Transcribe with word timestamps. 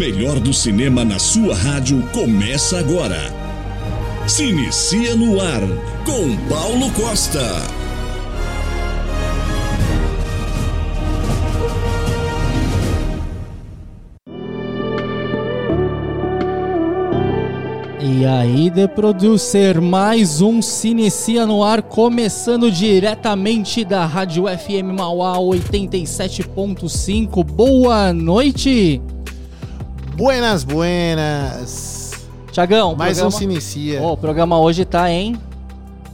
melhor 0.00 0.40
do 0.40 0.52
cinema 0.54 1.04
na 1.04 1.18
sua 1.18 1.54
rádio 1.54 2.02
começa 2.10 2.78
agora. 2.78 3.20
Se 4.26 4.44
inicia 4.44 5.14
no 5.14 5.38
ar 5.38 5.60
com 6.06 6.34
Paulo 6.48 6.90
Costa. 6.92 7.62
E 18.00 18.24
aí, 18.24 18.70
The 18.70 18.86
Producer, 18.86 19.82
mais 19.82 20.40
um 20.40 20.62
Se 20.62 20.88
Inicia 20.88 21.44
no 21.44 21.62
Ar, 21.62 21.82
começando 21.82 22.72
diretamente 22.72 23.84
da 23.84 24.06
Rádio 24.06 24.44
FM 24.46 24.96
Mauá 24.96 25.36
87.5. 25.36 27.44
Boa 27.44 28.14
noite! 28.14 29.02
Buenas, 30.24 30.64
buenas! 30.64 32.10
Tiagão, 32.52 32.94
Mais 32.94 33.16
programa... 33.16 33.28
um 33.34 33.38
Se 33.38 33.44
Inicia. 33.44 34.02
Oh, 34.02 34.12
o 34.12 34.16
programa 34.18 34.60
hoje 34.60 34.84
tá, 34.84 35.10
hein? 35.10 35.40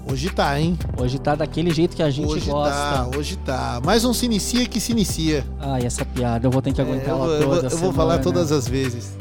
Hoje 0.09 0.30
tá, 0.30 0.60
hein? 0.60 0.78
Hoje 0.97 1.19
tá 1.19 1.34
daquele 1.34 1.73
jeito 1.73 1.97
que 1.97 2.02
a 2.05 2.09
gente 2.09 2.28
hoje 2.33 2.48
gosta. 2.48 2.73
tá, 2.73 3.09
hoje 3.19 3.34
tá. 3.38 3.80
Mais 3.84 4.05
um 4.05 4.12
Se 4.14 4.27
Inicia 4.27 4.64
que 4.66 4.78
se 4.78 4.92
inicia. 4.92 5.45
Ai, 5.59 5.84
essa 5.84 6.05
piada, 6.05 6.47
eu 6.47 6.52
vou 6.52 6.62
ter 6.62 6.73
que 6.73 6.80
aguentar 6.80 7.09
É, 7.09 7.11
ela 7.11 7.27
vou- 7.27 7.27
toda 7.27 7.42
eu 7.42 7.47
vou, 7.48 7.56
eu 7.56 7.62
vou 7.62 7.70
semana. 7.70 7.92
falar 7.95 8.19
todas 8.20 8.52
as 8.52 8.69
vezes. 8.69 9.16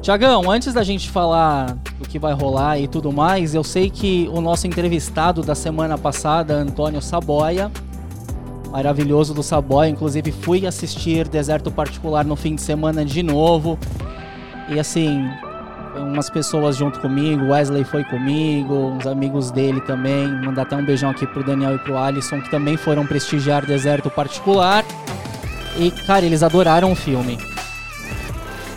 Tiagão, 0.00 0.48
antes 0.48 0.72
da 0.72 0.84
gente 0.84 1.10
falar 1.10 1.76
do 1.98 2.08
que 2.08 2.16
vai 2.16 2.32
rolar 2.32 2.78
e 2.78 2.86
tudo 2.86 3.10
mais, 3.10 3.56
eu 3.56 3.64
sei 3.64 3.90
que 3.90 4.30
o 4.32 4.40
nosso 4.40 4.68
entrevistado 4.68 5.42
da 5.42 5.56
semana 5.56 5.98
passada, 5.98 6.54
Antônio 6.54 7.02
Saboia, 7.02 7.72
maravilhoso 8.70 9.34
do 9.34 9.42
Saboia, 9.42 9.88
inclusive 9.90 10.30
fui 10.30 10.64
assistir 10.64 11.26
Deserto 11.26 11.72
Particular 11.72 12.24
no 12.24 12.36
fim 12.36 12.54
de 12.54 12.62
semana 12.62 13.04
de 13.04 13.20
novo. 13.20 13.76
E 14.68 14.78
assim, 14.78 15.28
umas 15.96 16.30
pessoas 16.30 16.76
junto 16.76 17.00
comigo, 17.00 17.50
Wesley 17.50 17.84
foi 17.84 18.04
comigo, 18.04 18.74
uns 18.74 19.06
amigos 19.06 19.50
dele 19.50 19.80
também. 19.80 20.28
Mandar 20.28 20.62
até 20.62 20.76
um 20.76 20.84
beijão 20.84 21.10
aqui 21.10 21.26
pro 21.26 21.44
Daniel 21.44 21.74
e 21.74 21.78
pro 21.78 21.96
Alisson, 21.96 22.40
que 22.40 22.50
também 22.50 22.76
foram 22.76 23.06
prestigiar 23.06 23.64
Deserto 23.64 24.10
Particular. 24.10 24.84
E, 25.76 25.90
cara, 26.06 26.24
eles 26.24 26.42
adoraram 26.42 26.92
o 26.92 26.96
filme. 26.96 27.38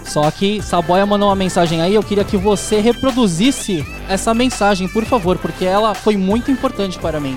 Só 0.06 0.30
que 0.32 0.62
Saboia 0.62 1.06
mandou 1.06 1.28
uma 1.28 1.36
mensagem 1.36 1.82
aí, 1.82 1.94
eu 1.94 2.04
queria 2.04 2.24
que 2.24 2.38
você 2.38 2.80
reproduzisse 2.80 3.86
essa 4.08 4.34
mensagem, 4.34 4.88
por 4.88 5.04
favor, 5.04 5.38
porque 5.38 5.66
ela 5.66 5.94
foi 5.94 6.16
muito 6.16 6.50
importante 6.50 6.98
para 7.00 7.20
mim. 7.20 7.36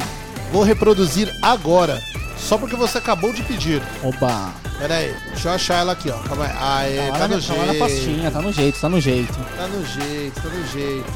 Vou 0.52 0.62
reproduzir 0.62 1.28
agora. 1.42 1.98
Só 2.36 2.56
porque 2.56 2.76
você 2.76 2.98
acabou 2.98 3.32
de 3.32 3.42
pedir. 3.42 3.82
Oba! 4.02 4.67
Pera 4.78 4.94
aí, 4.94 5.14
deixa 5.28 5.48
eu 5.48 5.52
achar 5.54 5.74
ela 5.80 5.92
aqui, 5.92 6.08
ó. 6.10 6.18
Calma 6.18 6.44
aí. 6.46 6.52
Aê, 6.98 7.10
Tá 7.10 7.12
tá, 7.12 7.18
lá, 7.18 7.28
no 7.28 7.36
na, 7.36 7.42
tá 7.42 7.54
lá 7.54 7.58
na 7.58 7.72
jeito. 7.72 7.78
pastinha, 7.80 8.30
tá 8.30 8.40
no 8.42 8.52
jeito, 8.52 8.80
tá 8.80 8.88
no 8.88 9.00
jeito. 9.00 9.32
Tá 9.56 9.66
no 9.68 9.84
jeito, 9.84 10.40
tá 10.42 10.48
no 10.48 10.66
jeito. 10.66 11.12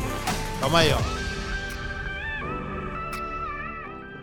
Calma 0.61 0.79
aí, 0.81 0.93
ó. 0.93 1.23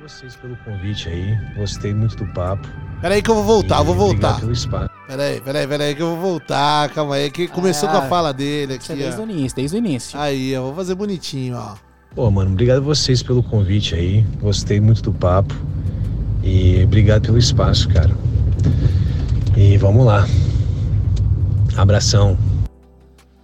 vocês 0.02 0.36
pelo 0.36 0.56
convite 0.66 1.08
aí. 1.08 1.38
Gostei 1.56 1.94
muito 1.94 2.16
do 2.18 2.26
papo. 2.34 2.68
Pera 3.02 3.16
aí 3.16 3.22
que 3.22 3.30
eu 3.30 3.36
vou 3.36 3.44
voltar, 3.44 3.78
eu 3.78 3.86
vou 3.86 3.96
voltar. 3.96 4.16
Obrigado 4.32 4.40
pelo 4.42 4.52
espaço. 4.52 4.90
Pera 5.08 5.24
aí, 5.24 5.40
pera 5.42 5.60
aí, 5.60 5.68
pera 5.68 5.84
aí 5.86 5.96
que 5.96 6.02
eu 6.02 6.10
vou 6.16 6.20
voltar. 6.20 6.90
Calma 6.90 7.16
aí, 7.16 7.30
que 7.32 7.48
começou 7.48 7.88
Ah, 7.88 7.92
com 7.94 7.98
a 8.00 8.02
fala 8.04 8.34
dele 8.34 8.76
Isso 8.76 8.92
é 8.92 8.96
aqui, 8.96 9.04
desde 9.04 9.22
o 9.22 9.24
ó. 9.24 9.28
início, 9.30 9.56
desde 9.56 9.76
o 9.76 9.78
início. 9.78 10.20
Aí, 10.20 10.50
eu 10.50 10.64
vou 10.64 10.76
fazer 10.76 10.96
bonitinho, 10.96 11.56
ó. 11.58 11.76
Pô, 12.16 12.30
mano, 12.32 12.52
obrigado 12.52 12.82
vocês 12.82 13.22
pelo 13.24 13.42
convite 13.44 13.94
aí. 13.96 14.26
Gostei 14.42 14.82
muito 14.82 15.02
do 15.04 15.14
papo. 15.14 15.54
E 16.44 16.82
obrigado 16.84 17.22
pelo 17.24 17.38
espaço, 17.38 17.88
cara. 17.90 18.12
E 19.62 19.76
vamos 19.76 20.06
lá. 20.06 20.26
Abração. 21.76 22.38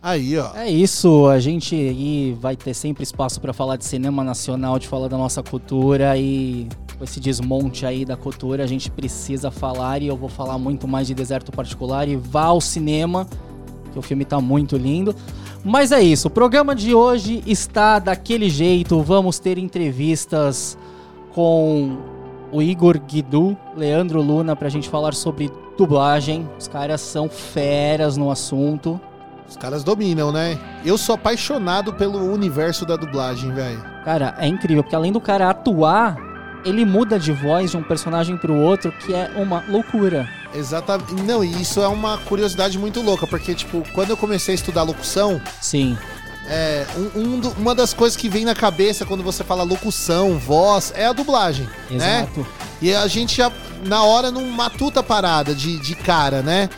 Aí, 0.02 0.38
ó. 0.38 0.56
É 0.56 0.70
isso, 0.70 1.28
a 1.28 1.40
gente 1.40 1.76
aí 1.76 2.38
vai 2.40 2.56
ter 2.56 2.74
sempre 2.74 3.04
espaço 3.04 3.42
para 3.42 3.52
falar 3.52 3.76
de 3.76 3.84
cinema 3.84 4.24
nacional, 4.24 4.80
de 4.80 4.88
falar 4.88 5.10
da 5.10 5.18
nossa 5.18 5.44
cultura 5.44 6.18
e 6.18 6.70
com 6.98 7.04
esse 7.04 7.20
desmonte 7.20 7.86
aí 7.86 8.06
da 8.06 8.16
cultura, 8.16 8.64
a 8.64 8.68
gente 8.68 8.90
precisa 8.90 9.52
falar 9.52 10.02
e 10.02 10.08
eu 10.08 10.16
vou 10.16 10.30
falar 10.30 10.58
muito 10.58 10.88
mais 10.88 11.06
de 11.06 11.14
Deserto 11.14 11.52
Particular 11.52 12.08
e 12.08 12.16
vá 12.16 12.46
ao 12.46 12.62
cinema, 12.62 13.28
que 13.92 14.00
o 14.00 14.02
filme 14.02 14.24
tá 14.24 14.40
muito 14.40 14.78
lindo. 14.78 15.14
Mas 15.66 15.92
é 15.92 16.02
isso, 16.02 16.30
o 16.30 16.32
programa 16.32 16.74
de 16.74 16.96
hoje 16.96 17.44
está 17.46 18.00
daquele 18.00 18.50
jeito, 18.50 19.02
vamos 19.02 19.38
ter 19.38 19.58
entrevistas 19.58 20.78
com 21.34 21.98
o 22.54 22.62
Igor 22.62 22.98
Guidu, 23.02 23.58
Leandro 23.76 24.22
Luna 24.22 24.56
pra 24.56 24.70
gente 24.70 24.88
falar 24.88 25.14
sobre 25.14 25.52
dublagem. 25.78 26.50
Os 26.58 26.68
caras 26.68 27.02
são 27.02 27.30
feras 27.30 28.18
no 28.18 28.32
assunto. 28.32 29.00
Os 29.48 29.56
caras 29.56 29.84
dominam, 29.84 30.32
né? 30.32 30.58
Eu 30.84 30.98
sou 30.98 31.16
apaixonado 31.16 31.94
pelo 31.94 32.32
universo 32.32 32.86
da 32.86 32.96
dublagem, 32.96 33.52
velho. 33.54 33.84
Cara, 34.04 34.36
é 34.40 34.48
incrível, 34.48 34.84
porque 34.84 34.96
além 34.96 35.12
do 35.12 35.22
cara 35.22 35.50
atuar, 35.50 36.18
ele 36.66 36.84
muda 36.84 37.20
de 37.20 37.32
voz 37.32 37.72
de 37.72 37.78
um 37.78 37.84
personagem 37.84 38.38
pro 38.38 38.56
outro, 38.56 38.92
que 38.92 39.14
é 39.14 39.32
uma 39.36 39.64
loucura. 39.68 40.28
Exatamente. 40.54 41.14
Não, 41.24 41.44
e 41.44 41.62
isso 41.62 41.82
é 41.82 41.88
uma 41.88 42.18
curiosidade 42.18 42.80
muito 42.80 43.02
louca, 43.02 43.28
porque, 43.28 43.54
tipo, 43.54 43.84
quando 43.94 44.10
eu 44.10 44.18
comecei 44.18 44.54
a 44.54 44.56
estudar 44.56 44.84
locução, 44.84 45.40
Sim, 45.62 45.96
é, 46.48 46.86
um- 47.16 47.20
um 47.36 47.40
do- 47.40 47.50
uma 47.58 47.74
das 47.76 47.94
coisas 47.94 48.16
que 48.16 48.30
vem 48.30 48.46
na 48.46 48.54
cabeça 48.56 49.06
quando 49.06 49.24
você 49.24 49.44
fala 49.44 49.64
locução, 49.64 50.38
voz, 50.38 50.92
é 50.96 51.06
a 51.08 51.14
dublagem, 51.14 51.68
né? 51.90 52.20
exato. 52.22 52.48
E 52.82 52.94
a 52.94 53.08
gente 53.08 53.38
já, 53.38 53.52
na 53.86 54.04
hora, 54.04 54.30
não 54.32 54.44
matuta 54.50 55.00
a 55.00 55.04
parada 55.04 55.56
de, 55.56 55.80
de 55.80 55.96
cara, 55.96 56.42
né? 56.42 56.70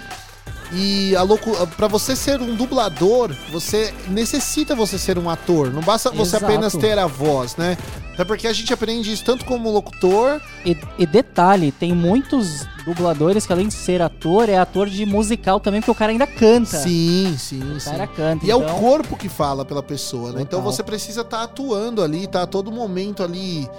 E 0.74 1.16
a 1.16 1.22
locu... 1.22 1.52
para 1.78 1.88
você 1.88 2.16
ser 2.16 2.42
um 2.42 2.56
dublador, 2.56 3.34
você 3.52 3.94
necessita 4.10 4.76
você 4.76 4.98
ser 5.00 5.18
um 5.18 5.30
ator. 5.30 5.72
Não 5.72 5.82
basta 5.82 6.10
você 6.12 6.36
Exato. 6.36 6.46
apenas 6.46 6.74
ter 6.74 7.00
a 7.00 7.08
voz, 7.08 7.56
né? 7.56 7.78
É 8.18 8.26
porque 8.26 8.48
a 8.48 8.54
gente 8.54 8.74
aprende 8.74 9.12
isso 9.12 9.24
tanto 9.24 9.46
como 9.46 9.72
locutor, 9.72 10.42
E, 10.66 10.76
e 10.98 11.06
detalhe, 11.06 11.72
tem 11.72 11.94
muitos 11.94 12.66
dubladores 12.84 13.46
que 13.46 13.54
além 13.54 13.68
de 13.68 13.76
ser 13.76 14.02
ator, 14.02 14.50
é 14.50 14.58
ator 14.58 14.90
de 14.90 15.06
musical 15.06 15.60
também, 15.60 15.82
porque 15.82 15.92
o 15.92 15.96
cara 15.96 16.12
ainda 16.12 16.26
canta. 16.26 16.78
Sim, 16.80 17.36
sim, 17.38 17.62
O 17.76 17.80
sim. 17.80 17.92
cara 17.92 18.08
canta. 18.08 18.46
E 18.46 18.50
é 18.52 18.56
o 18.56 18.64
então- 18.64 18.80
corpo 18.80 19.16
que 19.16 19.30
fala 19.30 19.64
pela 19.64 19.84
pessoa, 19.84 20.32
né? 20.32 20.42
Então 20.42 20.60
Total. 20.60 20.74
você 20.74 20.84
precisa 20.84 21.22
estar 21.22 21.44
atuando 21.44 22.02
ali, 22.02 22.26
tá 22.28 22.42
a 22.42 22.48
todo 22.48 22.72
momento 22.72 23.22
ali, 23.24 23.70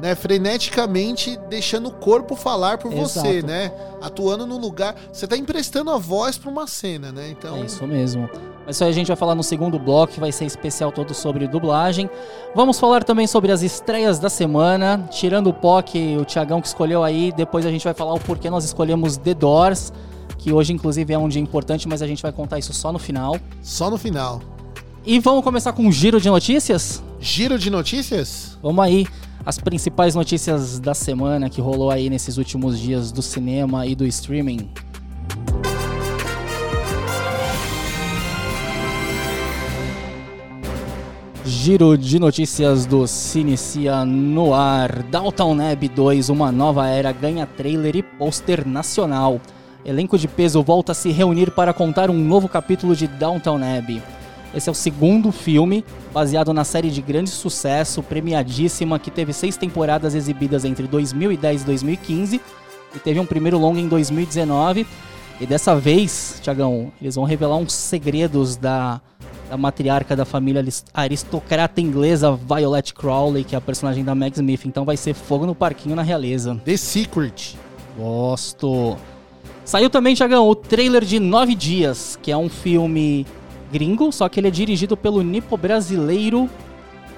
né, 0.00 0.14
freneticamente 0.14 1.38
deixando 1.48 1.88
o 1.88 1.92
corpo 1.92 2.34
falar 2.34 2.78
por 2.78 2.90
você, 2.90 3.28
Exato. 3.28 3.46
né? 3.46 3.72
Atuando 4.00 4.46
no 4.46 4.56
lugar, 4.58 4.94
você 5.12 5.26
tá 5.26 5.36
emprestando 5.36 5.90
a 5.90 5.98
voz 5.98 6.38
pra 6.38 6.50
uma 6.50 6.66
cena, 6.66 7.12
né? 7.12 7.30
Então, 7.30 7.56
É 7.56 7.66
isso 7.66 7.86
mesmo. 7.86 8.28
Mas 8.66 8.76
isso 8.76 8.84
aí 8.84 8.90
a 8.90 8.92
gente 8.92 9.08
vai 9.08 9.16
falar 9.16 9.34
no 9.34 9.42
segundo 9.42 9.78
bloco, 9.78 10.12
que 10.12 10.20
vai 10.20 10.32
ser 10.32 10.44
especial 10.44 10.92
todo 10.92 11.12
sobre 11.12 11.46
dublagem. 11.46 12.08
Vamos 12.54 12.78
falar 12.78 13.04
também 13.04 13.26
sobre 13.26 13.52
as 13.52 13.62
estreias 13.62 14.18
da 14.18 14.30
semana, 14.30 15.06
tirando 15.10 15.48
o 15.48 15.52
POC, 15.52 16.16
o 16.20 16.24
Tiagão 16.24 16.60
que 16.60 16.68
escolheu 16.68 17.02
aí. 17.02 17.32
Depois 17.36 17.66
a 17.66 17.70
gente 17.70 17.84
vai 17.84 17.94
falar 17.94 18.14
o 18.14 18.20
porquê 18.20 18.48
nós 18.48 18.64
escolhemos 18.64 19.16
The 19.16 19.34
Doors, 19.34 19.92
que 20.38 20.52
hoje 20.52 20.72
inclusive 20.72 21.12
é 21.12 21.18
um 21.18 21.28
dia 21.28 21.42
importante, 21.42 21.88
mas 21.88 22.00
a 22.00 22.06
gente 22.06 22.22
vai 22.22 22.32
contar 22.32 22.58
isso 22.58 22.72
só 22.72 22.92
no 22.92 22.98
final. 22.98 23.36
só 23.62 23.90
no 23.90 23.98
final. 23.98 24.40
E 25.04 25.18
vamos 25.18 25.42
começar 25.42 25.72
com 25.72 25.82
um 25.82 25.90
giro 25.92 26.20
de 26.20 26.28
notícias? 26.28 27.02
Giro 27.18 27.58
de 27.58 27.70
notícias? 27.70 28.58
Vamos 28.62 28.84
aí. 28.84 29.06
As 29.44 29.58
principais 29.58 30.14
notícias 30.14 30.78
da 30.78 30.92
semana 30.92 31.48
que 31.48 31.62
rolou 31.62 31.90
aí 31.90 32.10
nesses 32.10 32.36
últimos 32.36 32.78
dias 32.78 33.10
do 33.10 33.22
cinema 33.22 33.86
e 33.86 33.94
do 33.94 34.06
streaming. 34.06 34.68
Giro 41.42 41.96
de 41.96 42.18
notícias 42.18 42.84
do 42.84 43.06
Se 43.06 43.40
Inicia 43.40 44.04
no 44.04 44.52
ar. 44.54 45.02
Downtown 45.04 45.54
Neb 45.54 45.88
2, 45.88 46.28
uma 46.28 46.52
nova 46.52 46.86
era, 46.86 47.10
ganha 47.10 47.46
trailer 47.46 47.96
e 47.96 48.02
pôster 48.02 48.66
nacional. 48.66 49.40
Elenco 49.84 50.18
de 50.18 50.28
peso 50.28 50.62
volta 50.62 50.92
a 50.92 50.94
se 50.94 51.10
reunir 51.10 51.50
para 51.50 51.72
contar 51.72 52.10
um 52.10 52.14
novo 52.14 52.46
capítulo 52.46 52.94
de 52.94 53.06
Downtown 53.06 53.58
Neb. 53.58 54.02
Esse 54.54 54.68
é 54.68 54.72
o 54.72 54.74
segundo 54.74 55.30
filme, 55.30 55.84
baseado 56.12 56.52
na 56.52 56.64
série 56.64 56.90
de 56.90 57.00
grande 57.00 57.30
sucesso, 57.30 58.02
premiadíssima, 58.02 58.98
que 58.98 59.10
teve 59.10 59.32
seis 59.32 59.56
temporadas 59.56 60.14
exibidas 60.14 60.64
entre 60.64 60.86
2010 60.88 61.62
e 61.62 61.64
2015, 61.64 62.40
e 62.94 62.98
teve 62.98 63.20
um 63.20 63.26
primeiro 63.26 63.58
longa 63.58 63.78
em 63.78 63.86
2019. 63.86 64.84
E 65.40 65.46
dessa 65.46 65.76
vez, 65.76 66.38
Tiagão, 66.42 66.92
eles 67.00 67.14
vão 67.14 67.24
revelar 67.24 67.56
uns 67.56 67.72
segredos 67.72 68.56
da, 68.56 69.00
da 69.48 69.56
matriarca 69.56 70.16
da 70.16 70.24
família 70.24 70.60
aris- 70.60 70.84
aristocrata 70.92 71.80
inglesa 71.80 72.32
Violet 72.32 72.92
Crowley, 72.92 73.44
que 73.44 73.54
é 73.54 73.58
a 73.58 73.60
personagem 73.60 74.04
da 74.04 74.14
Meg 74.14 74.34
Smith. 74.34 74.66
Então 74.66 74.84
vai 74.84 74.96
ser 74.96 75.14
fogo 75.14 75.46
no 75.46 75.54
parquinho 75.54 75.94
na 75.94 76.02
realeza. 76.02 76.60
The 76.64 76.76
Secret. 76.76 77.56
Gosto. 77.96 78.96
Saiu 79.64 79.88
também, 79.88 80.14
Tiagão, 80.14 80.48
o 80.48 80.54
trailer 80.54 81.04
de 81.04 81.20
Nove 81.20 81.54
Dias, 81.54 82.18
que 82.20 82.32
é 82.32 82.36
um 82.36 82.48
filme 82.48 83.24
gringo, 83.70 84.10
só 84.12 84.28
que 84.28 84.40
ele 84.40 84.48
é 84.48 84.50
dirigido 84.50 84.96
pelo 84.96 85.22
nipo 85.22 85.56
brasileiro 85.56 86.48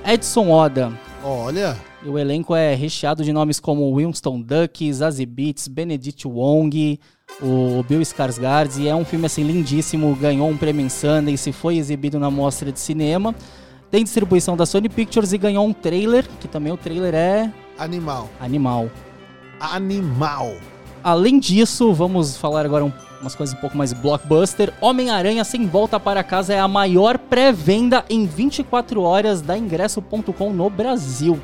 Edson 0.05 0.51
Oda. 0.51 0.93
Olha, 1.25 1.77
E 2.05 2.09
o 2.09 2.19
elenco 2.19 2.55
é 2.55 2.75
recheado 2.75 3.23
de 3.23 3.33
nomes 3.33 3.61
como 3.61 3.97
Winston 3.97 4.41
Duck, 4.41 4.93
Zazie 4.93 5.25
Beetz, 5.25 5.69
Benedict 5.69 6.27
Wong, 6.27 6.99
o 7.41 7.85
Bill 7.89 8.01
Skarsgård. 8.01 8.81
E 8.81 8.89
é 8.89 8.95
um 8.95 9.05
filme 9.05 9.27
assim 9.27 9.45
lindíssimo, 9.45 10.17
ganhou 10.17 10.49
um 10.49 10.57
prêmio 10.57 10.85
em 10.85 10.89
Sundance, 10.89 11.53
foi 11.53 11.77
exibido 11.77 12.19
na 12.19 12.29
mostra 12.31 12.73
de 12.73 12.81
cinema. 12.81 13.33
Tem 13.89 14.03
distribuição 14.03 14.57
da 14.57 14.67
Sony 14.67 14.89
Pictures 14.89 15.33
e 15.33 15.39
ganhou 15.39 15.65
um 15.65 15.73
trailer, 15.73 16.27
que 16.41 16.49
também 16.49 16.73
o 16.73 16.77
trailer 16.77 17.15
é 17.15 17.53
Animal. 17.79 18.29
animal. 18.41 18.91
Animal. 19.61 20.57
Além 21.05 21.39
disso, 21.39 21.93
vamos 21.93 22.37
falar 22.37 22.65
agora 22.65 22.85
um, 22.85 22.93
umas 23.21 23.35
coisas 23.35 23.57
um 23.57 23.61
pouco 23.61 23.77
mais 23.77 23.93
blockbuster. 23.93 24.73
Homem-Aranha 24.81 25.43
Sem 25.43 25.67
Volta 25.67 25.99
para 25.99 26.23
Casa 26.23 26.55
é 26.55 26.61
a 26.61 26.69
maior 26.69 27.19
pré-venda 27.19 28.05
em 28.09 28.25
24 28.25 29.03
horas 29.03 29.41
da 29.41 29.59
ingresso.com 29.59 30.53
no 30.53 30.71
Brasil. 30.71 31.41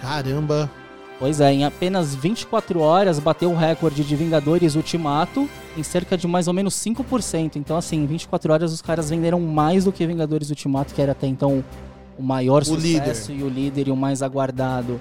Caramba. 0.00 0.70
Pois 1.18 1.40
é, 1.40 1.52
em 1.52 1.64
apenas 1.64 2.14
24 2.14 2.80
horas 2.80 3.18
bateu 3.18 3.50
o 3.50 3.56
recorde 3.56 4.02
de 4.02 4.16
Vingadores 4.16 4.74
Ultimato 4.74 5.48
em 5.76 5.82
cerca 5.82 6.16
de 6.16 6.26
mais 6.26 6.48
ou 6.48 6.54
menos 6.54 6.74
5%. 6.74 7.56
Então, 7.56 7.76
assim, 7.76 8.02
em 8.02 8.06
24 8.06 8.52
horas 8.52 8.72
os 8.72 8.82
caras 8.82 9.10
venderam 9.10 9.40
mais 9.40 9.84
do 9.84 9.92
que 9.92 10.06
Vingadores 10.06 10.50
Ultimato, 10.50 10.94
que 10.94 11.00
era 11.00 11.12
até 11.12 11.26
então 11.26 11.64
o 12.18 12.22
maior 12.22 12.64
sucesso 12.64 13.32
e 13.32 13.42
o 13.42 13.48
líder 13.48 13.88
e 13.88 13.90
o 13.90 13.96
mais 13.96 14.22
aguardado 14.22 15.00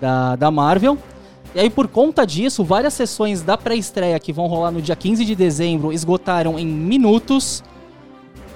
da, 0.00 0.36
da 0.36 0.50
Marvel. 0.50 0.98
E 1.54 1.60
aí, 1.60 1.70
por 1.70 1.88
conta 1.88 2.26
disso, 2.26 2.62
várias 2.62 2.94
sessões 2.94 3.42
da 3.42 3.56
pré-estreia 3.56 4.18
que 4.20 4.32
vão 4.32 4.46
rolar 4.46 4.70
no 4.70 4.82
dia 4.82 4.94
15 4.94 5.24
de 5.24 5.34
dezembro 5.34 5.92
esgotaram 5.92 6.58
em 6.58 6.66
minutos. 6.66 7.62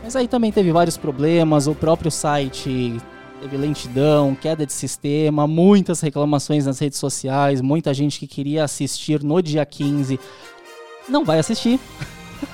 Mas 0.03 0.15
aí 0.15 0.29
também 0.29 0.53
teve 0.53 0.73
vários 0.73 0.97
problemas, 0.97 1.67
o 1.67 1.75
próprio 1.75 2.11
site 2.11 3.01
teve 3.41 3.57
lentidão, 3.57 4.35
queda 4.35 4.65
de 4.65 4.73
sistema, 4.73 5.47
muitas 5.47 6.01
reclamações 6.01 6.67
nas 6.67 6.79
redes 6.79 6.99
sociais, 6.99 7.61
muita 7.61 7.93
gente 7.93 8.21
que 8.21 8.27
queria 8.27 8.65
assistir 8.65 9.23
no 9.23 9.43
dia 9.43 9.67
15 9.67 10.19
não 11.09 11.25
vai 11.25 11.39
assistir. 11.39 11.81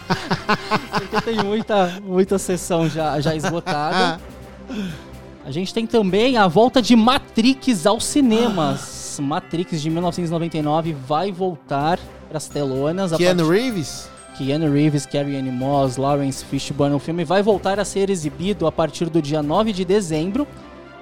Porque 0.93 1.21
tem 1.21 1.43
muita, 1.45 2.01
muita 2.03 2.39
sessão 2.39 2.89
já, 2.89 3.21
já 3.21 3.35
esgotada. 3.35 4.21
A 5.45 5.51
gente 5.51 5.73
tem 5.73 5.87
também 5.87 6.37
a 6.37 6.47
volta 6.47 6.83
de 6.83 6.95
Matrix 6.95 7.87
aos 7.87 8.05
cinemas. 8.05 8.98
Matrix 9.23 9.81
de 9.81 9.91
1999 9.91 10.93
vai 11.07 11.31
voltar 11.33 11.99
para 12.29 12.39
as 12.39 12.49
telonas. 12.49 13.13
Keanu 13.13 13.45
partir- 13.47 13.63
Reeves? 13.63 14.09
Keanu 14.37 14.73
Reeves, 14.73 15.05
Carrie 15.05 15.37
Ann 15.37 15.51
Moss, 15.51 15.97
Lawrence 15.97 16.45
Fishburne. 16.45 16.95
O 16.95 16.99
filme 16.99 17.25
vai 17.25 17.43
voltar 17.43 17.81
a 17.81 17.85
ser 17.85 18.09
exibido 18.11 18.67
a 18.67 18.73
partir 18.73 19.09
do 19.11 19.21
dia 19.21 19.43
9 19.43 19.73
de 19.73 19.85
dezembro. 19.85 20.47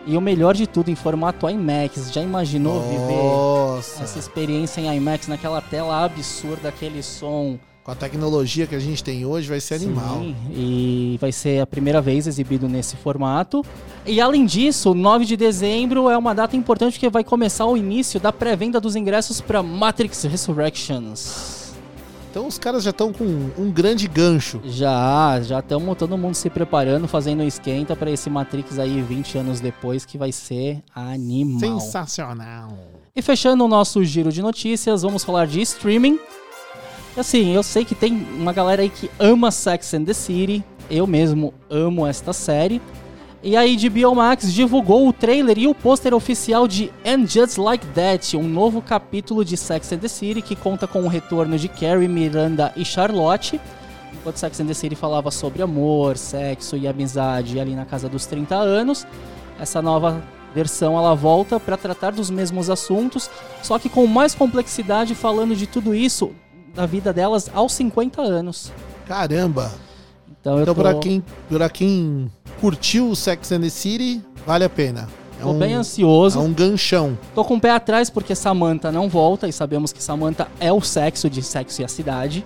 E 0.07 0.17
o 0.17 0.21
melhor 0.21 0.55
de 0.55 0.67
tudo, 0.69 0.89
em 0.91 0.95
formato 0.95 1.51
IMAX. 1.51 2.13
Já 2.13 2.23
imaginou 2.23 2.81
viver 2.83 3.13
Nossa. 3.23 4.05
essa 4.05 4.19
experiência 4.19 4.81
em 4.81 4.97
IMAX 4.97 5.27
naquela 5.27 5.61
tela 5.61 6.05
absurda, 6.05 6.69
aquele 6.69 7.03
som 7.03 7.59
Com 7.87 7.93
a 7.93 7.95
tecnologia 7.95 8.67
que 8.67 8.75
a 8.75 8.81
gente 8.81 9.05
tem 9.05 9.25
hoje, 9.25 9.49
vai 9.49 9.61
ser 9.61 9.77
animal. 9.77 10.19
Sim, 10.19 10.35
e 10.51 11.17
vai 11.21 11.31
ser 11.31 11.61
a 11.61 11.67
primeira 11.69 12.01
vez 12.01 12.27
exibido 12.27 12.69
nesse 12.69 12.97
formato. 12.97 13.65
E 14.05 14.21
além 14.21 14.45
disso, 14.45 14.93
9 14.93 15.25
de 15.25 15.37
dezembro 15.37 16.11
é 16.11 16.19
uma 16.19 16.35
data 16.35 16.57
importante 16.57 16.95
porque 16.95 17.09
vai 17.09 17.23
começar 17.23 17.65
o 17.65 17.77
início 17.77 18.19
da 18.19 18.33
pré-venda 18.33 18.81
dos 18.81 18.97
ingressos 18.97 19.41
para 19.41 19.63
Matrix 19.63 20.25
Resurrections. 20.25 21.75
Então 22.29 22.49
os 22.49 22.59
caras 22.59 22.83
já 22.83 22.91
estão 22.91 23.13
com 23.13 23.25
um 23.57 23.71
grande 23.71 24.09
gancho. 24.09 24.61
Já, 24.65 25.41
já 25.41 25.61
estamos 25.61 25.97
todo 25.97 26.19
mundo 26.19 26.35
se 26.35 26.51
preparando, 26.51 27.07
fazendo 27.07 27.45
um 27.45 27.47
esquenta 27.47 27.95
para 27.95 28.11
esse 28.11 28.29
Matrix 28.29 28.81
aí 28.81 29.01
20 29.01 29.39
anos 29.39 29.61
depois 29.61 30.05
que 30.05 30.19
vai 30.19 30.33
ser 30.33 30.83
animal. 30.93 31.79
Sensacional. 31.79 32.77
E 33.15 33.23
fechando 33.23 33.65
o 33.65 33.69
nosso 33.69 34.03
giro 34.03 34.33
de 34.33 34.43
notícias, 34.43 35.03
vamos 35.03 35.23
falar 35.23 35.47
de 35.47 35.61
streaming. 35.61 36.19
Assim, 37.17 37.55
eu 37.55 37.63
sei 37.63 37.83
que 37.83 37.95
tem 37.95 38.13
uma 38.39 38.53
galera 38.53 38.83
aí 38.83 38.91
que 38.91 39.11
ama 39.19 39.51
Sex 39.51 39.95
and 39.95 40.05
the 40.05 40.13
City. 40.13 40.63
Eu 40.91 41.07
mesmo 41.07 41.55
amo 41.71 42.07
esta 42.07 42.33
série. 42.35 42.81
E 43.43 43.57
a 43.57 43.63
HBO 43.63 44.15
Max 44.15 44.53
divulgou 44.53 45.09
o 45.09 45.13
trailer 45.13 45.57
e 45.57 45.67
o 45.67 45.75
pôster 45.75 46.13
oficial 46.13 46.69
de 46.69 46.93
And 47.07 47.27
Just 47.27 47.57
Like 47.57 47.87
That, 47.89 48.37
um 48.37 48.43
novo 48.43 48.83
capítulo 48.83 49.45
de 49.45 49.57
Sex 49.57 49.93
and 49.93 49.99
the 49.99 50.09
City 50.09 50.43
que 50.43 50.57
conta 50.57 50.87
com 50.87 51.03
o 51.03 51.09
retorno 51.09 51.59
de 51.59 51.69
Carrie, 51.69 52.09
Miranda 52.09 52.73
e 52.77 52.85
Charlotte. 52.85 53.59
Enquanto 54.13 54.37
Sex 54.37 54.61
and 54.61 54.67
the 54.67 54.75
City 54.75 54.97
falava 54.97 55.31
sobre 55.31 55.63
amor, 55.63 56.19
sexo 56.19 56.77
e 56.77 56.87
amizade 56.87 57.59
ali 57.59 57.75
na 57.75 57.85
casa 57.85 58.09
dos 58.09 58.27
30 58.27 58.57
anos, 58.57 59.07
essa 59.59 59.81
nova 59.81 60.23
versão 60.55 60.99
ela 60.99 61.15
volta 61.15 61.61
para 61.61 61.77
tratar 61.77 62.13
dos 62.13 62.29
mesmos 62.29 62.69
assuntos, 62.69 63.31
só 63.63 63.79
que 63.79 63.89
com 63.89 64.07
mais 64.07 64.35
complexidade, 64.35 65.15
falando 65.15 65.55
de 65.55 65.67
tudo 65.67 65.95
isso 65.95 66.35
da 66.77 66.87
vida 66.87 67.13
delas 67.13 67.51
aos 67.53 67.73
50 67.73 68.23
anos. 68.23 68.71
Caramba. 69.09 69.73
Então 70.41 70.61
Então, 70.63 70.75
tô, 70.75 70.81
pra 70.81 70.95
quem, 70.95 71.25
pra 71.49 71.69
quem 71.69 72.31
curtiu 72.61 73.11
o 73.11 73.17
Sex 73.17 73.51
and 73.51 73.63
the 73.63 73.69
City, 73.71 74.23
vale 74.47 74.65
a 74.65 74.69
pena. 74.69 75.09
É 75.41 75.43
tô 75.43 75.51
um, 75.51 75.59
bem 75.59 75.73
é 75.73 75.77
ansioso. 75.77 76.39
um 76.39 76.53
ganchão. 76.53 77.19
Tô 77.35 77.45
com 77.45 77.57
o 77.57 77.61
pé 77.61 77.71
atrás 77.71 78.09
porque 78.09 78.35
Samantha 78.35 78.93
não 78.93 79.09
volta 79.09 79.49
e 79.49 79.53
sabemos 79.53 79.93
que 79.93 80.03
Samantha 80.03 80.47
é 80.61 80.73
o 80.73 80.81
sexo 80.81 81.29
de 81.29 81.43
Sexo 81.43 81.83
e 81.83 81.85
a 81.85 81.89
Cidade. 81.89 82.45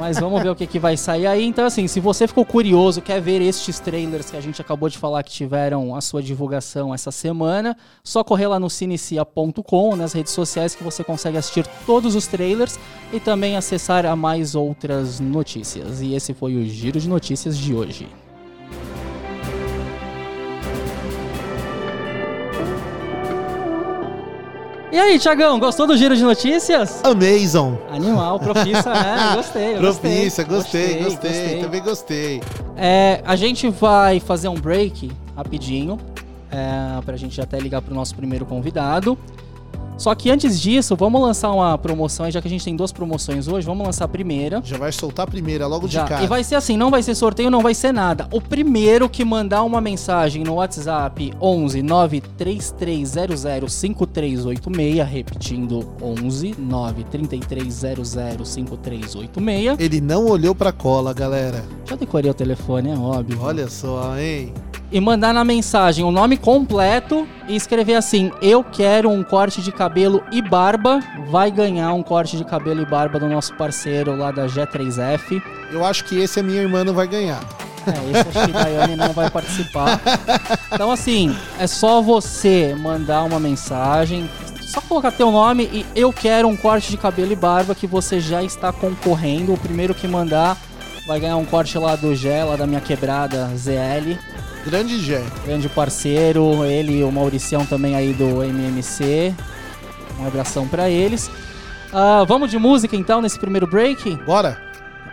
Mas 0.00 0.18
vamos 0.18 0.42
ver 0.42 0.50
o 0.50 0.56
que, 0.56 0.66
que 0.66 0.78
vai 0.78 0.96
sair 0.96 1.26
aí. 1.26 1.44
Então, 1.44 1.64
assim, 1.64 1.86
se 1.86 2.00
você 2.00 2.26
ficou 2.26 2.44
curioso, 2.44 3.00
quer 3.00 3.20
ver 3.20 3.40
estes 3.40 3.80
trailers 3.80 4.30
que 4.30 4.36
a 4.36 4.40
gente 4.40 4.60
acabou 4.60 4.88
de 4.88 4.98
falar 4.98 5.22
que 5.22 5.30
tiveram 5.30 5.94
a 5.94 6.00
sua 6.00 6.22
divulgação 6.22 6.94
essa 6.94 7.10
semana, 7.10 7.76
só 8.02 8.22
correr 8.22 8.46
lá 8.46 8.58
no 8.58 8.68
cinecia.com, 8.68 9.96
nas 9.96 10.12
redes 10.12 10.32
sociais, 10.32 10.74
que 10.74 10.84
você 10.84 11.02
consegue 11.02 11.36
assistir 11.36 11.66
todos 11.86 12.14
os 12.14 12.26
trailers 12.26 12.78
e 13.12 13.20
também 13.20 13.56
acessar 13.56 14.04
a 14.06 14.16
mais 14.16 14.54
outras 14.54 15.20
notícias. 15.20 16.00
E 16.00 16.14
esse 16.14 16.34
foi 16.34 16.56
o 16.56 16.64
Giro 16.64 17.00
de 17.00 17.08
Notícias 17.08 17.56
de 17.56 17.74
hoje. 17.74 18.08
E 24.96 24.98
aí, 24.98 25.18
Tiagão, 25.18 25.58
gostou 25.60 25.86
do 25.86 25.94
Giro 25.94 26.16
de 26.16 26.22
Notícias? 26.22 27.02
Amazon. 27.04 27.74
Animal, 27.90 28.40
profissa, 28.40 28.94
né? 28.94 29.32
Gostei, 29.36 29.76
Propícia, 29.76 30.42
gostei, 30.42 30.82
Gostei, 30.94 31.02
gostei, 31.02 31.30
gostei. 31.30 31.60
também 31.60 31.82
gostei. 31.82 32.42
É, 32.78 33.20
a 33.26 33.36
gente 33.36 33.68
vai 33.68 34.18
fazer 34.20 34.48
um 34.48 34.54
break 34.54 35.12
rapidinho, 35.36 35.98
é, 36.50 36.98
pra 37.04 37.14
gente 37.14 37.38
até 37.42 37.58
ligar 37.58 37.82
pro 37.82 37.94
nosso 37.94 38.14
primeiro 38.14 38.46
convidado. 38.46 39.18
Só 39.96 40.14
que 40.14 40.30
antes 40.30 40.60
disso, 40.60 40.94
vamos 40.94 41.20
lançar 41.20 41.50
uma 41.52 41.76
promoção, 41.78 42.30
já 42.30 42.42
que 42.42 42.48
a 42.48 42.50
gente 42.50 42.64
tem 42.64 42.76
duas 42.76 42.92
promoções 42.92 43.48
hoje, 43.48 43.66
vamos 43.66 43.86
lançar 43.86 44.04
a 44.04 44.08
primeira. 44.08 44.60
Já 44.62 44.76
vai 44.76 44.92
soltar 44.92 45.24
a 45.24 45.26
primeira 45.26 45.66
logo 45.66 45.88
Já. 45.88 46.02
de 46.02 46.08
cara. 46.08 46.24
E 46.24 46.26
vai 46.26 46.44
ser 46.44 46.56
assim, 46.56 46.76
não 46.76 46.90
vai 46.90 47.02
ser 47.02 47.14
sorteio, 47.14 47.50
não 47.50 47.62
vai 47.62 47.74
ser 47.74 47.92
nada. 47.92 48.28
O 48.30 48.40
primeiro 48.40 49.08
que 49.08 49.24
mandar 49.24 49.62
uma 49.62 49.80
mensagem 49.80 50.44
no 50.44 50.54
WhatsApp 50.54 51.32
11 51.40 51.82
93300 51.82 53.72
5386, 53.72 55.08
repetindo 55.08 55.88
11 56.02 56.54
93300 56.58 58.48
5386. 58.48 59.78
Ele 59.78 60.00
não 60.00 60.26
olhou 60.26 60.54
pra 60.54 60.72
cola, 60.72 61.14
galera. 61.14 61.64
Já 61.84 61.96
decorei 61.96 62.30
o 62.30 62.34
telefone, 62.34 62.90
é 62.90 62.96
óbvio. 62.96 63.38
Olha 63.40 63.68
só, 63.68 64.18
hein? 64.18 64.52
E 64.90 65.00
mandar 65.00 65.34
na 65.34 65.44
mensagem 65.44 66.04
o 66.04 66.10
nome 66.10 66.36
completo 66.36 67.26
e 67.48 67.56
escrever 67.56 67.94
assim: 67.94 68.30
Eu 68.40 68.62
quero 68.62 69.10
um 69.10 69.22
corte 69.22 69.60
de 69.60 69.72
cabelo 69.72 70.22
e 70.30 70.40
barba. 70.40 71.00
Vai 71.28 71.50
ganhar 71.50 71.92
um 71.92 72.02
corte 72.02 72.36
de 72.36 72.44
cabelo 72.44 72.82
e 72.82 72.86
barba 72.86 73.18
do 73.18 73.28
nosso 73.28 73.54
parceiro 73.54 74.16
lá 74.16 74.30
da 74.30 74.46
G3F. 74.46 75.42
Eu 75.70 75.84
acho 75.84 76.04
que 76.04 76.18
esse 76.18 76.40
a 76.40 76.42
minha 76.42 76.62
irmã 76.62 76.84
não 76.84 76.94
vai 76.94 77.06
ganhar. 77.06 77.40
É, 77.86 78.10
esse 78.10 78.38
acho 78.38 78.50
que 78.50 78.56
a 78.56 78.62
Daiane 78.62 78.96
não 78.96 79.12
vai 79.12 79.30
participar. 79.30 80.00
Então, 80.72 80.90
assim, 80.90 81.34
é 81.58 81.66
só 81.66 82.02
você 82.02 82.74
mandar 82.78 83.22
uma 83.22 83.38
mensagem. 83.38 84.28
Só 84.62 84.80
colocar 84.80 85.12
teu 85.12 85.30
nome 85.30 85.70
e 85.72 85.86
eu 85.94 86.12
quero 86.12 86.48
um 86.48 86.56
corte 86.56 86.90
de 86.90 86.96
cabelo 86.96 87.32
e 87.32 87.36
barba 87.36 87.74
que 87.74 87.86
você 87.86 88.20
já 88.20 88.42
está 88.42 88.72
concorrendo. 88.72 89.54
O 89.54 89.58
primeiro 89.58 89.94
que 89.94 90.08
mandar 90.08 90.56
vai 91.06 91.20
ganhar 91.20 91.36
um 91.36 91.44
corte 91.44 91.78
lá 91.78 91.94
do 91.94 92.14
Gé, 92.14 92.42
lá 92.42 92.56
da 92.56 92.66
minha 92.66 92.80
quebrada 92.80 93.48
ZL. 93.56 94.18
Grande 94.66 94.98
Gé. 94.98 95.22
grande 95.44 95.68
parceiro, 95.68 96.64
ele 96.64 96.98
e 96.98 97.04
o 97.04 97.12
Mauricião 97.12 97.64
também 97.64 97.94
aí 97.94 98.12
do 98.12 98.42
MMC. 98.42 99.32
Um 100.18 100.26
abração 100.26 100.66
pra 100.66 100.90
eles. 100.90 101.30
Ah, 101.92 102.24
vamos 102.26 102.50
de 102.50 102.58
música 102.58 102.96
então 102.96 103.22
nesse 103.22 103.38
primeiro 103.38 103.66
break? 103.66 104.16
Bora. 104.24 104.60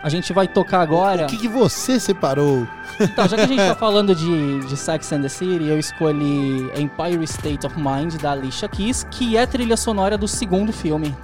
A 0.02 0.08
gente 0.08 0.32
vai 0.32 0.48
tocar 0.48 0.80
agora. 0.80 1.24
O 1.24 1.26
que, 1.28 1.36
que 1.38 1.48
você 1.48 1.98
separou? 2.00 2.66
Então, 3.00 3.26
já 3.26 3.36
que 3.36 3.42
a 3.42 3.46
gente 3.46 3.58
tá 3.58 3.74
falando 3.78 4.14
de, 4.14 4.60
de 4.66 4.76
Sex 4.76 5.10
and 5.12 5.22
the 5.22 5.28
City, 5.28 5.64
eu 5.64 5.78
escolhi 5.78 6.70
Empire 6.76 7.22
State 7.24 7.64
of 7.64 7.74
Mind 7.78 8.20
da 8.20 8.32
Alicia 8.32 8.68
Keys, 8.68 9.06
que 9.10 9.36
é 9.36 9.46
trilha 9.46 9.76
sonora 9.76 10.18
do 10.18 10.28
segundo 10.28 10.72
filme. 10.72 11.14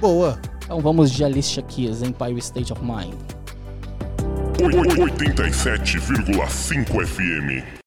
Boa. 0.00 0.40
Então 0.64 0.80
vamos 0.80 1.10
de 1.12 1.22
Alicia 1.22 1.62
Keys, 1.62 2.02
Empire 2.02 2.38
State 2.38 2.72
of 2.72 2.82
Mind. 2.82 3.14
87,5 4.58 6.86
FM. 6.86 7.77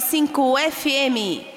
87,5 0.00 0.58
FM. 0.70 1.53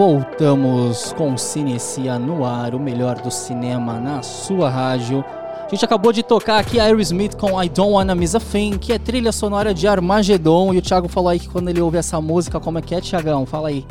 Voltamos 0.00 1.12
com 1.12 1.36
Cinecia 1.36 2.18
no 2.18 2.42
ar, 2.42 2.74
o 2.74 2.80
melhor 2.80 3.20
do 3.20 3.30
cinema 3.30 4.00
na 4.00 4.22
sua 4.22 4.70
rádio. 4.70 5.22
A 5.66 5.68
gente 5.68 5.84
acabou 5.84 6.10
de 6.10 6.22
tocar 6.22 6.58
aqui 6.58 6.80
Aerosmith 6.80 7.36
com 7.36 7.62
I 7.62 7.68
Don't 7.68 7.92
Wanna 7.92 8.14
Miss 8.14 8.34
a 8.34 8.40
Thing, 8.40 8.78
que 8.78 8.94
é 8.94 8.98
trilha 8.98 9.30
sonora 9.30 9.74
de 9.74 9.86
Armagedon. 9.86 10.72
E 10.72 10.78
o 10.78 10.82
Thiago 10.82 11.06
falou 11.06 11.28
aí 11.28 11.38
que 11.38 11.50
quando 11.50 11.68
ele 11.68 11.82
ouve 11.82 11.98
essa 11.98 12.18
música, 12.18 12.58
como 12.58 12.78
é 12.78 12.80
que 12.80 12.94
é, 12.94 13.00
Thiagão? 13.02 13.44
Fala 13.44 13.68
aí. 13.68 13.84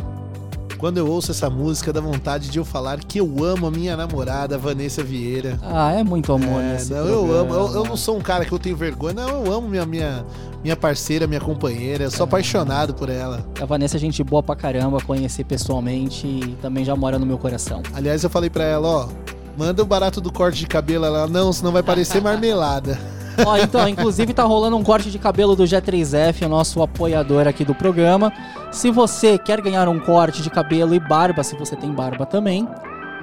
Quando 0.80 0.98
eu 0.98 1.08
ouço 1.12 1.32
essa 1.32 1.50
música, 1.50 1.92
dá 1.92 2.00
vontade 2.00 2.50
de 2.50 2.58
eu 2.58 2.63
falar 2.63 3.00
que 3.00 3.20
eu 3.20 3.44
amo 3.44 3.68
a 3.68 3.72
minha 3.72 3.98
namorada, 3.98 4.58
Vanessa 4.58 5.04
Vieira. 5.04 5.60
Ah, 5.62 5.92
é 5.92 6.06
muito 6.06 6.32
amor 6.32 6.62
É, 6.62 6.72
nesse 6.72 6.94
não, 6.94 7.06
eu 7.06 7.38
amo. 7.38 7.54
Eu, 7.54 7.74
eu 7.74 7.84
não 7.84 7.98
sou 7.98 8.18
um 8.18 8.22
cara 8.22 8.46
que 8.46 8.52
eu 8.54 8.58
tenho 8.58 8.78
vergonha. 8.78 9.13
Não, 9.13 9.46
eu 9.46 9.52
amo 9.52 9.68
minha, 9.68 9.86
minha, 9.86 10.26
minha 10.63 10.78
parceira, 10.78 11.28
minha 11.28 11.42
companheira. 11.42 12.06
Eu 12.06 12.12
sou 12.12 12.24
apaixonado 12.24 12.94
por 12.94 13.10
ela. 13.10 13.46
A 13.62 13.65
Vanessa 13.65 13.98
é 13.98 14.00
gente 14.00 14.24
boa 14.24 14.42
pra 14.42 14.56
caramba, 14.56 15.00
conheci 15.02 15.44
pessoalmente 15.44 16.26
e 16.26 16.58
também 16.62 16.86
já 16.86 16.96
mora 16.96 17.20
no 17.20 17.26
meu 17.26 17.38
coração. 17.38 17.84
Aliás, 17.94 18.24
eu 18.24 18.30
falei 18.30 18.50
pra 18.50 18.63
ela, 18.63 18.88
ó, 18.88 19.10
manda 19.58 19.84
o 19.84 19.86
barato 19.86 20.22
do 20.22 20.32
corte 20.32 20.60
de 20.60 20.68
cabelo. 20.68 21.04
Ela, 21.04 21.28
não, 21.28 21.52
senão 21.52 21.74
vai 21.74 21.84
parecer 21.84 22.22
marmelada. 22.24 22.98
Ó, 23.45 23.58
então, 23.58 23.88
inclusive 23.88 24.34
tá 24.34 24.43
rolando 24.43 24.78
um 24.78 24.84
corte 24.84 25.10
de 25.10 25.19
cabelo 25.19 25.56
do 25.56 25.63
G3F, 25.63 26.45
o 26.45 26.49
nosso 26.49 26.82
apoiador 26.82 27.47
aqui 27.47 27.63
do 27.63 27.75
programa. 27.75 28.32
Se 28.71 28.91
você 28.91 29.38
quer 29.38 29.62
ganhar 29.62 29.88
um 29.88 29.99
corte 29.99 30.41
de 30.41 30.49
cabelo 30.49 30.93
e 30.93 30.99
barba, 30.99 31.43
se 31.43 31.56
você 31.56 31.75
tem 31.75 31.91
barba 31.91 32.25
também, 32.25 32.67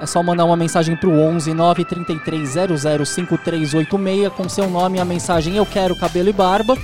é 0.01 0.07
só 0.07 0.23
mandar 0.23 0.45
uma 0.45 0.57
mensagem 0.57 0.97
pro 0.97 1.11
11 1.11 1.55
933 1.55 2.55
005386 2.79 4.33
com 4.35 4.49
seu 4.49 4.69
nome 4.69 4.99
e 4.99 5.01
a 5.01 5.05
mensagem 5.05 5.57
Eu 5.57 5.65
quero 5.65 5.97
cabelo 5.97 6.29
e 6.29 6.33
barba. 6.33 6.77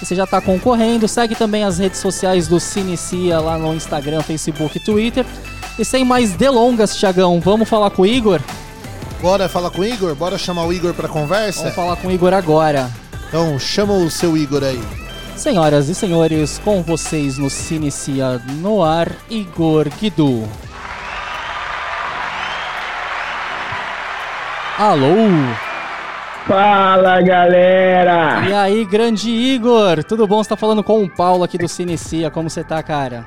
E 0.00 0.06
você 0.06 0.14
já 0.14 0.26
tá 0.26 0.40
concorrendo. 0.40 1.06
Segue 1.06 1.34
também 1.34 1.64
as 1.64 1.78
redes 1.78 2.00
sociais 2.00 2.48
do 2.48 2.58
Cinecia 2.58 3.38
lá 3.38 3.58
no 3.58 3.74
Instagram, 3.74 4.22
Facebook 4.22 4.78
e 4.78 4.80
Twitter. 4.80 5.26
E 5.78 5.84
sem 5.84 6.04
mais 6.04 6.32
delongas, 6.32 6.96
Thiagão, 6.96 7.40
vamos 7.40 7.68
falar 7.68 7.90
com 7.90 8.02
o 8.02 8.06
Igor? 8.06 8.40
Bora 9.20 9.50
falar 9.50 9.70
com 9.70 9.82
o 9.82 9.84
Igor? 9.84 10.14
Bora 10.14 10.38
chamar 10.38 10.64
o 10.64 10.72
Igor 10.72 10.94
pra 10.94 11.06
conversa? 11.06 11.60
Vamos 11.60 11.74
falar 11.74 11.96
com 11.96 12.08
o 12.08 12.10
Igor 12.10 12.32
agora. 12.32 12.90
Então, 13.28 13.58
chama 13.58 13.92
o 13.92 14.10
seu 14.10 14.34
Igor 14.34 14.64
aí. 14.64 14.80
Senhoras 15.36 15.88
e 15.88 15.94
senhores, 15.94 16.58
com 16.64 16.82
vocês 16.82 17.36
no 17.36 17.50
Cinecia 17.50 18.40
no 18.60 18.82
ar, 18.82 19.08
Igor 19.28 19.88
Guidu. 20.00 20.48
Alô? 24.78 25.14
Fala 26.46 27.20
galera! 27.20 28.42
E 28.48 28.54
aí, 28.54 28.84
grande 28.86 29.30
Igor? 29.30 30.02
Tudo 30.02 30.26
bom? 30.26 30.42
Você 30.42 30.48
tá 30.48 30.56
falando 30.56 30.82
com 30.82 31.04
o 31.04 31.10
Paulo 31.10 31.44
aqui 31.44 31.58
do 31.58 31.68
Cinecia. 31.68 32.30
Como 32.30 32.48
você 32.48 32.64
tá, 32.64 32.82
cara? 32.82 33.26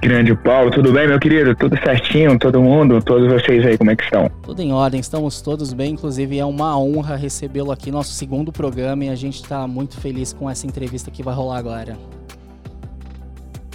Grande 0.00 0.34
Paulo, 0.34 0.70
tudo 0.70 0.92
bem, 0.92 1.08
meu 1.08 1.18
querido? 1.18 1.54
Tudo 1.54 1.78
certinho, 1.82 2.38
todo 2.38 2.60
mundo, 2.60 3.02
todos 3.02 3.26
vocês 3.32 3.64
aí, 3.64 3.78
como 3.78 3.90
é 3.90 3.96
que 3.96 4.04
estão? 4.04 4.30
Tudo 4.42 4.60
em 4.60 4.72
ordem, 4.72 5.00
estamos 5.00 5.40
todos 5.40 5.72
bem. 5.72 5.92
Inclusive, 5.92 6.38
é 6.38 6.44
uma 6.44 6.78
honra 6.78 7.16
recebê-lo 7.16 7.72
aqui, 7.72 7.90
nosso 7.90 8.12
segundo 8.12 8.52
programa, 8.52 9.04
e 9.06 9.08
a 9.08 9.14
gente 9.14 9.42
tá 9.42 9.66
muito 9.66 9.98
feliz 9.98 10.32
com 10.32 10.48
essa 10.50 10.66
entrevista 10.66 11.10
que 11.10 11.22
vai 11.22 11.34
rolar 11.34 11.58
agora. 11.58 11.96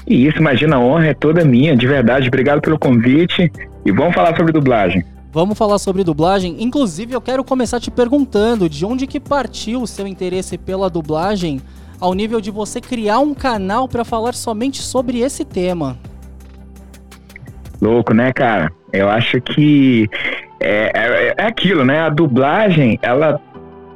E 0.06 0.28
isso, 0.28 0.38
imagina, 0.38 0.76
a 0.76 0.80
honra 0.80 1.08
é 1.08 1.14
toda 1.14 1.44
minha, 1.44 1.76
de 1.76 1.88
verdade. 1.88 2.28
Obrigado 2.28 2.62
pelo 2.62 2.78
convite 2.78 3.52
e 3.86 3.92
vamos 3.92 4.14
falar 4.14 4.36
sobre 4.36 4.52
dublagem. 4.52 5.04
Vamos 5.32 5.58
falar 5.58 5.78
sobre 5.78 6.04
dublagem. 6.04 6.58
Inclusive, 6.60 7.14
eu 7.14 7.22
quero 7.22 7.44
começar 7.44 7.80
te 7.80 7.92
perguntando 7.92 8.68
de 8.68 8.84
onde 8.86 9.06
que 9.06 9.20
partiu 9.20 9.82
o 9.82 9.88
seu 9.88 10.08
interesse 10.08 10.58
pela 10.58 10.90
dublagem 10.90 11.62
ao 12.00 12.14
nível 12.14 12.40
de 12.40 12.52
você 12.52 12.80
criar 12.80 13.20
um 13.20 13.34
canal 13.34 13.88
para 13.88 14.04
falar 14.04 14.34
somente 14.34 14.82
sobre 14.82 15.20
esse 15.20 15.44
tema. 15.44 15.98
Louco, 17.82 18.14
né, 18.14 18.32
cara? 18.34 18.72
Eu 18.92 19.10
acho 19.10 19.40
que 19.42 20.10
é, 20.60 20.92
é, 20.94 21.36
é 21.38 21.46
aquilo, 21.46 21.86
né? 21.86 22.02
A 22.02 22.10
dublagem, 22.10 23.00
ela 23.02 23.40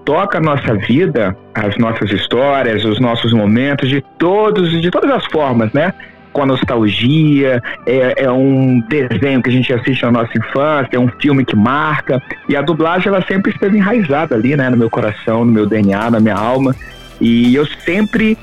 toca 0.05 0.37
a 0.37 0.41
nossa 0.41 0.75
vida, 0.75 1.35
as 1.53 1.77
nossas 1.77 2.11
histórias, 2.11 2.83
os 2.85 2.99
nossos 2.99 3.33
momentos, 3.33 3.89
de 3.89 4.01
todos, 4.17 4.69
de 4.81 4.89
todas 4.89 5.09
as 5.11 5.25
formas, 5.25 5.71
né? 5.73 5.93
Com 6.31 6.43
a 6.43 6.45
nostalgia, 6.45 7.61
é, 7.85 8.23
é 8.23 8.31
um 8.31 8.79
desenho 8.87 9.41
que 9.41 9.49
a 9.49 9.53
gente 9.53 9.71
assiste 9.71 10.03
na 10.03 10.11
nossa 10.11 10.37
infância, 10.37 10.95
é 10.95 10.99
um 10.99 11.09
filme 11.19 11.45
que 11.45 11.55
marca. 11.55 12.21
E 12.49 12.55
a 12.55 12.61
dublagem, 12.61 13.09
ela 13.09 13.23
sempre 13.27 13.51
esteve 13.51 13.77
enraizada 13.77 14.35
ali, 14.35 14.55
né? 14.55 14.69
No 14.69 14.77
meu 14.77 14.89
coração, 14.89 15.45
no 15.45 15.51
meu 15.51 15.65
DNA, 15.65 16.09
na 16.09 16.19
minha 16.19 16.35
alma. 16.35 16.75
E 17.23 17.55
eu 17.55 17.65
sempre 17.85 18.37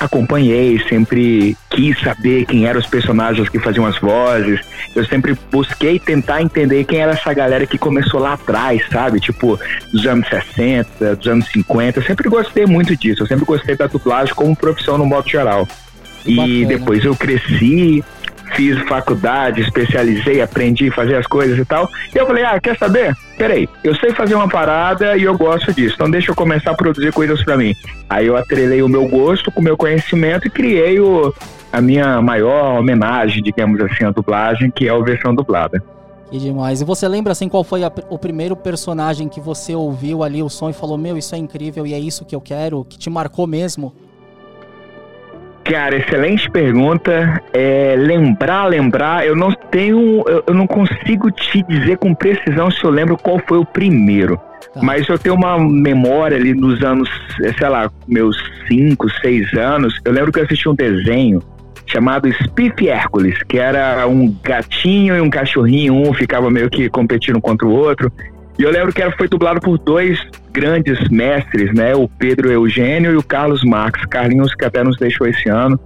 acompanhei, 0.00 0.82
sempre 0.88 1.56
quis 1.70 1.96
saber 2.00 2.44
quem 2.46 2.66
eram 2.66 2.80
os 2.80 2.86
personagens 2.86 3.48
que 3.48 3.60
faziam 3.60 3.86
as 3.86 3.96
vozes. 4.00 4.60
Eu 4.92 5.04
sempre 5.06 5.38
busquei 5.52 6.00
tentar 6.00 6.42
entender 6.42 6.82
quem 6.82 6.98
era 6.98 7.12
essa 7.12 7.32
galera 7.32 7.64
que 7.64 7.78
começou 7.78 8.18
lá 8.18 8.32
atrás, 8.32 8.82
sabe? 8.90 9.20
Tipo, 9.20 9.56
dos 9.92 10.04
anos 10.04 10.28
60, 10.28 11.14
dos 11.14 11.28
anos 11.28 11.46
50. 11.46 12.00
Eu 12.00 12.04
sempre 12.04 12.28
gostei 12.28 12.66
muito 12.66 12.96
disso. 12.96 13.22
Eu 13.22 13.28
sempre 13.28 13.44
gostei 13.44 13.76
da 13.76 13.86
dublagem 13.86 14.34
como 14.34 14.56
profissão 14.56 14.98
no 14.98 15.06
modo 15.06 15.28
geral. 15.28 15.68
E 16.26 16.34
Bacana. 16.34 16.66
depois 16.66 17.04
eu 17.04 17.14
cresci, 17.14 18.02
fiz 18.54 18.78
faculdade, 18.88 19.60
especializei, 19.60 20.40
aprendi 20.40 20.88
a 20.88 20.92
fazer 20.92 21.16
as 21.16 21.26
coisas 21.26 21.58
e 21.58 21.64
tal. 21.64 21.88
E 22.14 22.18
eu 22.18 22.26
falei, 22.26 22.44
ah, 22.44 22.58
quer 22.60 22.76
saber? 22.78 23.14
Peraí, 23.36 23.68
eu 23.82 23.94
sei 23.96 24.10
fazer 24.12 24.34
uma 24.34 24.48
parada 24.48 25.16
e 25.16 25.24
eu 25.24 25.36
gosto 25.36 25.72
disso, 25.72 25.94
então 25.96 26.10
deixa 26.10 26.30
eu 26.30 26.34
começar 26.34 26.70
a 26.70 26.74
produzir 26.74 27.12
coisas 27.12 27.42
pra 27.44 27.56
mim. 27.56 27.74
Aí 28.08 28.26
eu 28.26 28.36
atrelei 28.36 28.82
o 28.82 28.88
meu 28.88 29.06
gosto 29.08 29.50
com 29.50 29.60
o 29.60 29.64
meu 29.64 29.76
conhecimento 29.76 30.46
e 30.46 30.50
criei 30.50 31.00
o, 31.00 31.34
a 31.72 31.80
minha 31.80 32.22
maior 32.22 32.78
homenagem, 32.78 33.42
digamos 33.42 33.80
assim, 33.80 34.04
à 34.04 34.10
dublagem, 34.10 34.70
que 34.70 34.86
é 34.88 34.90
a 34.90 34.98
versão 34.98 35.34
dublada. 35.34 35.82
Que 36.30 36.38
demais. 36.38 36.80
E 36.80 36.84
você 36.84 37.06
lembra 37.06 37.32
assim 37.32 37.48
qual 37.48 37.62
foi 37.62 37.84
a- 37.84 37.92
o 38.08 38.18
primeiro 38.18 38.56
personagem 38.56 39.28
que 39.28 39.40
você 39.40 39.74
ouviu 39.74 40.22
ali 40.22 40.42
o 40.42 40.48
som 40.48 40.70
e 40.70 40.72
falou: 40.72 40.96
"Meu, 40.96 41.16
isso 41.18 41.34
é 41.34 41.38
incrível 41.38 41.86
e 41.86 41.92
é 41.94 41.98
isso 41.98 42.24
que 42.24 42.34
eu 42.34 42.40
quero", 42.40 42.84
que 42.88 42.98
te 42.98 43.10
marcou 43.10 43.46
mesmo? 43.46 43.92
Cara, 45.74 45.96
excelente 45.96 46.48
pergunta. 46.48 47.42
É, 47.52 47.96
lembrar, 47.98 48.66
lembrar, 48.66 49.26
eu 49.26 49.34
não 49.34 49.50
tenho, 49.50 50.22
eu, 50.28 50.44
eu 50.46 50.54
não 50.54 50.68
consigo 50.68 51.32
te 51.32 51.64
dizer 51.64 51.98
com 51.98 52.14
precisão 52.14 52.70
se 52.70 52.84
eu 52.84 52.90
lembro 52.90 53.16
qual 53.16 53.40
foi 53.48 53.58
o 53.58 53.64
primeiro. 53.64 54.36
Tá. 54.72 54.80
Mas 54.80 55.08
eu 55.08 55.18
tenho 55.18 55.34
uma 55.34 55.58
memória 55.58 56.36
ali 56.36 56.54
dos 56.54 56.80
anos, 56.84 57.10
sei 57.58 57.68
lá, 57.68 57.90
meus 58.06 58.36
5, 58.68 59.10
6 59.20 59.52
anos. 59.54 60.00
Eu 60.04 60.12
lembro 60.12 60.30
que 60.30 60.38
eu 60.38 60.44
assisti 60.44 60.68
um 60.68 60.76
desenho 60.76 61.42
chamado 61.86 62.32
Spiff 62.32 62.88
Hércules, 62.88 63.42
que 63.42 63.58
era 63.58 64.06
um 64.06 64.32
gatinho 64.44 65.16
e 65.16 65.20
um 65.20 65.28
cachorrinho, 65.28 65.92
um 65.92 66.14
ficava 66.14 66.52
meio 66.52 66.70
que 66.70 66.88
competindo 66.88 67.40
contra 67.40 67.66
o 67.66 67.72
outro. 67.72 68.12
E 68.58 68.62
eu 68.62 68.70
lembro 68.70 68.92
que 68.92 69.02
era, 69.02 69.10
foi 69.16 69.28
dublado 69.28 69.60
por 69.60 69.78
dois 69.78 70.18
grandes 70.52 71.08
mestres, 71.08 71.72
né? 71.74 71.94
O 71.94 72.08
Pedro 72.08 72.50
Eugênio 72.50 73.12
e 73.12 73.16
o 73.16 73.22
Carlos 73.22 73.64
Marques. 73.64 74.04
Carlinhos, 74.06 74.54
que 74.54 74.64
até 74.64 74.84
nos 74.84 74.96
deixou 74.96 75.26
esse 75.26 75.48
ano. 75.48 75.78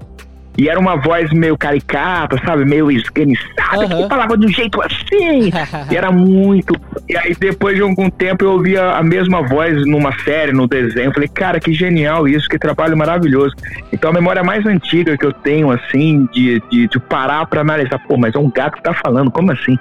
E 0.58 0.68
era 0.68 0.78
uma 0.78 0.96
voz 0.96 1.32
meio 1.32 1.56
caricata, 1.56 2.36
sabe? 2.44 2.64
Meio 2.64 2.90
esganiçada, 2.90 3.84
Aham. 3.84 4.02
que 4.02 4.08
falava 4.08 4.36
de 4.36 4.44
um 4.44 4.48
jeito 4.48 4.82
assim. 4.82 5.52
E 5.88 5.96
era 5.96 6.10
muito. 6.10 6.74
E 7.08 7.16
aí, 7.16 7.34
depois 7.38 7.76
de 7.76 7.82
algum 7.82 8.10
tempo, 8.10 8.44
eu 8.44 8.52
ouvia 8.52 8.90
a 8.90 9.02
mesma 9.02 9.40
voz 9.40 9.86
numa 9.86 10.12
série, 10.24 10.52
no 10.52 10.66
desenho. 10.66 11.06
Eu 11.06 11.14
falei, 11.14 11.28
cara, 11.28 11.60
que 11.60 11.72
genial 11.72 12.26
isso, 12.26 12.48
que 12.48 12.58
trabalho 12.58 12.96
maravilhoso. 12.96 13.54
Então, 13.92 14.10
a 14.10 14.12
memória 14.12 14.42
mais 14.42 14.66
antiga 14.66 15.16
que 15.16 15.24
eu 15.24 15.32
tenho, 15.32 15.70
assim, 15.70 16.28
de, 16.32 16.60
de, 16.68 16.88
de 16.88 16.98
parar 16.98 17.46
pra 17.46 17.60
analisar, 17.60 18.00
pô, 18.00 18.16
mas 18.18 18.34
é 18.34 18.38
um 18.38 18.50
gato 18.50 18.78
que 18.78 18.82
tá 18.82 18.92
falando, 18.92 19.30
como 19.30 19.52
assim? 19.52 19.78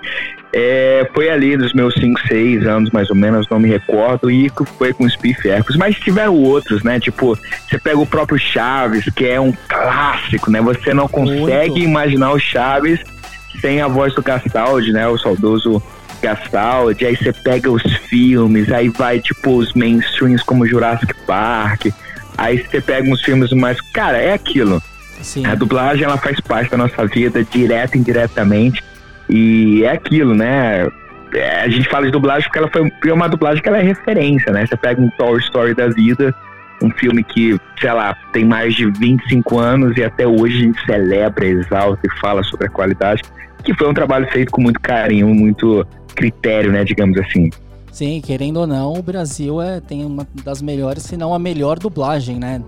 É, 0.54 1.08
foi 1.14 1.30
ali 1.30 1.58
dos 1.58 1.74
meus 1.74 1.94
5, 1.96 2.28
6 2.28 2.66
anos, 2.66 2.90
mais 2.92 3.10
ou 3.10 3.16
menos, 3.16 3.48
não 3.50 3.60
me 3.60 3.68
recordo, 3.68 4.32
e 4.32 4.50
foi 4.78 4.94
com 4.94 5.04
os 5.04 5.14
Spiff 5.14 5.48
Hércules. 5.48 5.78
Mas 5.78 5.98
tiveram 5.98 6.36
outros, 6.36 6.84
né? 6.84 7.00
Tipo, 7.00 7.38
você 7.68 7.78
pega 7.78 8.00
o 8.00 8.06
próprio 8.06 8.40
Chaves, 8.40 9.06
que 9.14 9.26
é 9.26 9.40
um 9.40 9.54
clássico, 9.68 10.50
né? 10.50 10.62
Você 10.62 10.94
não 10.94 11.08
consegue 11.08 11.72
Muito. 11.72 11.80
imaginar 11.80 12.32
o 12.32 12.40
Chaves 12.40 13.00
sem 13.60 13.82
a 13.82 13.88
voz 13.88 14.14
do 14.14 14.22
Gastaldi, 14.22 14.92
né? 14.92 15.08
O 15.08 15.18
saudoso 15.18 15.82
Gastaldi. 16.22 17.06
Aí 17.06 17.16
você 17.16 17.34
pega 17.34 17.70
os 17.70 17.84
filmes, 18.10 18.72
aí 18.72 18.90
vai, 18.90 19.20
tipo, 19.20 19.58
os 19.58 19.74
mainstreams 19.74 20.44
como 20.44 20.66
Jurassic 20.66 21.14
Park. 21.26 21.88
Aí 22.38 22.58
você 22.60 22.80
pega 22.80 23.10
uns 23.10 23.22
filmes 23.22 23.52
mais. 23.52 23.80
Cara, 23.92 24.18
é 24.18 24.34
aquilo. 24.34 24.82
Sim. 25.22 25.46
A 25.46 25.56
dublagem 25.56 26.04
ela 26.04 26.18
faz 26.18 26.40
parte 26.40 26.70
da 26.70 26.78
nossa 26.78 27.06
vida, 27.06 27.44
direta 27.44 27.98
e 27.98 28.00
indiretamente. 28.00 28.84
E 29.30 29.84
é 29.84 29.92
aquilo, 29.92 30.34
né? 30.34 30.88
É, 31.34 31.62
a 31.62 31.70
gente 31.70 31.90
fala 31.90 32.06
de 32.06 32.12
dublagem 32.12 32.44
porque 32.44 32.60
ela 32.60 32.70
foi 32.70 32.90
foi 33.02 33.12
uma 33.12 33.28
dublagem 33.28 33.62
que 33.62 33.68
ela 33.68 33.80
é 33.80 33.84
referência, 33.84 34.52
né? 34.52 34.66
Você 34.66 34.78
pega 34.78 35.02
um 35.02 35.10
Toy 35.12 35.40
Story 35.40 35.74
da 35.74 35.88
vida, 35.90 36.34
um 36.82 36.90
filme 36.92 37.24
que, 37.24 37.60
sei 37.80 37.92
lá, 37.92 38.16
tem 38.32 38.46
mais 38.46 38.76
de 38.76 38.90
25 38.90 39.60
anos 39.60 39.98
e 39.98 40.04
até 40.04 40.26
hoje 40.26 40.58
a 40.58 40.62
gente 40.62 40.86
celebra, 40.86 41.46
exalta 41.46 42.00
e 42.06 42.20
fala 42.20 42.44
sobre 42.44 42.68
a 42.68 42.70
qualidade, 42.70 43.24
que 43.64 43.74
foi 43.74 43.90
um 43.90 43.94
trabalho 43.94 44.28
feito 44.32 44.52
com 44.52 44.62
muito 44.62 44.80
carinho, 44.80 45.28
muito 45.28 45.86
critério, 46.16 46.72
né? 46.72 46.84
Digamos 46.84 47.18
assim. 47.20 47.50
Sim, 47.92 48.22
querendo 48.22 48.58
ou 48.58 48.68
não, 48.68 48.94
o 48.94 49.02
Brasil 49.02 49.62
é, 49.62 49.80
tem 49.82 50.06
uma 50.06 50.28
das 50.44 50.62
melhores, 50.62 51.04
se 51.04 51.18
não 51.18 51.34
a 51.34 51.40
melhor 51.40 51.80
dublagem, 51.80 52.38
né? 52.38 52.62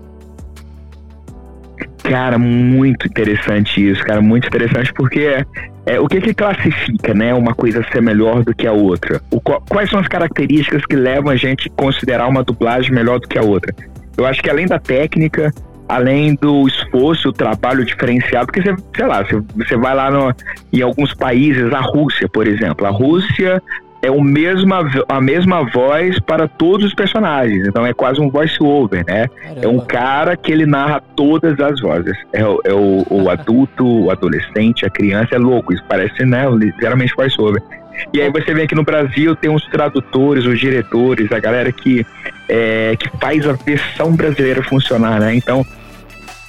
Cara, 2.02 2.38
muito 2.38 3.06
interessante 3.06 3.90
isso, 3.90 4.02
cara, 4.04 4.20
muito 4.20 4.46
interessante 4.46 4.92
porque 4.92 5.44
é, 5.86 6.00
o 6.00 6.06
que 6.06 6.20
que 6.20 6.34
classifica, 6.34 7.14
né, 7.14 7.32
uma 7.34 7.54
coisa 7.54 7.84
ser 7.92 8.02
melhor 8.02 8.42
do 8.42 8.54
que 8.54 8.66
a 8.66 8.72
outra? 8.72 9.20
O, 9.30 9.40
quais 9.40 9.90
são 9.90 10.00
as 10.00 10.08
características 10.08 10.84
que 10.86 10.96
levam 10.96 11.30
a 11.30 11.36
gente 11.36 11.68
a 11.68 11.82
considerar 11.82 12.26
uma 12.28 12.42
dublagem 12.42 12.92
melhor 12.92 13.20
do 13.20 13.28
que 13.28 13.38
a 13.38 13.42
outra? 13.42 13.74
Eu 14.16 14.26
acho 14.26 14.42
que 14.42 14.50
além 14.50 14.66
da 14.66 14.78
técnica, 14.78 15.52
além 15.88 16.34
do 16.34 16.66
esforço, 16.68 17.28
o 17.28 17.32
trabalho 17.32 17.84
diferenciado, 17.84 18.46
porque 18.46 18.62
você, 18.62 18.74
sei 18.96 19.06
lá, 19.06 19.24
você, 19.24 19.42
você 19.56 19.76
vai 19.76 19.94
lá 19.94 20.10
no, 20.10 20.34
em 20.72 20.82
alguns 20.82 21.14
países, 21.14 21.72
a 21.72 21.80
Rússia, 21.80 22.28
por 22.28 22.46
exemplo, 22.46 22.86
a 22.86 22.90
Rússia 22.90 23.62
é 24.02 24.10
o 24.10 24.20
mesma, 24.22 24.88
a 25.08 25.20
mesma 25.20 25.62
voz 25.70 26.18
para 26.20 26.48
todos 26.48 26.86
os 26.86 26.94
personagens, 26.94 27.66
então 27.68 27.84
é 27.84 27.92
quase 27.92 28.18
um 28.20 28.30
voice 28.30 28.56
over, 28.62 29.04
né? 29.06 29.26
É 29.60 29.68
um 29.68 29.78
Caramba. 29.78 29.84
cara 29.86 30.36
que 30.36 30.50
ele 30.50 30.64
narra 30.64 31.02
todas 31.14 31.60
as 31.60 31.80
vozes. 31.80 32.16
É, 32.32 32.44
o- 32.46 32.60
é 32.64 32.72
o, 32.72 33.06
o 33.10 33.28
adulto, 33.30 33.86
o 33.86 34.10
adolescente, 34.10 34.86
a 34.86 34.90
criança, 34.90 35.34
é 35.34 35.38
louco. 35.38 35.72
Isso 35.74 35.84
parece, 35.88 36.24
né, 36.24 36.48
literalmente 36.50 37.14
voice 37.14 37.38
over. 37.40 37.62
E 38.14 38.22
aí 38.22 38.30
você 38.30 38.54
vem 38.54 38.64
aqui 38.64 38.74
no 38.74 38.82
Brasil, 38.84 39.36
tem 39.36 39.54
os 39.54 39.62
tradutores, 39.66 40.46
os 40.46 40.58
diretores, 40.58 41.30
a 41.30 41.38
galera 41.38 41.70
que, 41.70 42.06
é, 42.48 42.96
que 42.98 43.10
faz 43.20 43.46
a 43.46 43.52
versão 43.52 44.12
brasileira 44.16 44.62
funcionar, 44.62 45.20
né? 45.20 45.34
Então, 45.34 45.66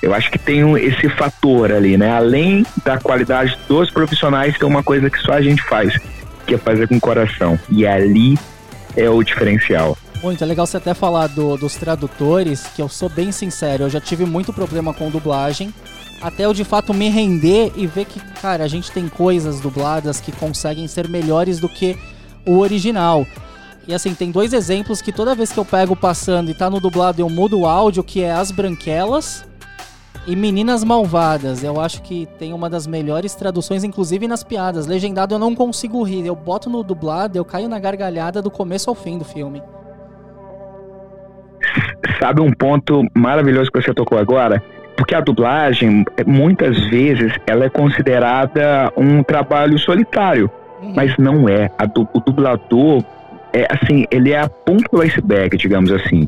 eu 0.01 0.13
acho 0.13 0.31
que 0.31 0.39
tem 0.39 0.63
um- 0.63 0.77
esse 0.77 1.09
fator 1.09 1.69
ali, 1.73 1.97
né? 1.97 2.11
Além 2.15 2.65
da 2.85 2.97
qualidade 2.97 3.57
dos 3.67 3.91
profissionais, 3.91 4.57
tem 4.57 4.65
uma 4.67 4.81
coisa 4.81 5.09
que 5.09 5.17
só 5.19 5.33
a 5.33 5.41
gente 5.41 5.61
faz, 5.63 5.93
que 6.45 6.55
é 6.55 6.57
fazer 6.57 6.87
com 6.87 6.95
o 6.97 7.01
coração. 7.01 7.59
E 7.69 7.85
ali 7.85 8.37
é 8.95 9.09
o 9.09 9.23
diferencial. 9.23 9.97
Muito 10.23 10.43
é 10.43 10.47
legal 10.47 10.67
você 10.67 10.77
até 10.77 10.93
falar 10.93 11.27
do- 11.27 11.57
dos 11.57 11.75
tradutores, 11.75 12.63
que 12.75 12.81
eu 12.81 12.87
sou 12.89 13.09
bem 13.09 13.31
sincero, 13.31 13.83
eu 13.85 13.89
já 13.89 13.99
tive 13.99 14.25
muito 14.25 14.53
problema 14.53 14.93
com 14.93 15.09
dublagem, 15.09 15.73
até 16.21 16.45
eu 16.45 16.53
de 16.53 16.63
fato 16.63 16.93
me 16.93 17.09
render 17.09 17.71
e 17.75 17.87
ver 17.87 18.05
que, 18.05 18.19
cara, 18.39 18.63
a 18.63 18.67
gente 18.67 18.91
tem 18.91 19.07
coisas 19.07 19.59
dubladas 19.59 20.19
que 20.19 20.31
conseguem 20.31 20.87
ser 20.87 21.07
melhores 21.09 21.59
do 21.59 21.67
que 21.67 21.97
o 22.45 22.59
original. 22.59 23.25
E 23.87 23.93
assim, 23.95 24.13
tem 24.13 24.29
dois 24.29 24.53
exemplos 24.53 25.01
que 25.01 25.11
toda 25.11 25.33
vez 25.33 25.51
que 25.51 25.57
eu 25.59 25.65
pego 25.65 25.95
passando 25.95 26.51
e 26.51 26.53
tá 26.53 26.69
no 26.69 26.79
dublado 26.79 27.19
eu 27.19 27.27
mudo 27.27 27.59
o 27.61 27.65
áudio, 27.65 28.03
que 28.03 28.21
é 28.21 28.31
As 28.31 28.51
Branquelas 28.51 29.43
e 30.27 30.35
Meninas 30.35 30.83
Malvadas. 30.83 31.63
Eu 31.63 31.79
acho 31.79 32.01
que 32.01 32.27
tem 32.37 32.53
uma 32.53 32.69
das 32.69 32.85
melhores 32.87 33.33
traduções, 33.35 33.83
inclusive 33.83 34.27
nas 34.27 34.43
piadas. 34.43 34.85
Legendado 34.87 35.35
eu 35.35 35.39
não 35.39 35.55
consigo 35.55 36.01
rir, 36.03 36.25
eu 36.25 36.35
boto 36.35 36.69
no 36.69 36.83
dublado, 36.83 37.37
eu 37.37 37.45
caio 37.45 37.67
na 37.67 37.79
gargalhada 37.79 38.41
do 38.41 38.51
começo 38.51 38.89
ao 38.89 38.95
fim 38.95 39.17
do 39.17 39.25
filme. 39.25 39.61
sabe 42.19 42.41
um 42.41 42.51
ponto 42.51 43.03
maravilhoso 43.15 43.71
que 43.71 43.81
você 43.81 43.93
tocou 43.93 44.17
agora? 44.17 44.61
Porque 44.95 45.15
a 45.15 45.21
dublagem, 45.21 46.05
muitas 46.27 46.77
vezes, 46.89 47.33
ela 47.47 47.65
é 47.65 47.69
considerada 47.69 48.91
um 48.97 49.23
trabalho 49.23 49.77
solitário, 49.79 50.49
Uhum. 50.81 50.93
mas 50.95 51.15
não 51.17 51.47
é. 51.49 51.69
Du- 51.93 52.07
o 52.13 52.19
dublador, 52.19 53.03
é 53.53 53.65
assim, 53.71 54.05
ele 54.11 54.31
é 54.31 54.39
a 54.39 54.49
ponta 54.49 54.85
do 54.91 55.01
iceberg, 55.01 55.57
digamos 55.57 55.91
assim. 55.91 56.27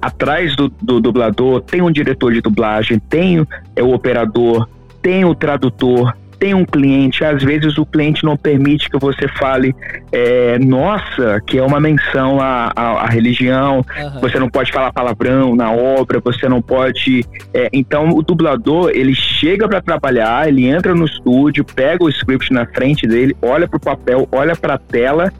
Atrás 0.00 0.54
do, 0.56 0.68
do 0.80 1.00
dublador 1.00 1.60
tem 1.62 1.82
um 1.82 1.90
diretor 1.90 2.32
de 2.32 2.40
dublagem, 2.40 2.98
tem 2.98 3.40
o- 3.40 3.48
é, 3.74 3.82
o 3.82 3.92
operador, 3.92 4.68
tem 5.02 5.24
o 5.24 5.34
tradutor, 5.34 6.16
tem 6.38 6.54
um 6.54 6.64
cliente. 6.64 7.24
Às 7.24 7.42
vezes 7.42 7.78
o 7.78 7.84
cliente 7.84 8.22
não 8.24 8.36
permite 8.36 8.88
que 8.88 8.96
você 8.96 9.26
fale, 9.26 9.74
é, 10.12 10.56
nossa, 10.60 11.40
que 11.44 11.58
é 11.58 11.62
uma 11.64 11.80
menção 11.80 12.40
à, 12.40 12.70
à- 12.76 13.02
à 13.02 13.06
religião, 13.06 13.84
Aham. 13.98 14.20
você 14.20 14.38
não 14.38 14.48
pode 14.48 14.70
falar 14.70 14.92
palavrão 14.92 15.56
na 15.56 15.72
obra, 15.72 16.20
você 16.20 16.48
não 16.48 16.62
pode. 16.62 17.24
é, 17.52 17.68
então 17.72 18.10
o 18.10 18.22
dublador 18.22 18.90
ele 18.94 19.16
chega 19.16 19.68
para 19.68 19.80
trabalhar, 19.80 20.46
ele 20.48 20.64
entra 20.66 20.94
no 20.94 21.06
estúdio, 21.06 21.64
pega 21.64 22.04
o 22.04 22.08
script 22.08 22.52
na 22.52 22.64
frente 22.66 23.04
dele, 23.04 23.36
olha 23.42 23.66
pro 23.66 23.80
papel, 23.80 24.28
olha 24.30 24.54
pra 24.54 24.78
tela 24.78 25.32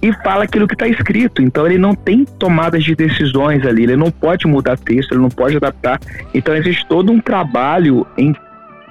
e 0.00 0.12
fala 0.22 0.44
aquilo 0.44 0.66
que 0.68 0.74
está 0.74 0.86
escrito. 0.86 1.42
Então 1.42 1.66
ele 1.66 1.78
não 1.78 1.94
tem 1.94 2.24
tomadas 2.24 2.84
de 2.84 2.94
decisões 2.94 3.64
ali, 3.66 3.82
ele 3.84 3.96
não 3.96 4.10
pode 4.10 4.46
mudar 4.46 4.76
texto, 4.78 5.12
ele 5.12 5.22
não 5.22 5.28
pode 5.30 5.56
adaptar. 5.56 6.00
Então 6.32 6.54
existe 6.54 6.86
todo 6.86 7.12
um 7.12 7.20
trabalho 7.20 8.06
em 8.16 8.34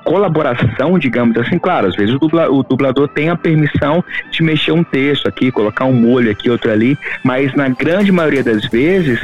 colaboração, 0.03 0.97
digamos 0.97 1.35
assim, 1.37 1.59
claro, 1.59 1.87
às 1.87 1.95
vezes 1.95 2.15
o, 2.15 2.19
dubla- 2.19 2.49
o 2.49 2.63
dublador 2.63 3.09
tem 3.09 3.29
a 3.29 3.35
permissão 3.35 4.01
de 4.31 4.41
mexer 4.41 4.71
um 4.71 4.81
texto 4.83 5.27
aqui, 5.27 5.51
colocar 5.51 5.83
um 5.83 5.91
molho 5.91 6.31
aqui, 6.31 6.49
outro 6.49 6.71
ali, 6.71 6.97
mas 7.23 7.53
na 7.55 7.67
grande 7.67 8.09
maioria 8.09 8.41
das 8.41 8.65
vezes 8.67 9.19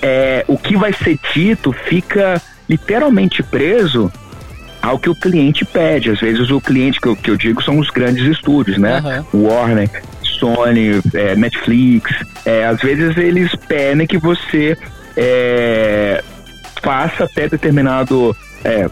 é, 0.00 0.44
o 0.46 0.56
que 0.56 0.76
vai 0.76 0.92
ser 0.92 1.18
dito 1.34 1.72
fica 1.72 2.40
literalmente 2.68 3.42
preso 3.42 4.10
ao 4.80 4.98
que 5.00 5.10
o 5.10 5.14
cliente 5.16 5.64
pede. 5.64 6.10
Às 6.10 6.20
vezes 6.20 6.48
o 6.50 6.60
cliente 6.60 7.00
que 7.00 7.08
eu, 7.08 7.16
que 7.16 7.30
eu 7.30 7.36
digo 7.36 7.60
são 7.62 7.78
os 7.78 7.90
grandes 7.90 8.24
estúdios, 8.26 8.78
né? 8.78 8.98
Aham. 8.98 9.24
Warner, 9.34 9.90
Sony, 10.44 11.00
é, 11.14 11.34
Netflix. 11.34 12.12
É, 12.44 12.66
às 12.66 12.80
vezes 12.80 13.16
eles 13.16 13.54
pedem 13.66 14.06
que 14.06 14.18
você 14.18 14.76
é, 15.16 16.22
faça 16.82 17.24
até 17.24 17.48
determinado 17.48 18.36
é, 18.62 18.88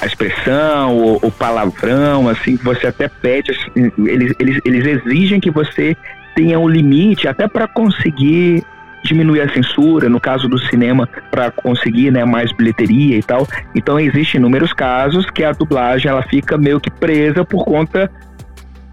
a 0.00 0.06
expressão, 0.06 1.18
o, 1.22 1.30
palavrão, 1.30 2.28
assim, 2.28 2.56
que 2.56 2.64
você 2.64 2.86
até 2.86 3.08
pede, 3.08 3.50
assim, 3.50 3.90
eles, 4.06 4.32
eles, 4.38 4.60
eles 4.64 4.86
exigem 4.86 5.40
que 5.40 5.50
você 5.50 5.96
tenha 6.36 6.58
um 6.58 6.68
limite 6.68 7.26
até 7.26 7.48
para 7.48 7.66
conseguir 7.66 8.62
diminuir 9.04 9.42
a 9.42 9.52
censura, 9.52 10.08
no 10.08 10.18
caso 10.18 10.48
do 10.48 10.58
cinema, 10.58 11.08
para 11.30 11.50
conseguir 11.50 12.10
né, 12.10 12.24
mais 12.24 12.50
bilheteria 12.52 13.16
e 13.16 13.22
tal. 13.22 13.46
Então 13.74 14.00
existem 14.00 14.38
inúmeros 14.38 14.72
casos 14.72 15.26
que 15.30 15.44
a 15.44 15.52
dublagem 15.52 16.10
ela 16.10 16.22
fica 16.22 16.56
meio 16.56 16.80
que 16.80 16.90
presa 16.90 17.44
por 17.44 17.64
conta 17.64 18.10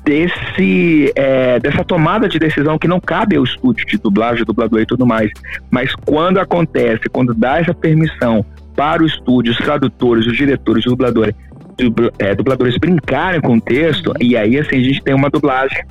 desse 0.04 1.12
é, 1.16 1.60
dessa 1.60 1.84
tomada 1.84 2.28
de 2.28 2.40
decisão 2.40 2.78
que 2.78 2.88
não 2.88 3.00
cabe 3.00 3.36
ao 3.36 3.44
estúdio 3.44 3.86
de 3.86 3.98
dublagem, 3.98 4.44
dublador 4.46 4.82
e 4.82 4.86
tudo 4.86 5.06
mais. 5.06 5.32
Mas 5.70 5.94
quando 5.96 6.40
acontece, 6.40 7.10
quando 7.10 7.34
dá 7.34 7.60
essa 7.60 7.74
permissão 7.74 8.46
para 8.76 9.04
o 9.04 9.06
estúdio, 9.06 9.52
os 9.52 9.58
tradutores, 9.58 10.26
os 10.26 10.36
diretores, 10.36 10.86
os 10.86 10.92
dubladores, 10.92 11.36
dubla- 11.78 12.12
é, 12.18 12.34
dubladores 12.34 12.78
brincarem 12.78 13.42
com 13.42 13.58
o 13.58 13.62
texto, 13.62 14.14
e 14.20 14.36
aí 14.36 14.58
assim 14.58 14.78
a 14.78 14.84
gente 14.84 15.04
tem 15.04 15.14
uma 15.14 15.30
dublagem 15.30 15.84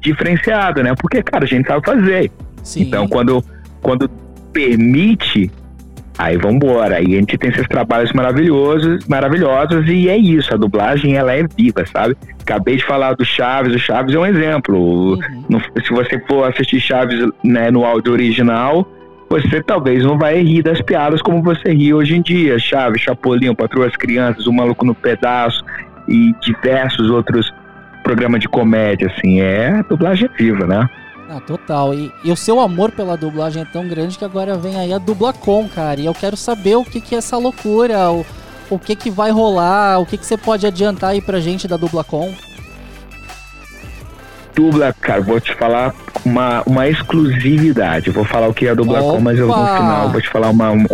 diferenciada, 0.00 0.82
né? 0.82 0.94
Porque, 1.00 1.22
cara, 1.22 1.44
a 1.44 1.48
gente 1.48 1.66
sabe 1.66 1.84
fazer. 1.84 2.30
Sim. 2.62 2.82
Então, 2.82 3.08
quando, 3.08 3.42
quando 3.82 4.08
permite, 4.52 5.50
aí 6.18 6.36
vambora. 6.36 6.96
Aí 6.96 7.14
a 7.14 7.18
gente 7.18 7.36
tem 7.38 7.50
esses 7.50 7.66
trabalhos 7.68 8.12
maravilhosos, 8.12 9.06
maravilhosos, 9.06 9.84
e 9.88 10.08
é 10.08 10.16
isso. 10.16 10.52
A 10.52 10.56
dublagem, 10.56 11.16
ela 11.16 11.32
é 11.34 11.44
viva, 11.56 11.84
sabe? 11.86 12.16
Acabei 12.42 12.76
de 12.76 12.84
falar 12.84 13.14
do 13.14 13.24
Chaves, 13.24 13.74
o 13.74 13.78
Chaves 13.78 14.14
é 14.14 14.18
um 14.18 14.26
exemplo. 14.26 15.14
Uhum. 15.14 15.44
no- 15.48 15.60
se 15.60 15.90
você 15.92 16.18
for 16.28 16.48
assistir 16.48 16.80
Chaves 16.80 17.18
né, 17.44 17.70
no 17.70 17.84
áudio 17.84 18.12
original, 18.12 18.86
você 19.28 19.60
talvez 19.62 20.04
não 20.04 20.16
vai 20.16 20.40
rir 20.40 20.62
das 20.62 20.80
piadas 20.80 21.20
como 21.20 21.42
você 21.42 21.72
ri 21.72 21.92
hoje 21.92 22.16
em 22.16 22.22
dia. 22.22 22.58
Chaves, 22.58 23.00
Chapolin, 23.02 23.54
Patroa 23.54 23.86
as 23.86 23.96
Crianças, 23.96 24.46
O 24.46 24.52
Maluco 24.52 24.84
no 24.86 24.94
Pedaço 24.94 25.64
e 26.08 26.32
diversos 26.40 27.10
outros 27.10 27.52
programas 28.04 28.40
de 28.40 28.48
comédia, 28.48 29.08
assim. 29.08 29.40
É 29.40 29.82
dublagem 29.88 30.28
é 30.32 30.36
viva, 30.42 30.64
né? 30.64 30.88
Ah, 31.28 31.40
total. 31.40 31.92
E, 31.92 32.12
e 32.22 32.30
o 32.30 32.36
seu 32.36 32.60
amor 32.60 32.92
pela 32.92 33.16
dublagem 33.16 33.62
é 33.62 33.64
tão 33.64 33.88
grande 33.88 34.16
que 34.16 34.24
agora 34.24 34.56
vem 34.56 34.78
aí 34.78 34.92
a 34.92 34.98
Dublacom, 34.98 35.68
cara. 35.68 36.00
E 36.00 36.06
eu 36.06 36.14
quero 36.14 36.36
saber 36.36 36.76
o 36.76 36.84
que, 36.84 37.00
que 37.00 37.14
é 37.14 37.18
essa 37.18 37.36
loucura, 37.36 38.10
o, 38.12 38.24
o 38.70 38.78
que, 38.78 38.94
que 38.94 39.10
vai 39.10 39.30
rolar, 39.30 39.98
o 39.98 40.06
que, 40.06 40.16
que 40.16 40.24
você 40.24 40.36
pode 40.36 40.66
adiantar 40.66 41.10
aí 41.10 41.20
pra 41.20 41.40
gente 41.40 41.66
da 41.66 41.76
Dublacom. 41.76 42.32
Dubla, 44.54 44.94
cara, 45.00 45.20
vou 45.20 45.38
te 45.38 45.54
falar 45.54 45.92
uma, 46.24 46.62
uma 46.64 46.88
exclusividade. 46.88 48.10
Vou 48.10 48.24
falar 48.24 48.48
o 48.48 48.54
que 48.54 48.66
é 48.66 48.70
a 48.70 48.74
Dublacom, 48.74 49.20
mas 49.20 49.38
eu 49.38 49.48
no 49.48 49.52
final 49.54 50.10
vou 50.10 50.20
te 50.20 50.28
falar 50.30 50.48
uma, 50.50 50.70
um- 50.72 50.86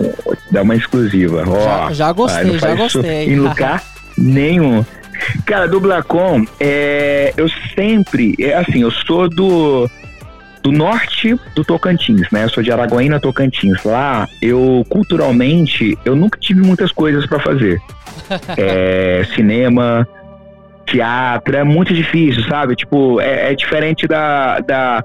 dar 0.50 0.62
uma 0.62 0.74
exclusiva. 0.74 1.44
Ó, 1.46 1.92
já, 1.92 2.10
gostei, 2.10 2.44
não 2.44 2.58
já 2.58 2.74
gostei. 2.74 3.28
Em 3.32 3.36
lugar 3.36 3.82
nenhum. 4.18 4.84
Cara, 5.46 5.68
Dublacom, 5.68 6.44
é, 6.58 7.32
eu 7.36 7.48
sempre, 7.76 8.34
é 8.40 8.54
assim, 8.54 8.82
eu 8.82 8.90
sou 8.90 9.28
do 9.28 9.88
do 10.62 10.70
norte 10.70 11.34
do 11.54 11.64
Tocantins, 11.64 12.30
né? 12.30 12.44
Eu 12.44 12.48
sou 12.48 12.62
de 12.62 12.70
Araguaína, 12.70 13.20
Tocantins. 13.20 13.82
Lá, 13.84 14.28
eu 14.40 14.84
culturalmente, 14.88 15.98
eu 16.04 16.14
nunca 16.14 16.38
tive 16.38 16.60
muitas 16.60 16.92
coisas 16.92 17.26
pra 17.26 17.40
fazer. 17.40 17.80
É, 18.56 19.24
cinema, 19.34 20.06
teatro, 20.86 21.56
é 21.56 21.64
muito 21.64 21.92
difícil, 21.92 22.42
sabe? 22.44 22.74
Tipo, 22.76 23.20
é, 23.20 23.52
é 23.52 23.54
diferente 23.54 24.06
da 24.06 24.60
da 24.60 25.04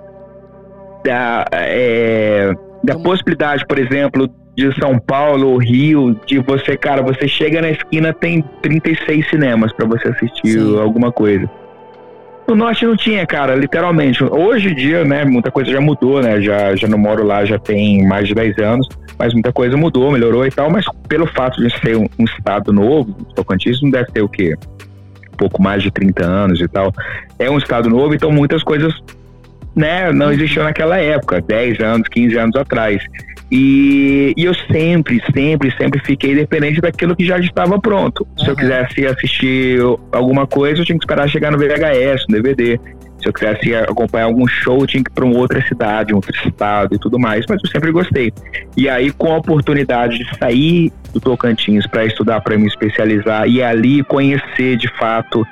da, 1.03 1.45
é, 1.53 2.53
da 2.83 2.95
possibilidade, 2.99 3.65
por 3.65 3.79
exemplo, 3.79 4.29
de 4.55 4.73
São 4.79 4.97
Paulo 4.99 5.49
ou 5.49 5.57
Rio, 5.57 6.19
de 6.25 6.39
você, 6.39 6.75
cara, 6.75 7.01
você 7.01 7.27
chega 7.27 7.61
na 7.61 7.69
esquina 7.69 8.13
tem 8.13 8.43
36 8.61 9.29
cinemas 9.29 9.71
pra 9.73 9.85
você 9.85 10.09
assistir 10.09 10.59
Sim. 10.59 10.79
alguma 10.79 11.11
coisa. 11.11 11.49
No 12.47 12.55
norte 12.55 12.85
não 12.85 12.95
tinha, 12.95 13.25
cara, 13.27 13.55
literalmente. 13.55 14.23
Hoje 14.23 14.69
em 14.69 14.75
dia, 14.75 15.03
né, 15.03 15.25
muita 15.25 15.51
coisa 15.51 15.69
já 15.69 15.81
mudou, 15.81 16.21
né? 16.21 16.41
Já, 16.41 16.75
já 16.75 16.87
não 16.87 16.97
moro 16.97 17.25
lá, 17.25 17.43
já 17.43 17.59
tem 17.59 18.05
mais 18.07 18.27
de 18.27 18.33
10 18.33 18.57
anos, 18.59 18.87
mas 19.19 19.33
muita 19.33 19.51
coisa 19.51 19.75
mudou, 19.75 20.11
melhorou 20.11 20.45
e 20.45 20.49
tal. 20.49 20.69
Mas 20.69 20.85
pelo 21.09 21.27
fato 21.27 21.61
de 21.61 21.69
ser 21.79 21.97
um, 21.97 22.07
um 22.17 22.23
estado 22.23 22.71
novo, 22.71 23.13
Tocantins 23.35 23.81
não 23.81 23.89
deve 23.89 24.11
ter 24.11 24.21
o 24.21 24.29
quê? 24.29 24.55
pouco 25.37 25.61
mais 25.61 25.83
de 25.83 25.91
30 25.91 26.25
anos 26.25 26.59
e 26.59 26.67
tal. 26.67 26.91
É 27.39 27.49
um 27.49 27.57
estado 27.57 27.89
novo, 27.89 28.13
então 28.13 28.31
muitas 28.31 28.63
coisas 28.63 28.93
né, 29.75 30.11
não 30.11 30.31
existiam 30.31 30.65
naquela 30.65 30.97
época, 30.97 31.39
10 31.39 31.79
anos, 31.79 32.07
15 32.09 32.37
anos 32.37 32.55
atrás. 32.55 33.01
E, 33.49 34.33
e 34.35 34.43
eu 34.43 34.53
sempre, 34.53 35.21
sempre, 35.33 35.71
sempre 35.77 36.01
fiquei 36.03 36.35
dependente 36.35 36.81
daquilo 36.81 37.15
que 37.15 37.25
já 37.25 37.39
estava 37.39 37.79
pronto. 37.79 38.27
Se 38.37 38.47
eu 38.47 38.55
quisesse 38.55 39.05
assistir 39.05 39.79
alguma 40.11 40.45
coisa, 40.45 40.81
eu 40.81 40.85
tinha 40.85 40.97
que 40.97 41.03
esperar 41.03 41.29
chegar 41.29 41.51
no 41.51 41.57
VHS, 41.57 42.25
no 42.27 42.35
DVD. 42.35 42.79
Se 43.21 43.27
eu 43.27 43.33
quisesse 43.33 43.73
acompanhar 43.73 44.25
algum 44.25 44.47
show, 44.47 44.81
eu 44.81 44.87
tinha 44.87 45.03
que 45.03 45.09
ir 45.09 45.13
para 45.13 45.25
uma 45.25 45.37
outra 45.37 45.65
cidade, 45.65 46.13
um 46.13 46.17
outro 46.17 46.35
estado 46.45 46.93
e 46.93 46.99
tudo 46.99 47.17
mais. 47.17 47.45
Mas 47.49 47.61
eu 47.63 47.69
sempre 47.69 47.91
gostei. 47.91 48.31
E 48.75 48.87
aí, 48.89 49.11
com 49.11 49.33
a 49.33 49.37
oportunidade 49.37 50.19
de 50.19 50.37
sair 50.37 50.91
do 51.13 51.19
Tocantins 51.19 51.87
para 51.87 52.05
estudar, 52.05 52.41
para 52.41 52.57
me 52.57 52.67
especializar 52.67 53.47
e 53.47 53.63
ali 53.63 54.03
conhecer 54.03 54.77
de 54.77 54.87
fato 54.97 55.47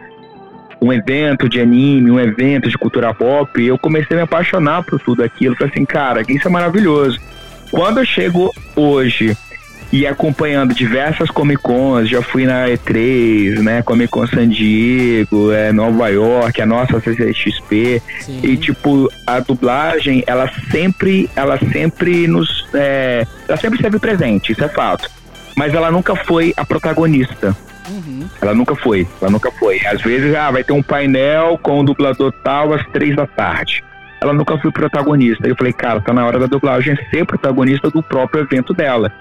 um 0.82 0.94
evento 0.94 1.50
de 1.50 1.60
anime, 1.60 2.12
um 2.12 2.20
evento 2.20 2.70
de 2.70 2.78
cultura 2.78 3.14
pop, 3.14 3.64
eu 3.64 3.78
comecei 3.78 4.16
a 4.16 4.20
me 4.20 4.24
apaixonar 4.24 4.84
por 4.84 5.00
tudo 5.00 5.24
aquilo. 5.24 5.56
Falei 5.56 5.74
assim, 5.74 5.86
cara, 5.86 6.22
isso 6.28 6.48
é 6.48 6.52
maravilhoso. 6.52 7.20
Quando 7.72 8.00
eu 8.00 8.06
chego 8.06 8.52
hoje 8.76 9.36
e 9.92 10.06
acompanhando 10.06 10.74
diversas 10.74 11.30
Comic 11.30 11.62
Cons, 11.62 12.10
já 12.10 12.22
fui 12.22 12.46
na 12.46 12.68
E3, 12.68 13.60
né, 13.62 13.82
Comic 13.82 14.10
Con 14.10 14.28
San 14.28 14.50
Diego, 14.50 15.52
é, 15.52 15.72
Nova 15.72 16.10
York, 16.10 16.62
a 16.62 16.66
nossa 16.66 17.00
CCXP, 17.00 18.02
Sim. 18.20 18.40
e 18.44 18.58
tipo, 18.58 19.10
a 19.26 19.40
dublagem, 19.40 20.24
ela 20.28 20.52
sempre, 20.70 21.30
ela 21.36 21.58
sempre 21.72 22.28
nos, 22.28 22.68
é, 22.74 23.26
ela 23.48 23.58
sempre 23.58 23.78
esteve 23.78 24.00
presente, 24.00 24.52
isso 24.52 24.64
é 24.64 24.70
fato. 24.70 25.10
Mas 25.56 25.74
ela 25.74 25.90
nunca 25.90 26.16
foi 26.16 26.54
a 26.58 26.66
protagonista. 26.66 27.56
Uhum. 27.90 28.28
Ela 28.42 28.54
nunca 28.54 28.76
foi, 28.76 29.08
ela 29.22 29.32
nunca 29.32 29.52
foi. 29.52 29.80
Às 29.86 30.02
vezes, 30.02 30.36
ah, 30.36 30.52
vai 30.52 30.64
ter 30.64 30.74
um 30.74 30.84
painel 30.84 31.58
com 31.62 31.80
o 31.80 31.84
dublador 31.84 32.34
tal 32.44 32.74
às 32.74 32.86
três 32.88 33.16
da 33.16 33.26
tarde. 33.26 33.84
Ela 34.26 34.34
nunca 34.34 34.58
foi 34.58 34.72
protagonista. 34.72 35.48
Eu 35.48 35.56
falei, 35.56 35.72
cara, 35.72 36.02
tá 36.02 36.12
na 36.12 36.26
hora 36.26 36.40
da 36.40 36.48
dublagem 36.48 36.98
ser 37.12 37.24
protagonista 37.28 37.92
do 37.92 38.02
próprio 38.02 38.42
evento 38.42 38.74
dela. 38.74 39.12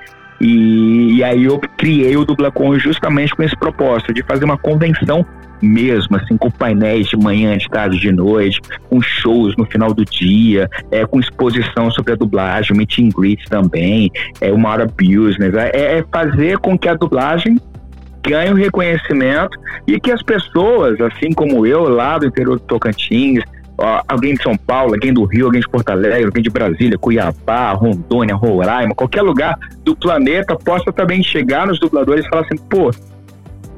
E, 0.40 1.16
e 1.16 1.22
aí 1.22 1.44
eu 1.44 1.60
criei 1.76 2.16
o 2.16 2.24
Dublacon 2.24 2.78
justamente 2.78 3.34
com 3.34 3.42
esse 3.42 3.54
propósito, 3.54 4.14
de 4.14 4.22
fazer 4.22 4.46
uma 4.46 4.56
convenção 4.56 5.24
mesmo, 5.60 6.16
assim, 6.16 6.38
com 6.38 6.50
painéis 6.50 7.06
de 7.06 7.18
manhã, 7.18 7.56
de 7.58 7.68
tarde, 7.68 7.98
de 7.98 8.10
noite, 8.10 8.62
com 8.88 9.00
shows 9.02 9.54
no 9.58 9.66
final 9.66 9.92
do 9.92 10.06
dia, 10.06 10.70
é, 10.90 11.04
com 11.04 11.20
exposição 11.20 11.90
sobre 11.90 12.14
a 12.14 12.16
dublagem, 12.16 12.74
meet 12.74 12.98
and 12.98 13.10
greet 13.14 13.44
também, 13.50 14.10
é 14.40 14.50
uma 14.50 14.70
hora 14.70 14.86
business, 14.86 15.54
é, 15.54 15.98
é 15.98 16.04
fazer 16.10 16.58
com 16.58 16.78
que 16.78 16.88
a 16.88 16.94
dublagem 16.94 17.58
ganhe 18.22 18.52
o 18.52 18.56
reconhecimento 18.56 19.58
e 19.86 20.00
que 20.00 20.10
as 20.10 20.22
pessoas, 20.22 20.98
assim 21.00 21.30
como 21.32 21.66
eu, 21.66 21.88
lá 21.88 22.18
do 22.18 22.26
interior 22.26 22.58
do 22.58 22.64
Tocantins, 22.64 23.42
ó, 23.78 24.02
alguém 24.08 24.34
de 24.34 24.42
São 24.42 24.56
Paulo, 24.56 24.94
alguém 24.94 25.12
do 25.12 25.24
Rio, 25.24 25.46
alguém 25.46 25.60
de 25.60 25.68
Porto 25.68 25.90
Alegre, 25.90 26.24
alguém 26.24 26.42
de 26.42 26.50
Brasília, 26.50 26.98
Cuiabá, 26.98 27.72
Rondônia, 27.72 28.34
Roraima, 28.34 28.94
qualquer 28.94 29.22
lugar 29.22 29.58
do 29.84 29.96
planeta 29.96 30.56
possa 30.56 30.92
também 30.92 31.22
chegar 31.22 31.66
nos 31.66 31.78
dubladores 31.78 32.24
e 32.24 32.28
falar 32.28 32.42
assim, 32.42 32.56
pô, 32.56 32.90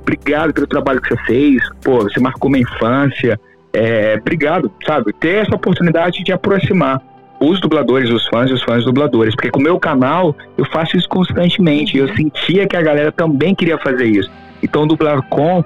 obrigado 0.03 0.53
pelo 0.53 0.67
trabalho 0.67 1.01
que 1.01 1.09
você 1.09 1.23
fez, 1.25 1.63
pô, 1.83 2.03
você 2.03 2.21
marcou 2.21 2.51
minha 2.51 2.63
infância, 2.63 3.41
é, 3.73 4.17
obrigado, 4.21 4.71
sabe? 4.87 5.13
Ter 5.15 5.43
essa 5.43 5.55
oportunidade 5.55 6.23
de 6.23 6.33
aproximar 6.33 7.03
os 7.41 7.61
dubladores, 7.61 8.11
os 8.11 8.27
fãs 8.29 8.51
e 8.51 8.55
os 8.55 8.63
fãs 8.63 8.85
dubladores, 8.85 9.35
porque 9.35 9.51
com 9.51 9.61
o 9.61 9.63
meu 9.63 9.79
canal 9.79 10.35
eu 10.57 10.65
faço 10.67 10.97
isso 10.97 11.09
constantemente, 11.09 11.99
eu 11.99 12.09
sentia 12.15 12.67
que 12.67 12.77
a 12.77 12.83
galera 12.83 13.13
também 13.13 13.55
queria 13.55 13.77
fazer 13.79 14.07
isso. 14.07 14.31
Então 14.63 14.85
o 14.85 14.87
Dublacom 14.87 15.63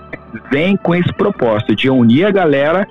vem 0.51 0.77
com 0.77 0.95
esse 0.95 1.13
propósito 1.13 1.75
de 1.75 1.89
unir 1.89 2.27
a 2.27 2.31
galera 2.31 2.87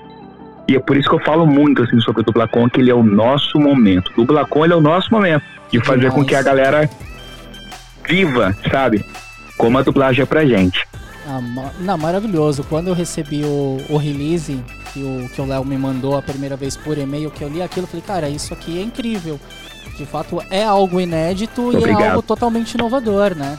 e 0.70 0.76
é 0.76 0.80
por 0.80 0.96
isso 0.96 1.10
que 1.10 1.16
eu 1.16 1.20
falo 1.26 1.48
muito 1.48 1.82
assim 1.82 2.00
sobre 2.00 2.22
o 2.22 2.24
Dublacom, 2.24 2.70
que 2.70 2.80
ele 2.80 2.92
é 2.92 2.94
o 2.94 3.02
nosso 3.02 3.60
momento. 3.60 4.12
O 4.12 4.18
Dublacom 4.18 4.64
ele 4.64 4.74
é 4.74 4.76
o 4.76 4.82
nosso 4.82 5.12
momento 5.12 5.44
de 5.72 5.84
fazer 5.84 6.12
com 6.12 6.24
que 6.24 6.36
a 6.36 6.44
galera 6.44 6.88
viva, 8.08 8.56
sabe? 8.70 9.04
Como 9.58 9.80
a 9.80 9.82
dublagem 9.82 10.22
é 10.22 10.26
pra 10.28 10.46
gente. 10.46 10.88
Ah, 11.28 11.42
não, 11.80 11.98
maravilhoso. 11.98 12.64
Quando 12.70 12.90
eu 12.90 12.94
recebi 12.94 13.44
o, 13.44 13.78
o 13.90 13.98
release 13.98 14.64
que 14.94 15.00
o, 15.00 15.28
que 15.34 15.42
o 15.42 15.46
Léo 15.46 15.66
me 15.66 15.76
mandou 15.76 16.16
a 16.16 16.22
primeira 16.22 16.56
vez 16.56 16.78
por 16.78 17.00
e-mail, 17.00 17.32
que 17.32 17.44
eu 17.44 17.50
li 17.50 17.64
aquilo, 17.64 17.86
eu 17.86 17.90
falei, 17.90 18.04
cara, 18.06 18.30
isso 18.30 18.54
aqui 18.54 18.78
é 18.78 18.84
incrível. 18.84 19.40
De 19.98 20.06
fato, 20.06 20.40
é 20.52 20.64
algo 20.64 21.02
inédito 21.02 21.72
e 21.72 21.76
é 21.76 21.80
Obrigado. 21.80 22.10
algo 22.12 22.22
totalmente 22.22 22.76
inovador, 22.76 23.36
né? 23.36 23.58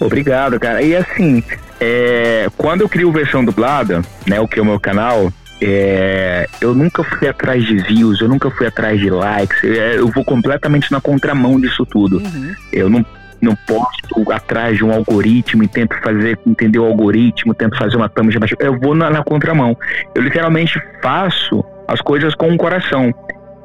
Obrigado, 0.00 0.58
cara. 0.58 0.82
E 0.82 0.96
assim, 0.96 1.44
é, 1.84 2.48
quando 2.56 2.82
eu 2.82 2.88
crio 2.88 3.10
versão 3.10 3.44
dublada, 3.44 4.02
né, 4.24 4.38
o 4.38 4.46
que 4.46 4.60
é 4.60 4.62
o 4.62 4.64
meu 4.64 4.78
canal, 4.78 5.32
é, 5.60 6.46
eu 6.60 6.76
nunca 6.76 7.02
fui 7.02 7.26
atrás 7.26 7.64
de 7.64 7.76
views, 7.78 8.20
eu 8.20 8.28
nunca 8.28 8.48
fui 8.52 8.68
atrás 8.68 9.00
de 9.00 9.10
likes, 9.10 9.64
é, 9.64 9.98
eu 9.98 10.06
vou 10.06 10.24
completamente 10.24 10.92
na 10.92 11.00
contramão 11.00 11.60
disso 11.60 11.84
tudo. 11.84 12.18
Uhum. 12.18 12.54
Eu 12.72 12.88
não, 12.88 13.04
não 13.40 13.56
posto 13.66 14.30
atrás 14.30 14.76
de 14.76 14.84
um 14.84 14.92
algoritmo 14.92 15.64
e 15.64 15.68
tento 15.68 15.96
fazer, 16.04 16.38
entender 16.46 16.78
o 16.78 16.84
algoritmo, 16.84 17.52
tento 17.52 17.76
fazer 17.76 17.96
uma 17.96 18.08
thumb. 18.08 18.30
Eu 18.60 18.78
vou 18.78 18.94
na, 18.94 19.10
na 19.10 19.24
contramão. 19.24 19.76
Eu 20.14 20.22
literalmente 20.22 20.80
faço 21.02 21.64
as 21.88 22.00
coisas 22.00 22.32
com 22.36 22.54
o 22.54 22.56
coração. 22.56 23.12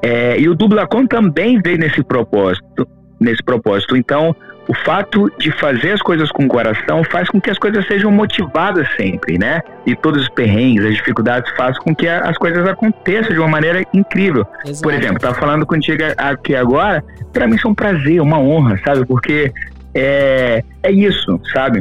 É, 0.01 0.39
e 0.39 0.49
o 0.49 0.55
Dublacom 0.55 1.05
também 1.05 1.61
veio 1.61 1.77
nesse 1.77 2.03
propósito. 2.03 2.87
Nesse 3.19 3.41
propósito. 3.43 3.95
Então, 3.97 4.35
o 4.67 4.73
fato 4.73 5.31
de 5.39 5.49
fazer 5.51 5.91
as 5.91 6.01
coisas 6.01 6.29
com 6.29 6.43
o 6.43 6.47
coração 6.47 7.03
faz 7.05 7.29
com 7.29 7.39
que 7.39 7.49
as 7.49 7.57
coisas 7.57 7.87
sejam 7.87 8.11
motivadas 8.11 8.87
sempre, 8.97 9.37
né? 9.37 9.61
E 9.85 9.95
todos 9.95 10.23
os 10.23 10.29
perrengues, 10.29 10.85
as 10.85 10.95
dificuldades 10.95 11.49
fazem 11.55 11.81
com 11.81 11.95
que 11.95 12.07
as 12.07 12.37
coisas 12.37 12.67
aconteçam 12.67 13.31
de 13.31 13.39
uma 13.39 13.47
maneira 13.47 13.81
incrível. 13.93 14.45
Exato. 14.65 14.81
Por 14.81 14.93
exemplo, 14.93 15.19
tava 15.19 15.35
falando 15.35 15.65
contigo 15.65 16.03
aqui 16.17 16.53
agora, 16.53 17.03
pra 17.31 17.47
mim 17.47 17.55
isso 17.55 17.67
é 17.67 17.71
um 17.71 17.75
prazer, 17.75 18.21
uma 18.21 18.39
honra, 18.39 18.77
sabe? 18.83 19.05
Porque 19.05 19.53
é, 19.95 20.63
é 20.83 20.91
isso, 20.91 21.39
sabe? 21.53 21.79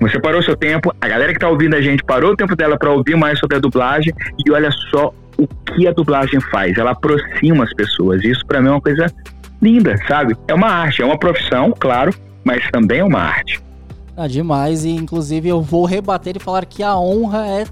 Você 0.00 0.20
parou 0.20 0.42
seu 0.42 0.56
tempo, 0.56 0.94
a 1.00 1.08
galera 1.08 1.32
que 1.32 1.38
tá 1.38 1.48
ouvindo 1.48 1.76
a 1.76 1.80
gente 1.80 2.02
parou 2.02 2.32
o 2.32 2.36
tempo 2.36 2.54
dela 2.56 2.76
pra 2.76 2.90
ouvir 2.90 3.16
mais 3.16 3.38
sobre 3.38 3.56
a 3.56 3.60
dublagem 3.60 4.12
e 4.44 4.50
olha 4.50 4.70
só 4.90 5.14
o 5.38 5.46
que 5.46 5.86
a 5.86 5.92
dublagem 5.92 6.40
faz. 6.40 6.76
Ela 6.76 6.90
aproxima 6.90 7.64
as 7.64 7.72
pessoas. 7.72 8.22
Isso 8.22 8.44
pra 8.46 8.60
mim 8.60 8.68
é 8.68 8.70
uma 8.72 8.80
coisa 8.80 9.06
linda, 9.62 9.96
sabe? 10.08 10.36
É 10.48 10.54
uma 10.54 10.68
arte, 10.68 11.00
é 11.00 11.04
uma 11.04 11.16
profissão, 11.16 11.72
claro, 11.78 12.12
mas 12.44 12.68
também 12.70 12.98
é 12.98 13.04
uma 13.04 13.20
arte. 13.20 13.62
Ah, 14.16 14.26
demais. 14.26 14.84
E 14.84 14.90
inclusive 14.90 15.48
eu 15.48 15.62
vou 15.62 15.84
rebater 15.84 16.36
e 16.36 16.40
falar 16.40 16.66
que 16.66 16.82
a 16.82 16.98
honra 16.98 17.46
é 17.46 17.64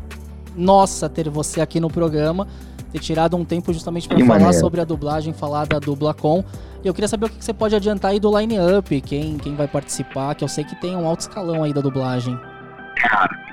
nossa 0.56 1.08
ter 1.08 1.28
você 1.28 1.60
aqui 1.60 1.80
no 1.80 1.90
programa, 1.90 2.46
ter 2.92 2.98
tirado 2.98 3.36
um 3.36 3.44
tempo 3.44 3.72
justamente 3.72 4.08
para 4.08 4.18
falar 4.18 4.28
maneiro. 4.28 4.54
sobre 4.54 4.80
a 4.80 4.84
dublagem, 4.84 5.32
falar 5.32 5.66
da 5.66 5.78
Dublacom. 5.78 6.44
E 6.82 6.88
eu 6.88 6.94
queria 6.94 7.08
saber 7.08 7.26
o 7.26 7.28
que 7.28 7.44
você 7.44 7.52
pode 7.52 7.76
adiantar 7.76 8.12
aí 8.12 8.20
do 8.20 8.36
line-up, 8.38 9.00
quem, 9.02 9.36
quem 9.36 9.54
vai 9.54 9.68
participar, 9.68 10.34
que 10.34 10.42
eu 10.42 10.48
sei 10.48 10.64
que 10.64 10.74
tem 10.76 10.96
um 10.96 11.06
alto 11.06 11.20
escalão 11.20 11.62
aí 11.62 11.74
da 11.74 11.80
dublagem. 11.80 12.38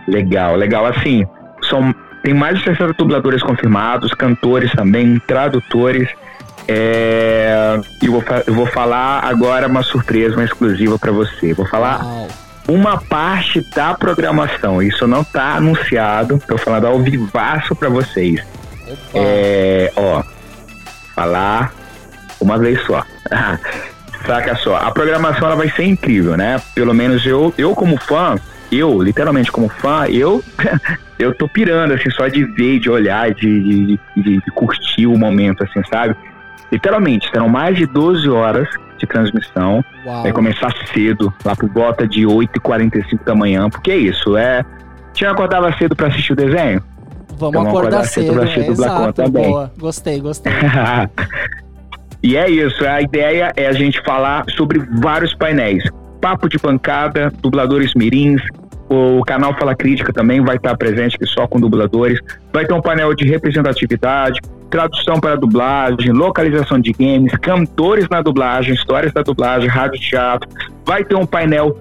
Legal, 0.08 0.56
legal. 0.56 0.86
Assim, 0.86 1.26
são, 1.70 1.94
tem 2.24 2.34
mais 2.34 2.58
de 2.58 2.64
60 2.64 2.94
dubladores 2.94 3.44
confirmados, 3.44 4.14
cantores 4.14 4.72
também, 4.72 5.20
tradutores. 5.28 6.10
É, 6.68 7.80
e 8.02 8.08
vou, 8.10 8.24
eu 8.46 8.54
vou 8.54 8.66
falar 8.66 9.24
agora 9.24 9.68
uma 9.68 9.84
surpresa, 9.84 10.36
uma 10.36 10.44
exclusiva 10.46 11.00
pra 11.00 11.12
você. 11.12 11.54
Vou 11.54 11.66
falar 11.68 12.04
Uau. 12.04 12.28
uma 12.68 12.98
parte 13.02 13.62
da 13.76 13.94
programação. 13.94 14.82
Isso 14.82 15.08
não 15.08 15.24
tá 15.24 15.56
anunciado. 15.56 16.42
Tô 16.48 16.58
falando 16.58 16.88
ao 16.88 17.00
vivaço 17.00 17.76
pra 17.76 17.90
vocês. 17.90 18.42
Opa. 18.86 18.98
É, 19.16 19.92
ó, 19.96 20.24
falar 21.16 21.74
uma 22.40 22.58
vez 22.58 22.82
só. 22.86 23.04
Saca 24.26 24.56
só, 24.58 24.76
a 24.76 24.92
programação 24.92 25.48
ela 25.48 25.56
vai 25.56 25.70
ser 25.70 25.84
incrível, 25.86 26.36
né? 26.36 26.60
Pelo 26.76 26.94
menos 26.94 27.26
eu, 27.26 27.54
eu 27.58 27.74
como 27.76 27.98
fã, 27.98 28.36
eu, 28.72 29.02
literalmente 29.02 29.52
como 29.52 29.70
fã, 29.70 30.06
eu 30.10 30.44
eu 31.20 31.34
tô 31.34 31.48
pirando, 31.48 31.94
assim, 31.94 32.10
só 32.10 32.28
de 32.28 32.44
ver, 32.44 32.80
de 32.80 32.90
olhar, 32.90 33.32
de, 33.34 33.62
de, 33.62 34.00
de- 34.18 34.38
de 34.40 34.52
curtir 34.54 35.06
o 35.08 35.18
momento, 35.18 35.64
assim, 35.64 35.82
sabe? 35.90 36.16
Literalmente, 36.72 37.30
serão 37.30 37.48
mais 37.48 37.78
de 37.78 37.86
12 37.86 38.30
horas 38.30 38.68
de 38.98 39.06
transmissão. 39.06 39.84
Uau. 40.06 40.24
Vai 40.24 40.32
começar 40.34 40.72
cedo, 40.94 41.34
lá 41.46 41.56
por 41.56 41.70
volta 41.70 42.08
de 42.08 42.26
8h45 42.26 43.24
da 43.24 43.36
manhã, 43.36 43.70
porque 43.70 43.92
é 43.92 43.98
isso, 43.98 44.36
é. 44.36 44.64
Tinha 45.14 45.32
acordava 45.32 45.72
cedo 45.78 45.96
pra 45.96 46.08
assistir 46.08 46.34
o 46.34 46.36
desenho? 46.36 46.84
Vamos 47.38 47.54
Vamos 47.54 47.70
acordar 47.70 47.70
acordar 47.70 48.04
cedo 48.06 48.28
cedo. 48.28 48.42
assistir 48.42 48.62
é, 48.62 48.68
exato, 48.68 49.14
também. 49.14 49.50
boa. 49.50 49.72
Gostei, 49.78 50.20
gostei. 50.20 50.52
e 52.22 52.36
é 52.36 52.50
isso, 52.50 52.86
a 52.86 53.02
ideia 53.02 53.52
é 53.56 53.68
a 53.68 53.72
gente 53.72 54.02
falar 54.04 54.44
sobre 54.50 54.80
vários 55.00 55.34
painéis. 55.36 55.84
Papo 56.20 56.50
de 56.50 56.58
bancada, 56.58 57.32
dubladores 57.42 57.94
mirins, 57.96 58.42
O 58.90 59.22
canal 59.26 59.54
Fala 59.60 59.76
Crítica 59.76 60.14
também 60.14 60.42
vai 60.42 60.56
estar 60.56 60.76
presente 60.78 61.16
aqui 61.16 61.26
só 61.26 61.46
com 61.46 61.60
dubladores. 61.60 62.20
Vai 62.54 62.66
ter 62.66 62.74
um 62.74 62.82
painel 62.82 63.14
de 63.14 63.26
representatividade, 63.26 64.40
tradução 64.70 65.20
para 65.20 65.36
dublagem, 65.36 66.12
localização 66.12 66.80
de 66.80 66.92
games, 66.92 67.32
cantores 67.42 68.08
na 68.10 68.22
dublagem, 68.22 68.74
histórias 68.74 69.14
da 69.14 69.22
dublagem, 69.22 69.70
rádio 69.70 70.00
teatro. 70.00 70.50
Vai 70.86 71.04
ter 71.04 71.16
um 71.16 71.26
painel 71.26 71.78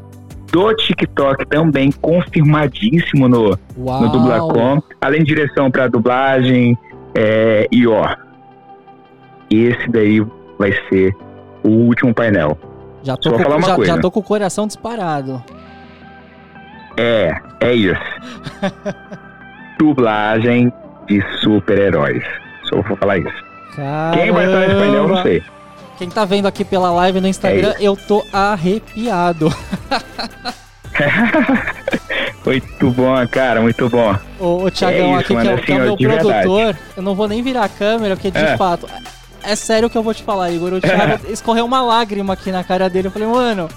do 0.52 0.74
TikTok 0.74 1.46
também 1.46 1.90
confirmadíssimo 1.92 3.28
no, 3.28 3.58
Uau. 3.76 4.00
no 4.00 4.08
Dublacom, 4.08 4.80
além 5.00 5.20
de 5.20 5.34
direção 5.34 5.70
para 5.70 5.88
dublagem 5.88 6.78
é, 7.14 7.66
e 7.72 7.86
ó, 7.86 8.14
esse 9.50 9.88
daí 9.90 10.24
vai 10.58 10.72
ser 10.88 11.14
o 11.62 11.68
último 11.68 12.14
painel. 12.14 12.58
Já 13.02 13.16
tô, 13.16 13.30
Só 13.30 13.36
com, 13.36 13.42
falar 13.42 13.56
uma 13.56 13.68
já, 13.68 13.76
coisa. 13.76 13.94
já 13.94 14.00
tô 14.00 14.10
com 14.10 14.20
o 14.20 14.22
coração 14.22 14.66
disparado. 14.66 15.42
É, 16.96 17.34
é 17.60 17.74
isso. 17.74 18.00
Dublagem 19.78 20.72
de 21.06 21.22
super-heróis. 21.40 22.24
Só 22.68 22.80
vou 22.82 22.96
falar 22.96 23.18
isso. 23.18 23.32
Quem 24.14 24.32
vai 24.32 24.46
estar 24.46 24.60
nesse 24.60 24.74
painel, 24.74 24.94
eu 25.02 25.08
não 25.08 25.22
sei. 25.22 25.42
Quem 25.98 26.08
tá 26.10 26.24
vendo 26.24 26.46
aqui 26.46 26.64
pela 26.64 26.90
live 26.90 27.20
no 27.20 27.28
Instagram, 27.28 27.72
É 27.78 27.82
eu 27.82 27.96
tô 27.96 28.24
arrepiado. 28.32 29.52
Muito 32.44 32.90
bom, 32.92 33.26
cara, 33.28 33.60
muito 33.60 33.88
bom. 33.88 34.14
O, 34.38 34.64
o 34.64 34.70
Thiagão 34.70 35.16
É 35.16 35.20
isso, 35.20 35.20
aqui, 35.20 35.34
mano, 35.34 35.44
que 35.44 35.48
é, 35.48 35.52
o- 35.52 35.56
assim, 35.56 35.64
que 35.66 35.72
é 35.72 35.78
meu 35.78 35.96
de 35.96 36.06
verdade. 36.06 36.42
produtor, 36.48 36.76
eu 36.96 37.02
não 37.02 37.14
vou 37.14 37.26
nem 37.28 37.42
virar 37.42 37.64
a 37.64 37.68
câmera, 37.68 38.14
porque 38.16 38.30
de 38.30 38.38
É. 38.38 38.56
fato. 38.56 38.88
É 39.42 39.54
sério 39.54 39.90
que 39.90 39.96
eu 39.98 40.02
vou 40.02 40.14
te 40.14 40.22
falar, 40.22 40.50
Igor. 40.50 40.72
O 40.72 40.80
Thiago 40.80 41.20
escorreu 41.30 41.64
uma 41.64 41.80
lágrima 41.82 42.32
aqui 42.32 42.50
na 42.50 42.64
cara 42.64 42.88
dele. 42.90 43.08
Eu 43.08 43.12
falei, 43.12 43.28
mano, 43.28 43.68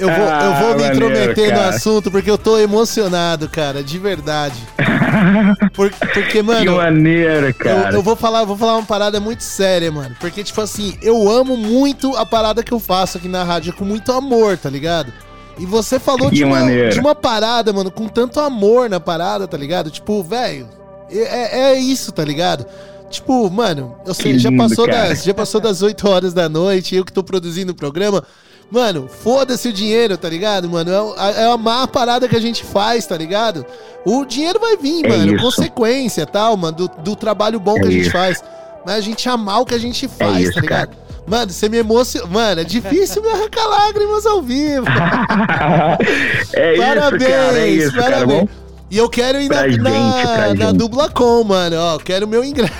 Eu 0.00 0.08
vou, 0.08 0.16
eu 0.16 0.54
vou 0.54 0.72
Ah, 0.72 0.76
me 0.76 0.82
maneiro, 0.82 0.94
intrometer 0.94 1.54
no 1.54 1.60
assunto 1.60 2.10
porque 2.10 2.30
eu 2.30 2.38
tô 2.38 2.58
emocionado, 2.58 3.48
cara, 3.50 3.82
de 3.82 3.98
verdade. 3.98 4.56
Por- 5.74 5.90
porque, 5.90 6.22
que 6.22 6.42
mano, 6.42 6.76
maneiro, 6.76 7.48
eu, 7.48 7.54
cara. 7.54 7.92
eu 7.94 8.02
vou 8.02 8.16
falar, 8.16 8.44
vou 8.44 8.56
falar 8.56 8.76
uma 8.76 8.86
parada 8.86 9.20
muito 9.20 9.42
séria, 9.42 9.92
mano. 9.92 10.16
Porque, 10.18 10.42
tipo 10.42 10.60
assim, 10.60 10.96
eu 11.02 11.28
amo 11.30 11.56
muito 11.56 12.16
a 12.16 12.24
parada 12.24 12.62
que 12.62 12.72
eu 12.72 12.80
faço 12.80 13.18
aqui 13.18 13.28
na 13.28 13.44
rádio 13.44 13.72
com 13.74 13.84
muito 13.84 14.10
amor, 14.10 14.56
tá 14.56 14.70
ligado? 14.70 15.12
E 15.58 15.66
você 15.66 15.98
falou 15.98 16.30
Que 16.30 16.36
de 16.36 16.44
uma, 16.44 16.60
maneiro. 16.60 16.90
de 16.94 16.98
uma 16.98 17.14
parada, 17.14 17.70
mano, 17.72 17.90
com 17.90 18.08
tanto 18.08 18.40
amor 18.40 18.88
na 18.88 18.98
parada, 18.98 19.46
tá 19.46 19.56
ligado? 19.58 19.90
Tipo, 19.90 20.22
velho, 20.22 20.66
é, 21.10 21.72
é 21.72 21.74
isso, 21.78 22.10
tá 22.12 22.24
ligado? 22.24 22.64
Tipo, 23.10 23.50
mano, 23.50 23.96
eu 24.06 24.14
sei, 24.14 24.32
Que 24.32 24.38
já 24.38 24.48
lindo, 24.48 24.62
passou 24.62 24.86
cara. 24.86 25.08
das, 25.08 25.22
já 25.24 25.34
passou 25.34 25.60
das 25.60 25.82
8 25.82 26.08
horas 26.08 26.32
da 26.32 26.48
noite, 26.48 26.94
eu 26.96 27.04
que 27.04 27.12
tô 27.12 27.22
produzindo 27.22 27.72
o 27.72 27.74
programa. 27.74 28.24
Mano, 28.70 29.08
foda-se 29.08 29.68
o 29.68 29.72
dinheiro, 29.72 30.16
tá 30.16 30.28
ligado, 30.28 30.68
mano? 30.70 30.92
É, 30.92 31.00
o- 31.02 31.14
é 31.16 31.52
a 31.82 31.86
parada 31.88 32.28
que 32.28 32.36
a 32.36 32.40
gente 32.40 32.62
faz, 32.64 33.04
tá 33.04 33.16
ligado? 33.16 33.66
O 34.04 34.24
dinheiro 34.24 34.60
vai 34.60 34.76
vir, 34.76 35.04
É 35.04 35.08
mano, 35.08 35.34
isso. 35.34 35.42
consequência 35.44 36.24
tal, 36.24 36.56
mano, 36.56 36.76
do, 36.76 36.88
do 37.02 37.16
trabalho 37.16 37.58
bom 37.58 37.76
É 37.76 37.80
que 37.80 37.86
a 37.88 37.90
gente 37.90 38.02
isso. 38.02 38.12
faz. 38.12 38.42
Mas 38.86 38.94
a 38.96 39.00
gente 39.00 39.28
amar 39.28 39.60
o 39.60 39.66
que 39.66 39.74
a 39.74 39.78
gente 39.78 40.06
faz, 40.08 40.38
isso, 40.38 40.54
tá 40.54 40.60
ligado? 40.60 40.96
Mano, 41.26 41.50
você 41.52 41.68
me 41.68 41.78
emociona. 41.78 42.26
Mano, 42.28 42.60
é 42.60 42.64
difícil 42.64 43.22
me 43.22 43.28
arrancar 43.28 43.66
lágrimas 43.66 44.24
ao 44.24 44.40
vivo. 44.40 44.86
é 46.54 46.74
isso, 46.74 46.82
parabéns, 46.82 47.22
cara, 47.30 47.58
é 47.58 47.68
isso, 47.68 47.92
cara. 47.92 48.02
parabéns. 48.12 48.38
Vamos, 48.38 48.50
E 48.90 48.96
eu 48.98 49.08
quero 49.08 49.40
ir 49.40 49.48
na, 49.48 49.54
Pra 49.56 49.68
gente, 49.70 49.80
na, 49.82 49.90
na 50.36 50.48
gente. 50.54 50.72
dubla 50.78 51.08
com, 51.10 51.44
mano. 51.44 51.76
Ó, 51.78 51.98
quero 51.98 52.26
meu 52.26 52.42
ingresso. 52.44 52.72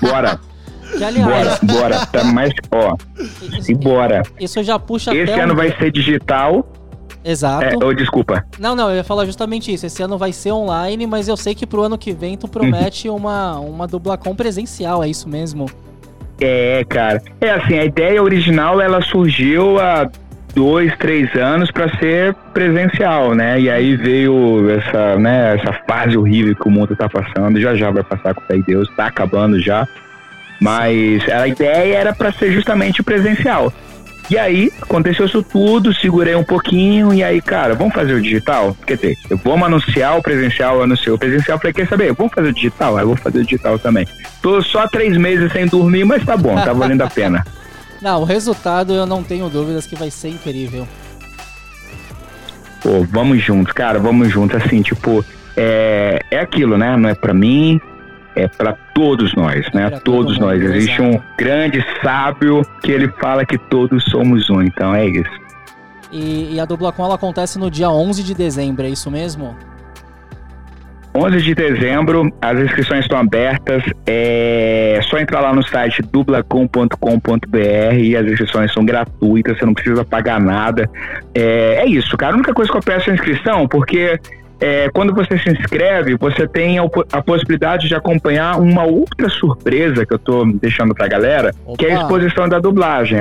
bora, 0.00 0.38
que 0.98 1.20
bora, 1.20 1.36
aliás, 1.36 1.58
bora. 1.60 2.06
Tá 2.06 2.24
mais, 2.24 2.52
ó, 2.70 2.96
e 3.68 3.74
bora. 3.74 4.22
isso 4.40 4.62
já 4.62 4.78
puxa 4.78 5.14
Esse 5.14 5.32
ano 5.32 5.52
um- 5.52 5.56
vai 5.56 5.76
ser 5.76 5.90
digital. 5.90 6.66
Exato. 7.24 7.64
É, 7.64 7.86
oh, 7.86 7.94
desculpa. 7.94 8.44
Não, 8.58 8.76
não, 8.76 8.90
eu 8.90 8.96
ia 8.96 9.04
falar 9.04 9.24
justamente 9.24 9.72
isso. 9.72 9.86
Esse 9.86 10.02
ano 10.02 10.18
vai 10.18 10.30
ser 10.30 10.52
online, 10.52 11.06
mas 11.06 11.26
eu 11.26 11.38
sei 11.38 11.54
que 11.54 11.66
pro 11.66 11.82
ano 11.82 11.96
que 11.96 12.12
vem 12.12 12.36
tu 12.36 12.46
promete 12.46 13.08
uma, 13.08 13.58
uma 13.58 13.86
dublacom 13.86 14.34
presencial, 14.34 15.02
é 15.02 15.08
isso 15.08 15.26
mesmo? 15.26 15.64
É, 16.38 16.84
cara. 16.86 17.22
É 17.40 17.50
assim, 17.50 17.78
a 17.78 17.84
ideia 17.84 18.22
original 18.22 18.78
ela 18.78 19.00
surgiu 19.00 19.78
há 19.80 20.10
dois, 20.54 20.94
três 20.98 21.34
anos 21.34 21.70
para 21.70 21.88
ser 21.98 22.34
presencial, 22.52 23.34
né? 23.34 23.60
E 23.60 23.70
aí 23.70 23.96
veio 23.96 24.70
essa, 24.70 25.16
né, 25.16 25.56
essa 25.56 25.72
fase 25.88 26.16
horrível 26.16 26.54
que 26.54 26.68
o 26.68 26.70
mundo 26.70 26.94
tá 26.94 27.08
passando. 27.08 27.60
Já 27.60 27.74
já 27.74 27.90
vai 27.90 28.04
passar 28.04 28.34
com 28.34 28.40
fé 28.42 28.58
Deus, 28.66 28.88
tá 28.96 29.06
acabando 29.06 29.58
já. 29.60 29.86
Mas 30.60 31.28
a 31.28 31.46
ideia 31.46 31.96
era 31.96 32.14
para 32.14 32.32
ser 32.32 32.52
justamente 32.52 33.02
presencial. 33.02 33.72
E 34.30 34.38
aí, 34.38 34.72
aconteceu 34.80 35.26
isso 35.26 35.42
tudo, 35.42 35.94
segurei 35.94 36.34
um 36.34 36.44
pouquinho, 36.44 37.12
e 37.12 37.22
aí, 37.22 37.42
cara, 37.42 37.74
vamos 37.74 37.92
fazer 37.92 38.14
o 38.14 38.22
digital? 38.22 38.74
Quer 38.86 38.96
dizer, 38.96 39.18
eu 39.28 39.36
vou 39.36 39.54
anunciar 39.62 40.18
o 40.18 40.22
presencial, 40.22 40.76
eu 40.76 40.84
anunciei 40.84 41.12
o 41.12 41.18
presencial, 41.18 41.58
falei, 41.58 41.74
quer 41.74 41.86
saber, 41.86 42.14
vamos 42.14 42.32
fazer 42.32 42.48
o 42.48 42.52
digital? 42.52 42.96
Aí 42.96 43.02
eu 43.02 43.08
vou 43.08 43.16
fazer 43.16 43.40
o 43.40 43.44
digital 43.44 43.78
também. 43.78 44.08
Tô 44.40 44.62
só 44.62 44.88
três 44.88 45.16
meses 45.18 45.52
sem 45.52 45.66
dormir, 45.66 46.04
mas 46.04 46.24
tá 46.24 46.38
bom, 46.38 46.54
tá 46.54 46.72
valendo 46.72 47.02
a 47.02 47.10
pena. 47.10 47.44
Não, 48.00 48.20
o 48.20 48.24
resultado 48.24 48.92
eu 48.92 49.06
não 49.06 49.22
tenho 49.22 49.48
dúvidas 49.48 49.86
que 49.86 49.96
vai 49.96 50.10
ser 50.10 50.28
incrível. 50.28 50.86
Pô, 52.82 53.02
vamos 53.10 53.42
juntos, 53.42 53.72
cara, 53.72 53.98
vamos 53.98 54.30
juntos. 54.30 54.62
Assim, 54.62 54.82
tipo, 54.82 55.24
é, 55.56 56.20
é 56.30 56.38
aquilo, 56.38 56.76
né? 56.76 56.98
Não 56.98 57.08
é 57.08 57.14
pra 57.14 57.32
mim, 57.32 57.80
é 58.36 58.46
pra 58.46 58.76
todos 58.94 59.34
nós, 59.34 59.70
né? 59.72 59.90
Todos 59.90 60.38
nós. 60.38 60.62
Existe 60.62 61.02
um 61.02 61.20
grande 61.36 61.84
sábio 62.02 62.62
que 62.82 62.92
ele 62.92 63.08
fala 63.20 63.44
que 63.44 63.58
todos 63.58 64.04
somos 64.04 64.48
um, 64.48 64.62
então 64.62 64.94
é 64.94 65.06
isso. 65.06 65.44
E, 66.10 66.54
e 66.54 66.60
a 66.60 66.64
dublacom 66.64 67.04
ela 67.04 67.16
acontece 67.16 67.58
no 67.58 67.70
dia 67.70 67.90
11 67.90 68.22
de 68.22 68.34
dezembro, 68.34 68.86
é 68.86 68.88
isso 68.88 69.10
mesmo? 69.10 69.56
11 71.16 71.42
de 71.42 71.54
dezembro, 71.54 72.28
as 72.42 72.58
inscrições 72.58 73.04
estão 73.04 73.18
abertas. 73.18 73.84
É 74.04 75.00
só 75.04 75.18
entrar 75.18 75.40
lá 75.40 75.52
no 75.54 75.62
site 75.62 76.02
dublacom.com.br 76.02 77.94
e 77.96 78.16
as 78.16 78.26
inscrições 78.26 78.72
são 78.72 78.84
gratuitas, 78.84 79.56
você 79.56 79.64
não 79.64 79.74
precisa 79.74 80.04
pagar 80.04 80.40
nada. 80.40 80.90
É, 81.32 81.82
é 81.82 81.86
isso, 81.86 82.16
cara. 82.16 82.32
A 82.32 82.36
única 82.36 82.52
coisa 82.52 82.70
que 82.70 82.76
eu 82.76 82.82
peço 82.82 83.10
é 83.10 83.12
a 83.12 83.14
inscrição, 83.14 83.68
porque 83.68 84.18
é, 84.66 84.88
quando 84.94 85.12
você 85.14 85.36
se 85.38 85.50
inscreve, 85.50 86.16
você 86.16 86.46
tem 86.48 86.78
a, 86.78 86.84
a 87.12 87.20
possibilidade 87.22 87.86
de 87.86 87.94
acompanhar 87.94 88.58
uma 88.58 88.84
outra 88.84 89.28
surpresa 89.28 90.06
que 90.06 90.14
eu 90.14 90.18
tô 90.18 90.44
deixando 90.46 90.94
pra 90.94 91.06
galera, 91.06 91.52
que 91.78 91.84
é 91.86 91.92
a 91.92 91.96
Opa. 91.96 92.02
exposição 92.04 92.48
da 92.48 92.58
dublagem. 92.58 93.18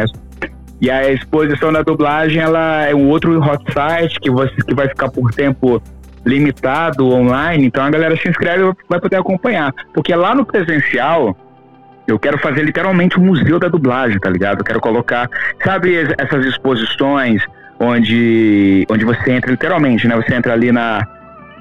E 0.80 0.90
a 0.90 1.12
exposição 1.12 1.72
da 1.74 1.82
dublagem, 1.82 2.42
ela 2.42 2.86
é 2.86 2.96
um 2.96 3.08
outro 3.10 3.38
hot 3.42 3.64
site 3.74 4.20
que, 4.22 4.30
você, 4.32 4.56
que 4.68 4.74
vai 4.74 4.88
ficar 4.88 5.10
por 5.10 5.32
tempo 5.34 5.82
limitado 6.26 7.06
online, 7.10 7.66
então 7.66 7.84
a 7.84 7.90
galera 7.90 8.16
se 8.16 8.30
inscreve 8.30 8.64
e 8.70 8.74
vai 8.90 9.00
poder 9.02 9.18
acompanhar. 9.18 9.74
Porque 9.94 10.16
lá 10.16 10.34
no 10.34 10.46
presencial, 10.46 11.36
eu 12.08 12.18
quero 12.18 12.38
fazer 12.38 12.64
literalmente 12.64 13.20
um 13.20 13.24
museu 13.26 13.60
da 13.60 13.68
dublagem, 13.68 14.18
tá 14.20 14.30
ligado? 14.30 14.60
Eu 14.60 14.66
quero 14.66 14.80
colocar, 14.80 15.30
sabe, 15.64 15.94
es- 15.94 16.14
essas 16.18 16.46
exposições 16.46 17.42
onde, 17.80 18.86
onde 18.90 19.04
você 19.04 19.32
entra 19.32 19.52
literalmente, 19.52 20.08
né? 20.08 20.16
Você 20.16 20.34
entra 20.36 20.54
ali 20.54 20.72
na, 20.72 21.06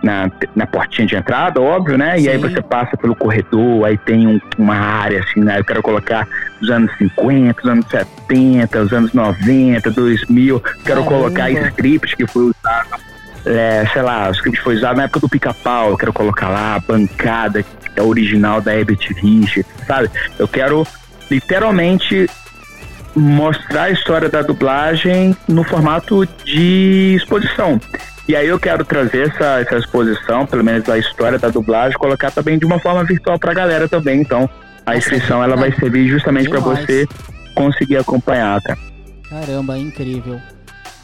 na, 0.03 0.31
na 0.57 0.67
portinha 0.67 1.07
de 1.07 1.15
entrada, 1.17 1.61
óbvio, 1.61 1.97
né? 1.97 2.19
E 2.19 2.29
aí 2.29 2.41
Sim. 2.41 2.49
você 2.49 2.61
passa 2.61 2.97
pelo 2.97 3.15
corredor, 3.15 3.85
aí 3.87 3.97
tem 3.97 4.27
um- 4.27 4.41
uma 4.59 4.75
área 4.77 5.21
assim, 5.21 5.41
né? 5.41 5.59
Eu 5.61 5.65
quero 5.65 5.83
colocar 5.83 6.27
os 6.61 6.69
anos 6.71 6.91
50, 6.99 7.63
os 7.63 7.69
anos 7.69 7.87
70, 7.91 8.81
os 8.83 8.93
anos 8.93 9.13
90, 9.13 9.91
2000. 9.91 10.61
Quero 10.61 10.83
Caramba. 10.85 11.05
colocar 11.09 11.51
script 11.51 12.17
que 12.17 12.27
foi 12.27 12.45
usado 12.45 13.01
é, 13.45 13.85
sei 13.93 14.03
lá, 14.03 14.29
o 14.29 14.31
script 14.33 14.61
foi 14.61 14.77
usado 14.77 14.97
na 14.99 15.03
época 15.03 15.19
do 15.19 15.29
pica-pau, 15.29 15.91
eu 15.91 15.97
quero 15.99 16.13
colocar 16.13 16.49
lá 16.49 16.77
a 16.77 16.79
bancada 16.79 17.61
que 17.65 17.69
é 17.97 18.01
original 18.01 18.61
da 18.61 18.73
Herbert 18.73 19.01
Rich, 19.17 19.67
sabe? 19.85 20.09
Eu 20.39 20.47
quero 20.47 20.87
literalmente 21.29 22.31
mostrar 23.17 23.85
a 23.85 23.91
história 23.91 24.29
da 24.29 24.43
dublagem 24.43 25.37
no 25.49 25.65
formato 25.65 26.25
de 26.45 27.15
exposição. 27.17 27.81
E 28.29 28.37
aí 28.37 28.47
eu 28.47 28.59
quero 28.59 28.85
trazer 28.85 29.29
essa, 29.29 29.61
essa 29.61 29.77
exposição, 29.77 30.47
pelo 30.47 30.63
menos 30.63 30.89
a 30.89 30.97
história 30.97 31.39
da 31.39 31.49
dublagem, 31.49 31.99
colocar 31.99 32.31
também 32.31 32.59
de 32.59 32.65
uma 32.65 32.79
forma 32.79 33.03
virtual 33.05 33.39
pra 33.39 33.53
galera 33.53 33.89
também. 33.89 34.21
Então, 34.21 34.49
a 34.87 34.97
inscrição 34.97 35.43
ela 35.43 35.57
vai 35.57 35.73
servir 35.73 36.07
justamente 36.09 36.49
para 36.49 36.61
você 36.61 37.07
conseguir 37.55 37.97
acompanhar, 37.97 38.61
cara. 38.63 38.79
Caramba, 39.29 39.77
incrível. 39.77 40.39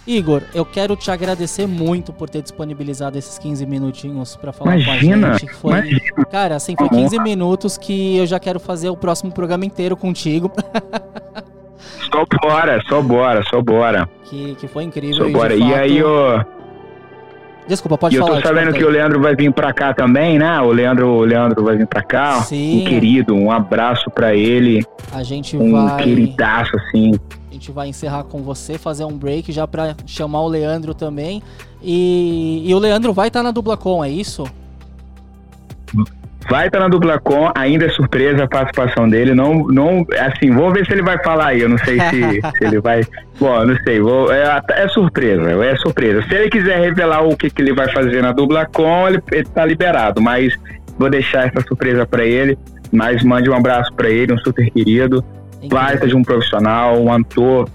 Igor, 0.06 0.42
eu 0.54 0.64
quero 0.64 0.96
te 0.96 1.10
agradecer 1.10 1.66
muito 1.66 2.14
por 2.14 2.30
ter 2.30 2.40
disponibilizado 2.40 3.18
esses 3.18 3.36
15 3.38 3.66
minutinhos 3.66 4.36
pra 4.36 4.52
falar 4.54 4.78
Imagina, 4.78 5.28
com 5.28 5.34
a 5.34 5.38
gente. 5.38 5.52
Foi, 5.54 5.70
imagina. 5.72 6.24
cara, 6.30 6.56
assim, 6.56 6.74
foi 6.76 6.86
Uma 6.86 6.96
15 7.02 7.18
minutos 7.20 7.76
que 7.76 8.16
eu 8.16 8.24
já 8.26 8.38
quero 8.38 8.58
fazer 8.58 8.88
o 8.88 8.96
próximo 8.96 9.32
programa 9.32 9.66
inteiro 9.66 9.96
contigo, 9.98 10.50
Só 12.10 12.24
bora, 12.42 12.80
só 12.88 13.02
bora, 13.02 13.42
só 13.50 13.60
bora. 13.60 14.08
que, 14.24 14.54
que 14.54 14.66
foi 14.66 14.84
incrível. 14.84 15.16
Só 15.16 15.28
e 15.28 15.32
bora. 15.32 15.54
E 15.54 15.60
fato- 15.60 15.74
aí, 15.74 16.02
ó. 16.02 16.42
Desculpa, 17.68 17.98
pode 17.98 18.14
e 18.16 18.18
eu 18.18 18.24
falar. 18.24 18.36
tô 18.36 18.42
te 18.42 18.48
sabendo 18.48 18.72
que 18.72 18.82
o 18.82 18.88
Leandro 18.88 19.20
vai 19.20 19.36
vir 19.36 19.52
pra 19.52 19.72
cá 19.74 19.92
também, 19.92 20.38
né? 20.38 20.58
O 20.60 20.72
Leandro, 20.72 21.06
o 21.08 21.20
Leandro 21.20 21.62
vai 21.62 21.76
vir 21.76 21.86
pra 21.86 22.02
cá. 22.02 22.40
Sim. 22.40 22.80
Um 22.80 22.84
querido, 22.86 23.34
um 23.34 23.50
abraço 23.50 24.10
pra 24.10 24.34
ele. 24.34 24.84
A 25.12 25.22
gente 25.22 25.56
Um 25.56 25.72
vai. 25.72 26.02
queridaço, 26.02 26.74
assim. 26.76 27.12
A 27.50 27.52
gente 27.52 27.70
vai 27.70 27.88
encerrar 27.88 28.24
com 28.24 28.42
você, 28.42 28.78
fazer 28.78 29.04
um 29.04 29.16
break 29.16 29.52
já 29.52 29.66
pra 29.66 29.94
chamar 30.06 30.40
o 30.42 30.48
Leandro 30.48 30.94
também. 30.94 31.42
E, 31.82 32.64
e 32.66 32.74
o 32.74 32.78
Leandro 32.78 33.12
vai 33.12 33.28
estar 33.28 33.42
na 33.42 33.50
Dublacom, 33.50 34.02
é 34.02 34.08
isso? 34.10 34.44
Vai 36.48 36.66
estar 36.66 36.80
na 36.80 36.88
Dublacom, 36.88 37.50
ainda 37.54 37.84
é 37.84 37.88
surpresa 37.90 38.44
a 38.44 38.48
participação 38.48 39.08
dele. 39.08 39.34
Não, 39.34 39.66
não, 39.68 40.06
assim, 40.18 40.50
vou 40.50 40.72
ver 40.72 40.86
se 40.86 40.92
ele 40.92 41.02
vai 41.02 41.22
falar 41.22 41.48
aí. 41.48 41.60
Eu 41.60 41.68
não 41.68 41.78
sei 41.78 42.00
se, 42.00 42.40
se 42.40 42.64
ele 42.64 42.80
vai. 42.80 43.02
Bom, 43.38 43.66
não 43.66 43.76
sei. 43.84 44.00
Vou, 44.00 44.32
é, 44.32 44.60
é 44.70 44.88
surpresa, 44.88 45.50
é 45.64 45.76
surpresa. 45.76 46.22
Se 46.22 46.34
ele 46.34 46.48
quiser 46.48 46.80
revelar 46.80 47.22
o 47.22 47.36
que, 47.36 47.50
que 47.50 47.60
ele 47.60 47.74
vai 47.74 47.92
fazer 47.92 48.22
na 48.22 48.32
Dublacom, 48.32 49.08
ele, 49.08 49.22
ele 49.30 49.44
tá 49.44 49.64
liberado. 49.66 50.22
Mas 50.22 50.54
vou 50.98 51.10
deixar 51.10 51.48
essa 51.48 51.60
surpresa 51.66 52.06
pra 52.06 52.24
ele. 52.24 52.58
Mas 52.90 53.22
mande 53.22 53.50
um 53.50 53.54
abraço 53.54 53.92
pra 53.92 54.08
ele, 54.08 54.32
um 54.32 54.38
super 54.38 54.70
querido. 54.70 55.22
baita 55.68 56.06
de 56.06 56.16
um 56.16 56.22
profissional, 56.22 56.98
um 56.98 57.12
ator, 57.12 57.68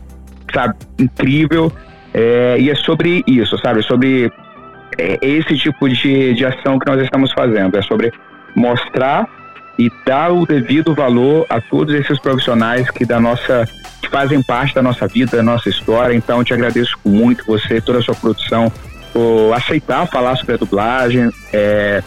sabe, 0.52 0.76
incrível. 0.98 1.72
É, 2.12 2.58
e 2.60 2.72
é 2.72 2.76
sobre 2.76 3.24
isso, 3.28 3.56
sabe? 3.60 3.84
Sobre 3.84 4.32
é, 4.98 5.20
esse 5.22 5.56
tipo 5.58 5.88
de, 5.88 6.34
de 6.34 6.46
ação 6.46 6.80
que 6.80 6.90
nós 6.90 7.00
estamos 7.02 7.32
fazendo. 7.34 7.78
É 7.78 7.82
sobre 7.84 8.12
mostrar 8.56 9.28
e 9.78 9.92
dar 10.06 10.32
o 10.32 10.46
devido 10.46 10.94
valor 10.94 11.46
a 11.50 11.60
todos 11.60 11.94
esses 11.96 12.20
profissionais 12.20 12.90
que 12.92 13.06
da 13.06 13.20
nossa 13.20 13.66
que 14.02 14.10
fazem 14.10 14.44
parte 14.44 14.76
da 14.76 14.82
nossa 14.82 15.08
vida, 15.08 15.38
da 15.38 15.44
nossa 15.44 15.70
história. 15.70 16.14
Então, 16.14 16.40
eu 16.40 16.44
te 16.44 16.54
agradeço 16.54 16.98
muito 17.06 17.46
você, 17.46 17.80
toda 17.80 18.00
a 18.00 18.02
sua 18.02 18.14
produção, 18.14 18.72
por 19.14 19.54
aceitar 19.54 20.06
falar 20.08 20.36
sobre 20.36 20.56
a 20.56 20.58
dublagem, 20.58 21.32
é, 21.54 22.04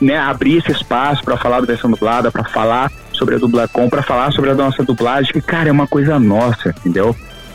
né, 0.00 0.16
abrir 0.16 0.58
esse 0.58 0.72
espaço 0.72 1.22
para 1.22 1.36
falar 1.36 1.60
da 1.60 1.66
versão 1.66 1.90
dublada, 1.90 2.30
para 2.30 2.44
falar 2.44 2.90
sobre 3.12 3.34
a 3.34 3.38
Dublacom, 3.38 3.88
para 3.88 4.02
falar 4.02 4.32
sobre 4.32 4.50
a 4.50 4.54
nossa 4.54 4.82
dublagem, 4.84 5.32
que, 5.32 5.42
cara, 5.42 5.68
é 5.68 5.72
uma 5.72 5.86
coisa 5.86 6.18
nossa, 6.18 6.70
entendeu? 6.70 7.14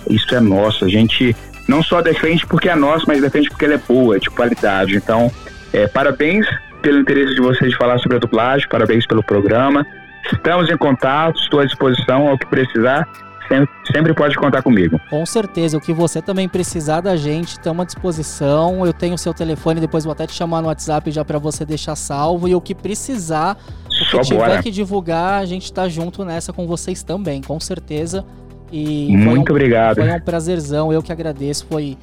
Isso 0.10 0.36
é 0.36 0.40
nosso. 0.40 0.84
A 0.84 0.90
gente 0.90 1.36
não 1.68 1.82
só 1.82 2.02
defende 2.02 2.46
porque 2.46 2.70
é 2.70 2.76
nosso, 2.76 3.06
mas 3.08 3.22
defende 3.22 3.50
porque 3.50 3.66
ela 3.66 3.76
é 3.76 3.82
boa, 3.88 4.18
é 4.18 4.20
de 4.20 4.30
qualidade. 4.30 4.98
Então, 4.98 5.32
é, 5.72 5.88
parabéns 5.88 6.46
pelo 6.84 7.00
interesse 7.00 7.34
de 7.34 7.42
vocês 7.42 7.72
de 7.72 7.78
falar 7.78 7.98
sobre 7.98 8.18
a 8.18 8.20
dublagem, 8.20 8.68
parabéns 8.68 9.08
pelo 9.08 9.24
programa. 9.24 9.86
Estamos 10.32 10.70
em 10.70 10.78
contato, 10.78 11.40
estou 11.40 11.62
à 11.62 11.66
disposição 11.66 12.28
ao 12.28 12.38
que 12.38 12.46
precisar. 12.46 13.08
Sempre, 13.48 13.70
sempre 13.92 14.14
pode 14.14 14.36
contar 14.36 14.62
comigo. 14.62 15.00
Com 15.10 15.26
certeza, 15.26 15.78
o 15.78 15.82
que 15.82 15.92
você 15.92 16.22
também 16.22 16.48
precisar 16.48 17.02
da 17.02 17.16
gente, 17.16 17.54
estamos 17.54 17.84
à 17.84 17.86
disposição. 17.86 18.86
Eu 18.86 18.94
tenho 18.94 19.16
o 19.16 19.18
seu 19.18 19.34
telefone, 19.34 19.82
depois 19.82 20.04
vou 20.04 20.12
até 20.14 20.28
te 20.28 20.34
chamar 20.34 20.62
no 20.62 20.68
WhatsApp 20.68 21.10
já 21.12 21.26
para 21.26 21.40
você 21.40 21.66
deixar 21.66 21.96
salvo. 21.96 22.48
E 22.48 22.56
o 22.56 22.62
que 22.62 22.74
precisar, 22.74 23.58
o 23.86 23.90
que 23.90 24.06
Só 24.06 24.22
tiver 24.22 24.38
bora. 24.38 24.64
que 24.64 24.72
divulgar, 24.72 25.42
a 25.42 25.46
gente 25.46 25.72
tá 25.72 25.90
junto 25.90 26.24
nessa 26.24 26.54
com 26.54 26.66
vocês 26.68 27.04
também, 27.04 27.42
com 27.42 27.60
certeza. 27.60 28.26
E 28.72 29.16
Muito 29.16 29.52
um, 29.52 29.56
obrigado. 29.56 29.98
Foi 29.98 30.12
um 30.12 30.20
prazerzão, 30.20 30.92
eu 30.92 31.04
que 31.04 31.12
agradeço. 31.12 31.66
Foi 31.70 31.98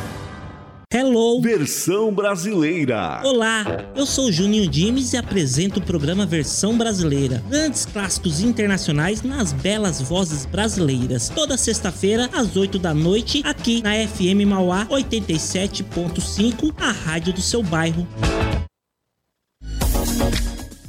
Hello! 0.93 1.39
Versão 1.41 2.13
brasileira. 2.13 3.21
Olá, 3.23 3.63
eu 3.95 4.05
sou 4.05 4.29
Juninho 4.29 4.69
Dimes 4.69 5.13
e 5.13 5.17
apresento 5.17 5.79
o 5.79 5.81
programa 5.81 6.25
Versão 6.25 6.77
Brasileira. 6.77 7.41
Grandes 7.47 7.85
clássicos 7.85 8.41
internacionais 8.41 9.21
nas 9.21 9.53
belas 9.53 10.01
vozes 10.01 10.45
brasileiras. 10.45 11.29
Toda 11.29 11.55
sexta-feira, 11.55 12.29
às 12.33 12.57
8 12.57 12.77
da 12.77 12.93
noite, 12.93 13.41
aqui 13.45 13.81
na 13.81 13.91
FM 14.05 14.45
Mauá 14.45 14.85
87.5, 14.87 16.73
a 16.77 16.91
rádio 16.91 17.31
do 17.31 17.41
seu 17.41 17.63
bairro. 17.63 18.05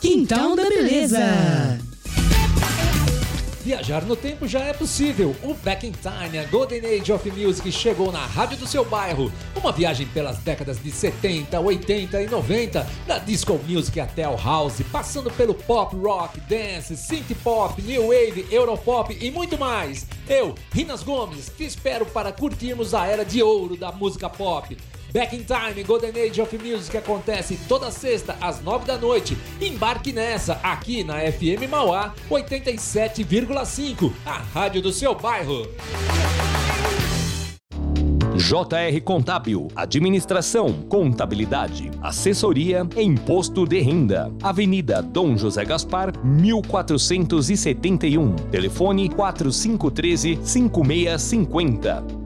Quintal 0.00 0.54
da 0.54 0.68
Beleza. 0.68 1.18
Viajar 3.64 4.04
no 4.04 4.14
tempo 4.14 4.46
já 4.46 4.60
é 4.60 4.72
possível. 4.74 5.34
O 5.42 5.54
Back 5.54 5.86
in 5.86 5.92
Time, 5.92 6.38
a 6.38 6.44
Golden 6.44 6.84
Age 6.84 7.10
of 7.12 7.30
Music, 7.30 7.72
chegou 7.72 8.12
na 8.12 8.24
rádio 8.24 8.58
do 8.58 8.66
seu 8.66 8.84
bairro. 8.84 9.32
Uma 9.56 9.72
viagem 9.72 10.06
pelas 10.08 10.36
décadas 10.38 10.80
de 10.80 10.90
70, 10.90 11.58
80 11.58 12.22
e 12.22 12.28
90, 12.28 12.86
da 13.06 13.18
disco 13.18 13.58
music 13.66 13.98
até 13.98 14.24
ao 14.24 14.36
house, 14.36 14.82
passando 14.92 15.30
pelo 15.30 15.54
pop, 15.54 15.96
rock, 15.96 16.38
dance, 16.42 16.94
synth 16.94 17.34
pop, 17.42 17.80
new 17.80 18.08
wave, 18.08 18.46
europop 18.50 19.16
e 19.18 19.30
muito 19.30 19.58
mais. 19.58 20.06
Eu, 20.28 20.54
Rinas 20.72 21.02
Gomes, 21.02 21.50
te 21.56 21.64
espero 21.64 22.04
para 22.04 22.30
curtirmos 22.30 22.92
a 22.92 23.06
era 23.06 23.24
de 23.24 23.42
ouro 23.42 23.76
da 23.76 23.90
música 23.90 24.28
pop. 24.28 24.76
Back 25.16 25.34
in 25.34 25.44
Time 25.44 25.82
Golden 25.82 26.10
Age 26.10 26.42
of 26.42 26.58
Music 26.58 26.94
acontece 26.94 27.58
toda 27.66 27.90
sexta 27.90 28.36
às 28.38 28.62
nove 28.62 28.84
da 28.84 28.98
noite. 28.98 29.34
Embarque 29.58 30.12
nessa 30.12 30.60
aqui 30.62 31.02
na 31.02 31.20
FM 31.20 31.70
Mauá 31.70 32.12
87,5, 32.30 34.12
a 34.26 34.36
rádio 34.36 34.82
do 34.82 34.92
seu 34.92 35.14
bairro. 35.14 35.66
JR 38.36 39.00
Contábil, 39.02 39.68
Administração, 39.74 40.82
Contabilidade, 40.82 41.90
Assessoria 42.02 42.86
e 42.94 43.00
Imposto 43.00 43.66
de 43.66 43.80
Renda. 43.80 44.30
Avenida 44.42 45.00
Dom 45.00 45.38
José 45.38 45.64
Gaspar, 45.64 46.12
1471. 46.22 48.36
Telefone 48.50 49.08
4513 49.08 50.38
5650. 50.42 52.25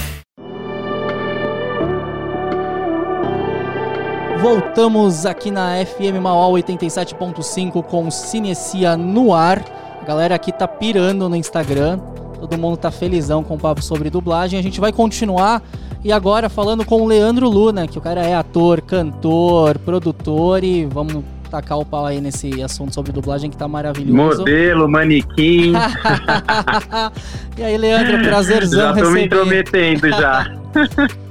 Voltamos 4.41 5.23
aqui 5.27 5.51
na 5.51 5.73
FM 5.85 6.19
Mauá 6.19 6.47
87.5 6.59 7.83
com 7.83 8.09
Cinecia 8.09 8.97
no 8.97 9.35
ar. 9.35 9.63
A 10.01 10.03
galera 10.03 10.33
aqui 10.33 10.51
tá 10.51 10.67
pirando 10.67 11.29
no 11.29 11.35
Instagram. 11.35 11.99
Todo 12.39 12.57
mundo 12.57 12.75
tá 12.75 12.89
felizão 12.89 13.43
com 13.43 13.53
o 13.53 13.59
papo 13.59 13.83
sobre 13.83 14.09
dublagem. 14.09 14.59
A 14.59 14.63
gente 14.63 14.81
vai 14.81 14.91
continuar 14.91 15.61
e 16.03 16.11
agora 16.11 16.49
falando 16.49 16.83
com 16.83 17.03
o 17.03 17.07
Leandro 17.07 17.47
Luna, 17.47 17.87
que 17.87 17.99
o 17.99 18.01
cara 18.01 18.23
é 18.23 18.33
ator, 18.33 18.81
cantor, 18.81 19.77
produtor 19.77 20.63
e 20.63 20.85
vamos 20.85 21.23
tacar 21.51 21.77
o 21.77 21.85
pau 21.85 22.07
aí 22.07 22.19
nesse 22.19 22.63
assunto 22.63 22.95
sobre 22.95 23.11
dublagem 23.11 23.47
que 23.47 23.57
tá 23.57 23.67
maravilhoso. 23.67 24.39
Modelo, 24.39 24.89
manequim. 24.89 25.73
e 27.55 27.63
aí, 27.63 27.77
Leandro, 27.77 28.23
prazerzão 28.23 28.79
já 28.79 28.87
tô 28.87 28.95
receber. 29.01 29.13
me 29.13 29.25
intrometendo 29.25 30.09
já. 30.09 30.51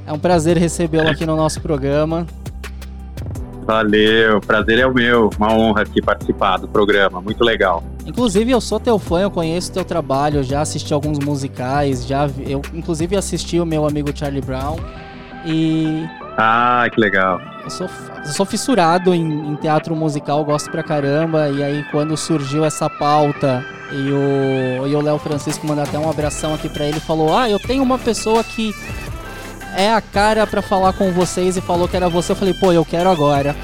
É 0.06 0.12
um 0.12 0.18
prazer 0.18 0.56
recebê-lo 0.56 1.08
aqui 1.08 1.26
no 1.26 1.34
nosso 1.34 1.60
programa. 1.60 2.24
Valeu, 3.74 4.40
prazer 4.40 4.80
é 4.80 4.86
o 4.86 4.92
meu. 4.92 5.30
Uma 5.38 5.52
honra 5.54 5.82
aqui 5.82 6.02
participar 6.02 6.56
do 6.56 6.66
programa, 6.66 7.20
muito 7.20 7.44
legal. 7.44 7.84
Inclusive, 8.04 8.50
eu 8.50 8.60
sou 8.60 8.80
teu 8.80 8.98
fã, 8.98 9.20
eu 9.20 9.30
conheço 9.30 9.70
teu 9.72 9.84
trabalho, 9.84 10.42
já 10.42 10.60
assisti 10.62 10.92
alguns 10.92 11.20
musicais, 11.20 12.04
já 12.04 12.26
vi- 12.26 12.50
eu 12.50 12.60
inclusive 12.74 13.16
assisti 13.16 13.60
o 13.60 13.64
meu 13.64 13.86
amigo 13.86 14.10
Charlie 14.12 14.40
Brown 14.40 14.76
e 15.46 16.04
Ah, 16.36 16.84
que 16.92 17.00
legal. 17.00 17.40
eu 17.62 17.70
sou, 17.70 17.86
eu 18.26 18.32
sou 18.32 18.44
fissurado 18.44 19.14
em, 19.14 19.22
em 19.52 19.54
teatro 19.54 19.94
musical, 19.94 20.44
gosto 20.44 20.68
pra 20.68 20.82
caramba. 20.82 21.48
E 21.48 21.62
aí, 21.62 21.84
quando 21.92 22.16
surgiu 22.16 22.64
essa 22.64 22.90
pauta 22.90 23.64
e 23.92 24.10
o 24.96 25.00
Léo 25.00 25.18
Francisco 25.18 25.64
mandou 25.64 25.84
até 25.84 25.96
um 25.96 26.10
abração 26.10 26.54
aqui 26.54 26.68
pra 26.68 26.86
ele, 26.86 26.98
falou: 26.98 27.36
Ah, 27.38 27.48
eu 27.48 27.60
tenho 27.60 27.84
uma 27.84 27.98
pessoa 28.00 28.42
que 28.42 28.74
é 29.76 29.92
a 29.92 30.00
cara 30.00 30.46
pra 30.46 30.62
falar 30.62 30.92
com 30.92 31.12
vocês 31.12 31.56
e 31.56 31.60
falou 31.60 31.86
que 31.88 31.96
era 31.96 32.08
você. 32.08 32.32
Eu 32.32 32.36
falei: 32.36 32.54
Pô, 32.54 32.72
eu 32.72 32.84
quero 32.84 33.08
agora. 33.10 33.54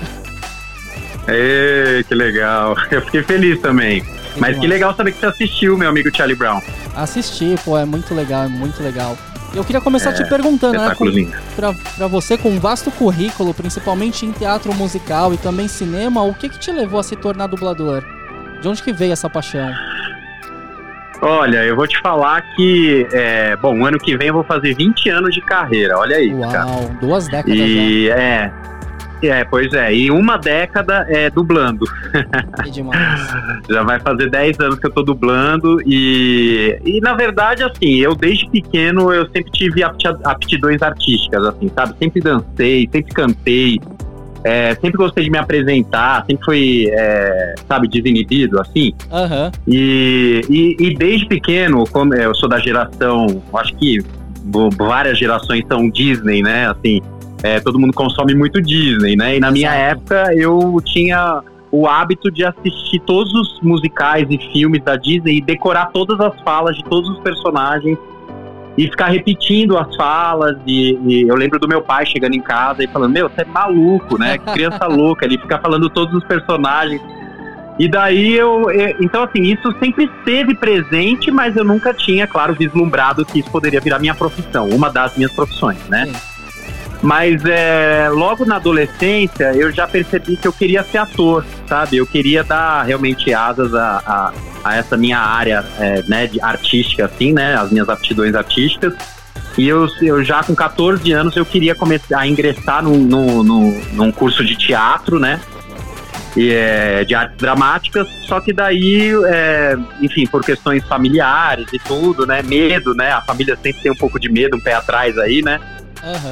Ê, 1.28 2.04
que 2.07 2.14
legal. 2.14 2.76
Eu 2.90 3.02
fiquei 3.02 3.22
feliz 3.22 3.61
também. 3.61 4.04
Mas 4.36 4.59
que 4.59 4.66
legal 4.66 4.94
saber 4.94 5.12
que 5.12 5.18
você 5.18 5.26
assistiu, 5.26 5.76
meu 5.76 5.88
amigo 5.88 6.14
Charlie 6.14 6.36
Brown. 6.36 6.61
Assistir, 6.94 7.59
pô, 7.64 7.76
é 7.76 7.84
muito 7.84 8.14
legal, 8.14 8.44
é 8.44 8.48
muito 8.48 8.82
legal. 8.82 9.16
Eu 9.54 9.64
queria 9.64 9.80
começar 9.80 10.11
É, 10.11 10.12
te 10.12 10.28
perguntando, 10.28 10.78
né? 10.78 10.94
com-. 10.94 11.11
Pra, 11.57 11.72
pra 11.96 12.07
você, 12.07 12.36
com 12.36 12.50
um 12.50 12.61
vasto 12.61 12.90
currículo, 12.90 13.54
principalmente 13.54 14.26
em 14.26 14.32
teatro 14.32 14.72
musical 14.74 15.32
e 15.32 15.38
também 15.38 15.66
cinema, 15.66 16.22
o 16.22 16.34
que 16.34 16.48
que 16.48 16.59
te 16.59 16.70
levou 16.70 17.00
a 17.00 17.02
se 17.02 17.16
tornar 17.16 17.46
dublador? 17.46 18.04
De 18.61 18.68
onde 18.68 18.82
que 18.82 18.92
veio 18.92 19.12
essa 19.12 19.28
paixão? 19.30 19.72
Olha, 21.23 21.64
eu 21.64 21.75
vou 21.75 21.87
te 21.87 21.99
falar 22.01 22.43
que, 22.55 23.07
é, 23.12 23.57
bom, 23.57 23.85
ano 23.85 23.99
que 23.99 24.17
vem 24.17 24.29
eu 24.29 24.35
vou 24.35 24.45
fazer 24.45 24.75
20 24.75 25.09
anos 25.11 25.35
de 25.35 25.41
carreira, 25.41 25.97
olha 25.99 26.17
cara. 26.51 26.67
Uau, 26.67 26.91
duas 27.01 27.27
décadas 27.27 27.57
E 27.59 28.09
é, 28.11 28.53
é, 29.23 29.45
pois 29.45 29.73
é, 29.73 29.95
e 29.95 30.11
uma 30.11 30.37
década 30.37 31.07
é 31.09 31.31
dublando. 31.31 31.87
já. 32.12 32.62
Que 32.62 32.71
demais. 32.71 33.21
Já 33.69 33.83
vai 33.83 33.99
fazer 33.99 34.31
10 34.31 34.61
anos 34.61 34.79
que 34.79 34.87
eu 34.87 34.91
tô 34.93 35.03
dublando 35.03 35.81
e, 35.85 36.79
e 36.85 37.01
na 37.01 37.14
verdade, 37.14 37.64
assim, 37.64 37.97
eu 37.97 38.14
desde 38.14 38.49
pequeno 38.49 39.12
eu 39.12 39.25
sempre 39.31 39.51
tive 39.51 39.83
apti- 39.83 40.07
aptidões 40.23 40.81
artísticas, 40.83 41.45
assim, 41.47 41.69
sabe? 41.75 41.95
Sempre 41.99 42.21
dancei, 42.21 42.89
sempre 42.93 43.12
cantei, 43.12 43.81
é, 44.47 44.76
sempre 44.76 44.97
gostei 44.97 45.24
de 45.24 45.30
me 45.30 45.38
apresentar, 45.38 46.24
sempre 46.24 46.44
fui, 46.44 46.88
é, 46.88 47.57
sabe, 47.66 47.88
desinibido, 47.88 48.61
assim. 48.61 48.92
Aham. 49.11 49.51
E, 49.66 50.40
e, 50.49 50.76
e 50.78 50.94
desde 50.94 51.26
pequeno, 51.26 51.84
como 51.90 52.14
eu 52.14 52.32
sou 52.32 52.49
da 52.49 52.61
geração, 52.61 53.42
acho 53.53 53.74
que 53.74 53.99
várias 54.76 55.18
gerações 55.18 55.64
são 55.66 55.90
Disney, 55.90 56.42
né? 56.42 56.70
Assim, 56.70 57.03
é, 57.42 57.59
todo 57.59 57.76
mundo 57.76 57.92
consome 57.92 58.36
muito 58.36 58.62
Disney, 58.62 59.16
né? 59.16 59.36
E 59.36 59.40
na 59.40 59.51
minha 59.51 59.74
época 59.74 60.32
eu 60.36 60.80
tinha 60.84 61.42
o 61.72 61.88
hábito 61.88 62.30
de 62.30 62.44
assistir 62.44 63.01
todos 63.01 63.32
os 63.34 63.61
musicais 63.61 64.28
e 64.30 64.38
filmes 64.53 64.80
da 64.84 64.94
Disney 64.94 65.38
e 65.38 65.40
decorar 65.40 65.86
todas 65.86 66.20
as 66.20 66.40
falas 66.42 66.76
de 66.76 66.84
todos 66.84 67.11
os 67.11 67.18
personagens 67.18 67.99
e 68.77 68.85
ficar 68.85 69.07
repetindo 69.09 69.77
as 69.79 69.95
falas. 69.97 70.57
E, 70.66 70.99
e 71.07 71.29
eu 71.29 71.35
lembro 71.37 71.59
do 71.59 71.66
meu 71.68 71.81
pai 71.83 72.05
chegando 72.07 72.35
em 72.35 72.41
casa 72.43 72.83
e 72.85 72.87
falando: 72.87 73.12
Meu, 73.12 73.29
você 73.29 73.43
é 73.43 73.45
maluco, 73.45 74.18
né? 74.18 74.39
Que 74.39 74.53
criança 74.53 74.87
louca. 74.89 75.24
Ele 75.24 75.39
fica 75.39 75.59
falando 75.59 75.89
todos 75.91 76.14
os 76.14 76.24
personagens. 76.24 77.01
E 77.79 77.89
daí 77.89 78.33
eu, 78.35 78.70
eu- 78.70 78.97
Então, 79.01 79.22
assim, 79.22 79.43
isso 79.43 79.70
sempre 79.79 80.05
esteve 80.05 80.55
presente, 80.55 81.31
mas 81.31 81.55
eu 81.57 81.64
nunca 81.64 81.93
tinha, 81.93 82.27
claro, 82.27 82.55
vislumbrado 82.55 83.24
que 83.24 83.41
isso 83.41 83.51
poderia 83.51 83.81
virar 83.81 83.99
minha 83.99 84.14
profissão, 84.14 84.68
uma 84.70 84.91
das 84.91 85.16
minhas 85.16 85.33
profissões, 85.33 85.79
né? 85.89 86.11
Mas 87.07 87.40
é, 87.44 88.09
logo 88.11 88.44
na 88.44 88.57
adolescência 88.57 89.52
eu 89.54 89.70
já 89.70 89.86
percebi 89.86 90.36
que 90.36 90.48
eu 90.48 90.52
queria 90.52 90.82
ser 90.82 90.98
ator, 90.98 91.46
sabe? 91.68 91.98
Eu 91.98 92.04
queria 92.04 92.42
dar 92.42 92.82
realmente 92.82 93.32
asas 93.32 93.72
a, 93.72 94.02
a, 94.04 94.32
a 94.64 94.76
essa 94.76 94.96
minha 94.96 95.20
área 95.20 95.64
é, 95.78 96.02
né, 96.09 96.26
de 96.26 96.40
artística, 96.40 97.04
assim, 97.04 97.32
né? 97.32 97.54
As 97.54 97.70
minhas 97.70 97.88
aptidões 97.88 98.34
artísticas. 98.34 98.92
E 99.57 99.68
eu, 99.68 99.86
eu 100.02 100.24
já 100.24 100.42
com 100.42 100.52
14 100.52 101.12
anos 101.12 101.36
eu 101.36 101.46
queria 101.46 101.76
começar 101.76 102.18
a 102.18 102.26
ingressar 102.26 102.82
num, 102.82 102.98
num, 102.98 103.80
num 103.92 104.11
curso 104.11 104.44
de 104.44 104.57
teatro, 104.57 105.20
né? 105.20 105.40
E, 106.36 106.52
é, 106.52 107.04
de 107.04 107.14
artes 107.14 107.38
dramáticas, 107.38 108.09
só 108.26 108.40
que 108.40 108.52
daí, 108.52 109.12
é, 109.26 109.76
enfim, 110.02 110.26
por 110.26 110.44
questões 110.44 110.84
familiares 110.88 111.68
e 111.72 111.78
tudo, 111.78 112.26
né? 112.26 112.42
Medo, 112.42 112.94
né? 112.94 113.12
A 113.12 113.20
família 113.20 113.57
sempre 113.62 113.80
tem 113.80 113.92
um 113.92 113.96
pouco 113.96 114.18
de 114.18 114.28
medo, 114.28 114.57
um 114.57 114.61
pé 114.61 114.74
atrás 114.74 115.16
aí, 115.18 115.40
né? 115.40 115.61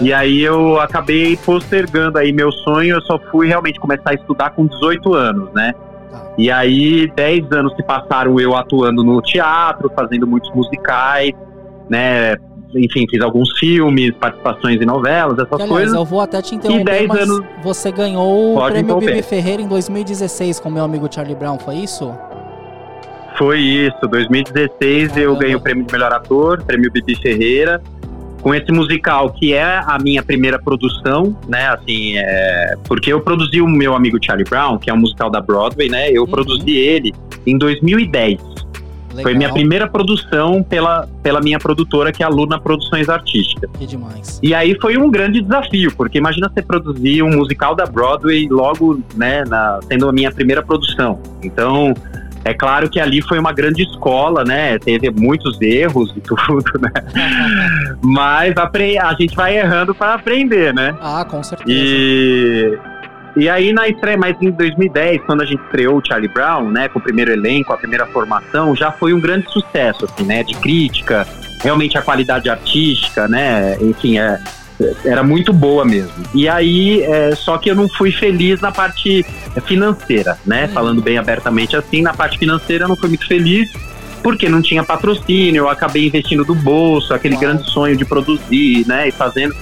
E 0.00 0.12
aí 0.12 0.42
eu 0.42 0.78
acabei 0.80 1.36
postergando 1.36 2.18
aí 2.18 2.32
meu 2.32 2.52
sonho, 2.52 2.96
eu 2.96 3.02
só 3.02 3.18
fui 3.30 3.48
realmente 3.48 3.80
começar 3.80 4.10
a 4.10 4.14
estudar 4.14 4.50
com 4.50 4.66
18 4.66 5.14
anos, 5.14 5.48
né? 5.52 5.72
E 6.36 6.50
aí 6.50 7.10
10 7.14 7.52
anos 7.52 7.74
se 7.74 7.82
passaram 7.82 8.38
eu 8.40 8.56
atuando 8.56 9.02
no 9.04 9.20
teatro, 9.22 9.90
fazendo 9.94 10.26
muitos 10.26 10.52
musicais, 10.54 11.32
né? 11.88 12.36
Enfim, 12.74 13.06
fiz 13.08 13.22
alguns 13.22 13.56
filmes, 13.58 14.12
participações 14.16 14.80
em 14.80 14.84
novelas, 14.84 15.38
essas 15.38 15.52
aliás, 15.52 15.70
coisas. 15.70 15.94
eu 15.94 16.04
vou 16.04 16.20
até 16.20 16.42
te 16.42 16.54
E 16.54 16.56
interromper, 16.56 16.84
10 16.84 17.06
mas 17.06 17.20
anos 17.22 17.44
você 17.62 17.92
ganhou 17.92 18.58
o 18.58 18.66
prêmio. 18.66 18.98
Bibi 18.98 19.22
Ferreira 19.22 19.62
em 19.62 19.68
2016 19.68 20.58
com 20.58 20.70
meu 20.70 20.82
amigo 20.82 21.08
Charlie 21.08 21.36
Brown, 21.36 21.56
foi 21.58 21.76
isso? 21.76 22.12
Foi 23.38 23.60
isso, 23.60 23.96
2016 24.08 25.16
eu 25.16 25.36
ganhei 25.36 25.54
o 25.54 25.60
prêmio 25.60 25.84
de 25.84 25.92
melhor 25.92 26.12
ator, 26.12 26.62
prêmio 26.62 26.90
Bibi 26.90 27.16
Ferreira, 27.16 27.80
com 28.44 28.54
esse 28.54 28.70
musical 28.70 29.32
que 29.32 29.54
é 29.54 29.64
a 29.64 29.98
minha 29.98 30.22
primeira 30.22 30.58
produção, 30.58 31.34
né? 31.48 31.66
Assim, 31.68 32.18
é, 32.18 32.74
porque 32.86 33.10
eu 33.10 33.18
produzi 33.22 33.62
o 33.62 33.66
meu 33.66 33.94
amigo 33.94 34.18
Charlie 34.22 34.44
Brown, 34.44 34.76
que 34.76 34.90
é 34.90 34.92
um 34.92 34.98
musical 34.98 35.30
da 35.30 35.40
Broadway, 35.40 35.88
né? 35.88 36.10
Eu 36.10 36.26
produzi 36.26 36.72
ele 36.72 37.14
em 37.46 37.56
2010. 37.56 38.38
Foi 39.22 39.32
minha 39.32 39.50
primeira 39.50 39.88
produção 39.88 40.62
pela, 40.62 41.08
pela 41.22 41.40
minha 41.40 41.58
produtora, 41.58 42.12
que 42.12 42.22
é 42.22 42.26
a 42.26 42.28
Luna 42.28 42.60
Produções 42.60 43.08
Artísticas. 43.08 43.70
Que 43.78 43.86
demais. 43.86 44.40
E 44.42 44.52
aí 44.52 44.76
foi 44.78 44.98
um 44.98 45.10
grande 45.10 45.40
desafio, 45.40 45.94
porque 45.96 46.18
imagina 46.18 46.50
você 46.52 46.60
produzir 46.60 47.22
um 47.22 47.30
musical 47.30 47.74
da 47.74 47.86
Broadway 47.86 48.48
logo, 48.50 49.00
né, 49.14 49.44
na, 49.46 49.80
sendo 49.88 50.08
a 50.08 50.12
minha 50.12 50.30
primeira 50.30 50.62
produção. 50.62 51.18
Então, 51.42 51.94
é 52.44 52.52
claro 52.52 52.90
que 52.90 53.00
ali 53.00 53.22
foi 53.22 53.38
uma 53.38 53.52
grande 53.52 53.82
escola, 53.82 54.44
né? 54.44 54.78
Teve 54.78 55.10
muitos 55.10 55.60
erros 55.60 56.12
e 56.14 56.20
tudo, 56.22 56.78
né? 56.80 56.90
Mas 58.02 58.54
a 58.56 59.14
gente 59.14 59.34
vai 59.34 59.56
errando 59.56 59.94
para 59.94 60.14
aprender, 60.14 60.74
né? 60.74 60.94
Ah, 61.00 61.24
com 61.24 61.42
certeza. 61.42 61.70
E, 61.70 62.78
e 63.36 63.48
aí 63.48 63.72
na 63.72 63.88
estreia, 63.88 64.18
mas 64.18 64.36
em 64.42 64.50
2010, 64.50 65.22
quando 65.24 65.40
a 65.40 65.46
gente 65.46 65.62
estreou 65.64 65.98
o 65.98 66.06
Charlie 66.06 66.28
Brown, 66.28 66.70
né, 66.70 66.88
com 66.88 66.98
o 66.98 67.02
primeiro 67.02 67.32
elenco, 67.32 67.72
a 67.72 67.76
primeira 67.78 68.06
formação, 68.06 68.76
já 68.76 68.92
foi 68.92 69.14
um 69.14 69.20
grande 69.20 69.50
sucesso, 69.50 70.04
assim, 70.04 70.24
né, 70.24 70.42
de 70.44 70.54
crítica, 70.54 71.26
realmente 71.62 71.96
a 71.96 72.02
qualidade 72.02 72.48
artística, 72.48 73.26
né, 73.26 73.76
enfim, 73.80 74.18
é, 74.18 74.38
era 75.04 75.22
muito 75.22 75.52
boa 75.52 75.84
mesmo. 75.84 76.12
E 76.34 76.48
aí, 76.48 77.02
é, 77.02 77.34
só 77.34 77.58
que 77.58 77.70
eu 77.70 77.74
não 77.74 77.88
fui 77.88 78.10
feliz 78.10 78.60
na 78.60 78.72
parte 78.72 79.24
financeira, 79.66 80.36
né, 80.44 80.68
falando 80.68 81.00
bem 81.00 81.16
abertamente 81.16 81.76
assim, 81.76 82.02
na 82.02 82.12
parte 82.12 82.38
financeira 82.38 82.84
eu 82.84 82.88
não 82.88 82.96
fui 82.96 83.08
muito 83.08 83.26
feliz, 83.26 83.70
porque 84.22 84.48
não 84.48 84.60
tinha 84.62 84.82
patrocínio, 84.82 85.60
eu 85.60 85.68
acabei 85.68 86.06
investindo 86.06 86.44
do 86.44 86.54
bolso, 86.54 87.12
aquele 87.14 87.36
grande 87.36 87.70
sonho 87.70 87.96
de 87.96 88.04
produzir, 88.04 88.86
né, 88.86 89.08
e 89.08 89.12
fazendo. 89.12 89.54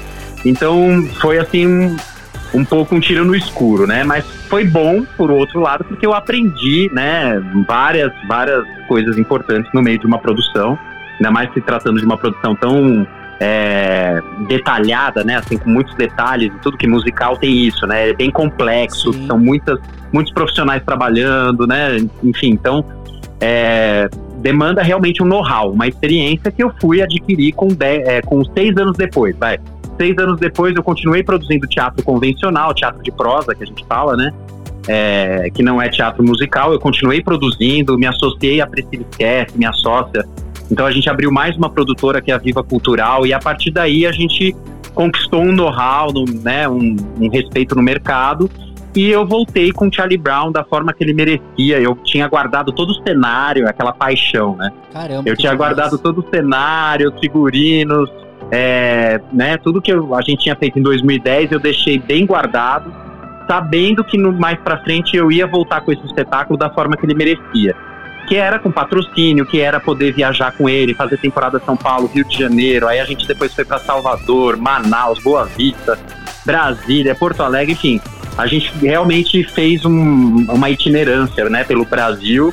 Então, 0.45 1.07
foi 1.21 1.39
assim, 1.39 1.67
um- 1.67 1.97
um 2.55 2.65
pouco 2.65 2.95
um 2.95 3.01
tiro 3.01 3.25
no 3.25 3.35
escuro, 3.35 3.87
né? 3.87 4.05
Mas 4.05 4.25
foi 4.49 4.65
bom, 4.65 5.05
por 5.17 5.31
outro 5.31 5.61
lado, 5.61 5.85
porque 5.85 6.05
eu 6.05 6.13
aprendi, 6.13 6.91
né, 6.93 7.41
várias, 7.67 8.13
várias 8.29 8.63
coisas 8.87 9.17
importantes 9.19 9.71
no 9.73 9.83
meio 9.83 9.99
de 9.99 10.07
uma 10.07 10.19
produção, 10.19 10.79
ainda 11.15 11.31
mais 11.31 11.53
se 11.55 11.61
tratando 11.61 11.99
de 11.99 12.05
uma 12.05 12.17
produção 12.19 12.55
tão 12.55 13.07
é, 13.45 14.23
detalhada, 14.47 15.25
né, 15.25 15.37
assim, 15.37 15.59
com 15.59 15.69
muitos 15.69 15.93
detalhes 15.97 16.55
e 16.55 16.59
tudo 16.61 16.79
que 16.79 16.87
musical 16.87 17.37
tem 17.37 17.67
isso, 17.67 17.85
né? 17.89 18.11
É 18.11 18.15
bem 18.15 18.31
complexo, 18.31 19.13
são 19.27 19.37
muitas, 19.37 19.81
muitos 20.13 20.33
profissionais 20.33 20.81
trabalhando, 20.85 21.67
né? 21.67 21.97
Enfim, 22.23 22.51
então 22.51 22.85
é, 23.41 24.09
demanda 24.37 24.81
realmente 24.81 25.25
um 25.25 25.27
know-how, 25.27 25.73
uma 25.73 25.89
experiência 25.89 26.53
que 26.53 26.63
eu 26.63 26.73
fui 26.81 27.03
adquirir 27.03 27.53
com, 27.53 27.67
dez- 27.67 28.07
é, 28.07 28.23
com 28.23 28.45
seis 28.45 28.77
anos 28.77 28.97
depois, 28.97 29.37
vai. 29.37 29.59
Seis 29.97 30.17
anos 30.19 30.39
depois 30.39 30.77
eu 30.77 30.83
continuei 30.83 31.25
produzindo 31.25 31.67
teatro 31.67 32.01
convencional, 32.05 32.73
teatro 32.73 33.03
de 33.03 33.11
prosa, 33.11 33.57
que 33.57 33.65
a 33.65 33.67
gente 33.67 33.85
fala, 33.87 34.17
né? 34.17 34.33
É, 34.87 35.51
que 35.51 35.65
não 35.65 35.83
é 35.83 35.89
teatro 35.89 36.23
musical, 36.25 36.73
eu 36.73 36.79
continuei 36.79 37.21
produzindo, 37.21 37.99
me 37.99 38.07
associei 38.07 38.61
à 38.61 38.69
Priscila 38.69 39.05
Esquece, 39.11 39.59
minha 39.59 39.73
sócia. 39.73 40.25
Então 40.73 40.87
a 40.87 40.91
gente 40.91 41.09
abriu 41.11 41.31
mais 41.31 41.55
uma 41.55 41.69
produtora 41.69 42.23
que 42.23 42.31
é 42.31 42.35
a 42.35 42.39
Viva 42.39 42.65
Cultural, 42.65 43.27
e 43.27 43.35
a 43.35 43.39
partir 43.39 43.71
daí 43.71 44.07
a 44.07 44.11
gente 44.13 44.57
conquistou 44.95 45.43
um 45.43 45.53
know-how, 45.53 46.11
no- 46.11 46.25
né, 46.43 46.67
um, 46.67 46.97
um 47.21 47.29
respeito 47.29 47.75
no 47.75 47.83
mercado. 47.83 48.51
E 48.97 49.11
eu 49.11 49.27
voltei 49.27 49.71
com 49.71 49.89
o 49.89 49.93
Charlie 49.95 50.17
Brown 50.19 50.51
da 50.51 50.65
forma 50.65 50.93
que 50.95 51.05
ele 51.05 51.13
merecia. 51.15 51.79
Eu 51.79 51.95
tinha 51.97 52.27
guardado 52.27 52.73
todo 52.73 52.91
o 52.91 53.03
cenário, 53.07 53.69
aquela 53.69 53.93
paixão, 53.93 54.57
né? 54.57 54.71
Caramba. 54.93 55.29
Eu 55.29 55.37
tinha 55.37 55.55
guardado 55.55 55.99
todo 55.99 56.21
o 56.21 56.31
cenário, 56.35 57.11
os 57.13 57.21
figurinos, 57.21 58.11
é, 58.51 59.21
né, 59.33 59.59
tudo 59.59 59.81
que 59.81 59.93
eu- 59.93 60.15
a 60.15 60.23
gente 60.23 60.43
tinha 60.43 60.57
feito 60.57 60.79
em 60.79 60.83
2010 60.83 61.53
eu 61.53 61.61
deixei 61.61 61.99
bem 61.99 62.25
guardado, 62.27 62.93
sabendo 63.47 64.03
que 64.05 64.17
no, 64.17 64.33
mais 64.33 64.59
pra 64.61 64.79
frente 64.79 65.17
eu 65.17 65.31
ia 65.33 65.47
voltar 65.47 65.83
com 65.83 65.93
esse 65.93 66.05
espetáculo 66.07 66.59
da 66.59 66.71
forma 66.71 66.97
que 66.97 67.05
ele 67.05 67.15
merecia. 67.15 67.75
Que 68.29 68.37
era 68.37 68.59
com 68.59 68.71
patrocínio, 68.71 69.45
que 69.45 69.61
era 69.61 69.79
poder 69.79 70.13
viajar 70.15 70.53
com 70.53 70.69
ele, 70.69 70.95
fazer 70.95 71.19
temporada 71.19 71.61
São 71.65 71.77
Paulo, 71.77 72.11
Rio 72.13 72.25
de 72.27 72.39
Janeiro, 72.39 72.89
aí 72.89 72.99
a 72.99 73.05
gente 73.05 73.27
depois 73.27 73.53
foi 73.55 73.65
pra 73.65 73.79
Salvador, 73.79 74.57
Manaus, 74.57 75.19
Boa 75.19 75.45
Vista, 75.45 75.99
Brasília, 76.47 77.15
Porto 77.15 77.43
Alegre, 77.43 77.73
enfim. 77.73 78.01
A 78.39 78.47
gente 78.47 78.73
realmente 78.81 79.45
fez 79.45 79.85
um- 79.85 80.47
uma 80.49 80.71
itinerância, 80.71 81.49
né, 81.51 81.65
pelo 81.65 81.85
Brasil 81.85 82.53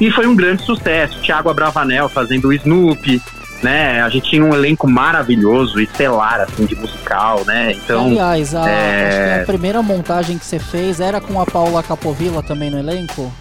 e 0.00 0.10
foi 0.10 0.26
um 0.26 0.34
grande 0.34 0.62
sucesso. 0.64 1.20
Thiago 1.20 1.48
Abravanel 1.48 2.08
fazendo 2.08 2.48
o 2.48 2.52
Snoopy, 2.52 3.22
né? 3.62 4.02
A 4.02 4.08
gente 4.08 4.28
tinha 4.30 4.44
um 4.44 4.52
elenco 4.52 4.90
maravilhoso, 4.90 5.80
estelar, 5.80 6.40
assim, 6.40 6.66
de 6.66 6.74
musical, 6.74 7.44
né? 7.46 7.72
Então. 7.72 8.06
Aliás, 8.06 8.54
a, 8.54 8.68
é, 8.68 9.06
acho 9.08 9.18
que 9.36 9.42
a 9.42 9.46
primeira 9.46 9.80
montagem 9.82 10.36
que 10.36 10.44
você 10.44 10.58
fez 10.58 10.98
era 10.98 11.20
com 11.20 11.40
a 11.40 11.46
Paula 11.46 11.82
Capovilla 11.82 12.42
também 12.42 12.70
no 12.70 12.78
elenco? 12.78 13.32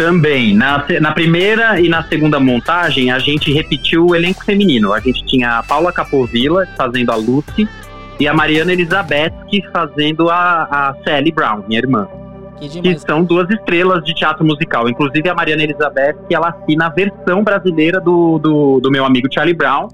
Também, 0.00 0.54
na, 0.54 0.82
na 0.98 1.12
primeira 1.12 1.78
e 1.78 1.86
na 1.86 2.02
segunda 2.04 2.40
montagem, 2.40 3.12
a 3.12 3.18
gente 3.18 3.52
repetiu 3.52 4.06
o 4.06 4.14
elenco 4.14 4.42
feminino. 4.42 4.94
A 4.94 4.98
gente 4.98 5.22
tinha 5.26 5.58
a 5.58 5.62
Paula 5.62 5.92
Capovilla 5.92 6.66
fazendo 6.74 7.12
a 7.12 7.16
Lucy 7.16 7.68
e 8.18 8.26
a 8.26 8.32
Mariana 8.32 8.72
Elizabeth 8.72 9.34
fazendo 9.70 10.30
a, 10.30 10.62
a 10.62 10.94
Sally 11.04 11.30
Brown, 11.30 11.64
minha 11.68 11.80
irmã. 11.80 12.08
Que 12.58 12.80
Que 12.80 12.98
são 12.98 13.22
duas 13.22 13.50
estrelas 13.50 14.02
de 14.02 14.14
teatro 14.14 14.42
musical. 14.42 14.88
Inclusive 14.88 15.28
a 15.28 15.34
Mariana 15.34 15.64
Elizabeth, 15.64 16.14
que 16.26 16.34
ela 16.34 16.48
assina 16.48 16.86
a 16.86 16.88
versão 16.88 17.44
brasileira 17.44 18.00
do, 18.00 18.38
do, 18.38 18.80
do 18.80 18.90
meu 18.90 19.04
amigo 19.04 19.28
Charlie 19.30 19.54
Brown. 19.54 19.88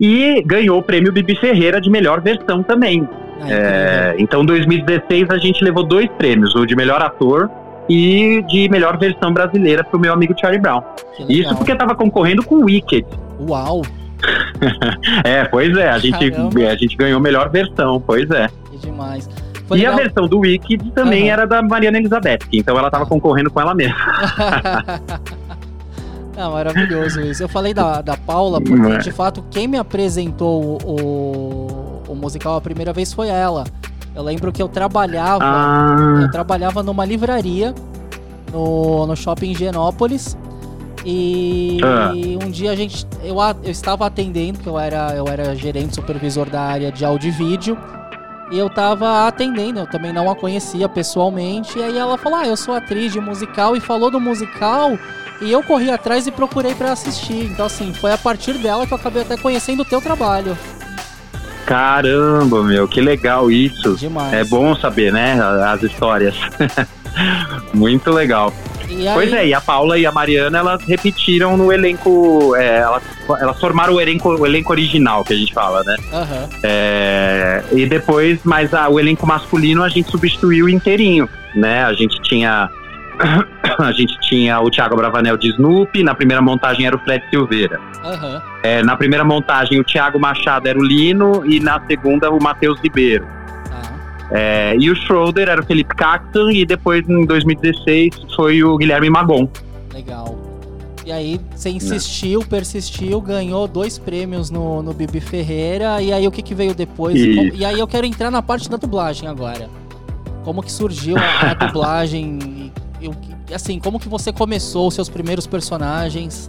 E 0.00 0.42
ganhou 0.44 0.80
o 0.80 0.82
prêmio 0.82 1.12
Bibi 1.12 1.36
Ferreira 1.36 1.80
de 1.80 1.88
melhor 1.88 2.20
versão 2.20 2.60
também. 2.60 3.08
É, 3.48 4.16
então, 4.18 4.42
em 4.42 4.46
2016, 4.46 5.30
a 5.30 5.38
gente 5.38 5.62
levou 5.62 5.84
dois 5.84 6.08
prêmios: 6.18 6.56
o 6.56 6.66
de 6.66 6.74
melhor 6.74 7.00
ator 7.00 7.48
e 7.88 8.42
de 8.48 8.68
melhor 8.68 8.98
versão 8.98 9.32
brasileira 9.32 9.84
pro 9.84 9.98
meu 9.98 10.12
amigo 10.12 10.34
Charlie 10.38 10.60
Brown. 10.60 10.82
Isso 11.28 11.54
porque 11.56 11.74
tava 11.74 11.94
concorrendo 11.94 12.42
com 12.44 12.64
Wicked. 12.64 13.06
Uau! 13.48 13.82
é, 15.24 15.44
pois 15.44 15.76
é, 15.76 15.90
a 15.90 15.98
gente, 15.98 16.30
Caramba. 16.30 16.60
a 16.68 16.76
gente 16.76 16.96
ganhou 16.96 17.20
melhor 17.20 17.50
versão, 17.50 18.00
pois 18.00 18.30
é. 18.30 18.48
Que 18.70 18.78
demais. 18.78 19.28
Foi 19.66 19.78
e 19.78 19.80
legal- 19.80 19.94
a 19.94 19.96
versão 19.96 20.28
do 20.28 20.40
Wicked 20.40 20.90
também 20.92 21.24
Aham. 21.24 21.32
era 21.32 21.46
da 21.46 21.62
Mariana 21.62 21.98
Elizabeth, 21.98 22.40
então 22.52 22.78
ela 22.78 22.90
tava 22.90 23.06
concorrendo 23.06 23.50
com 23.50 23.60
ela 23.60 23.74
mesma. 23.74 23.96
Não, 26.36 26.52
maravilhoso 26.52 27.20
isso. 27.20 27.42
Eu 27.42 27.48
falei 27.48 27.74
da, 27.74 28.00
da 28.00 28.16
Paula 28.16 28.60
porque, 28.60 28.92
é? 28.92 28.98
de 28.98 29.12
fato, 29.12 29.44
quem 29.50 29.68
me 29.68 29.76
apresentou 29.76 30.78
o, 30.82 32.02
o 32.08 32.14
musical 32.14 32.56
a 32.56 32.60
primeira 32.60 32.92
vez 32.92 33.12
foi 33.12 33.28
ela. 33.28 33.64
Eu 34.14 34.22
lembro 34.22 34.52
que 34.52 34.62
eu 34.62 34.68
trabalhava, 34.68 35.42
Ah. 35.44 36.20
eu 36.22 36.30
trabalhava 36.30 36.82
numa 36.82 37.04
livraria 37.04 37.74
no, 38.52 39.06
no 39.06 39.16
shopping 39.16 39.54
Genópolis. 39.54 40.36
E 41.04 41.80
Ah. 41.82 42.12
um 42.44 42.50
dia 42.50 42.70
a 42.72 42.76
gente. 42.76 43.06
Eu, 43.24 43.36
eu 43.64 43.70
estava 43.70 44.06
atendendo, 44.06 44.58
que 44.60 44.66
eu 44.68 44.78
era, 44.78 45.14
eu 45.14 45.26
era 45.26 45.54
gerente 45.56 45.94
supervisor 45.94 46.48
da 46.48 46.60
área 46.60 46.92
de 46.92 47.04
áudio 47.04 47.28
e 47.28 47.30
vídeo. 47.32 47.76
E 48.52 48.58
eu 48.58 48.68
tava 48.68 49.26
atendendo, 49.26 49.80
eu 49.80 49.86
também 49.90 50.12
não 50.12 50.30
a 50.30 50.36
conhecia 50.36 50.86
pessoalmente. 50.88 51.78
E 51.78 51.82
aí 51.82 51.96
ela 51.98 52.18
falou: 52.18 52.38
Ah, 52.38 52.46
eu 52.46 52.56
sou 52.56 52.74
atriz 52.74 53.12
de 53.12 53.20
musical 53.20 53.74
e 53.76 53.80
falou 53.80 54.10
do 54.10 54.20
musical. 54.20 54.96
E 55.40 55.50
eu 55.50 55.60
corri 55.62 55.90
atrás 55.90 56.26
e 56.26 56.30
procurei 56.30 56.72
pra 56.74 56.92
assistir. 56.92 57.46
Então, 57.50 57.66
assim, 57.66 57.92
foi 57.94 58.12
a 58.12 58.18
partir 58.18 58.52
dela 58.58 58.86
que 58.86 58.92
eu 58.92 58.98
acabei 58.98 59.22
até 59.22 59.36
conhecendo 59.36 59.80
o 59.80 59.84
teu 59.84 60.00
trabalho. 60.00 60.56
Caramba, 61.72 62.62
meu, 62.62 62.86
que 62.86 63.00
legal 63.00 63.50
isso. 63.50 63.96
Demais. 63.96 64.30
É 64.34 64.44
bom 64.44 64.76
saber, 64.76 65.10
né, 65.10 65.38
as 65.66 65.82
histórias. 65.82 66.34
Muito 67.72 68.10
legal. 68.10 68.52
Pois 69.14 69.32
é, 69.32 69.46
e 69.46 69.54
a 69.54 69.60
Paula 69.60 69.98
e 69.98 70.04
a 70.04 70.12
Mariana, 70.12 70.58
elas 70.58 70.82
repetiram 70.84 71.56
no 71.56 71.72
elenco, 71.72 72.54
é, 72.56 72.80
elas, 72.80 73.02
elas 73.40 73.58
formaram 73.58 73.94
o 73.94 74.00
elenco, 74.00 74.28
o 74.28 74.44
elenco 74.46 74.70
original, 74.70 75.24
que 75.24 75.32
a 75.32 75.36
gente 75.36 75.54
fala, 75.54 75.82
né? 75.82 75.96
Aham. 76.12 76.48
É, 76.62 77.62
e 77.72 77.86
depois, 77.86 78.38
mas 78.44 78.74
a- 78.74 78.90
o 78.90 79.00
elenco 79.00 79.26
masculino 79.26 79.82
a 79.82 79.88
gente 79.88 80.10
substituiu 80.10 80.68
inteirinho, 80.68 81.26
né? 81.54 81.84
A 81.84 81.94
gente 81.94 82.20
tinha 82.20 82.68
a 83.78 83.92
gente 83.92 84.18
tinha 84.20 84.60
o 84.60 84.70
Thiago 84.70 84.96
Bravanel 84.96 85.36
de 85.36 85.50
Snoopy, 85.50 86.02
na 86.02 86.14
primeira 86.14 86.42
montagem 86.42 86.86
era 86.86 86.96
o 86.96 86.98
Fred 87.00 87.24
Silveira. 87.30 87.80
Aham. 88.04 88.42
É, 88.62 88.82
na 88.82 88.96
primeira 88.96 89.24
montagem 89.24 89.80
o 89.80 89.84
Thiago 89.84 90.18
Machado 90.18 90.68
era 90.68 90.78
o 90.78 90.82
Lino 90.82 91.44
e 91.46 91.60
na 91.60 91.80
segunda 91.86 92.30
o 92.30 92.42
Matheus 92.42 92.80
Ribeiro. 92.80 93.26
É, 94.34 94.74
e 94.78 94.90
o 94.90 94.96
Schroeder 94.96 95.48
era 95.48 95.60
o 95.60 95.64
Felipe 95.64 95.94
Caxton 95.94 96.50
e 96.50 96.64
depois 96.64 97.06
em 97.06 97.26
2016 97.26 98.14
foi 98.34 98.64
o 98.64 98.78
Guilherme 98.78 99.10
Magon. 99.10 99.46
Legal. 99.92 100.38
E 101.04 101.12
aí 101.12 101.38
você 101.54 101.68
insistiu, 101.68 102.40
persistiu, 102.40 103.20
ganhou 103.20 103.68
dois 103.68 103.98
prêmios 103.98 104.50
no, 104.50 104.82
no 104.82 104.94
Bibi 104.94 105.20
Ferreira. 105.20 106.00
E 106.00 106.12
aí 106.12 106.26
o 106.26 106.30
que, 106.30 106.40
que 106.40 106.54
veio 106.54 106.74
depois? 106.74 107.14
E, 107.14 107.56
e 107.56 107.64
aí 107.64 107.78
eu 107.78 107.86
quero 107.86 108.06
entrar 108.06 108.30
na 108.30 108.40
parte 108.40 108.70
da 108.70 108.78
dublagem 108.78 109.28
agora. 109.28 109.68
Como 110.44 110.62
que 110.62 110.72
surgiu 110.72 111.16
a, 111.18 111.50
a 111.50 111.54
dublagem? 111.66 112.72
E, 113.02 113.06
e 113.06 113.34
que- 113.46 113.54
assim, 113.54 113.78
como 113.78 113.98
que 113.98 114.08
você 114.08 114.32
começou 114.32 114.88
os 114.88 114.94
seus 114.94 115.08
primeiros 115.08 115.46
personagens? 115.46 116.46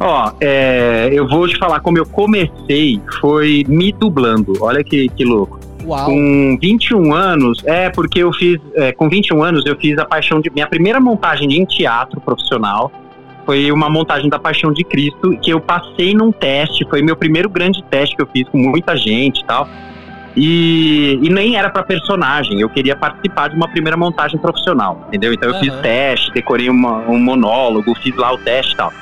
Ó, 0.00 0.32
é, 0.40 1.08
eu 1.12 1.26
vou 1.28 1.46
te 1.48 1.56
falar 1.58 1.80
como 1.80 1.96
eu 1.98 2.06
comecei, 2.06 3.00
foi 3.20 3.64
me 3.68 3.92
dublando. 3.92 4.52
Olha 4.60 4.82
que, 4.82 5.08
que 5.10 5.24
louco. 5.24 5.60
Uau. 5.84 6.06
Com 6.06 6.58
21 6.60 7.14
anos, 7.14 7.62
é 7.64 7.88
porque 7.88 8.18
eu 8.20 8.32
fiz, 8.32 8.58
é, 8.74 8.92
com 8.92 9.08
21 9.08 9.42
anos 9.42 9.64
eu 9.66 9.76
fiz 9.76 9.96
a 9.98 10.04
Paixão 10.04 10.40
de 10.40 10.50
minha 10.50 10.66
primeira 10.66 10.98
montagem 11.00 11.52
em 11.56 11.64
teatro 11.64 12.20
profissional. 12.20 12.90
Foi 13.44 13.70
uma 13.70 13.88
montagem 13.88 14.28
da 14.28 14.40
Paixão 14.40 14.72
de 14.72 14.82
Cristo 14.82 15.38
que 15.40 15.50
eu 15.50 15.60
passei 15.60 16.12
num 16.12 16.32
teste, 16.32 16.84
foi 16.90 17.00
meu 17.02 17.14
primeiro 17.16 17.48
grande 17.48 17.82
teste 17.84 18.16
que 18.16 18.22
eu 18.22 18.26
fiz 18.26 18.48
com 18.48 18.58
muita 18.58 18.96
gente 18.96 19.40
e 19.42 19.44
tal. 19.44 19.68
E, 20.36 21.18
e 21.22 21.30
nem 21.30 21.56
era 21.56 21.70
pra 21.70 21.82
personagem, 21.82 22.60
eu 22.60 22.68
queria 22.68 22.94
participar 22.94 23.48
de 23.48 23.56
uma 23.56 23.68
primeira 23.68 23.96
montagem 23.96 24.38
profissional, 24.38 25.04
entendeu? 25.08 25.32
Então 25.32 25.48
eu 25.48 25.58
fiz 25.58 25.72
Aham. 25.72 25.80
teste, 25.82 26.30
decorei 26.32 26.68
uma- 26.68 26.98
um 27.08 27.18
monólogo, 27.18 27.94
fiz 28.02 28.14
lá 28.16 28.32
o 28.34 28.38
teste 28.38 28.74
e 28.74 28.76
tal. 28.76 28.92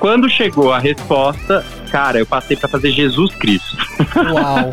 Quando 0.00 0.28
chegou 0.28 0.72
a 0.72 0.78
resposta, 0.78 1.64
cara, 1.90 2.18
eu 2.18 2.26
passei 2.26 2.56
pra 2.56 2.68
fazer 2.68 2.90
Jesus 2.90 3.34
Cristo. 3.36 3.76
Uau! 4.32 4.72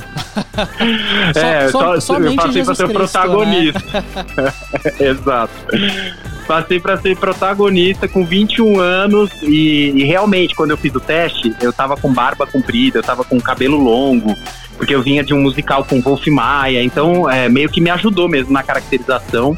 é, 1.36 1.68
Só- 1.68 2.00
só, 2.00 2.18
eu 2.18 2.34
passei 2.34 2.64
pra 2.64 2.74
ser 2.74 2.86
o 2.86 2.88
Cristo, 2.88 3.12
protagonista. 3.20 4.04
Exato. 5.00 5.54
Passei 6.50 6.80
pra 6.80 6.98
ser 6.98 7.16
protagonista 7.16 8.08
com 8.08 8.26
21 8.26 8.80
anos 8.80 9.30
e, 9.44 9.92
e 9.96 10.04
realmente, 10.04 10.56
quando 10.56 10.72
eu 10.72 10.78
fiz 10.78 10.92
o 10.96 11.00
teste, 11.00 11.54
eu 11.62 11.72
tava 11.72 11.96
com 11.96 12.12
barba 12.12 12.48
comprida, 12.48 12.98
eu 12.98 13.04
tava 13.04 13.24
com 13.24 13.40
cabelo 13.40 13.78
longo, 13.78 14.36
porque 14.76 14.96
eu 14.96 15.04
vinha 15.04 15.24
de 15.24 15.32
um 15.32 15.40
musical 15.44 15.86
com 15.86 16.02
Wolf 16.02 16.26
Maia, 16.26 16.82
então 16.84 17.30
é, 17.30 17.48
meio 17.48 17.70
que 17.70 17.80
me 17.80 17.92
ajudou 17.92 18.28
mesmo 18.28 18.52
na 18.52 18.64
caracterização. 18.64 19.56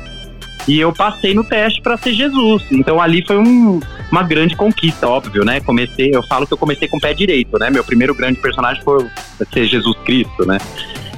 E 0.67 0.81
eu 0.81 0.91
passei 0.91 1.33
no 1.33 1.45
teste 1.45 1.81
pra 1.81 1.95
ser 1.95 2.11
Jesus. 2.13 2.61
Então 2.69 2.99
ali 2.99 3.25
foi 3.25 3.37
um- 3.37 3.79
uma 4.11 4.23
grande 4.23 4.53
conquista, 4.57 5.07
óbvio, 5.07 5.45
né? 5.45 5.61
Comecei, 5.61 6.13
eu 6.13 6.21
falo 6.27 6.45
que 6.45 6.51
eu 6.53 6.57
comecei 6.57 6.89
com 6.89 6.97
o 6.97 6.99
pé 6.99 7.13
direito, 7.13 7.57
né? 7.57 7.69
Meu 7.69 7.85
primeiro 7.85 8.13
grande 8.13 8.37
personagem 8.41 8.83
foi 8.83 9.07
ser 9.53 9.65
Jesus 9.65 9.97
Cristo, 10.03 10.45
né? 10.45 10.57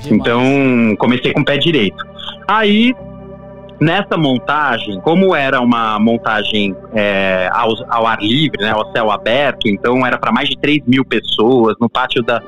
Então, 0.06 0.96
comecei 1.00 1.34
com 1.34 1.42
o 1.42 1.46
pé 1.46 1.58
direito. 1.58 1.98
Aí, 2.48 2.94
nessa 3.80 4.18
montagem, 4.18 5.00
como 5.02 5.36
era 5.36 5.60
uma 5.60 6.00
montagem 6.00 6.76
é, 6.94 7.50
ao, 7.52 7.70
ao 7.90 8.08
ar 8.08 8.22
livre, 8.22 8.62
né, 8.62 8.72
ao 8.72 8.92
céu 8.92 9.12
aberto, 9.12 9.68
então 9.68 10.06
era 10.06 10.18
para 10.18 10.32
mais 10.32 10.50
de 10.50 10.58
3 10.58 10.84
mil 10.86 11.04
pessoas 11.04 11.76
no 11.80 11.90
pátio 11.90 12.24
da, 12.24 12.42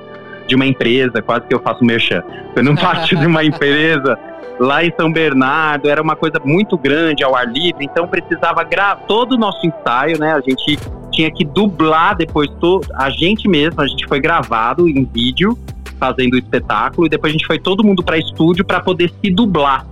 de 0.47 0.55
uma 0.55 0.65
empresa, 0.65 1.21
quase 1.21 1.45
que 1.47 1.53
eu 1.53 1.59
faço 1.59 1.83
merchan. 1.83 2.23
Foi 2.53 2.63
no 2.63 2.75
pátio 2.79 3.17
de 3.19 3.25
uma 3.25 3.43
empresa 3.43 4.17
lá 4.59 4.83
em 4.85 4.93
São 4.99 5.11
Bernardo, 5.11 5.89
era 5.89 6.01
uma 6.01 6.15
coisa 6.15 6.39
muito 6.43 6.77
grande 6.77 7.23
ao 7.23 7.35
ar 7.35 7.47
livre, 7.47 7.83
então 7.85 8.07
precisava 8.07 8.63
gravar 8.63 9.01
todo 9.07 9.33
o 9.33 9.37
nosso 9.37 9.65
ensaio, 9.65 10.17
né? 10.17 10.33
A 10.33 10.41
gente 10.41 10.79
tinha 11.11 11.29
que 11.31 11.43
dublar 11.43 12.15
depois 12.15 12.49
to- 12.59 12.81
a 12.95 13.09
gente 13.09 13.47
mesmo, 13.47 13.81
a 13.81 13.87
gente 13.87 14.05
foi 14.07 14.19
gravado 14.19 14.87
em 14.87 15.03
vídeo 15.05 15.57
fazendo 15.99 16.33
o 16.33 16.37
espetáculo 16.37 17.07
e 17.07 17.09
depois 17.09 17.31
a 17.31 17.33
gente 17.33 17.45
foi 17.47 17.57
todo 17.57 17.83
mundo 17.83 18.03
para 18.03 18.17
estúdio 18.17 18.65
para 18.65 18.79
poder 18.79 19.11
se 19.21 19.31
dublar. 19.31 19.85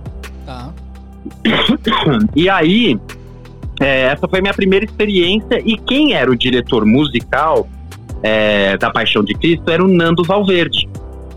Tá. 0.44 0.70
E 2.34 2.48
aí, 2.48 2.98
é, 3.80 4.02
essa 4.02 4.28
foi 4.28 4.40
minha 4.40 4.54
primeira 4.54 4.84
experiência. 4.84 5.60
E 5.64 5.76
quem 5.76 6.14
era 6.14 6.30
o 6.30 6.36
diretor 6.36 6.84
musical 6.84 7.68
é, 8.22 8.76
da 8.76 8.90
Paixão 8.90 9.22
de 9.22 9.34
Cristo 9.34 9.70
era 9.70 9.84
o 9.84 9.88
Nando 9.88 10.22
Valverde, 10.24 10.88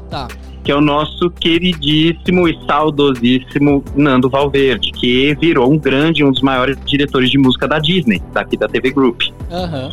Tá. 0.10 0.28
Que 0.68 0.72
é 0.74 0.76
o 0.76 0.82
nosso 0.82 1.30
queridíssimo 1.30 2.46
e 2.46 2.60
saudosíssimo 2.68 3.82
Nando 3.96 4.30
Valverde, 4.30 4.92
que 4.92 5.34
virou 5.36 5.72
um 5.72 5.80
grande, 5.80 6.26
um 6.26 6.30
dos 6.30 6.42
maiores 6.42 6.78
diretores 6.86 7.30
de 7.32 7.38
música 7.38 7.70
da 7.70 7.80
Disney, 7.80 8.22
daqui 8.34 8.58
da 8.58 8.68
TV 8.68 8.92
Group. 8.92 9.22
Aham. 9.50 9.90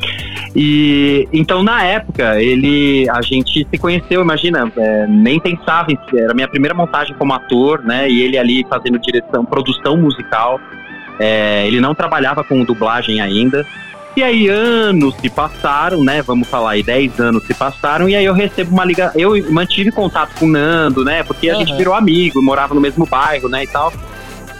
E 0.56 1.28
então 1.32 1.62
na 1.62 1.84
época 1.84 2.42
ele 2.42 3.08
a 3.08 3.22
gente 3.22 3.64
se 3.70 3.78
conheceu, 3.78 4.20
imagina, 4.20 4.72
é, 4.76 5.06
nem 5.06 5.38
pensava 5.38 5.92
em 5.92 5.98
era 6.16 6.32
a 6.32 6.34
minha 6.34 6.48
primeira 6.48 6.74
montagem 6.74 7.14
como 7.14 7.32
ator, 7.32 7.84
né? 7.84 8.10
E 8.10 8.22
ele 8.22 8.36
ali 8.36 8.66
fazendo 8.68 8.98
direção, 8.98 9.44
produção 9.44 9.96
musical. 9.96 10.58
É, 11.20 11.68
ele 11.68 11.80
não 11.80 11.94
trabalhava 11.94 12.42
com 12.42 12.64
dublagem 12.64 13.20
ainda. 13.20 13.64
E 14.16 14.22
aí 14.22 14.48
anos 14.48 15.14
se 15.16 15.28
passaram, 15.28 16.04
né? 16.04 16.22
Vamos 16.22 16.48
falar 16.48 16.72
aí, 16.72 16.82
10 16.82 17.18
anos 17.18 17.44
se 17.44 17.52
passaram, 17.52 18.08
e 18.08 18.14
aí 18.14 18.24
eu 18.24 18.32
recebo 18.32 18.70
uma 18.70 18.84
ligação. 18.84 19.20
Eu 19.20 19.52
mantive 19.52 19.90
contato 19.90 20.38
com 20.38 20.46
o 20.46 20.48
Nando, 20.48 21.04
né? 21.04 21.22
Porque 21.24 21.50
a 21.50 21.54
gente 21.54 21.74
virou 21.76 21.94
amigo, 21.94 22.40
morava 22.40 22.74
no 22.74 22.80
mesmo 22.80 23.04
bairro, 23.06 23.48
né? 23.48 23.64
E 23.64 23.66
tal. 23.66 23.92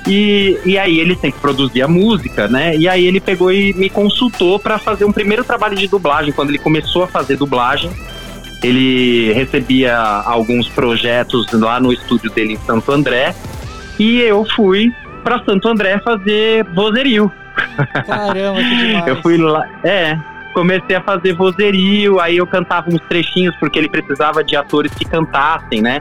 E, 0.07 0.59
e 0.67 0.77
aí 0.77 0.99
ele 0.99 1.15
sempre 1.17 1.41
produzia 1.41 1.89
música, 1.89 2.49
né? 2.49 2.77
E 2.77 2.89
aí 2.89 3.07
ele 3.07 3.21
pegou 3.21 3.53
e 3.53 3.73
me 3.75 3.89
consultou 3.89 4.59
para 4.59 4.79
fazer 4.79 5.05
um 5.05 5.13
primeiro 5.13 5.45
trabalho 5.45 5.77
de 5.77 5.87
dublagem. 5.87 6.33
Quando 6.33 6.51
ele 6.51 6.59
começou 6.59 7.05
a 7.05 7.07
fazer 7.07 7.37
dublagem, 7.37 7.91
ele 8.63 9.33
recebia 9.33 9.97
alguns 9.97 10.69
projetos 10.69 11.51
lá 11.53 11.79
no 11.79 11.93
estúdio 11.93 12.31
dele 12.31 12.55
em 12.55 12.59
Santo 12.59 12.91
André. 12.91 13.35
E 13.99 14.21
eu 14.21 14.45
fui 14.57 14.93
para 15.23 15.43
Santo 15.45 15.69
André 15.69 15.99
fazer 16.01 16.65
vozerio. 16.75 17.31
Caramba, 18.07 18.59
que 18.61 18.77
demais. 18.87 19.07
Eu 19.07 19.23
fui 19.23 19.37
lá, 19.37 19.67
é, 19.85 20.17
comecei 20.53 20.97
a 20.97 21.01
fazer 21.01 21.35
vozerio, 21.35 22.21
aí 22.21 22.37
eu 22.37 22.47
cantava 22.47 22.89
uns 22.89 23.01
trechinhos 23.09 23.55
porque 23.57 23.79
ele 23.79 23.89
precisava 23.89 24.43
de 24.45 24.57
atores 24.57 24.93
que 24.95 25.05
cantassem, 25.05 25.81
né? 25.83 26.01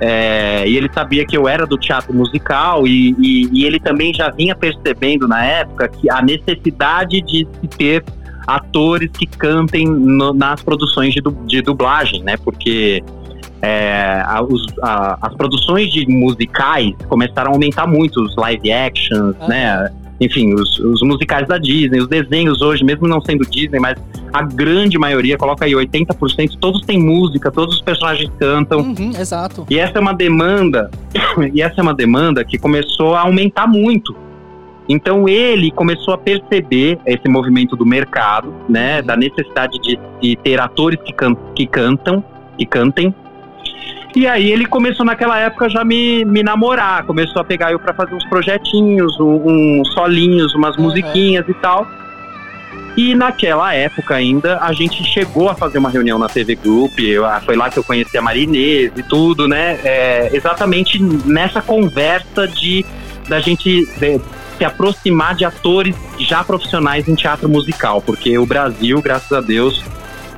É, 0.00 0.64
e 0.66 0.76
ele 0.76 0.90
sabia 0.92 1.24
que 1.24 1.36
eu 1.36 1.46
era 1.46 1.64
do 1.64 1.78
teatro 1.78 2.12
musical 2.12 2.86
e, 2.88 3.14
e- 3.18 3.48
e 3.52 3.64
ele 3.64 3.78
também 3.78 4.12
já 4.12 4.30
vinha 4.30 4.54
percebendo 4.54 5.28
na 5.28 5.44
época 5.44 5.88
que 5.88 6.10
a 6.10 6.20
necessidade 6.20 7.20
de 7.20 7.46
se 7.60 7.68
ter 7.68 8.04
atores 8.44 9.08
que 9.12 9.26
cantem 9.26 9.86
no- 9.86 10.32
nas 10.34 10.60
produções 10.60 11.14
de, 11.14 11.20
du- 11.20 11.36
de 11.46 11.62
dublagem, 11.62 12.20
né? 12.24 12.36
Porque 12.36 13.00
é, 13.60 14.24
a- 14.26 14.42
os- 14.42 14.66
a- 14.82 15.18
as 15.22 15.34
produções 15.36 15.92
de 15.92 16.04
musicais 16.08 16.92
começaram 17.08 17.52
a 17.52 17.54
aumentar 17.54 17.86
muito, 17.86 18.20
os 18.24 18.34
live 18.34 18.72
actions, 18.72 19.36
né? 19.46 19.88
Enfim, 20.22 20.54
os, 20.54 20.78
os 20.78 21.02
musicais 21.02 21.48
da 21.48 21.58
Disney, 21.58 21.98
os 21.98 22.06
desenhos 22.06 22.62
hoje, 22.62 22.84
mesmo 22.84 23.08
não 23.08 23.20
sendo 23.20 23.44
Disney, 23.44 23.80
mas 23.80 23.98
a 24.32 24.42
grande 24.42 24.96
maioria, 24.96 25.36
coloca 25.36 25.64
aí 25.64 25.72
80%, 25.72 26.58
todos 26.60 26.82
têm 26.82 27.00
música, 27.00 27.50
todos 27.50 27.74
os 27.74 27.82
personagens 27.82 28.30
cantam. 28.38 28.80
Uhum, 28.80 29.10
exato. 29.18 29.66
E 29.68 29.78
essa 29.78 29.98
é 29.98 30.00
uma 30.00 30.14
demanda, 30.14 30.90
e 31.52 31.60
essa 31.60 31.80
é 31.80 31.82
uma 31.82 31.92
demanda 31.92 32.44
que 32.44 32.56
começou 32.56 33.14
a 33.14 33.22
aumentar 33.22 33.66
muito. 33.66 34.14
Então 34.88 35.28
ele 35.28 35.70
começou 35.70 36.14
a 36.14 36.18
perceber 36.18 36.98
esse 37.04 37.28
movimento 37.28 37.74
do 37.76 37.84
mercado, 37.84 38.54
né, 38.68 39.02
da 39.02 39.16
necessidade 39.16 39.78
de, 39.80 39.98
de 40.20 40.36
ter 40.36 40.60
atores 40.60 41.00
que, 41.04 41.12
can, 41.12 41.34
que 41.54 41.66
cantam, 41.66 42.22
que 42.56 42.66
cantem. 42.66 43.14
E 44.14 44.26
aí 44.26 44.50
ele 44.52 44.66
começou 44.66 45.06
naquela 45.06 45.38
época 45.38 45.70
já 45.70 45.82
me, 45.84 46.24
me 46.24 46.42
namorar, 46.42 47.02
começou 47.04 47.40
a 47.40 47.44
pegar 47.44 47.72
eu 47.72 47.78
para 47.78 47.94
fazer 47.94 48.14
uns 48.14 48.24
projetinhos, 48.26 49.18
um- 49.18 49.80
uns 49.80 49.92
solinhos, 49.94 50.54
umas 50.54 50.76
musiquinhas 50.76 51.48
e 51.48 51.54
tal. 51.54 51.86
E 52.94 53.14
naquela 53.14 53.72
época 53.74 54.14
ainda, 54.14 54.58
a 54.60 54.70
gente 54.74 55.02
chegou 55.04 55.48
a 55.48 55.54
fazer 55.54 55.78
uma 55.78 55.88
reunião 55.88 56.18
na 56.18 56.28
TV 56.28 56.54
Group, 56.56 56.98
eu- 56.98 57.24
ah, 57.24 57.40
foi 57.42 57.56
lá 57.56 57.70
que 57.70 57.78
eu 57.78 57.84
conheci 57.84 58.18
a 58.18 58.22
Marinês 58.22 58.92
e 58.94 59.02
tudo, 59.02 59.48
né? 59.48 59.78
É, 59.82 60.30
exatamente 60.34 61.02
nessa 61.24 61.62
conversa 61.62 62.46
de 62.46 62.84
da 63.28 63.40
gente 63.40 63.88
é, 64.02 64.20
se 64.58 64.64
aproximar 64.64 65.34
de 65.34 65.44
atores 65.44 65.96
já 66.18 66.44
profissionais 66.44 67.08
em 67.08 67.14
teatro 67.14 67.48
musical, 67.48 68.02
porque 68.02 68.36
o 68.36 68.44
Brasil, 68.44 69.00
graças 69.00 69.32
a 69.32 69.40
Deus, 69.40 69.82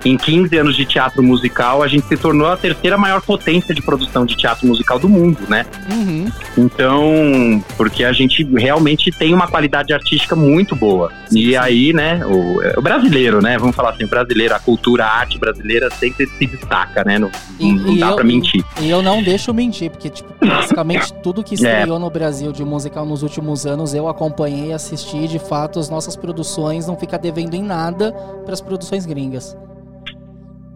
em 0.05 0.17
15 0.17 0.57
anos 0.59 0.77
de 0.77 0.85
teatro 0.85 1.23
musical, 1.23 1.83
a 1.83 1.89
gente 1.89 2.07
se 2.07 2.17
tornou 2.17 2.47
a 2.49 2.57
terceira 2.57 2.99
maior 2.99 3.21
potência 3.23 3.75
de 3.75 3.81
produção 3.83 4.27
de 4.27 4.37
teatro 4.37 4.67
musical 4.67 4.99
do 4.99 5.09
mundo, 5.09 5.39
né? 5.49 5.65
Uhum. 5.91 6.27
Então, 6.59 7.65
porque 7.77 8.05
a 8.05 8.13
gente 8.13 8.43
realmente 8.57 9.11
tem 9.11 9.33
uma 9.35 9.47
qualidade 9.49 9.93
artística 9.93 10.35
muito 10.37 10.75
boa. 10.77 11.11
e 11.33 11.57
aí, 11.57 11.93
né, 11.93 12.21
o, 12.27 12.79
o 12.79 12.83
brasileiro, 12.83 13.41
né, 13.41 13.57
vamos 13.59 13.75
falar 13.75 13.91
assim, 13.91 14.05
o 14.05 14.09
brasileiro, 14.09 14.55
a 14.55 14.59
cultura, 14.59 15.05
a 15.05 15.19
arte 15.21 15.39
brasileira 15.39 15.89
sempre 15.91 16.27
se 16.27 16.47
destaca, 16.47 17.05
né? 17.05 17.19
Não, 17.19 17.31
não 17.61 17.97
dá 17.97 18.09
eu, 18.11 18.15
pra 18.17 18.25
mentir. 18.25 18.65
E 18.81 18.91
eu 18.91 19.03
não 19.03 19.23
deixo 19.23 19.53
mentir, 19.55 19.91
porque, 19.91 20.11
tipo, 20.11 20.33
basicamente 20.45 21.13
tudo 21.23 21.43
que 21.43 21.55
É. 21.55 21.57
estreou 21.57 21.99
no 21.99 22.11
Brasil 22.11 22.53
de 22.53 22.65
musical 22.65 23.07
nos 23.07 23.23
últimos 23.23 23.67
anos, 23.67 23.95
eu 23.95 24.09
acompanhei 24.09 24.69
e 24.69 24.73
assisti. 24.73 25.17
e, 25.17 25.29
De 25.29 25.39
fato, 25.39 25.79
as 25.79 25.89
nossas 25.89 26.17
produções 26.17 26.87
não 26.87 26.97
ficam 26.97 27.19
devendo 27.19 27.55
em 27.55 27.63
nada 27.63 28.13
para 28.45 28.55
as 28.55 28.61
produções 28.61 29.07
gringas. 29.07 29.57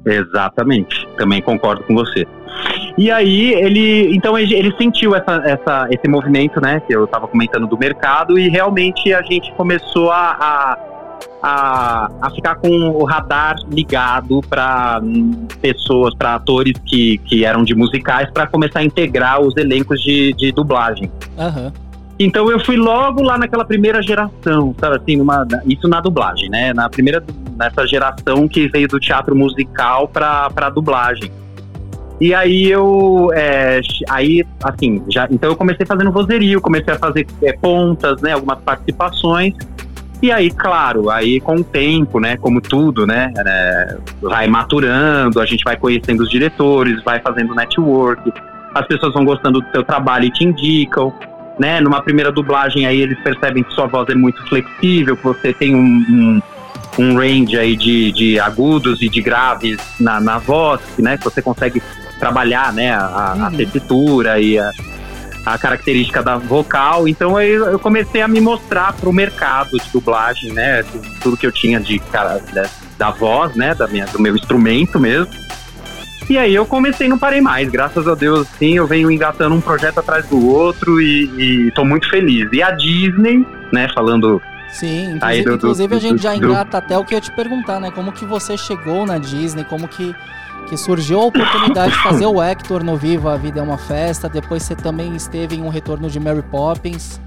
Exatamente, 0.04 1.06
também 1.16 1.42
concordo 1.42 1.82
com 1.84 1.94
você. 1.94 2.26
E 2.96 3.10
aí 3.10 3.52
ele, 3.54 4.14
então 4.14 4.36
ele, 4.36 4.74
sentiu 4.76 5.14
essa, 5.14 5.36
essa, 5.44 5.88
esse 5.90 6.08
movimento, 6.08 6.60
né, 6.60 6.80
que 6.80 6.94
eu 6.94 7.04
estava 7.04 7.28
comentando 7.28 7.66
do 7.66 7.78
mercado 7.78 8.38
e 8.38 8.48
realmente 8.48 9.12
a 9.12 9.22
gente 9.22 9.52
começou 9.52 10.10
a, 10.10 10.36
a, 10.40 10.78
a, 11.42 12.10
a 12.22 12.30
ficar 12.30 12.56
com 12.56 12.68
o 12.68 13.04
radar 13.04 13.56
ligado 13.70 14.40
para 14.48 15.00
pessoas, 15.60 16.14
para 16.14 16.34
atores 16.34 16.72
que, 16.84 17.18
que 17.18 17.44
eram 17.44 17.62
de 17.62 17.74
musicais, 17.74 18.30
para 18.32 18.46
começar 18.46 18.80
a 18.80 18.84
integrar 18.84 19.40
os 19.40 19.56
elencos 19.56 20.02
de, 20.02 20.32
de 20.32 20.50
dublagem. 20.50 21.10
Aham. 21.38 21.72
Então 22.18 22.50
eu 22.50 22.58
fui 22.58 22.76
logo 22.76 23.22
lá 23.22 23.38
naquela 23.38 23.64
primeira 23.64 24.02
geração, 24.02 24.74
sabe 24.78 24.96
assim, 24.96 25.16
numa, 25.16 25.46
isso 25.64 25.86
na 25.86 26.00
dublagem, 26.00 26.50
né? 26.50 26.72
Na 26.74 26.88
primeira, 26.88 27.22
nessa 27.56 27.86
geração 27.86 28.48
que 28.48 28.66
veio 28.68 28.88
do 28.88 28.98
teatro 28.98 29.36
musical 29.36 30.08
pra, 30.08 30.50
pra 30.50 30.68
dublagem. 30.68 31.30
E 32.20 32.34
aí 32.34 32.68
eu, 32.68 33.30
é, 33.32 33.80
aí, 34.10 34.44
assim, 34.64 35.00
já, 35.08 35.28
então 35.30 35.50
eu 35.50 35.56
comecei 35.56 35.86
fazendo 35.86 36.10
vozerio, 36.10 36.60
comecei 36.60 36.92
a 36.92 36.98
fazer 36.98 37.24
é, 37.40 37.52
pontas, 37.52 38.20
né? 38.20 38.32
Algumas 38.32 38.58
participações. 38.58 39.54
E 40.20 40.32
aí, 40.32 40.50
claro, 40.50 41.10
aí 41.10 41.38
com 41.38 41.54
o 41.54 41.62
tempo, 41.62 42.18
né? 42.18 42.36
Como 42.36 42.60
tudo, 42.60 43.06
né? 43.06 43.32
é, 43.36 43.96
vai 44.20 44.48
maturando, 44.48 45.40
a 45.40 45.46
gente 45.46 45.62
vai 45.62 45.76
conhecendo 45.76 46.24
os 46.24 46.28
diretores, 46.28 47.00
vai 47.04 47.20
fazendo 47.20 47.54
network, 47.54 48.32
as 48.74 48.84
pessoas 48.88 49.14
vão 49.14 49.24
gostando 49.24 49.60
do 49.60 49.70
seu 49.70 49.84
trabalho 49.84 50.24
e 50.24 50.30
te 50.32 50.42
indicam 50.42 51.12
né? 51.58 51.80
Numa 51.80 52.02
primeira 52.02 52.30
dublagem 52.30 52.86
aí 52.86 53.00
eles 53.00 53.18
percebem 53.20 53.62
que 53.62 53.72
sua 53.74 53.86
voz 53.86 54.08
é 54.08 54.14
muito 54.14 54.42
flexível, 54.48 55.16
que 55.16 55.24
você 55.24 55.52
tem 55.52 55.74
um, 55.74 55.80
um, 55.80 56.42
um 56.98 57.16
range 57.16 57.58
aí 57.58 57.76
de, 57.76 58.12
de 58.12 58.40
agudos 58.40 59.02
e 59.02 59.08
de 59.08 59.20
graves 59.20 59.78
na, 59.98 60.20
na 60.20 60.38
voz, 60.38 60.80
né? 60.98 61.16
Que 61.16 61.24
você 61.24 61.42
consegue 61.42 61.82
trabalhar, 62.18 62.72
né? 62.72 62.92
A, 62.92 63.46
a 63.46 63.50
tessitura 63.50 64.40
e 64.40 64.58
a, 64.58 64.70
a 65.46 65.58
característica 65.58 66.22
da 66.22 66.36
vocal. 66.36 67.08
Então 67.08 67.36
aí 67.36 67.50
eu 67.50 67.78
comecei 67.78 68.20
a 68.20 68.28
me 68.28 68.40
mostrar 68.40 68.92
para 68.92 69.08
o 69.08 69.12
mercado 69.12 69.78
de 69.78 69.90
dublagem, 69.90 70.52
né? 70.52 70.84
Tudo 71.20 71.36
que 71.36 71.46
eu 71.46 71.52
tinha 71.52 71.80
de 71.80 71.98
cara, 71.98 72.40
da, 72.52 72.68
da 72.96 73.10
voz, 73.10 73.54
né? 73.54 73.74
Da 73.74 73.86
minha, 73.86 74.06
do 74.06 74.20
meu 74.20 74.36
instrumento 74.36 74.98
mesmo. 74.98 75.32
E 76.28 76.36
aí 76.36 76.54
eu 76.54 76.66
comecei 76.66 77.08
não 77.08 77.18
parei 77.18 77.40
mais. 77.40 77.70
Graças 77.70 78.06
a 78.06 78.14
Deus, 78.14 78.46
sim, 78.58 78.76
eu 78.76 78.86
venho 78.86 79.10
engatando 79.10 79.54
um 79.54 79.60
projeto 79.60 79.98
atrás 79.98 80.26
do 80.26 80.46
outro 80.48 81.00
e, 81.00 81.66
e 81.66 81.70
tô 81.72 81.84
muito 81.84 82.08
feliz. 82.10 82.48
E 82.52 82.62
a 82.62 82.70
Disney, 82.72 83.46
né, 83.72 83.88
falando 83.94 84.40
Sim, 84.70 85.14
inclusive, 85.14 85.44
do- 85.44 85.50
do- 85.50 85.56
inclusive 85.56 85.94
a 85.94 85.98
do- 85.98 86.02
gente 86.02 86.22
já 86.22 86.36
engata 86.36 86.76
até 86.78 86.98
o 86.98 87.04
que 87.04 87.14
eu 87.14 87.16
ia 87.16 87.22
te 87.22 87.32
perguntar, 87.32 87.80
né? 87.80 87.90
Como 87.90 88.12
que 88.12 88.24
você 88.26 88.56
chegou 88.58 89.06
na 89.06 89.16
Disney, 89.18 89.64
como 89.64 89.88
que 89.88 90.14
que 90.68 90.76
surgiu 90.76 91.18
a 91.20 91.24
oportunidade 91.24 91.92
de 91.92 91.98
fazer 92.02 92.26
o 92.26 92.42
Hector 92.42 92.84
no 92.84 92.94
Viva 92.94 93.32
a 93.32 93.36
Vida 93.38 93.60
é 93.60 93.62
uma 93.62 93.78
Festa. 93.78 94.28
Depois 94.28 94.62
você 94.62 94.76
também 94.76 95.16
esteve 95.16 95.56
em 95.56 95.62
um 95.62 95.70
retorno 95.70 96.10
de 96.10 96.20
Mary 96.20 96.42
Poppins. 96.42 97.18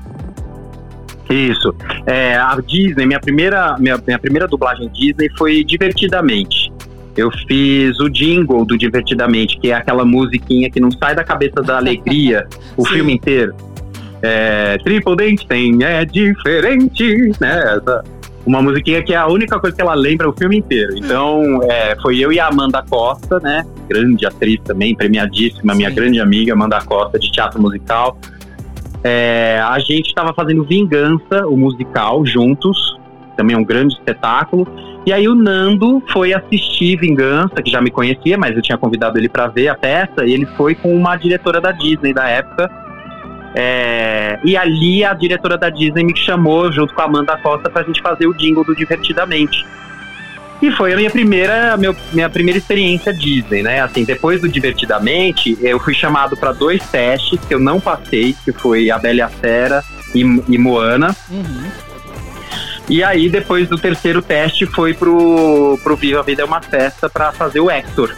Isso. 1.28 1.74
É, 2.06 2.36
a 2.36 2.56
Disney, 2.64 3.06
minha 3.08 3.20
primeira, 3.20 3.76
minha, 3.80 3.98
minha 4.06 4.20
primeira 4.20 4.48
dublagem 4.48 4.90
Disney 4.90 5.28
foi 5.38 5.64
Divertidamente. 5.64 6.71
Eu 7.16 7.30
fiz 7.48 8.00
o 8.00 8.10
jingle 8.10 8.66
do 8.66 8.78
Divertidamente, 8.78 9.58
que 9.60 9.72
é 9.72 9.74
aquela 9.76 10.06
musiquinha 10.06 10.70
que 10.70 10.80
não 10.80 10.90
sai 10.92 11.14
da 11.16 11.24
cabeça 11.24 11.62
da 11.62 11.78
alegria 11.78 12.48
o 12.78 12.86
filme 12.86 13.14
inteiro. 13.14 13.54
É, 14.22 14.78
Triple 14.84 15.16
Dente 15.16 15.48
tem, 15.48 15.84
é 15.84 16.06
diferente, 16.06 17.32
né? 17.40 17.76
Essa- 17.78 18.04
uma 18.44 18.60
musiquinha 18.62 19.04
que 19.04 19.14
é 19.14 19.18
a 19.18 19.28
única 19.28 19.60
coisa 19.60 19.76
que 19.76 19.82
ela 19.82 19.94
lembra 19.94 20.28
o 20.28 20.34
filme 20.34 20.58
inteiro. 20.58 20.98
Então, 20.98 21.62
é, 21.64 21.96
foi 22.02 22.18
eu 22.18 22.32
e 22.32 22.40
a 22.40 22.48
Amanda 22.48 22.84
Costa, 22.90 23.40
né? 23.40 23.64
Grande 23.88 24.26
atriz 24.26 24.60
também, 24.64 24.96
premiadíssima, 24.96 25.76
minha 25.76 25.92
grande 25.92 26.20
amiga 26.20 26.54
Amanda 26.54 26.82
Costa, 26.82 27.20
de 27.20 27.32
teatro 27.32 27.62
musical. 27.62 28.18
É, 29.04 29.60
a 29.64 29.78
gente 29.80 30.08
estava 30.08 30.34
fazendo 30.34 30.64
Vingança, 30.64 31.46
o 31.48 31.56
musical, 31.58 32.26
juntos. 32.26 32.98
Também 33.38 33.56
é 33.56 33.60
um 33.60 33.64
grande 33.64 33.94
espetáculo. 33.94 34.68
E 35.06 35.12
aí 35.12 35.28
o 35.28 35.34
Nando 35.34 36.02
foi 36.12 36.32
assistir 36.34 36.96
Vingança, 37.00 37.62
que 37.64 37.72
já 37.72 37.82
me 37.82 37.90
conhecia, 37.90 38.38
mas 38.38 38.56
eu 38.56 38.62
tinha 38.62 38.78
convidado 38.78 39.18
ele 39.18 39.28
para 39.28 39.48
ver 39.48 39.68
a 39.68 39.76
peça. 39.76 40.24
E 40.26 40.32
ele 40.34 40.46
foi 40.58 40.76
com 40.76 40.96
uma 40.96 41.16
diretora 41.16 41.60
da 41.60 41.72
Disney 41.72 42.14
da 42.14 42.28
época. 42.28 42.70
É, 43.56 44.40
e 44.46 44.56
ali 44.56 45.04
a 45.04 45.14
diretora 45.14 45.58
da 45.58 45.70
Disney 45.70 46.04
me 46.06 46.16
chamou, 46.16 46.72
junto 46.72 46.94
com 46.94 47.02
a 47.02 47.06
Amanda 47.06 47.36
Costa, 47.38 47.70
pra 47.70 47.84
gente 47.84 48.02
fazer 48.02 48.28
o 48.28 48.34
jingle 48.34 48.64
do 48.64 48.76
Divertidamente. 48.76 49.66
E 50.62 50.70
foi 50.72 50.94
a 50.94 50.96
minha 50.96 51.10
primeira, 51.10 51.76
meu- 51.76 51.96
minha 52.14 52.30
primeira 52.30 52.60
experiência 52.60 53.12
Disney, 53.12 53.64
né? 53.64 53.82
Assim, 53.82 54.04
depois 54.06 54.40
do 54.40 54.48
Divertidamente, 54.48 55.58
eu 55.60 55.80
fui 55.80 55.96
chamado 55.96 56.38
para 56.38 56.52
dois 56.54 56.88
testes 56.90 57.40
que 57.48 57.54
eu 57.56 57.60
não 57.60 57.80
passei, 57.80 58.36
que 58.46 58.52
foi 58.54 58.92
a 58.92 59.00
Bela 59.00 59.16
e 59.18 59.22
a 59.22 59.28
Fera 59.30 59.84
e, 60.14 60.20
e 60.22 60.58
Moana. 60.60 61.16
E 62.90 63.04
aí, 63.04 63.30
depois 63.30 63.70
do 63.70 63.78
terceiro 63.78 64.22
teste, 64.22 64.66
foi 64.66 64.94
pro, 64.94 65.80
pro 65.84 65.96
Viva 65.96 66.20
a 66.20 66.24
Vida 66.24 66.42
é 66.42 66.46
uma 66.46 66.62
Festa 66.62 67.10
para 67.10 67.32
fazer 67.32 67.60
o 67.60 67.70
Hector, 67.72 68.14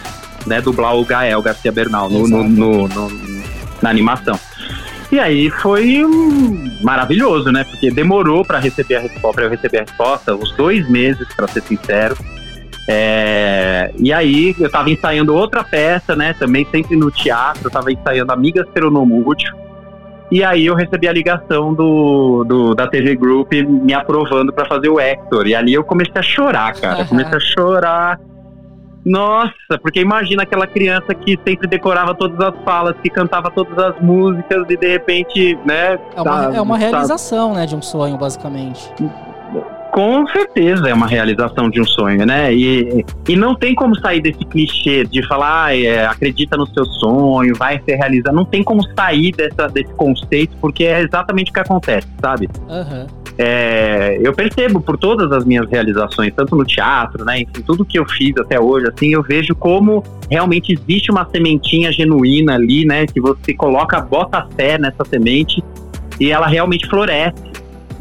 né? 0.47 0.61
Dublar 0.61 0.95
o 0.95 1.05
Gael 1.05 1.41
Garcia 1.41 1.72
Bernal 1.72 2.09
no, 2.09 2.28
no- 2.28 2.43
no- 2.47 2.88
no- 2.88 3.43
na 3.82 3.89
animação. 3.89 4.39
E 5.11 5.20
aí 5.20 5.49
foi 5.51 6.03
hum, 6.03 6.78
maravilhoso, 6.82 7.51
né? 7.51 7.64
Porque 7.66 7.91
demorou 7.91 8.43
para 8.43 8.57
receber 8.57 8.95
a 8.95 8.99
resposta, 9.01 9.32
para 9.36 9.43
eu 9.45 9.49
receber 9.49 9.78
a 9.80 9.82
resposta, 9.82 10.34
uns 10.36 10.51
dois 10.55 10.89
meses, 10.89 11.28
para 11.36 11.47
ser 11.47 11.61
sincero. 11.61 12.18
É, 12.89 13.91
e 13.97 14.11
aí 14.11 14.55
eu 14.59 14.70
tava 14.72 14.89
ensaiando 14.89 15.36
outra 15.36 15.64
peça, 15.64 16.16
né? 16.16 16.34
Também 16.38 16.68
sempre 16.72 16.95
no 16.97 17.11
teatro, 17.11 17.68
eu 17.68 17.72
tava 17.72 17.91
ensaiando 17.91 18.32
Amigas 18.32 18.68
Peronomútil. 18.74 19.53
E 20.34 20.44
aí 20.44 20.66
eu 20.66 20.74
recebi 20.74 21.08
a 21.08 21.14
ligação 21.14 21.74
do, 21.76 22.44
do- 22.44 22.74
da 22.74 22.88
TV 22.88 23.16
Group 23.16 23.52
me 23.54 23.94
aprovando 23.94 24.52
para 24.52 24.66
fazer 24.66 24.90
o 24.90 25.00
Hector. 25.00 25.46
E 25.46 25.54
ali 25.54 25.74
eu 25.74 25.84
comecei 25.84 26.14
a 26.16 26.24
chorar, 26.24 26.74
cara. 26.74 27.02
Eu 27.02 27.06
comecei 27.06 27.38
a 27.38 27.40
chorar. 27.40 28.20
Nossa, 29.06 29.78
porque 29.82 30.00
imagina 30.00 30.44
aquela 30.44 30.66
criança 30.66 31.14
que 31.14 31.38
sempre 31.46 31.68
decorava 31.68 32.16
todas 32.16 32.40
as 32.40 32.56
falas, 32.64 32.96
que 33.04 33.10
cantava 33.10 33.52
todas 33.52 33.78
as 33.78 34.00
músicas 34.02 34.66
e 34.70 34.78
de 34.78 34.88
repente, 34.88 35.60
né? 35.66 36.00
É 36.16 36.22
uma, 36.22 36.24
tá- 36.48 36.56
é 36.56 36.62
uma 36.62 36.80
tá- 36.80 36.86
realização, 36.88 37.54
né, 37.54 37.66
de 37.66 37.76
um 37.76 37.82
sonho, 37.82 38.18
basicamente. 38.18 38.90
Com 39.94 40.26
certeza 40.26 40.89
é 40.89 40.94
uma 40.94 41.06
realização 41.06 41.70
de 41.70 41.80
um 41.80 41.86
sonho, 41.86 42.26
né? 42.26 42.52
E, 42.52 43.06
e 43.30 43.36
não 43.36 43.54
tem 43.54 43.76
como 43.76 43.96
sair 44.00 44.22
desse 44.22 44.44
clichê 44.44 45.06
de 45.06 45.22
falar, 45.28 45.66
ah, 45.66 45.78
é, 45.78 46.04
acredita 46.08 46.58
no 46.58 46.66
seu 46.66 46.84
sonho, 46.84 47.54
vai 47.56 47.80
ser 47.86 47.98
realizado. 47.98 48.34
Não 48.34 48.44
tem 48.44 48.64
como 48.64 48.82
sair 48.98 49.32
dessa, 49.32 49.68
desse 49.68 49.94
conceito, 49.94 50.58
porque 50.60 50.84
é 50.86 51.02
exatamente 51.02 51.52
o 51.52 51.54
que 51.54 51.60
acontece, 51.60 52.08
sabe? 52.20 52.50
Aham. 52.68 53.06
É, 53.38 54.20
eu 54.22 54.34
percebo 54.34 54.82
por 54.82 54.98
todas 54.98 55.32
as 55.32 55.46
minhas 55.46 55.70
realizações, 55.70 56.34
tanto 56.36 56.56
no 56.56 56.66
teatro, 56.66 57.24
né, 57.26 57.41
enfim, 57.41 57.64
tudo 57.66 57.84
que 57.84 57.98
eu 57.98 58.08
fiz 58.08 58.36
até 58.38 58.60
hoje, 58.60 58.88
assim, 58.88 59.12
eu 59.12 59.24
vejo 59.24 59.56
como 59.56 60.04
realmente 60.30 60.72
existe 60.72 61.10
uma 61.10 61.26
sementinha 61.26 61.91
genuína 61.91 62.54
ali, 62.54 62.86
né, 62.86 63.08
que 63.08 63.20
você 63.20 63.56
coloca, 63.56 64.00
bota 64.00 64.48
fé 64.56 64.78
nessa 64.78 65.04
semente 65.06 65.64
e 66.20 66.32
ela 66.32 66.48
realmente 66.48 66.88
floresce. 66.88 67.53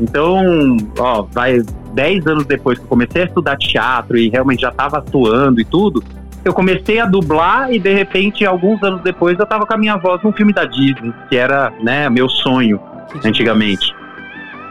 Então, 0.02 0.76
ó, 0.98 1.22
vai 1.22 1.62
10 1.94 2.26
anos 2.26 2.44
depois 2.44 2.78
que 2.78 2.84
eu 2.84 2.88
comecei 2.88 3.22
a 3.22 3.24
estudar 3.26 3.56
teatro 3.56 4.18
e 4.18 4.28
realmente 4.28 4.62
já 4.62 4.70
estava 4.70 4.98
atuando 4.98 5.60
e 5.60 5.64
tudo, 5.64 6.02
eu 6.44 6.52
comecei 6.52 6.98
a 6.98 7.06
dublar 7.06 7.72
e 7.72 7.78
de 7.78 7.94
repente, 7.94 8.44
alguns 8.44 8.82
anos 8.82 9.00
depois, 9.02 9.38
eu 9.38 9.46
tava 9.46 9.64
com 9.64 9.74
a 9.74 9.78
minha 9.78 9.96
voz 9.96 10.20
num 10.22 10.32
filme 10.32 10.52
da 10.52 10.64
Disney, 10.64 11.12
que 11.28 11.36
era, 11.36 11.72
né, 11.80 12.10
meu 12.10 12.28
sonho 12.28 12.80
antigamente. 13.24 13.94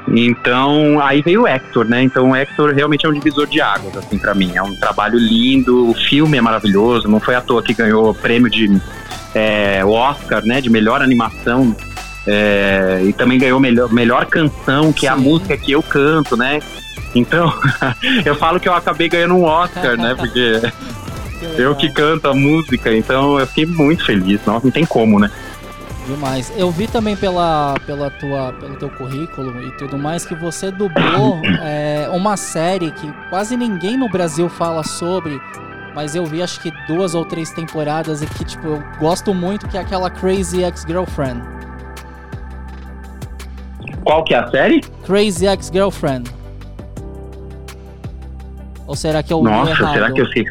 Então, 0.07 0.99
aí 0.99 1.21
veio 1.21 1.43
o 1.43 1.47
Hector, 1.47 1.85
né? 1.85 2.03
Então, 2.03 2.31
o 2.31 2.35
Hector 2.35 2.73
realmente 2.73 3.05
é 3.05 3.09
um 3.09 3.13
divisor 3.13 3.47
de 3.47 3.61
águas, 3.61 3.95
assim, 3.95 4.17
pra 4.17 4.33
mim. 4.33 4.51
É 4.55 4.61
um 4.61 4.75
trabalho 4.75 5.17
lindo, 5.17 5.89
o 5.89 5.93
filme 5.93 6.37
é 6.37 6.41
maravilhoso, 6.41 7.07
não 7.07 7.19
foi 7.19 7.35
à 7.35 7.41
toa 7.41 7.63
que 7.63 7.73
ganhou 7.73 8.09
o 8.09 8.13
prêmio 8.13 8.49
de 8.49 8.81
é, 9.33 9.85
Oscar, 9.85 10.43
né? 10.43 10.59
De 10.59 10.69
melhor 10.69 11.01
animação. 11.01 11.73
É, 12.27 13.01
e 13.03 13.13
também 13.13 13.39
ganhou 13.39 13.59
melhor, 13.59 13.91
melhor 13.91 14.25
canção, 14.25 14.93
que 14.93 15.07
é 15.07 15.09
a 15.09 15.15
música 15.15 15.57
que 15.57 15.71
eu 15.71 15.81
canto, 15.81 16.37
né? 16.37 16.59
Então, 17.15 17.53
eu 18.25 18.35
falo 18.35 18.59
que 18.59 18.69
eu 18.69 18.73
acabei 18.73 19.09
ganhando 19.09 19.35
um 19.35 19.43
Oscar, 19.43 19.97
né? 19.97 20.15
Porque 20.15 20.61
eu 21.57 21.75
que 21.75 21.89
canto 21.91 22.27
a 22.27 22.33
música, 22.33 22.95
então 22.95 23.39
eu 23.39 23.47
fiquei 23.47 23.65
muito 23.65 24.05
feliz. 24.05 24.39
Nossa, 24.45 24.65
não 24.65 24.71
tem 24.71 24.85
como, 24.85 25.19
né? 25.19 25.29
Demais. 26.07 26.51
Eu 26.57 26.71
vi 26.71 26.87
também 26.87 27.15
pela, 27.15 27.75
pela 27.85 28.09
tua, 28.09 28.53
pelo 28.53 28.75
teu 28.75 28.89
currículo 28.89 29.61
e 29.61 29.71
tudo 29.71 29.97
mais 29.97 30.25
que 30.25 30.35
você 30.35 30.71
dublou 30.71 31.39
é, 31.61 32.09
uma 32.11 32.35
série 32.35 32.91
que 32.91 33.11
quase 33.29 33.55
ninguém 33.55 33.97
no 33.97 34.09
Brasil 34.09 34.49
fala 34.49 34.83
sobre, 34.83 35.39
mas 35.95 36.15
eu 36.15 36.25
vi 36.25 36.41
acho 36.41 36.59
que 36.59 36.71
duas 36.87 37.13
ou 37.13 37.23
três 37.23 37.51
temporadas 37.51 38.21
e 38.21 38.25
que 38.25 38.43
tipo 38.43 38.67
eu 38.67 38.83
gosto 38.99 39.33
muito 39.33 39.67
que 39.67 39.77
é 39.77 39.81
aquela 39.81 40.09
Crazy 40.09 40.63
Ex-Girlfriend. 40.63 41.41
Qual 44.03 44.23
que 44.23 44.33
é 44.33 44.39
a 44.39 44.47
série? 44.49 44.81
Crazy 45.05 45.45
Ex-Girlfriend. 45.47 46.29
Ou 48.87 48.95
será 48.95 49.23
que 49.23 49.31
eu 49.31 49.39
li 49.39 49.45
Nossa, 49.49 49.71
errado? 49.71 49.93
será 49.93 50.11
que 50.11 50.21
eu 50.21 50.27
sei? 50.27 50.45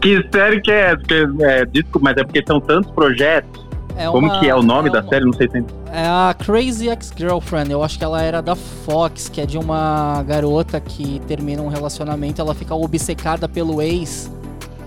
que 0.00 0.28
série 0.32 0.60
que 0.60 0.70
é 0.70 0.80
essa? 0.92 0.96
Que, 1.02 1.26
é, 1.40 1.66
desculpa, 1.66 2.00
mas 2.02 2.16
é 2.16 2.24
porque 2.24 2.42
são 2.46 2.60
tantos 2.60 2.90
projetos. 2.92 3.64
É 3.96 4.06
Como 4.06 4.26
uma- 4.26 4.40
que 4.40 4.48
é 4.48 4.54
o 4.54 4.62
nome 4.62 4.88
é 4.88 4.92
da 4.92 5.00
uma- 5.02 5.08
série? 5.08 5.24
Não 5.24 5.32
sei 5.34 5.48
se. 5.48 5.58
É 5.92 6.06
a 6.06 6.34
Crazy 6.38 6.88
Ex-Girlfriend. 6.88 7.70
Eu 7.70 7.82
acho 7.84 7.98
que 7.98 8.04
ela 8.04 8.20
era 8.22 8.40
da 8.40 8.56
Fox, 8.56 9.28
que 9.28 9.40
é 9.40 9.46
de 9.46 9.56
uma 9.58 10.22
garota 10.26 10.80
que 10.80 11.20
termina 11.28 11.62
um 11.62 11.68
relacionamento, 11.68 12.40
ela 12.40 12.54
fica 12.54 12.74
obcecada 12.74 13.48
pelo 13.48 13.80
ex. 13.82 14.32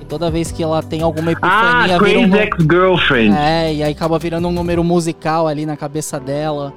Toda 0.07 0.31
vez 0.31 0.51
que 0.51 0.63
ela 0.63 0.81
tem 0.81 1.01
alguma 1.01 1.31
Ah, 1.41 1.85
epifania, 1.85 1.95
um 1.95 1.99
Crazy 1.99 2.25
nu- 2.27 2.37
Ex-Girlfriend. 2.37 3.35
É, 3.37 3.73
e 3.73 3.83
aí 3.83 3.91
acaba 3.91 4.17
virando 4.17 4.47
um 4.47 4.51
número 4.51 4.83
musical 4.83 5.47
ali 5.47 5.65
na 5.65 5.75
cabeça 5.75 6.19
dela. 6.19 6.73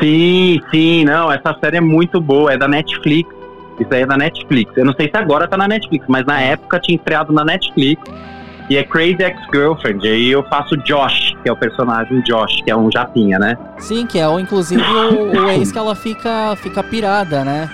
Sim, 0.00 0.60
sim, 0.70 1.04
não, 1.04 1.30
essa 1.32 1.56
série 1.60 1.76
é 1.76 1.80
muito 1.80 2.20
boa, 2.20 2.52
é 2.52 2.58
da 2.58 2.68
Netflix. 2.68 3.30
Isso 3.78 3.92
aí 3.92 4.02
é 4.02 4.06
da 4.06 4.16
Netflix. 4.16 4.72
Eu 4.76 4.84
não 4.84 4.94
sei 4.94 5.08
se 5.10 5.16
agora 5.16 5.46
tá 5.46 5.56
na 5.56 5.68
Netflix, 5.68 6.04
mas 6.08 6.24
na 6.26 6.40
época 6.40 6.80
tinha 6.80 6.96
estreado 6.96 7.32
na 7.32 7.44
Netflix. 7.44 8.02
E 8.68 8.76
é 8.76 8.82
Crazy 8.82 9.22
Ex-Girlfriend. 9.22 10.04
E 10.04 10.10
aí 10.10 10.28
eu 10.28 10.42
faço 10.44 10.76
Josh, 10.78 11.34
que 11.42 11.48
é 11.48 11.52
o 11.52 11.56
personagem 11.56 12.20
Josh, 12.22 12.62
que 12.64 12.70
é 12.70 12.76
um 12.76 12.90
japinha, 12.90 13.38
né? 13.38 13.56
Sim, 13.78 14.06
que 14.06 14.18
é 14.18 14.26
o, 14.28 14.40
inclusive 14.40 14.82
o, 14.82 15.30
o 15.30 15.50
ex 15.50 15.70
que 15.70 15.78
ela 15.78 15.94
fica, 15.94 16.56
fica 16.56 16.82
pirada, 16.82 17.44
né? 17.44 17.70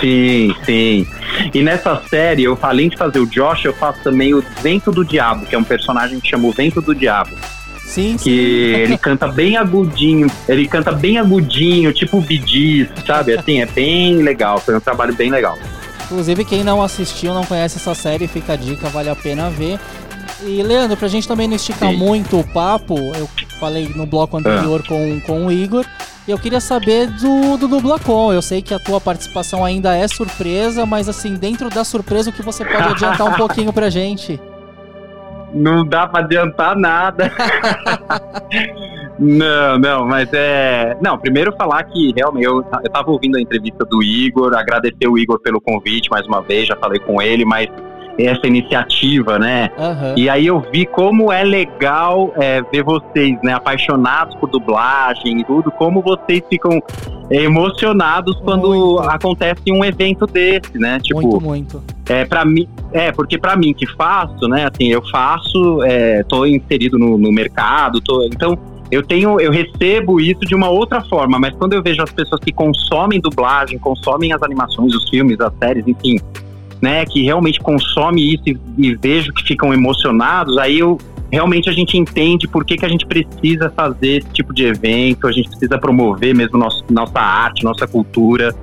Sim, 0.00 0.54
sim. 0.64 1.06
E 1.52 1.62
nessa 1.62 2.00
série, 2.08 2.44
eu 2.44 2.58
além 2.62 2.88
de 2.88 2.96
fazer 2.96 3.18
o 3.18 3.26
Josh, 3.26 3.64
eu 3.64 3.74
faço 3.74 4.00
também 4.02 4.34
o 4.34 4.44
Vento 4.62 4.90
do 4.90 5.04
Diabo, 5.04 5.46
que 5.46 5.54
é 5.54 5.58
um 5.58 5.64
personagem 5.64 6.20
que 6.20 6.28
chama 6.28 6.48
o 6.48 6.52
Vento 6.52 6.80
do 6.80 6.94
Diabo. 6.94 7.36
Sim, 7.84 8.16
Que 8.16 8.30
ele 8.30 8.98
canta 8.98 9.28
bem 9.28 9.56
agudinho, 9.56 10.28
ele 10.48 10.66
canta 10.66 10.90
bem 10.90 11.18
agudinho, 11.18 11.92
tipo 11.92 12.20
bidis, 12.20 12.88
sabe? 13.06 13.36
Assim, 13.36 13.60
é 13.60 13.66
bem 13.66 14.16
legal, 14.16 14.58
foi 14.58 14.74
um 14.74 14.80
trabalho 14.80 15.14
bem 15.14 15.30
legal. 15.30 15.56
Inclusive, 16.06 16.44
quem 16.44 16.64
não 16.64 16.82
assistiu, 16.82 17.32
não 17.32 17.44
conhece 17.44 17.76
essa 17.76 17.94
série, 17.94 18.26
fica 18.26 18.54
a 18.54 18.56
dica, 18.56 18.88
vale 18.88 19.10
a 19.10 19.14
pena 19.14 19.48
ver. 19.50 19.78
E, 20.42 20.62
Leandro, 20.62 20.96
pra 20.96 21.08
gente 21.08 21.28
também 21.28 21.46
não 21.46 21.56
esticar 21.56 21.90
Sim. 21.90 21.96
muito 21.96 22.38
o 22.38 22.44
papo, 22.44 22.96
eu 23.14 23.28
falei 23.60 23.88
no 23.94 24.06
bloco 24.06 24.36
anterior 24.36 24.82
com, 24.86 25.20
com 25.20 25.46
o 25.46 25.52
Igor, 25.52 25.86
e 26.26 26.30
eu 26.30 26.38
queria 26.38 26.60
saber 26.60 27.08
do, 27.08 27.56
do 27.56 27.68
Dublacon. 27.68 28.32
Eu 28.32 28.42
sei 28.42 28.62
que 28.62 28.72
a 28.72 28.78
tua 28.78 29.00
participação 29.00 29.64
ainda 29.64 29.96
é 29.96 30.08
surpresa, 30.08 30.86
mas 30.86 31.08
assim, 31.08 31.34
dentro 31.34 31.68
da 31.68 31.84
surpresa, 31.84 32.30
o 32.30 32.32
que 32.32 32.42
você 32.42 32.64
pode 32.64 32.88
adiantar 32.88 33.26
um 33.26 33.32
pouquinho 33.36 33.72
pra 33.72 33.90
gente? 33.90 34.40
Não 35.52 35.86
dá 35.86 36.06
pra 36.06 36.20
adiantar 36.20 36.76
nada. 36.76 37.30
Não, 39.16 39.78
não, 39.78 40.06
mas 40.06 40.28
é. 40.32 40.96
Não, 41.00 41.16
primeiro 41.16 41.54
falar 41.56 41.84
que 41.84 42.12
realmente 42.16 42.46
eu, 42.46 42.64
eu 42.82 42.90
tava 42.90 43.10
ouvindo 43.12 43.36
a 43.36 43.40
entrevista 43.40 43.84
do 43.84 44.02
Igor, 44.02 44.52
agradecer 44.56 45.06
o 45.06 45.16
Igor 45.16 45.38
pelo 45.38 45.60
convite 45.60 46.10
mais 46.10 46.26
uma 46.26 46.42
vez, 46.42 46.66
já 46.66 46.76
falei 46.76 46.98
com 46.98 47.22
ele, 47.22 47.44
mas 47.44 47.68
essa 48.18 48.46
iniciativa, 48.46 49.38
né? 49.38 49.70
Aham. 49.78 50.14
E 50.16 50.28
aí 50.28 50.46
eu 50.46 50.60
vi 50.72 50.86
como 50.86 51.32
é 51.32 51.42
legal 51.42 52.32
é, 52.36 52.62
ver 52.62 52.82
vocês, 52.82 53.36
né, 53.42 53.52
apaixonados 53.54 54.34
por 54.36 54.48
dublagem 54.48 55.40
e 55.40 55.44
tudo, 55.44 55.70
como 55.70 56.00
vocês 56.00 56.42
ficam 56.48 56.80
emocionados 57.30 58.38
quando 58.40 59.00
acontece 59.00 59.62
um 59.70 59.84
evento 59.84 60.26
desse, 60.26 60.78
né? 60.78 61.00
Tipo, 61.00 61.20
Muito, 61.22 61.40
muito. 61.40 61.82
é, 62.08 62.24
para 62.24 62.44
mim, 62.44 62.68
é, 62.92 63.10
porque 63.10 63.38
pra 63.38 63.56
mim 63.56 63.72
que 63.72 63.86
faço, 63.86 64.46
né, 64.46 64.68
assim, 64.72 64.88
eu 64.88 65.02
faço, 65.10 65.82
é, 65.82 66.22
tô 66.24 66.46
inserido 66.46 66.98
no, 66.98 67.16
no 67.16 67.32
mercado, 67.32 68.00
tô, 68.00 68.24
então 68.24 68.58
eu 68.90 69.02
tenho, 69.02 69.40
eu 69.40 69.50
recebo 69.50 70.20
isso 70.20 70.40
de 70.40 70.54
uma 70.54 70.68
outra 70.68 71.02
forma, 71.02 71.38
mas 71.38 71.54
quando 71.56 71.72
eu 71.72 71.82
vejo 71.82 72.02
as 72.02 72.12
pessoas 72.12 72.40
que 72.40 72.52
consomem 72.52 73.18
dublagem, 73.20 73.78
consomem 73.78 74.32
as 74.32 74.42
animações, 74.42 74.94
os 74.94 75.08
filmes, 75.08 75.40
as 75.40 75.52
séries, 75.58 75.86
enfim, 75.88 76.20
né, 76.80 77.04
que 77.04 77.22
realmente 77.22 77.60
consomem 77.60 78.34
isso 78.34 78.42
e, 78.46 78.58
e 78.78 78.94
vejo 78.94 79.32
que 79.32 79.42
ficam 79.44 79.72
emocionados, 79.72 80.58
aí 80.58 80.78
eu 80.78 80.98
realmente 81.30 81.68
a 81.68 81.72
gente 81.72 81.98
entende 81.98 82.46
por 82.46 82.64
que, 82.64 82.76
que 82.76 82.86
a 82.86 82.88
gente 82.88 83.04
precisa 83.06 83.70
fazer 83.74 84.18
esse 84.18 84.28
tipo 84.28 84.54
de 84.54 84.64
evento, 84.64 85.26
a 85.26 85.32
gente 85.32 85.48
precisa 85.48 85.78
promover 85.78 86.34
mesmo 86.34 86.58
nosso, 86.58 86.84
nossa 86.88 87.18
arte, 87.18 87.64
nossa 87.64 87.86
cultura, 87.86 88.54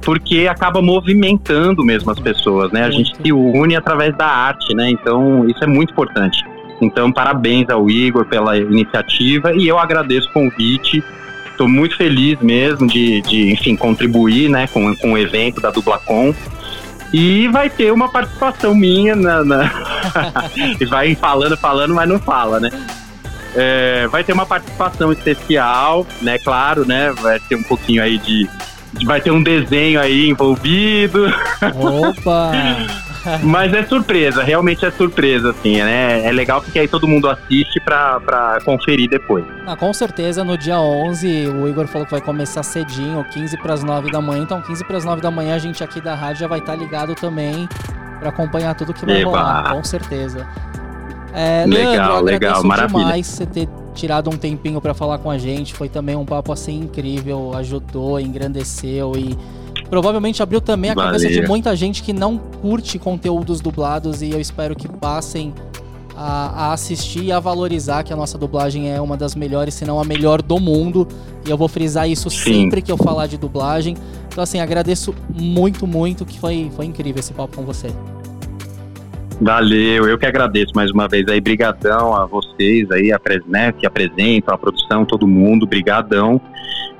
porque 0.00 0.46
acaba 0.48 0.80
movimentando 0.80 1.84
mesmo 1.84 2.10
as 2.10 2.18
pessoas, 2.18 2.70
né? 2.72 2.84
A 2.84 2.90
gente 2.90 3.12
se 3.16 3.32
une 3.32 3.76
através 3.76 4.16
da 4.16 4.26
arte, 4.26 4.74
né? 4.74 4.88
Então 4.88 5.48
isso 5.48 5.62
é 5.62 5.66
muito 5.66 5.92
importante. 5.92 6.42
Então 6.80 7.12
parabéns 7.12 7.68
ao 7.68 7.90
Igor 7.90 8.24
pela 8.24 8.56
iniciativa 8.56 9.52
e 9.54 9.66
eu 9.66 9.78
agradeço 9.78 10.28
o 10.28 10.32
convite. 10.32 11.02
Estou 11.50 11.68
muito 11.68 11.96
feliz 11.96 12.38
mesmo 12.40 12.86
de, 12.86 13.20
de, 13.22 13.52
enfim, 13.52 13.76
contribuir, 13.76 14.48
né, 14.48 14.66
com, 14.68 14.94
com 14.96 15.12
o 15.14 15.18
evento 15.18 15.60
da 15.60 15.70
Dublacom. 15.70 16.34
E 17.12 17.48
vai 17.48 17.70
ter 17.70 17.92
uma 17.92 18.08
participação 18.10 18.74
minha 18.74 19.14
na. 19.16 19.44
na- 19.44 19.70
e 20.80 20.84
vai 20.84 21.14
falando, 21.14 21.56
falando, 21.56 21.94
mas 21.94 22.08
não 22.08 22.18
fala, 22.18 22.58
né? 22.60 22.70
É, 23.54 24.06
vai 24.08 24.22
ter 24.22 24.32
uma 24.32 24.44
participação 24.44 25.12
especial, 25.12 26.06
né? 26.20 26.38
Claro, 26.38 26.86
né? 26.86 27.12
Vai 27.12 27.38
ter 27.40 27.54
um 27.56 27.62
pouquinho 27.62 28.02
aí 28.02 28.18
de. 28.18 28.48
de- 28.94 29.06
Vai 29.06 29.20
ter 29.20 29.30
um 29.30 29.42
desenho 29.42 30.00
aí 30.00 30.28
envolvido. 30.28 31.26
Opa! 31.74 32.52
Mas 33.42 33.72
é 33.72 33.82
surpresa, 33.84 34.42
realmente 34.42 34.84
é 34.84 34.90
surpresa, 34.90 35.50
assim, 35.50 35.82
né? 35.82 36.24
É 36.24 36.32
legal 36.32 36.60
porque 36.60 36.78
aí 36.78 36.88
todo 36.88 37.06
mundo 37.06 37.28
assiste 37.28 37.80
pra, 37.80 38.20
pra 38.20 38.58
conferir 38.64 39.08
depois. 39.08 39.44
Ah, 39.66 39.76
com 39.76 39.92
certeza, 39.92 40.44
no 40.44 40.56
dia 40.56 40.78
11, 40.78 41.48
o 41.48 41.68
Igor 41.68 41.86
falou 41.86 42.06
que 42.06 42.12
vai 42.12 42.20
começar 42.20 42.62
cedinho, 42.62 43.24
15 43.32 43.56
para 43.58 43.74
as 43.74 43.82
9 43.82 44.10
da 44.10 44.20
manhã. 44.20 44.42
Então, 44.42 44.60
15 44.62 44.84
para 44.84 44.96
as 44.96 45.04
9 45.04 45.20
da 45.20 45.30
manhã, 45.30 45.54
a 45.54 45.58
gente 45.58 45.82
aqui 45.82 46.00
da 46.00 46.14
rádio 46.14 46.40
já 46.40 46.46
vai 46.48 46.58
estar 46.58 46.74
ligado 46.74 47.14
também 47.14 47.68
para 48.18 48.30
acompanhar 48.30 48.74
tudo 48.74 48.94
que 48.94 49.04
vai 49.04 49.20
Eba. 49.20 49.30
rolar, 49.30 49.72
com 49.74 49.84
certeza. 49.84 50.46
É, 51.32 51.66
Legal, 51.66 51.92
Leandro, 51.92 52.24
legal, 52.24 52.64
maravilha. 52.64 52.98
demais 53.04 53.26
você 53.26 53.44
ter 53.44 53.68
tirado 53.94 54.30
um 54.30 54.36
tempinho 54.36 54.80
para 54.80 54.94
falar 54.94 55.18
com 55.18 55.30
a 55.30 55.36
gente. 55.36 55.74
Foi 55.74 55.88
também 55.88 56.16
um 56.16 56.24
papo 56.24 56.50
assim 56.50 56.80
incrível, 56.80 57.52
ajudou, 57.56 58.18
engrandeceu 58.18 59.12
e 59.16 59.36
provavelmente 59.88 60.42
abriu 60.42 60.60
também 60.60 60.90
a 60.90 60.94
cabeça 60.94 61.28
de 61.28 61.34
Valeu. 61.34 61.48
muita 61.48 61.74
gente 61.76 62.02
que 62.02 62.12
não 62.12 62.38
curte 62.38 62.98
conteúdos 62.98 63.60
dublados 63.60 64.22
e 64.22 64.30
eu 64.30 64.40
espero 64.40 64.74
que 64.74 64.88
passem 64.88 65.52
a, 66.16 66.68
a 66.68 66.72
assistir 66.72 67.24
e 67.24 67.32
a 67.32 67.38
valorizar 67.38 68.02
que 68.02 68.12
a 68.12 68.16
nossa 68.16 68.38
dublagem 68.38 68.90
é 68.90 69.00
uma 69.00 69.16
das 69.16 69.34
melhores, 69.34 69.74
se 69.74 69.84
não 69.84 70.00
a 70.00 70.04
melhor 70.04 70.40
do 70.40 70.58
mundo. 70.58 71.06
E 71.46 71.50
eu 71.50 71.56
vou 71.56 71.68
frisar 71.68 72.08
isso 72.08 72.30
Sim. 72.30 72.42
sempre 72.44 72.82
que 72.82 72.90
eu 72.90 72.96
falar 72.96 73.26
de 73.26 73.36
dublagem. 73.36 73.96
Então, 74.28 74.42
assim, 74.42 74.58
agradeço 74.58 75.14
muito, 75.28 75.86
muito, 75.86 76.24
que 76.24 76.38
foi, 76.38 76.70
foi 76.74 76.86
incrível 76.86 77.20
esse 77.20 77.32
papo 77.32 77.56
com 77.56 77.62
você. 77.62 77.88
Valeu, 79.40 80.08
eu 80.08 80.16
que 80.16 80.24
agradeço 80.24 80.72
mais 80.74 80.90
uma 80.90 81.06
vez 81.06 81.28
aí, 81.28 81.40
brigadão 81.40 82.14
a 82.14 82.24
vocês 82.24 82.90
aí, 82.90 83.12
a, 83.12 83.20
né, 83.46 83.70
que 83.72 83.86
apresentam, 83.86 84.54
a 84.54 84.58
produção, 84.58 85.04
todo 85.04 85.26
mundo, 85.26 85.66
brigadão. 85.66 86.40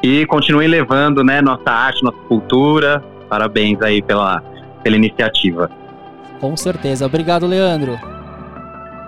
E 0.02 0.26
continuem 0.26 0.68
levando, 0.68 1.24
né, 1.24 1.40
nossa 1.40 1.70
arte, 1.70 2.02
nossa 2.02 2.18
cultura. 2.28 3.02
Parabéns 3.28 3.80
aí 3.80 4.02
pela, 4.02 4.42
pela 4.82 4.96
iniciativa. 4.96 5.70
Com 6.38 6.56
certeza. 6.56 7.06
Obrigado, 7.06 7.46
Leandro. 7.46 7.98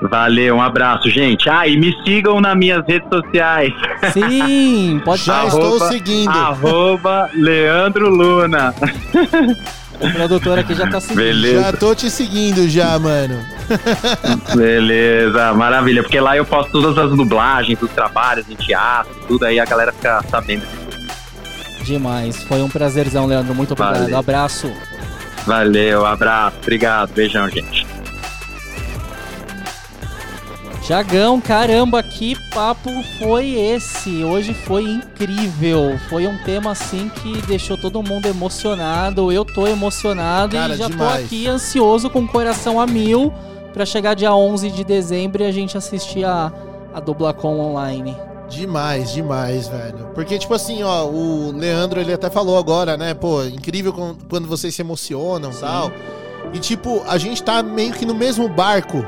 Valeu, 0.00 0.56
um 0.56 0.62
abraço, 0.62 1.10
gente. 1.10 1.50
Ah, 1.50 1.66
e 1.66 1.76
me 1.76 1.92
sigam 2.04 2.40
nas 2.40 2.56
minhas 2.56 2.84
redes 2.86 3.08
sociais. 3.12 3.72
Sim, 4.12 5.00
pode 5.04 5.22
Já 5.26 5.46
estou 5.46 5.78
seguindo. 5.80 6.30
Arroba 6.30 7.28
Leandro 7.34 8.08
Luna. 8.08 8.72
O 10.00 10.10
produtor 10.12 10.58
aqui 10.58 10.74
já 10.74 10.86
tá 10.88 11.00
seguindo. 11.00 11.16
Beleza. 11.16 11.60
Já 11.60 11.72
tô 11.72 11.94
te 11.94 12.10
seguindo 12.10 12.68
já, 12.68 12.98
mano. 12.98 13.44
Beleza, 14.54 15.52
maravilha. 15.54 16.02
Porque 16.02 16.20
lá 16.20 16.36
eu 16.36 16.44
posto 16.44 16.70
todas 16.70 16.96
as 16.96 17.16
dublagens 17.16 17.78
dos 17.78 17.90
trabalhos 17.90 18.48
em 18.48 18.54
teatro, 18.54 19.14
tudo 19.26 19.44
aí 19.44 19.58
a 19.58 19.64
galera 19.64 19.92
fica 19.92 20.22
sabendo. 20.30 20.62
Demais. 21.84 22.42
Foi 22.44 22.62
um 22.62 22.68
prazerzão, 22.68 23.26
Leandro. 23.26 23.54
Muito 23.54 23.72
obrigado. 23.72 24.02
Valeu. 24.02 24.18
Abraço. 24.18 24.72
Valeu, 25.46 26.04
abraço, 26.04 26.58
obrigado, 26.62 27.10
beijão, 27.14 27.48
gente. 27.48 27.86
Tiagão, 30.88 31.38
caramba, 31.38 32.02
que 32.02 32.34
papo 32.48 32.88
foi 33.18 33.50
esse? 33.50 34.24
Hoje 34.24 34.54
foi 34.54 34.84
incrível. 34.84 35.98
Foi 36.08 36.26
um 36.26 36.38
tema 36.44 36.70
assim 36.70 37.10
que 37.10 37.42
deixou 37.42 37.76
todo 37.76 38.02
mundo 38.02 38.24
emocionado. 38.24 39.30
Eu 39.30 39.44
tô 39.44 39.66
emocionado 39.66 40.56
Cara, 40.56 40.72
e 40.72 40.78
já 40.78 40.88
demais. 40.88 41.18
tô 41.18 41.24
aqui 41.26 41.46
ansioso 41.46 42.08
com 42.08 42.20
o 42.20 42.26
coração 42.26 42.80
a 42.80 42.86
mil 42.86 43.30
pra 43.74 43.84
chegar 43.84 44.14
dia 44.14 44.34
11 44.34 44.70
de 44.70 44.82
dezembro 44.82 45.42
e 45.42 45.46
a 45.46 45.52
gente 45.52 45.76
assistir 45.76 46.24
a, 46.24 46.50
a 46.94 47.00
Dublacom 47.00 47.60
online. 47.60 48.16
Demais, 48.48 49.12
demais, 49.12 49.68
velho. 49.68 50.08
Porque, 50.14 50.38
tipo 50.38 50.54
assim, 50.54 50.82
ó, 50.82 51.04
o 51.04 51.52
Leandro, 51.54 52.00
ele 52.00 52.14
até 52.14 52.30
falou 52.30 52.56
agora, 52.56 52.96
né? 52.96 53.12
Pô, 53.12 53.44
incrível 53.44 53.92
quando 54.26 54.48
vocês 54.48 54.74
se 54.74 54.80
emocionam 54.80 55.50
e 55.50 55.56
tal. 55.56 55.92
E, 56.54 56.58
tipo, 56.58 57.02
a 57.06 57.18
gente 57.18 57.42
tá 57.42 57.62
meio 57.62 57.92
que 57.92 58.06
no 58.06 58.14
mesmo 58.14 58.48
barco, 58.48 59.04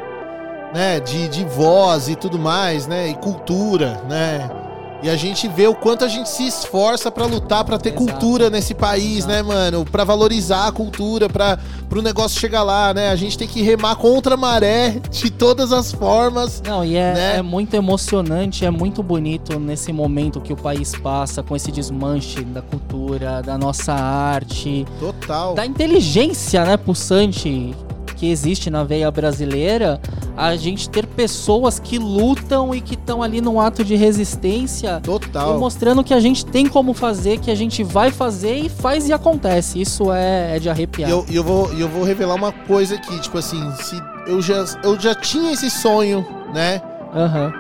né? 0.73 1.01
De, 1.01 1.29
de 1.29 1.45
voz 1.45 2.09
e 2.09 2.17
tudo 2.17 2.39
mais, 2.39 2.87
né? 2.87 3.09
E 3.09 3.15
cultura, 3.15 4.03
né? 4.09 4.51
E 5.03 5.09
a 5.09 5.17
gente 5.17 5.49
vê 5.49 5.67
o 5.67 5.75
quanto 5.75 6.05
a 6.05 6.09
gente 6.09 6.29
se 6.29 6.47
esforça 6.47 7.11
pra 7.11 7.25
lutar 7.25 7.65
pra 7.65 7.79
ter 7.79 7.93
cultura 7.93 8.51
nesse 8.51 8.75
país, 8.75 9.25
né, 9.25 9.43
mano? 9.43 9.83
Pra 9.83 10.05
valorizar 10.05 10.67
a 10.67 10.73
cultura, 10.73 11.27
pra 11.29 11.59
pro 11.89 12.03
negócio 12.03 12.39
chegar 12.39 12.63
lá, 12.63 12.93
né? 12.93 13.09
A 13.09 13.17
gente 13.17 13.37
tem 13.37 13.49
que 13.49 13.63
remar 13.63 13.97
contra 13.97 14.35
a 14.35 14.37
maré 14.37 15.01
de 15.11 15.31
todas 15.31 15.73
as 15.73 15.91
formas. 15.91 16.63
Não, 16.65 16.85
e 16.85 16.97
é, 16.97 17.15
né? 17.15 17.37
é 17.39 17.43
muito 17.43 17.75
emocionante, 17.75 18.65
é 18.65 18.71
muito 18.71 19.03
bonito 19.03 19.59
nesse 19.59 19.93
momento 19.93 20.41
que 20.41 20.53
o 20.53 20.57
país 20.57 20.95
passa 20.95 21.43
com 21.43 21.57
esse 21.57 21.73
desmanche 21.73 22.43
da 22.45 22.63
cultura, 22.63 23.43
da 23.43 23.57
nossa 23.57 23.93
arte, 23.93 24.87
Total. 25.01 25.55
da 25.55 25.65
inteligência, 25.65 26.65
né, 26.65 26.77
pulsante 26.77 27.75
que 28.21 28.31
existe 28.31 28.69
na 28.69 28.85
veia 28.85 29.11
brasileira, 29.11 29.99
a 30.37 30.55
gente 30.55 30.91
ter 30.91 31.07
pessoas 31.07 31.79
que 31.79 31.99
lutam 31.99 32.75
e 32.75 32.83
que 32.83 32.93
estão 32.93 33.23
ali 33.23 33.41
num 33.41 33.59
ato 33.59 33.83
de 33.83 33.97
resistência 33.97 35.01
Total. 35.03 35.57
e 35.57 35.59
mostrando 35.59 36.05
que 36.05 36.13
a 36.13 36.21
gente 36.21 36.45
tem 36.45 36.67
como 36.67 36.93
fazer, 36.93 37.39
que 37.39 37.51
a 37.51 37.55
gente 37.55 37.83
vai 37.83 38.11
fazer 38.11 38.57
e 38.57 38.69
faz 38.69 39.09
e 39.09 39.13
acontece. 39.15 39.81
Isso 39.81 40.13
é, 40.13 40.57
é 40.57 40.59
de 40.59 40.69
arrepiar. 40.69 41.09
E 41.09 41.13
eu, 41.13 41.25
eu 41.33 41.43
vou, 41.43 41.73
eu 41.73 41.89
vou 41.89 42.05
revelar 42.05 42.35
uma 42.35 42.53
coisa 42.53 42.95
aqui, 42.97 43.19
tipo 43.21 43.39
assim, 43.39 43.59
se 43.81 43.99
eu 44.27 44.43
já, 44.43 44.67
eu 44.85 45.01
já 45.01 45.15
tinha 45.15 45.53
esse 45.53 45.71
sonho, 45.71 46.27
né? 46.53 46.83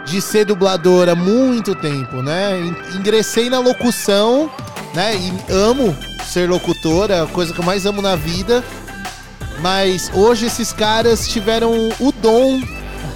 De 0.04 0.20
ser 0.20 0.44
dublador 0.44 1.08
há 1.08 1.14
muito 1.14 1.74
tempo, 1.74 2.16
né? 2.16 2.60
In- 2.60 2.98
Ingressei 2.98 3.48
na 3.48 3.60
locução, 3.60 4.50
né? 4.94 5.16
E 5.16 5.52
amo 5.52 5.96
ser 6.26 6.48
locutor, 6.50 7.10
é 7.10 7.20
a 7.22 7.26
coisa 7.26 7.52
que 7.54 7.58
eu 7.60 7.64
mais 7.64 7.86
amo 7.86 8.00
na 8.02 8.14
vida. 8.14 8.62
Mas 9.62 10.10
hoje 10.14 10.46
esses 10.46 10.72
caras 10.72 11.28
tiveram 11.28 11.90
o 12.00 12.12
dom 12.12 12.60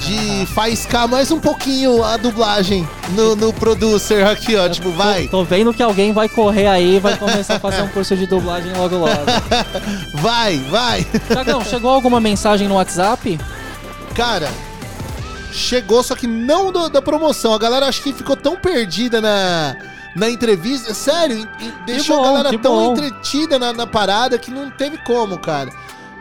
de 0.00 0.44
faiscar 0.54 1.08
mais 1.08 1.30
um 1.30 1.40
pouquinho 1.40 2.04
a 2.04 2.16
dublagem 2.18 2.86
no, 3.10 3.34
no 3.34 3.52
producer 3.52 4.26
aqui, 4.26 4.54
ó. 4.56 4.68
Tipo, 4.68 4.90
vai. 4.90 5.28
Tô 5.28 5.42
vendo 5.44 5.72
que 5.72 5.82
alguém 5.82 6.12
vai 6.12 6.28
correr 6.28 6.66
aí 6.66 6.96
e 6.96 7.00
vai 7.00 7.16
começar 7.16 7.54
a 7.54 7.60
fazer 7.60 7.80
um 7.82 7.88
curso 7.88 8.14
de 8.16 8.26
dublagem 8.26 8.72
logo 8.76 8.96
logo. 8.96 9.12
Vai, 10.20 10.58
vai. 10.70 11.06
Tiagão, 11.28 11.62
chegou 11.64 11.90
alguma 11.90 12.18
mensagem 12.20 12.66
no 12.68 12.74
WhatsApp? 12.76 13.38
Cara, 14.14 14.48
chegou, 15.52 16.02
só 16.02 16.14
que 16.14 16.26
não 16.26 16.72
do- 16.72 16.88
da 16.88 17.00
promoção. 17.02 17.52
A 17.54 17.58
galera 17.58 17.86
acho 17.86 18.02
que 18.02 18.12
ficou 18.12 18.34
tão 18.36 18.56
perdida 18.56 19.20
na, 19.20 19.76
na 20.16 20.30
entrevista. 20.30 20.94
Sério, 20.94 21.46
deixou 21.86 22.16
bom, 22.16 22.22
a 22.24 22.26
galera 22.42 22.58
tão 22.58 22.74
bom. 22.74 22.92
entretida 22.92 23.58
na, 23.58 23.72
na 23.72 23.86
parada 23.86 24.38
que 24.38 24.50
não 24.50 24.70
teve 24.70 24.96
como, 24.98 25.38
cara. 25.38 25.70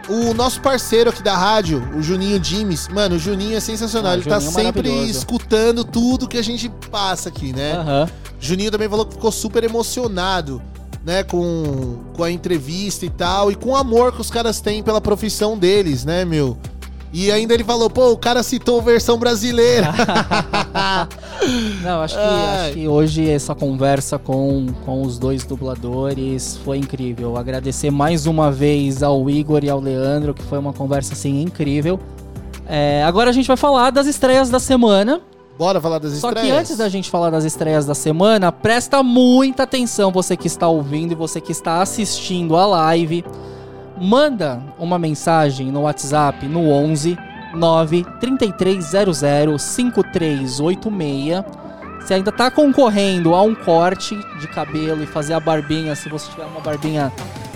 O 0.09 0.33
nosso 0.33 0.59
parceiro 0.59 1.09
aqui 1.09 1.23
da 1.23 1.35
rádio, 1.35 1.81
o 1.95 2.01
Juninho 2.01 2.39
Dimes, 2.39 2.89
mano, 2.89 3.15
o 3.15 3.19
Juninho 3.19 3.55
é 3.55 3.59
sensacional. 3.59 4.11
Ah, 4.11 4.15
Ele 4.15 4.23
tá 4.23 4.39
Juninho 4.39 4.59
é 4.59 4.63
sempre 4.63 4.89
escutando 5.05 5.83
tudo 5.85 6.27
que 6.27 6.37
a 6.37 6.41
gente 6.41 6.69
passa 6.91 7.29
aqui, 7.29 7.53
né? 7.53 7.73
Aham. 7.73 8.09
Juninho 8.39 8.69
também 8.71 8.89
falou 8.89 9.05
que 9.05 9.13
ficou 9.13 9.31
super 9.31 9.63
emocionado, 9.63 10.61
né, 11.05 11.23
com, 11.23 11.99
com 12.13 12.23
a 12.23 12.29
entrevista 12.29 13.05
e 13.05 13.09
tal, 13.09 13.49
e 13.51 13.55
com 13.55 13.69
o 13.69 13.75
amor 13.77 14.11
que 14.11 14.19
os 14.19 14.29
caras 14.29 14.59
têm 14.59 14.83
pela 14.83 14.99
profissão 14.99 15.57
deles, 15.57 16.03
né, 16.03 16.25
meu? 16.25 16.57
E 17.13 17.31
ainda 17.31 17.53
ele 17.53 17.63
falou, 17.63 17.89
pô, 17.89 18.11
o 18.11 18.17
cara 18.17 18.43
citou 18.43 18.81
versão 18.81 19.17
brasileira. 19.17 19.93
Não, 21.81 22.01
acho 22.01 22.15
que, 22.15 22.21
acho 22.21 22.73
que 22.73 22.87
hoje 22.87 23.29
essa 23.29 23.53
conversa 23.53 24.17
com, 24.17 24.67
com 24.85 25.01
os 25.01 25.19
dois 25.19 25.43
dubladores 25.43 26.57
foi 26.63 26.77
incrível. 26.77 27.37
Agradecer 27.37 27.91
mais 27.91 28.25
uma 28.25 28.51
vez 28.51 29.03
ao 29.03 29.29
Igor 29.29 29.63
e 29.63 29.69
ao 29.69 29.79
Leandro, 29.79 30.33
que 30.33 30.43
foi 30.43 30.57
uma 30.57 30.73
conversa 30.73 31.13
assim 31.13 31.41
incrível. 31.41 31.99
É, 32.65 33.03
agora 33.03 33.29
a 33.29 33.33
gente 33.33 33.47
vai 33.47 33.57
falar 33.57 33.89
das 33.89 34.07
estreias 34.07 34.49
da 34.49 34.59
semana. 34.59 35.21
Bora 35.57 35.79
falar 35.79 35.99
das 35.99 36.13
Só 36.13 36.29
estreias? 36.29 36.49
que 36.49 36.59
antes 36.59 36.77
da 36.77 36.89
gente 36.89 37.09
falar 37.09 37.29
das 37.29 37.43
estreias 37.43 37.85
da 37.85 37.93
semana, 37.93 38.51
presta 38.51 39.03
muita 39.03 39.63
atenção 39.63 40.11
você 40.11 40.35
que 40.35 40.47
está 40.47 40.67
ouvindo 40.67 41.11
e 41.11 41.15
você 41.15 41.39
que 41.39 41.51
está 41.51 41.81
assistindo 41.81 42.55
a 42.55 42.65
live. 42.65 43.23
Manda 44.01 44.61
uma 44.79 44.97
mensagem 44.97 45.71
no 45.71 45.81
WhatsApp 45.81 46.47
no 46.47 46.69
11 46.69 47.17
9 47.53 48.05
3300 48.19 49.61
5386. 49.61 51.43
Você 51.99 52.15
ainda 52.15 52.31
tá 52.31 52.51
concorrendo 52.51 53.33
a 53.33 53.41
um 53.41 53.55
corte 53.55 54.15
de 54.39 54.47
cabelo 54.47 55.01
e 55.03 55.05
fazer 55.05 55.33
a 55.33 55.39
barbinha, 55.39 55.95
se 55.95 56.09
você 56.09 56.29
tiver 56.29 56.45
uma 56.45 56.59
barbinha 56.59 57.11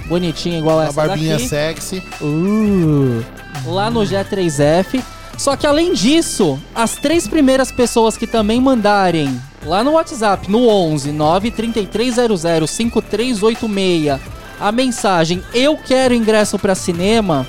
bonitinha 0.08 0.58
igual 0.58 0.78
Uma 0.78 0.86
essa 0.86 0.94
barbinha 0.94 1.34
daqui. 1.34 1.48
sexy. 1.50 2.02
Uh, 2.22 3.24
lá 3.66 3.90
no 3.90 4.02
G3F. 4.02 5.04
Só 5.38 5.56
que 5.56 5.68
além 5.68 5.94
disso, 5.94 6.58
as 6.74 6.96
três 6.96 7.28
primeiras 7.28 7.72
pessoas 7.72 8.18
que 8.18 8.26
também 8.26 8.60
mandarem 8.60 9.40
lá 9.64 9.84
no 9.84 9.92
WhatsApp, 9.92 10.50
no 10.50 10.68
11 10.68 11.12
93300 11.12 12.72
5386, 12.72 14.20
a 14.60 14.72
mensagem 14.72 15.44
Eu 15.54 15.78
quero 15.78 16.16
ingresso 16.16 16.58
para 16.58 16.74
cinema, 16.74 17.46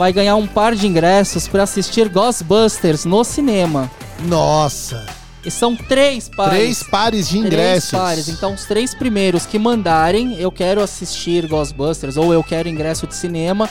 vai 0.00 0.14
ganhar 0.14 0.34
um 0.34 0.46
par 0.46 0.74
de 0.74 0.86
ingressos 0.86 1.46
para 1.46 1.62
assistir 1.64 2.08
Ghostbusters 2.08 3.04
no 3.04 3.22
cinema. 3.22 3.90
Nossa! 4.20 5.04
E 5.44 5.50
são 5.50 5.76
três 5.76 6.26
pares. 6.26 6.54
Três 6.54 6.82
pares 6.84 7.28
de 7.28 7.36
Três 7.40 7.46
ingressos. 7.52 7.90
pares. 7.90 8.28
Então, 8.30 8.54
os 8.54 8.64
três 8.64 8.94
primeiros 8.94 9.44
que 9.44 9.58
mandarem, 9.58 10.40
eu 10.40 10.50
quero 10.50 10.80
assistir 10.80 11.46
Ghostbusters 11.46 12.16
ou 12.16 12.32
eu 12.32 12.42
quero 12.42 12.66
ingresso 12.66 13.06
de 13.06 13.14
cinema, 13.14 13.68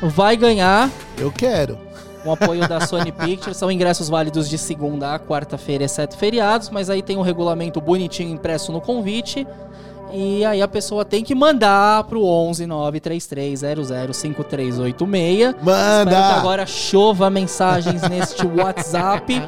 vai 0.00 0.36
ganhar. 0.36 0.88
Eu 1.18 1.32
quero. 1.32 1.76
Com 2.22 2.30
apoio 2.30 2.68
da 2.68 2.80
Sony 2.86 3.10
Pictures. 3.26 3.56
São 3.56 3.68
ingressos 3.68 4.08
válidos 4.08 4.48
de 4.48 4.56
segunda 4.56 5.12
a 5.12 5.18
quarta-feira, 5.18 5.82
exceto 5.82 6.16
feriados, 6.16 6.70
mas 6.70 6.88
aí 6.88 7.02
tem 7.02 7.16
um 7.16 7.22
regulamento 7.22 7.80
bonitinho 7.80 8.32
impresso 8.32 8.70
no 8.70 8.80
convite. 8.80 9.44
E 10.16 10.44
aí 10.44 10.62
a 10.62 10.68
pessoa 10.68 11.04
tem 11.04 11.24
que 11.24 11.34
mandar 11.34 12.04
pro 12.04 12.24
11 12.24 12.66
93300 12.66 14.16
5386. 14.16 15.54
Manda! 15.60 16.10
Espero 16.10 16.26
que 16.26 16.38
agora 16.38 16.66
chova 16.66 17.28
mensagens 17.28 18.00
neste 18.08 18.46
WhatsApp. 18.46 19.42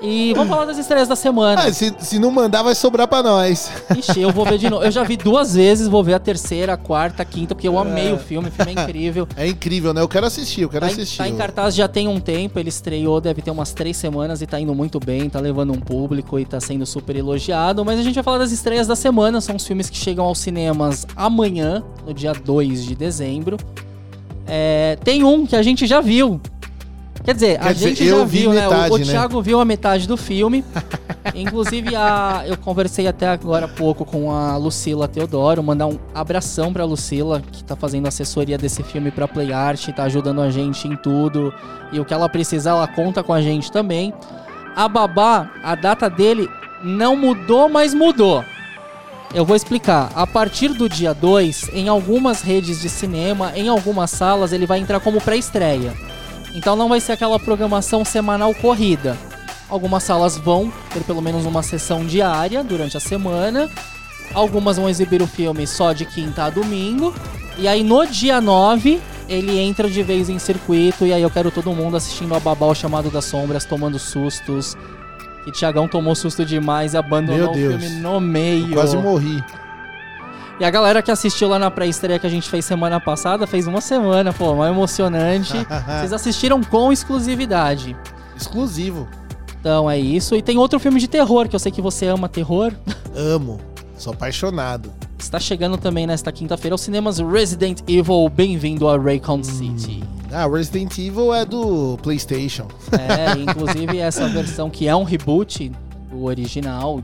E 0.00 0.32
vamos 0.34 0.48
falar 0.50 0.64
das 0.64 0.78
estreias 0.78 1.08
da 1.08 1.16
semana. 1.16 1.62
Ah, 1.62 1.72
se, 1.72 1.92
se 1.98 2.18
não 2.20 2.30
mandar, 2.30 2.62
vai 2.62 2.74
sobrar 2.74 3.08
pra 3.08 3.20
nós. 3.22 3.68
Ixi, 3.96 4.20
eu 4.20 4.30
vou 4.30 4.44
ver 4.44 4.56
de 4.56 4.70
novo. 4.70 4.84
Eu 4.84 4.90
já 4.92 5.02
vi 5.02 5.16
duas 5.16 5.54
vezes, 5.54 5.88
vou 5.88 6.04
ver 6.04 6.14
a 6.14 6.18
terceira, 6.20 6.74
a 6.74 6.76
quarta, 6.76 7.22
a 7.22 7.24
quinta, 7.24 7.54
porque 7.54 7.66
eu 7.66 7.76
amei 7.78 8.10
É. 8.10 8.12
o 8.12 8.18
filme, 8.18 8.48
o 8.48 8.52
filme 8.52 8.74
é 8.76 8.82
incrível. 8.84 9.26
É 9.36 9.46
incrível, 9.48 9.92
né? 9.92 10.00
Eu 10.00 10.08
quero 10.08 10.26
assistir, 10.26 10.62
eu 10.62 10.68
quero 10.68 10.86
Tá 10.86 10.90
em, 10.90 10.94
assistir. 10.94 11.18
tá 11.18 11.28
em 11.28 11.36
cartaz 11.36 11.74
já 11.74 11.88
tem 11.88 12.06
um 12.06 12.20
tempo, 12.20 12.58
ele 12.58 12.68
estreou, 12.68 13.20
deve 13.20 13.42
ter 13.42 13.50
umas 13.50 13.72
três 13.72 13.96
semanas 13.96 14.40
e 14.40 14.46
tá 14.46 14.60
indo 14.60 14.74
muito 14.74 15.00
bem, 15.00 15.28
tá 15.28 15.40
levando 15.40 15.72
um 15.72 15.80
público 15.80 16.38
e 16.38 16.44
tá 16.44 16.60
sendo 16.60 16.86
super 16.86 17.16
elogiado. 17.16 17.84
Mas 17.84 17.98
a 17.98 18.02
gente 18.02 18.14
vai 18.14 18.22
falar 18.24 18.38
das 18.38 18.52
estreias 18.52 18.86
da 18.86 18.94
semana, 18.94 19.40
são 19.40 19.56
os 19.56 19.66
filmes 19.66 19.90
que 19.90 19.96
chegam 19.96 20.24
aos 20.24 20.38
cinemas 20.38 21.06
amanhã, 21.16 21.82
no 22.06 22.14
dia 22.14 22.32
2 22.32 22.84
de 22.84 22.94
dezembro. 22.94 23.56
É, 24.46 24.96
tem 25.04 25.24
um 25.24 25.44
que 25.46 25.56
a 25.56 25.62
gente 25.62 25.86
já 25.86 26.00
viu. 26.00 26.40
Quer 27.28 27.34
dizer, 27.34 27.58
Quer 27.58 27.68
a 27.68 27.72
dizer, 27.74 27.88
gente 27.90 28.08
já 28.08 28.24
vi 28.24 28.38
viu, 28.38 28.52
né? 28.54 28.66
O- 28.66 28.70
metade, 28.70 28.94
O, 28.94 28.96
né? 28.96 29.04
Thiago 29.04 29.42
viu 29.42 29.60
a 29.60 29.64
metade 29.66 30.08
do 30.08 30.16
filme. 30.16 30.64
Inclusive, 31.34 31.94
a, 31.94 32.42
eu 32.46 32.56
conversei 32.56 33.06
até 33.06 33.28
agora 33.28 33.66
há 33.66 33.68
pouco 33.68 34.02
com 34.02 34.32
a 34.32 34.56
Lucila 34.56 35.06
Teodoro, 35.06 35.62
mandar 35.62 35.88
um 35.88 35.98
abração 36.14 36.72
pra 36.72 36.86
Lucila, 36.86 37.42
que 37.52 37.62
tá 37.62 37.76
fazendo 37.76 38.08
assessoria 38.08 38.56
desse 38.56 38.82
filme 38.82 39.10
pra 39.10 39.28
Play 39.28 39.52
Art, 39.52 39.88
tá 39.90 40.04
ajudando 40.04 40.40
a 40.40 40.48
gente 40.48 40.88
em 40.88 40.96
tudo. 40.96 41.52
E 41.92 42.00
o 42.00 42.04
que 42.06 42.14
ela 42.14 42.30
precisar, 42.30 42.70
ela 42.70 42.88
conta 42.88 43.22
com 43.22 43.34
a 43.34 43.42
gente 43.42 43.70
também. 43.70 44.10
A 44.74 44.88
Babá, 44.88 45.50
a 45.62 45.74
data 45.74 46.08
dele 46.08 46.48
não 46.82 47.14
mudou, 47.14 47.68
mas 47.68 47.92
mudou. 47.92 48.42
Eu 49.34 49.44
vou 49.44 49.54
explicar. 49.54 50.10
A 50.14 50.26
partir 50.26 50.68
do 50.68 50.88
dia 50.88 51.12
2, 51.12 51.72
em 51.74 51.90
algumas 51.90 52.40
redes 52.40 52.80
de 52.80 52.88
cinema, 52.88 53.52
em 53.54 53.68
algumas 53.68 54.10
salas, 54.10 54.50
ele 54.50 54.64
vai 54.64 54.78
entrar 54.78 54.98
como 55.00 55.20
pré-estreia. 55.20 55.92
Então 56.54 56.74
não 56.76 56.88
vai 56.88 57.00
ser 57.00 57.12
aquela 57.12 57.38
programação 57.38 58.04
semanal 58.04 58.54
corrida. 58.54 59.16
Algumas 59.68 60.02
salas 60.02 60.36
vão 60.36 60.72
ter 60.92 61.02
pelo 61.04 61.20
menos 61.20 61.44
uma 61.44 61.62
sessão 61.62 62.04
diária 62.06 62.64
durante 62.64 62.96
a 62.96 63.00
semana. 63.00 63.68
Algumas 64.34 64.76
vão 64.76 64.88
exibir 64.88 65.20
o 65.22 65.26
filme 65.26 65.66
só 65.66 65.92
de 65.92 66.04
quinta 66.04 66.44
a 66.44 66.50
domingo. 66.50 67.14
E 67.58 67.68
aí 67.68 67.82
no 67.82 68.06
dia 68.06 68.40
9, 68.40 69.00
ele 69.28 69.58
entra 69.58 69.88
de 69.90 70.02
vez 70.02 70.28
em 70.30 70.38
circuito. 70.38 71.04
E 71.04 71.12
aí 71.12 71.22
eu 71.22 71.30
quero 71.30 71.50
todo 71.50 71.72
mundo 71.72 71.96
assistindo 71.96 72.34
a 72.34 72.40
Babá, 72.40 72.66
o 72.66 72.74
Chamado 72.74 73.10
das 73.10 73.26
Sombras, 73.26 73.64
tomando 73.64 73.98
sustos. 73.98 74.76
Que 75.44 75.52
Tiagão 75.52 75.86
tomou 75.86 76.14
susto 76.14 76.44
demais 76.44 76.94
e 76.94 76.96
abandonou 76.96 77.38
Meu 77.38 77.50
o 77.50 77.54
Deus. 77.54 77.82
filme 77.82 78.00
no 78.00 78.20
meio. 78.20 78.68
Eu 78.68 78.74
quase 78.74 78.96
morri. 78.96 79.42
E 80.60 80.64
a 80.64 80.70
galera 80.70 81.00
que 81.00 81.10
assistiu 81.10 81.48
lá 81.48 81.56
na 81.56 81.70
pré-estreia 81.70 82.18
que 82.18 82.26
a 82.26 82.30
gente 82.30 82.50
fez 82.50 82.64
semana 82.64 82.98
passada, 83.00 83.46
fez 83.46 83.68
uma 83.68 83.80
semana, 83.80 84.32
pô, 84.32 84.56
mais 84.56 84.72
emocionante. 84.72 85.52
Vocês 86.00 86.12
assistiram 86.12 86.62
com 86.64 86.92
exclusividade. 86.92 87.96
Exclusivo. 88.36 89.06
Então 89.60 89.88
é 89.88 89.96
isso. 89.96 90.34
E 90.34 90.42
tem 90.42 90.58
outro 90.58 90.80
filme 90.80 90.98
de 90.98 91.06
terror, 91.06 91.48
que 91.48 91.54
eu 91.54 91.60
sei 91.60 91.70
que 91.70 91.82
você 91.82 92.06
ama 92.06 92.28
terror. 92.28 92.72
Amo. 93.14 93.60
Sou 93.96 94.12
apaixonado. 94.12 94.92
Está 95.18 95.38
chegando 95.38 95.76
também 95.76 96.06
nesta 96.06 96.30
quinta-feira 96.32 96.74
aos 96.74 96.80
cinemas 96.80 97.18
Resident 97.18 97.80
Evil. 97.88 98.28
Bem-vindo 98.28 98.88
a 98.88 98.96
Raycon 98.96 99.42
City. 99.42 100.02
Ah, 100.32 100.46
Resident 100.46 100.96
Evil 100.98 101.34
é 101.34 101.44
do 101.44 101.98
PlayStation. 102.02 102.66
É, 102.92 103.38
inclusive 103.38 103.98
essa 103.98 104.28
versão 104.28 104.70
que 104.70 104.86
é 104.86 104.94
um 104.94 105.04
reboot 105.04 105.70
do 106.10 106.24
original. 106.24 107.02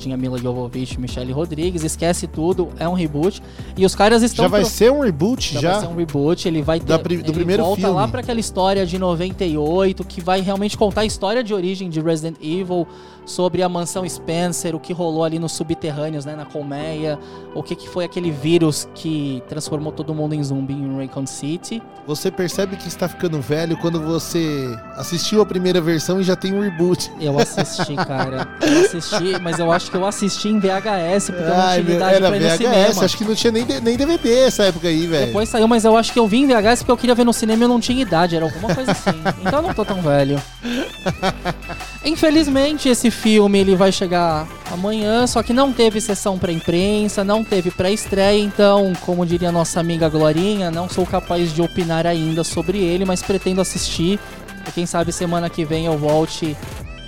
Tinha 0.00 0.16
Mila 0.16 0.38
Jovovich, 0.38 0.98
Michelle 0.98 1.30
Rodrigues, 1.30 1.84
esquece 1.84 2.26
tudo, 2.26 2.70
é 2.78 2.88
um 2.88 2.94
reboot. 2.94 3.42
E 3.76 3.84
os 3.84 3.94
caras 3.94 4.22
estão 4.22 4.44
Já 4.46 4.48
vai 4.48 4.62
pro- 4.62 4.70
ser 4.70 4.90
um 4.90 5.00
reboot? 5.00 5.52
Já, 5.54 5.60
Já? 5.60 5.70
vai 5.72 5.80
ser 5.80 5.86
um 5.88 5.96
reboot, 5.96 6.48
ele 6.48 6.62
vai 6.62 6.80
ter, 6.80 6.86
Da 6.86 6.98
pri- 6.98 7.18
do 7.18 7.32
primeiro 7.32 7.62
volta 7.62 7.82
filme. 7.82 7.94
lá 7.94 8.08
pra 8.08 8.20
aquela 8.20 8.40
história 8.40 8.86
de 8.86 8.98
98 8.98 10.02
que 10.04 10.20
vai 10.20 10.40
realmente 10.40 10.76
contar 10.76 11.02
a 11.02 11.04
história 11.04 11.44
de 11.44 11.52
origem 11.52 11.90
de 11.90 12.00
Resident 12.00 12.36
Evil, 12.42 12.86
sobre 13.30 13.62
a 13.62 13.68
mansão 13.68 14.06
Spencer, 14.08 14.74
o 14.74 14.80
que 14.80 14.92
rolou 14.92 15.24
ali 15.24 15.38
nos 15.38 15.52
subterrâneos, 15.52 16.24
né, 16.24 16.34
na 16.34 16.44
colmeia, 16.44 17.18
o 17.54 17.62
que, 17.62 17.74
que 17.74 17.88
foi 17.88 18.04
aquele 18.04 18.30
vírus 18.30 18.88
que 18.94 19.42
transformou 19.48 19.92
todo 19.92 20.14
mundo 20.14 20.34
em 20.34 20.42
zumbi 20.42 20.74
em 20.74 20.96
Raycon 20.96 21.26
City. 21.26 21.82
Você 22.06 22.30
percebe 22.30 22.76
que 22.76 22.88
está 22.88 23.08
ficando 23.08 23.40
velho 23.40 23.76
quando 23.76 24.00
você 24.00 24.76
assistiu 24.96 25.40
a 25.40 25.46
primeira 25.46 25.80
versão 25.80 26.20
e 26.20 26.24
já 26.24 26.36
tem 26.36 26.52
um 26.52 26.60
reboot. 26.60 27.10
Eu 27.20 27.38
assisti, 27.38 27.94
cara. 27.94 28.48
Eu 28.60 28.80
assisti, 28.84 29.40
mas 29.40 29.58
eu 29.58 29.70
acho 29.70 29.90
que 29.90 29.96
eu 29.96 30.04
assisti 30.04 30.48
em 30.48 30.58
VHS, 30.58 31.26
porque 31.26 31.42
eu 31.42 31.48
não 31.48 31.60
Ai, 31.60 31.82
tinha 31.82 31.96
idade 31.96 32.14
era 32.16 32.28
pra 32.28 32.36
ir 32.36 32.40
VHS, 32.40 32.56
cinema. 32.56 33.04
acho 33.04 33.16
que 33.16 33.24
não 33.24 33.34
tinha 33.34 33.52
nem, 33.52 33.64
nem 33.64 33.96
DVD 33.96 34.38
essa 34.40 34.64
época 34.64 34.88
aí, 34.88 35.06
velho. 35.06 35.26
Depois 35.26 35.48
saiu, 35.48 35.68
mas 35.68 35.84
eu 35.84 35.96
acho 35.96 36.12
que 36.12 36.18
eu 36.18 36.26
vim 36.26 36.42
em 36.42 36.46
VHS 36.46 36.80
porque 36.80 36.92
eu 36.92 36.96
queria 36.96 37.14
ver 37.14 37.24
no 37.24 37.32
cinema 37.32 37.62
e 37.62 37.64
eu 37.64 37.68
não 37.68 37.80
tinha 37.80 38.02
idade, 38.02 38.34
era 38.36 38.44
alguma 38.44 38.74
coisa 38.74 38.90
assim. 38.90 39.10
Então 39.40 39.60
eu 39.60 39.62
não 39.62 39.74
tô 39.74 39.84
tão 39.84 40.02
velho. 40.02 40.40
Infelizmente, 42.04 42.88
esse 42.88 43.10
filme 43.10 43.19
ele 43.28 43.76
vai 43.76 43.92
chegar 43.92 44.48
amanhã, 44.72 45.26
só 45.26 45.42
que 45.42 45.52
não 45.52 45.72
teve 45.72 46.00
sessão 46.00 46.38
pra 46.38 46.50
imprensa, 46.50 47.22
não 47.22 47.44
teve 47.44 47.70
pré-estreia, 47.70 48.42
então, 48.42 48.92
como 49.02 49.26
diria 49.26 49.52
nossa 49.52 49.78
amiga 49.78 50.08
Glorinha, 50.08 50.70
não 50.70 50.88
sou 50.88 51.04
capaz 51.04 51.52
de 51.52 51.60
opinar 51.60 52.06
ainda 52.06 52.42
sobre 52.42 52.78
ele, 52.78 53.04
mas 53.04 53.22
pretendo 53.22 53.60
assistir. 53.60 54.18
E 54.66 54.72
quem 54.72 54.86
sabe 54.86 55.12
semana 55.12 55.50
que 55.50 55.64
vem 55.64 55.86
eu 55.86 55.98
volte 55.98 56.56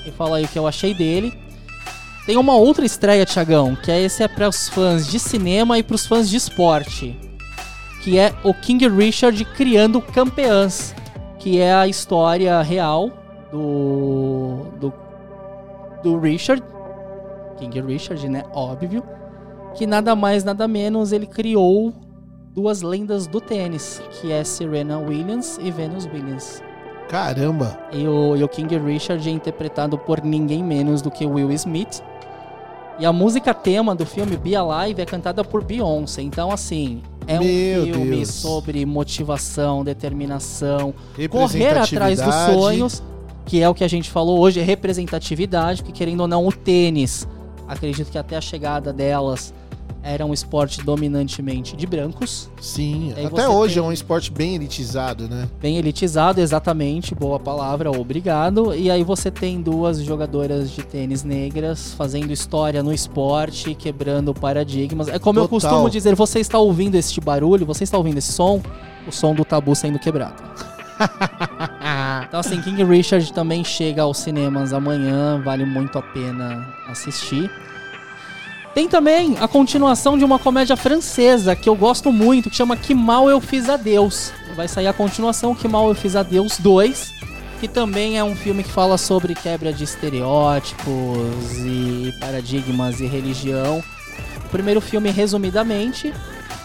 e 0.07 0.11
falar 0.11 0.37
aí 0.37 0.45
o 0.45 0.49
que 0.49 0.59
eu 0.59 0.67
achei 0.67 0.93
dele. 0.93 1.33
Tem 2.27 2.37
uma 2.37 2.55
outra 2.55 2.85
estreia, 2.85 3.25
Tiagão, 3.25 3.75
que 3.75 3.91
é 3.91 4.01
esse 4.01 4.23
é 4.23 4.29
para 4.29 4.49
os 4.49 4.69
fãs 4.69 5.07
de 5.07 5.19
cinema 5.19 5.79
e 5.79 5.83
para 5.83 5.97
os 5.97 6.07
fãs 6.07 6.29
de 6.29 6.37
esporte, 6.37 7.17
que 8.03 8.19
é 8.19 8.33
o 8.45 8.53
King 8.55 8.89
Richard 8.89 9.45
criando 9.45 10.01
campeãs, 10.01 10.95
que 11.39 11.59
é 11.59 11.75
a 11.75 11.89
história 11.89 12.61
real 12.63 13.11
do 13.51 14.67
do, 14.79 14.93
do 16.03 16.19
Richard, 16.19 16.63
King 17.59 17.81
Richard, 17.81 18.29
né? 18.29 18.45
Óbvio, 18.53 19.03
que 19.75 19.87
nada 19.87 20.15
mais 20.15 20.45
nada 20.45 20.67
menos 20.67 21.13
ele 21.13 21.27
criou 21.27 21.93
duas 22.55 22.83
lendas 22.83 23.27
do 23.27 23.41
tênis, 23.41 24.03
que 24.13 24.31
é 24.31 24.45
Serena 24.45 24.99
Williams 24.99 25.59
e 25.63 25.71
Venus 25.71 26.07
Williams. 26.07 26.63
Caramba. 27.09 27.79
E 27.93 28.07
o, 28.07 28.37
e 28.37 28.43
o 28.43 28.49
King 28.49 28.79
Richard 28.79 29.27
é 29.29 29.33
interpretado 29.33 29.99
por 29.99 30.23
ninguém 30.23 30.63
menos 30.63 31.03
do 31.03 31.11
que 31.11 31.27
Will 31.27 31.51
Smith. 31.53 32.03
E 32.99 33.07
a 33.07 33.13
música 33.13 33.55
tema 33.55 33.95
do 33.95 34.05
filme 34.05 34.37
Be 34.37 34.55
Alive 34.55 35.03
é 35.03 35.07
cantada 35.07 35.43
por 35.43 35.65
Beyoncé. 35.65 36.23
Então, 36.23 36.51
assim, 36.51 37.03
é 37.27 37.39
um 37.39 37.45
Meu 37.45 37.85
filme 37.85 38.17
Deus. 38.17 38.29
sobre 38.29 38.85
motivação, 38.85 39.83
determinação, 39.83 40.95
correr 41.31 41.79
atrás 41.79 42.21
dos 42.21 42.35
sonhos, 42.35 43.03
que 43.53 43.61
é 43.61 43.69
o 43.69 43.75
que 43.75 43.85
a 43.85 43.89
gente 43.89 44.11
falou 44.11 44.39
hoje, 44.39 44.61
representatividade, 44.63 45.83
que 45.83 45.93
querendo 45.93 46.21
ou 46.23 46.27
não, 46.27 46.47
o 46.47 46.51
tênis, 46.51 47.29
acredito 47.69 48.11
que 48.11 48.17
até 48.17 48.35
a 48.35 48.41
chegada 48.41 48.95
delas 48.95 49.53
era 50.03 50.25
um 50.25 50.33
esporte 50.33 50.83
dominantemente 50.83 51.77
de 51.77 51.87
brancos. 51.87 52.49
Sim, 52.59 53.13
até 53.13 53.47
hoje 53.47 53.75
tem- 53.75 53.83
é 53.83 53.87
um 53.87 53.93
esporte 53.93 54.33
bem 54.33 54.55
elitizado, 54.55 55.29
né? 55.29 55.47
Bem 55.61 55.77
elitizado, 55.77 56.41
exatamente, 56.41 57.15
boa 57.15 57.39
palavra, 57.39 57.91
obrigado. 57.91 58.75
E 58.75 58.91
aí 58.91 59.05
você 59.05 59.31
tem 59.31 59.61
duas 59.61 60.03
jogadoras 60.03 60.71
de 60.71 60.83
tênis 60.83 61.23
negras 61.23 61.93
fazendo 61.93 62.33
história 62.33 62.83
no 62.83 62.91
esporte, 62.91 63.75
quebrando 63.75 64.33
paradigmas. 64.33 65.09
É 65.09 65.19
como 65.19 65.41
eu 65.41 65.47
Total. 65.47 65.61
costumo 65.61 65.91
dizer, 65.91 66.15
você 66.15 66.41
está 66.41 66.59
ouvindo 66.59 66.95
este 66.95 67.21
barulho, 67.21 67.67
você 67.67 67.85
está 67.85 67.99
ouvindo 67.99 68.17
esse 68.17 68.33
som, 68.33 68.63
o 69.07 69.13
som 69.13 69.35
do 69.35 69.45
tabu 69.45 69.75
sendo 69.77 69.99
quebrado. 69.99 70.43
então 72.27 72.41
assim, 72.41 72.61
King 72.61 72.85
Richard 72.85 73.33
também 73.33 73.65
chega 73.65 74.03
aos 74.03 74.19
cinemas 74.19 74.73
amanhã, 74.73 75.41
vale 75.43 75.65
muito 75.65 75.99
a 75.99 76.03
pena 76.03 76.67
assistir. 76.87 77.51
Tem 78.75 78.89
também 78.89 79.37
a 79.39 79.47
continuação 79.47 80.17
de 80.17 80.25
uma 80.25 80.39
comédia 80.39 80.77
francesa 80.77 81.55
que 81.55 81.69
eu 81.69 81.77
gosto 81.77 82.11
muito, 82.11 82.49
que 82.49 82.57
chama 82.57 82.75
Que 82.75 82.95
Mal 82.95 83.29
Eu 83.29 83.41
Fiz 83.41 83.69
a 83.69 83.77
Deus. 83.77 84.33
Vai 84.57 84.67
sair 84.67 84.87
a 84.87 84.95
continuação, 84.95 85.55
Que 85.55 85.69
Mal 85.69 85.89
Eu 85.89 85.95
Fiz 85.95 86.17
a 86.17 86.23
Deus 86.23 86.57
2, 86.59 87.13
que 87.61 87.69
também 87.69 88.19
é 88.19 88.25
um 88.25 88.35
filme 88.35 88.63
que 88.65 88.71
fala 88.71 88.97
sobre 88.97 89.35
quebra 89.35 89.75
de 89.75 89.85
estereótipos 89.85 91.59
e 91.59 92.15
paradigmas 92.19 93.01
e 93.01 93.07
religião. 93.07 93.85
O 94.47 94.49
primeiro 94.49 94.81
filme, 94.81 95.11
resumidamente, 95.11 96.13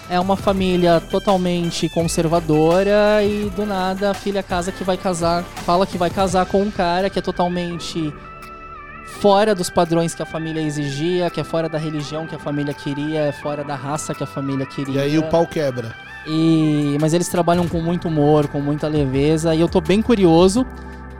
é 0.09 0.19
uma 0.19 0.37
família 0.37 1.01
totalmente 1.01 1.89
conservadora 1.89 3.23
e 3.23 3.49
do 3.55 3.65
nada 3.65 4.11
a 4.11 4.13
filha 4.13 4.41
casa 4.41 4.71
que 4.71 4.83
vai 4.83 4.97
casar, 4.97 5.43
fala 5.43 5.85
que 5.85 5.97
vai 5.97 6.09
casar 6.09 6.45
com 6.45 6.61
um 6.61 6.71
cara 6.71 7.09
que 7.09 7.19
é 7.19 7.21
totalmente 7.21 8.13
fora 9.19 9.53
dos 9.53 9.69
padrões 9.69 10.13
que 10.13 10.21
a 10.21 10.25
família 10.25 10.61
exigia, 10.61 11.29
que 11.29 11.39
é 11.39 11.43
fora 11.43 11.67
da 11.67 11.77
religião 11.77 12.25
que 12.27 12.35
a 12.35 12.39
família 12.39 12.73
queria, 12.73 13.21
é 13.21 13.31
fora 13.31 13.63
da 13.63 13.75
raça 13.75 14.13
que 14.13 14.23
a 14.23 14.27
família 14.27 14.65
queria. 14.65 14.95
E 14.95 14.99
aí 14.99 15.17
o 15.17 15.23
pau 15.23 15.45
quebra. 15.45 15.93
E 16.25 16.97
mas 17.01 17.13
eles 17.13 17.27
trabalham 17.27 17.67
com 17.67 17.81
muito 17.81 18.07
humor, 18.07 18.47
com 18.47 18.61
muita 18.61 18.87
leveza 18.87 19.55
e 19.55 19.61
eu 19.61 19.67
tô 19.67 19.81
bem 19.81 20.01
curioso 20.01 20.65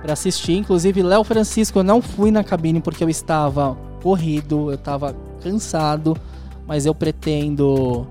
pra 0.02 0.14
assistir. 0.14 0.54
Inclusive, 0.54 1.02
Léo 1.02 1.24
Francisco, 1.24 1.80
eu 1.80 1.84
não 1.84 2.02
fui 2.02 2.32
na 2.32 2.44
cabine 2.44 2.80
porque 2.80 3.04
eu 3.04 3.10
estava 3.10 3.76
corrido, 4.02 4.72
eu 4.72 4.78
tava 4.78 5.16
cansado, 5.42 6.16
mas 6.66 6.86
eu 6.86 6.94
pretendo 6.94 8.08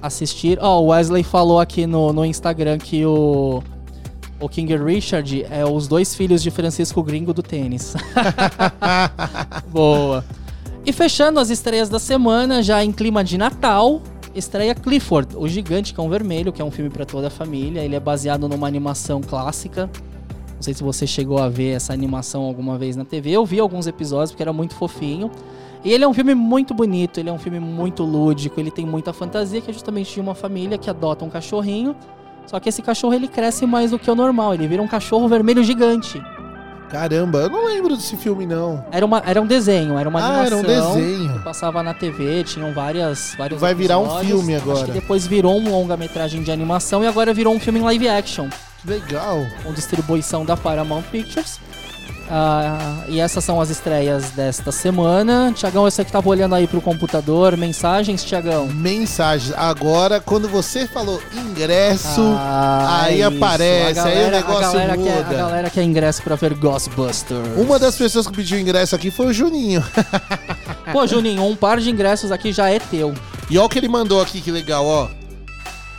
assistir. 0.00 0.58
Ó, 0.60 0.80
o 0.80 0.86
Wesley 0.88 1.22
falou 1.22 1.60
aqui 1.60 1.86
no, 1.86 2.12
no 2.12 2.24
Instagram 2.24 2.78
que 2.78 3.04
o 3.04 3.62
o 4.38 4.48
King 4.48 4.76
Richard 4.76 5.46
é 5.50 5.64
os 5.64 5.88
dois 5.88 6.14
filhos 6.14 6.42
de 6.42 6.50
Francisco 6.50 7.02
Gringo 7.02 7.32
do 7.32 7.42
tênis. 7.42 7.94
Boa. 9.68 10.24
E 10.84 10.92
fechando 10.92 11.40
as 11.40 11.50
estreias 11.50 11.88
da 11.88 11.98
semana, 11.98 12.62
já 12.62 12.84
em 12.84 12.92
clima 12.92 13.24
de 13.24 13.38
Natal, 13.38 14.02
estreia 14.34 14.74
Clifford, 14.74 15.36
o 15.36 15.48
Gigante 15.48 15.94
Cão 15.94 16.08
Vermelho, 16.08 16.52
que 16.52 16.60
é 16.60 16.64
um 16.64 16.70
filme 16.70 16.90
para 16.90 17.06
toda 17.06 17.28
a 17.28 17.30
família. 17.30 17.80
Ele 17.80 17.96
é 17.96 18.00
baseado 18.00 18.48
numa 18.48 18.66
animação 18.66 19.20
clássica. 19.20 19.90
Não 20.54 20.62
sei 20.62 20.74
se 20.74 20.82
você 20.82 21.06
chegou 21.06 21.38
a 21.38 21.48
ver 21.48 21.72
essa 21.72 21.92
animação 21.92 22.42
alguma 22.42 22.78
vez 22.78 22.94
na 22.94 23.04
TV. 23.04 23.30
Eu 23.30 23.44
vi 23.44 23.58
alguns 23.58 23.86
episódios 23.86 24.30
porque 24.30 24.42
era 24.42 24.52
muito 24.52 24.74
fofinho. 24.74 25.30
E 25.84 25.92
ele 25.92 26.04
é 26.04 26.08
um 26.08 26.14
filme 26.14 26.34
muito 26.34 26.74
bonito, 26.74 27.20
ele 27.20 27.28
é 27.28 27.32
um 27.32 27.38
filme 27.38 27.60
muito 27.60 28.02
lúdico, 28.02 28.58
ele 28.58 28.70
tem 28.70 28.84
muita 28.86 29.12
fantasia, 29.12 29.60
que 29.60 29.70
é 29.70 29.74
justamente 29.74 30.12
de 30.12 30.20
uma 30.20 30.34
família 30.34 30.76
que 30.78 30.90
adota 30.90 31.24
um 31.24 31.30
cachorrinho. 31.30 31.94
Só 32.46 32.58
que 32.60 32.68
esse 32.68 32.82
cachorro 32.82 33.14
ele 33.14 33.28
cresce 33.28 33.66
mais 33.66 33.90
do 33.90 33.98
que 33.98 34.10
o 34.10 34.14
normal, 34.14 34.54
ele 34.54 34.66
vira 34.68 34.82
um 34.82 34.88
cachorro 34.88 35.28
vermelho 35.28 35.62
gigante. 35.64 36.22
Caramba, 36.88 37.38
eu 37.40 37.50
não 37.50 37.66
lembro 37.66 37.96
desse 37.96 38.16
filme, 38.16 38.46
não. 38.46 38.84
Era, 38.92 39.04
uma, 39.04 39.20
era 39.26 39.42
um 39.42 39.46
desenho, 39.46 39.98
era 39.98 40.08
uma 40.08 40.20
Ah, 40.40 40.46
era 40.46 40.56
um 40.56 40.62
desenho. 40.62 41.42
Passava 41.42 41.82
na 41.82 41.92
TV, 41.92 42.44
tinham 42.44 42.72
várias, 42.72 43.34
vários 43.36 43.60
Vai 43.60 43.74
virar 43.74 43.98
um 43.98 44.08
filme 44.20 44.54
agora. 44.54 44.92
depois 44.92 45.26
virou 45.26 45.58
um 45.58 45.68
longa-metragem 45.68 46.42
de 46.42 46.52
animação 46.52 47.02
e 47.02 47.06
agora 47.08 47.34
virou 47.34 47.52
um 47.52 47.58
filme 47.58 47.80
em 47.80 47.82
live 47.82 48.08
action. 48.08 48.48
Que 48.80 48.88
legal. 48.88 49.38
Com 49.64 49.72
distribuição 49.72 50.44
da 50.44 50.56
Paramount 50.56 51.02
Pictures. 51.10 51.58
Ah, 52.28 53.04
e 53.08 53.20
essas 53.20 53.44
são 53.44 53.60
as 53.60 53.70
estreias 53.70 54.30
desta 54.30 54.72
semana. 54.72 55.52
Tiagão, 55.54 55.84
eu 55.84 55.90
sei 55.90 56.04
que 56.04 56.10
tava 56.10 56.28
olhando 56.28 56.54
aí 56.54 56.66
pro 56.66 56.80
computador. 56.80 57.56
Mensagens, 57.56 58.24
Tiagão? 58.24 58.66
Mensagens. 58.66 59.54
Agora, 59.56 60.20
quando 60.20 60.48
você 60.48 60.86
falou 60.86 61.20
ingresso, 61.32 62.20
Ah, 62.36 63.02
aí 63.04 63.20
isso. 63.20 63.28
aparece, 63.28 64.00
A 64.00 64.04
aí 64.04 64.12
o 64.12 64.14
galera- 64.16 64.36
negócio 64.36 64.56
a 64.66 64.72
galera 64.72 64.96
muda. 64.96 65.10
Quer, 65.12 65.18
a 65.20 65.38
galera 65.38 65.70
quer 65.70 65.82
ingresso 65.84 66.22
pra 66.22 66.34
ver 66.36 66.54
Ghostbusters. 66.54 67.46
Uma 67.56 67.78
das 67.78 67.96
pessoas 67.96 68.26
que 68.26 68.32
pediu 68.34 68.58
ingresso 68.58 68.96
aqui 68.96 69.10
foi 69.10 69.26
o 69.26 69.32
Juninho. 69.32 69.84
Pô, 70.92 71.06
Juninho, 71.06 71.44
um 71.44 71.54
par 71.54 71.78
de 71.80 71.90
ingressos 71.90 72.32
aqui 72.32 72.52
já 72.52 72.68
é 72.70 72.78
teu. 72.78 73.14
E 73.48 73.56
olha 73.56 73.66
o 73.66 73.68
que 73.68 73.78
ele 73.78 73.88
mandou 73.88 74.20
aqui, 74.20 74.40
que 74.40 74.50
legal, 74.50 74.84
ó. 74.84 75.08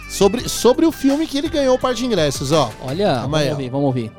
Sobre, 0.09 0.47
sobre 0.49 0.85
o 0.85 0.91
filme 0.91 1.25
que 1.27 1.37
ele 1.37 1.49
ganhou 1.49 1.75
o 1.75 1.79
par 1.79 1.93
de 1.93 2.05
ingressos, 2.05 2.51
ó. 2.51 2.69
Olha, 2.81 3.05
Calma 3.05 3.21
vamos 3.21 3.39
aí, 3.39 3.47
ó. 3.47 3.51
ouvir, 3.51 3.69
vamos 3.69 3.85
ouvir. 3.87 4.11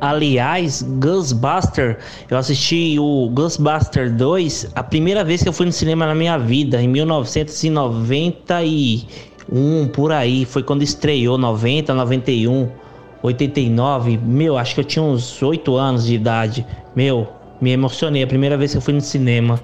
Aliás, 0.00 0.82
Ghostbuster, 0.82 1.98
eu 2.30 2.38
assisti 2.38 2.98
o 2.98 3.28
Ghostbuster 3.34 4.10
2 4.10 4.72
a 4.74 4.82
primeira 4.82 5.22
vez 5.22 5.42
que 5.42 5.48
eu 5.48 5.52
fui 5.52 5.66
no 5.66 5.72
cinema 5.72 6.06
na 6.06 6.14
minha 6.14 6.38
vida, 6.38 6.80
em 6.80 6.88
1991, 6.88 9.88
por 9.88 10.10
aí. 10.10 10.46
Foi 10.46 10.62
quando 10.62 10.82
estreou, 10.82 11.36
90, 11.36 11.92
91, 11.92 12.70
89. 13.22 14.16
Meu, 14.16 14.56
acho 14.56 14.74
que 14.74 14.80
eu 14.80 14.84
tinha 14.84 15.02
uns 15.02 15.42
8 15.42 15.76
anos 15.76 16.06
de 16.06 16.14
idade. 16.14 16.64
Meu, 16.96 17.28
me 17.60 17.70
emocionei 17.70 18.22
a 18.22 18.26
primeira 18.26 18.56
vez 18.56 18.70
que 18.72 18.78
eu 18.78 18.82
fui 18.82 18.94
no 18.94 19.02
cinema. 19.02 19.60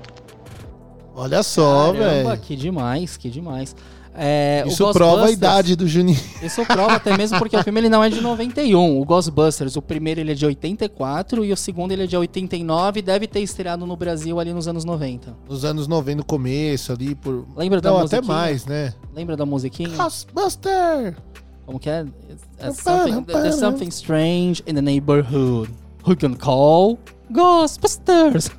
Olha 1.15 1.43
só, 1.43 1.93
velho. 1.93 2.39
que 2.39 2.55
demais, 2.55 3.17
que 3.17 3.31
demais. 3.31 3.75
É, 4.19 4.65
Isso 4.67 4.91
prova 4.93 5.27
a 5.27 5.31
idade 5.31 5.77
do 5.77 5.87
Juninho. 5.87 6.19
Isso 6.43 6.65
prova 6.65 6.95
até 6.95 7.17
mesmo 7.17 7.39
porque 7.39 7.57
o 7.57 7.63
filme 7.63 7.81
ele 7.81 7.89
não 7.91 8.03
é 8.03 8.09
de 8.09 8.21
91. 8.21 8.99
O 9.01 9.05
Ghostbusters, 9.05 9.77
o 9.77 9.83
primeiro 9.83 10.21
ele 10.21 10.33
é 10.33 10.35
de 10.35 10.47
84 10.47 11.45
e 11.45 11.53
o 11.53 11.57
segundo 11.57 11.93
ele 11.93 12.05
é 12.05 12.07
de 12.07 12.17
89 12.17 12.99
e 13.01 13.03
deve 13.03 13.27
ter 13.27 13.41
estreado 13.41 13.85
no 13.87 13.95
Brasil 13.97 14.41
ali 14.41 14.55
nos 14.55 14.67
anos 14.67 14.85
90. 14.85 15.37
Nos 15.49 15.65
anos 15.65 15.87
90, 15.87 16.17
no 16.19 16.25
começo 16.25 16.93
ali, 16.93 17.15
por. 17.15 17.47
Lembra 17.57 17.81
da 17.81 17.91
Não, 17.91 17.99
até 17.99 18.17
musiquinha? 18.17 18.37
mais, 18.39 18.65
né? 18.65 18.95
Lembra 19.15 19.37
da 19.37 19.45
musiquinha? 19.45 19.91
Ghostbuster! 19.97 21.17
Como 21.67 21.79
que 21.79 21.91
é? 21.91 22.07
É 22.59 22.71
something- 22.73 23.23
There's 23.25 23.57
something 23.57 23.89
strange 23.89 24.63
in 24.67 24.75
the 24.75 24.81
neighborhood. 24.83 25.71
Who 26.09 26.17
can 26.17 26.35
call? 26.35 26.99
Ghostbusters! 27.31 28.51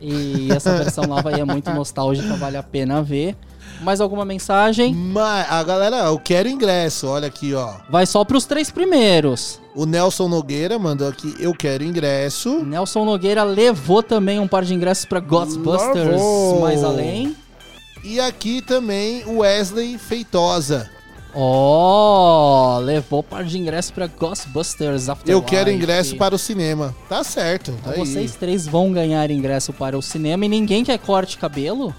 E 0.00 0.50
essa 0.50 0.76
versão 0.78 1.04
nova 1.04 1.28
aí 1.28 1.40
é 1.40 1.44
muito 1.44 1.70
nostálgica, 1.72 2.34
vale 2.36 2.56
a 2.56 2.62
pena 2.62 3.02
ver. 3.02 3.36
Mais 3.84 4.00
alguma 4.00 4.24
mensagem? 4.24 4.94
Mas, 4.94 5.46
a 5.50 5.62
galera, 5.62 5.96
eu 6.06 6.18
quero 6.18 6.48
ingresso, 6.48 7.06
olha 7.06 7.28
aqui, 7.28 7.52
ó. 7.54 7.74
Vai 7.90 8.06
só 8.06 8.24
pros 8.24 8.46
três 8.46 8.70
primeiros. 8.70 9.60
O 9.74 9.84
Nelson 9.84 10.26
Nogueira 10.26 10.78
mandou 10.78 11.06
aqui, 11.08 11.34
eu 11.38 11.52
quero 11.52 11.84
ingresso. 11.84 12.64
Nelson 12.64 13.04
Nogueira 13.04 13.42
levou 13.44 14.02
também 14.02 14.40
um 14.40 14.48
par 14.48 14.64
de 14.64 14.72
ingressos 14.72 15.04
pra 15.04 15.20
Ghostbusters 15.20 16.20
mais 16.60 16.82
além. 16.82 17.36
E 18.02 18.18
aqui 18.20 18.62
também 18.62 19.22
o 19.26 19.38
Wesley 19.38 19.98
Feitosa. 19.98 20.88
Ó, 21.34 22.78
levou 22.78 23.22
par 23.22 23.44
de 23.44 23.58
ingressos 23.58 23.90
pra 23.90 24.06
Ghostbusters 24.06 25.08
Afterlife. 25.08 25.32
Eu 25.32 25.42
quero 25.42 25.70
ingresso 25.70 26.16
para 26.16 26.34
o 26.34 26.38
cinema. 26.38 26.94
Tá 27.08 27.24
certo. 27.24 27.72
Tá 27.72 27.90
Então 27.90 27.92
aí. 27.94 27.98
vocês 27.98 28.34
três 28.36 28.66
vão 28.66 28.92
ganhar 28.92 29.30
ingresso 29.30 29.72
para 29.72 29.98
o 29.98 30.02
cinema 30.02 30.46
e 30.46 30.48
ninguém 30.48 30.84
quer 30.84 30.98
corte 30.98 31.36
cabelo? 31.36 31.94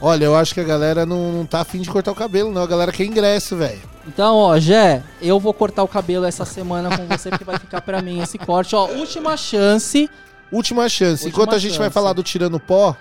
Olha, 0.00 0.24
eu 0.24 0.36
acho 0.36 0.52
que 0.52 0.60
a 0.60 0.64
galera 0.64 1.06
não, 1.06 1.32
não 1.32 1.46
tá 1.46 1.60
afim 1.60 1.80
de 1.80 1.88
cortar 1.88 2.12
o 2.12 2.14
cabelo, 2.14 2.52
não. 2.52 2.62
A 2.62 2.66
galera 2.66 2.92
quer 2.92 3.04
ingresso, 3.04 3.56
velho. 3.56 3.80
Então, 4.06 4.36
ó, 4.36 4.58
Jé, 4.58 5.02
eu 5.20 5.40
vou 5.40 5.54
cortar 5.54 5.82
o 5.82 5.88
cabelo 5.88 6.26
essa 6.26 6.44
semana 6.44 6.94
com 6.96 7.06
você 7.06 7.30
porque 7.30 7.44
vai 7.44 7.58
ficar 7.58 7.80
pra 7.80 8.02
mim 8.02 8.20
esse 8.20 8.36
corte. 8.36 8.76
Ó, 8.76 8.86
última 8.86 9.36
chance. 9.36 10.10
Última 10.52 10.88
chance. 10.88 11.24
Última 11.24 11.28
Enquanto 11.28 11.54
a 11.54 11.58
gente 11.58 11.78
vai 11.78 11.90
falar 11.90 12.12
do 12.12 12.22
Tirando 12.22 12.60
Pó, 12.60 12.94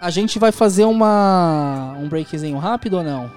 A 0.00 0.10
gente 0.10 0.38
vai 0.38 0.52
fazer 0.52 0.84
uma 0.84 1.96
um 1.98 2.08
breakzinho 2.08 2.58
rápido 2.58 2.98
ou 2.98 3.02
não? 3.02 3.30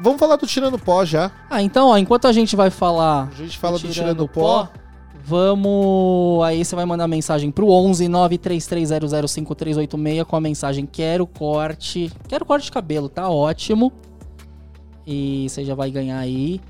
vamos 0.00 0.18
falar 0.18 0.36
do 0.36 0.46
Tirando 0.46 0.78
Pó 0.78 1.04
já. 1.04 1.30
Ah, 1.50 1.62
então, 1.62 1.88
ó, 1.88 1.98
enquanto 1.98 2.26
a 2.26 2.32
gente 2.32 2.56
vai 2.56 2.70
falar 2.70 3.28
A 3.32 3.36
gente 3.36 3.58
fala 3.58 3.78
do 3.78 3.80
Tirando 3.80 3.94
Tirando 3.94 4.28
Pó, 4.28 4.64
Pó. 4.64 4.72
Vamos. 5.24 6.44
Aí 6.44 6.64
você 6.64 6.76
vai 6.76 6.84
mandar 6.84 7.08
mensagem 7.08 7.50
pro 7.50 7.70
11 7.70 8.06
933005386 8.06 10.24
com 10.24 10.36
a 10.36 10.40
mensagem 10.40 10.86
quero 10.86 11.26
corte. 11.26 12.12
Quero 12.28 12.44
corte 12.44 12.66
de 12.66 12.72
cabelo, 12.72 13.08
tá 13.08 13.28
ótimo. 13.28 13.92
E 15.06 15.46
você 15.48 15.64
já 15.64 15.74
vai 15.74 15.90
ganhar 15.90 16.18
aí. 16.18 16.60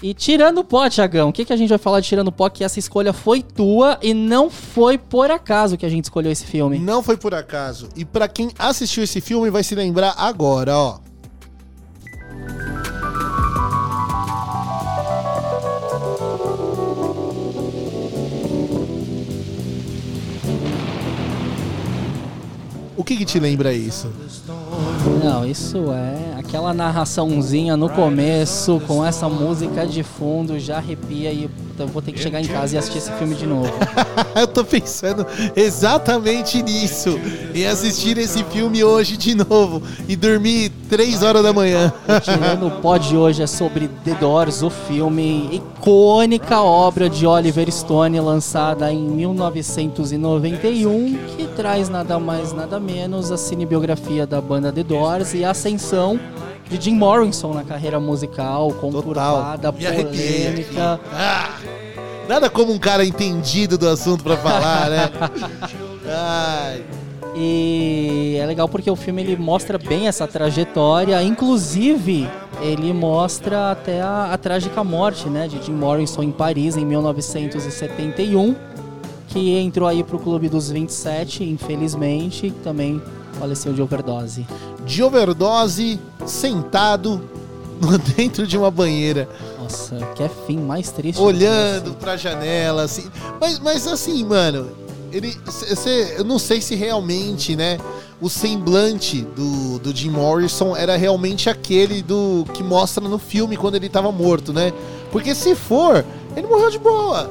E 0.00 0.14
tirando 0.14 0.58
o 0.58 0.64
pó, 0.64 0.88
Tiagão, 0.88 1.30
o 1.30 1.32
que, 1.32 1.44
que 1.44 1.52
a 1.52 1.56
gente 1.56 1.70
vai 1.70 1.78
falar 1.78 1.98
de 1.98 2.06
tirando 2.06 2.28
o 2.28 2.32
pó? 2.32 2.48
Que 2.48 2.62
essa 2.62 2.78
escolha 2.78 3.12
foi 3.12 3.42
tua 3.42 3.98
e 4.00 4.14
não 4.14 4.48
foi 4.48 4.96
por 4.96 5.28
acaso 5.28 5.76
que 5.76 5.84
a 5.84 5.88
gente 5.88 6.04
escolheu 6.04 6.30
esse 6.30 6.46
filme. 6.46 6.78
Não 6.78 7.02
foi 7.02 7.16
por 7.16 7.34
acaso. 7.34 7.88
E 7.96 8.04
pra 8.04 8.28
quem 8.28 8.52
assistiu 8.58 9.02
esse 9.02 9.20
filme 9.20 9.50
vai 9.50 9.64
se 9.64 9.74
lembrar 9.74 10.14
agora, 10.16 10.76
ó. 10.76 11.00
O 22.98 23.04
que 23.04 23.16
que 23.16 23.24
te 23.24 23.38
lembra 23.38 23.72
isso? 23.72 24.10
Não, 25.22 25.46
isso 25.46 25.92
é 25.92 26.36
aquela 26.36 26.74
narraçãozinha 26.74 27.76
no 27.76 27.88
começo 27.88 28.82
com 28.88 29.04
essa 29.06 29.28
música 29.28 29.86
de 29.86 30.02
fundo 30.02 30.58
já 30.58 30.78
arrepia 30.78 31.32
e 31.32 31.48
eu 31.82 31.88
vou 31.88 32.02
ter 32.02 32.12
que 32.12 32.20
chegar 32.20 32.40
em 32.40 32.46
casa 32.46 32.74
e 32.74 32.78
assistir 32.78 32.98
esse 32.98 33.12
filme 33.12 33.34
de 33.34 33.46
novo. 33.46 33.72
Eu 34.34 34.46
tô 34.46 34.64
pensando 34.64 35.26
exatamente 35.56 36.62
nisso. 36.62 37.18
Em 37.54 37.66
assistir 37.66 38.18
esse 38.18 38.44
filme 38.44 38.84
hoje 38.84 39.16
de 39.16 39.34
novo 39.34 39.82
e 40.08 40.14
dormir 40.14 40.70
3 40.88 41.22
horas 41.22 41.42
da 41.42 41.52
manhã. 41.52 41.92
O 42.06 42.20
Tirando 42.20 42.66
o 42.66 42.70
Pó 42.80 42.96
de 42.96 43.16
hoje 43.16 43.42
é 43.42 43.46
sobre 43.46 43.88
The 44.04 44.14
Doors, 44.14 44.62
o 44.62 44.70
filme, 44.70 45.48
icônica 45.52 46.60
obra 46.60 47.08
de 47.08 47.26
Oliver 47.26 47.70
Stone, 47.70 48.20
lançada 48.20 48.92
em 48.92 49.00
1991, 49.00 51.18
que 51.36 51.46
traz 51.56 51.88
nada 51.88 52.18
mais, 52.18 52.52
nada 52.52 52.78
menos 52.78 53.32
a 53.32 53.36
cinebiografia 53.36 54.26
da 54.26 54.40
banda 54.40 54.72
The 54.72 54.82
Doors 54.82 55.34
e 55.34 55.44
a 55.44 55.50
ascensão 55.50 56.18
de 56.68 56.80
Jim 56.80 56.94
Morrison 56.94 57.52
na 57.54 57.64
carreira 57.64 57.98
musical, 57.98 58.70
conturbada, 58.72 59.68
arrepiei 59.68 60.04
polêmica. 60.04 61.00
Ah, 61.12 61.54
nada 62.28 62.50
como 62.50 62.72
um 62.72 62.78
cara 62.78 63.04
entendido 63.04 63.78
do 63.78 63.88
assunto 63.88 64.22
pra 64.22 64.36
falar, 64.36 64.90
né? 64.90 65.10
Ai. 66.06 66.84
E 67.40 68.36
é 68.40 68.46
legal 68.46 68.68
porque 68.68 68.90
o 68.90 68.96
filme 68.96 69.22
ele 69.22 69.36
mostra 69.36 69.78
bem 69.78 70.08
essa 70.08 70.26
trajetória, 70.26 71.22
inclusive 71.22 72.28
ele 72.60 72.92
mostra 72.92 73.70
até 73.70 74.00
a, 74.00 74.32
a 74.32 74.38
trágica 74.38 74.82
morte, 74.82 75.28
né, 75.28 75.46
de 75.46 75.62
Jim 75.62 75.72
Morrison 75.72 76.22
em 76.22 76.32
Paris 76.32 76.76
em 76.76 76.84
1971, 76.84 78.56
que 79.28 79.56
entrou 79.58 79.88
aí 79.88 80.02
pro 80.02 80.18
clube 80.18 80.48
dos 80.48 80.70
27, 80.70 81.44
infelizmente, 81.44 82.50
também 82.64 83.00
faleceu 83.38 83.72
de 83.72 83.80
overdose. 83.82 84.46
De 84.84 85.02
overdose, 85.02 85.98
sentado 86.26 87.22
dentro 88.16 88.46
de 88.46 88.56
uma 88.58 88.70
banheira. 88.70 89.28
Nossa, 89.60 89.96
que 90.14 90.22
é 90.22 90.30
fim 90.46 90.58
mais 90.58 90.90
triste. 90.90 91.20
olhando 91.20 91.94
pra 91.94 92.16
janela, 92.16 92.82
assim. 92.82 93.04
Mas, 93.40 93.58
mas 93.58 93.86
assim, 93.86 94.24
mano, 94.24 94.68
ele. 95.12 95.36
cê- 95.50 96.14
eu 96.18 96.24
não 96.24 96.38
sei 96.38 96.60
se 96.60 96.74
realmente, 96.74 97.54
né? 97.54 97.78
O 98.20 98.28
semblante 98.28 99.22
do, 99.36 99.78
do 99.78 99.94
Jim 99.94 100.10
Morrison 100.10 100.74
era 100.74 100.96
realmente 100.96 101.48
aquele 101.48 102.02
do 102.02 102.44
que 102.52 102.64
mostra 102.64 103.06
no 103.08 103.16
filme 103.18 103.56
quando 103.56 103.76
ele 103.76 103.88
tava 103.88 104.10
morto, 104.10 104.52
né? 104.52 104.72
Porque 105.12 105.34
se 105.36 105.54
for, 105.54 106.04
ele 106.36 106.46
morreu 106.48 106.68
de 106.70 106.78
boa. 106.80 107.30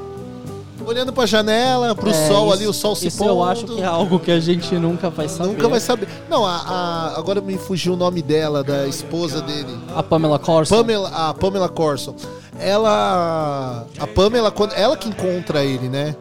Olhando 0.88 1.12
pra 1.12 1.26
janela, 1.26 1.94
pro 1.94 2.10
É, 2.10 2.14
sol 2.28 2.46
isso- 2.46 2.54
ali, 2.54 2.68
o 2.68 2.74
sol 2.74 2.96
se 2.96 3.08
Isso 3.08 3.18
pondo. 3.18 3.30
eu 3.32 3.44
acho 3.44 3.66
que 3.66 3.82
é 3.82 3.86
algo 3.86 4.18
que 4.20 4.32
a 4.32 4.40
gente 4.40 4.74
nunca 4.76 5.10
vai 5.10 5.28
saber. 5.28 5.50
Nunca 5.50 5.68
vai 5.68 5.80
saber. 5.82 6.08
Não, 6.30 6.46
a, 6.46 6.56
a- 6.56 7.14
agora 7.20 7.42
me 7.42 7.58
fugiu 7.58 7.94
o 7.94 7.98
nome 7.98 8.22
dela, 8.22 8.64
da 8.64 8.88
esposa 8.88 9.42
dele. 9.42 9.78
A 9.96 10.02
Pamela 10.02 10.40
Corson. 10.40 10.78
Pamela, 10.78 11.10
a 11.10 11.34
Pamela 11.34 11.68
Corson. 11.68 12.16
Ela. 12.60 13.86
A 14.00 14.08
Pamela, 14.08 14.50
quando, 14.52 14.74
ela 14.74 14.96
que 14.96 15.10
encontra 15.10 15.64
ele, 15.64 15.90
né? 15.90 16.16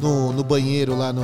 No, 0.00 0.32
no 0.32 0.42
banheiro 0.44 0.96
lá 0.96 1.12
no. 1.12 1.22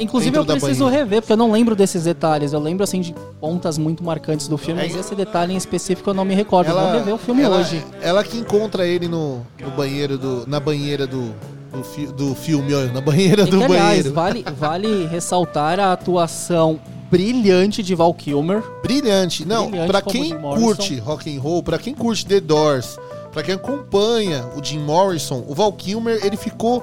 Inclusive 0.00 0.36
eu 0.36 0.44
preciso 0.44 0.88
rever, 0.88 1.20
porque 1.22 1.32
eu 1.32 1.36
não 1.36 1.52
lembro 1.52 1.76
desses 1.76 2.02
detalhes. 2.02 2.52
Eu 2.52 2.58
lembro 2.58 2.82
assim 2.82 3.00
de 3.00 3.14
pontas 3.40 3.78
muito 3.78 4.02
marcantes 4.02 4.48
do 4.48 4.58
filme, 4.58 4.80
É- 4.80 4.84
mas 4.88 4.96
esse 4.96 5.14
detalhe 5.14 5.54
em 5.54 5.56
específico 5.56 6.10
eu 6.10 6.14
não 6.14 6.24
me 6.24 6.34
recordo. 6.34 6.72
Vou 6.72 6.92
rever 6.92 7.14
o 7.14 7.18
filme 7.18 7.42
ela, 7.42 7.58
hoje. 7.58 7.80
Ela 8.02 8.24
que 8.24 8.36
encontra 8.36 8.84
ele 8.86 9.06
no, 9.06 9.46
no 9.60 9.70
banheiro 9.76 10.18
do. 10.18 10.44
Na 10.48 10.58
banheira 10.58 11.06
do. 11.06 11.32
Do, 11.74 11.82
fi- 11.82 12.06
do 12.06 12.34
filme, 12.34 12.72
olha, 12.72 12.92
na 12.92 13.00
banheira 13.00 13.42
E 13.42 13.46
do 13.46 13.58
que, 13.58 13.64
aliás, 13.64 14.08
banheiro. 14.08 14.12
vale, 14.12 14.44
vale 14.56 15.06
ressaltar 15.06 15.80
a 15.80 15.92
atuação 15.92 16.78
brilhante 17.10 17.82
de 17.82 17.94
Val 17.94 18.14
Kilmer. 18.14 18.62
Brilhante. 18.82 19.44
Não, 19.44 19.70
como 19.70 20.02
quem 20.10 20.38
curte 20.38 20.96
rock 20.98 21.36
and 21.36 21.40
roll, 21.40 21.62
pra 21.62 21.78
quem 21.78 21.94
curte 21.94 22.24
The 22.26 22.40
Doors, 22.40 22.96
pra 23.34 23.42
quem 23.42 23.56
acompanha 23.56 24.46
o 24.56 24.64
Jim 24.64 24.78
Morrison, 24.78 25.44
o 25.46 25.54
Val 25.54 25.72
Kilmer, 25.72 26.24
ele 26.24 26.36
ficou 26.36 26.82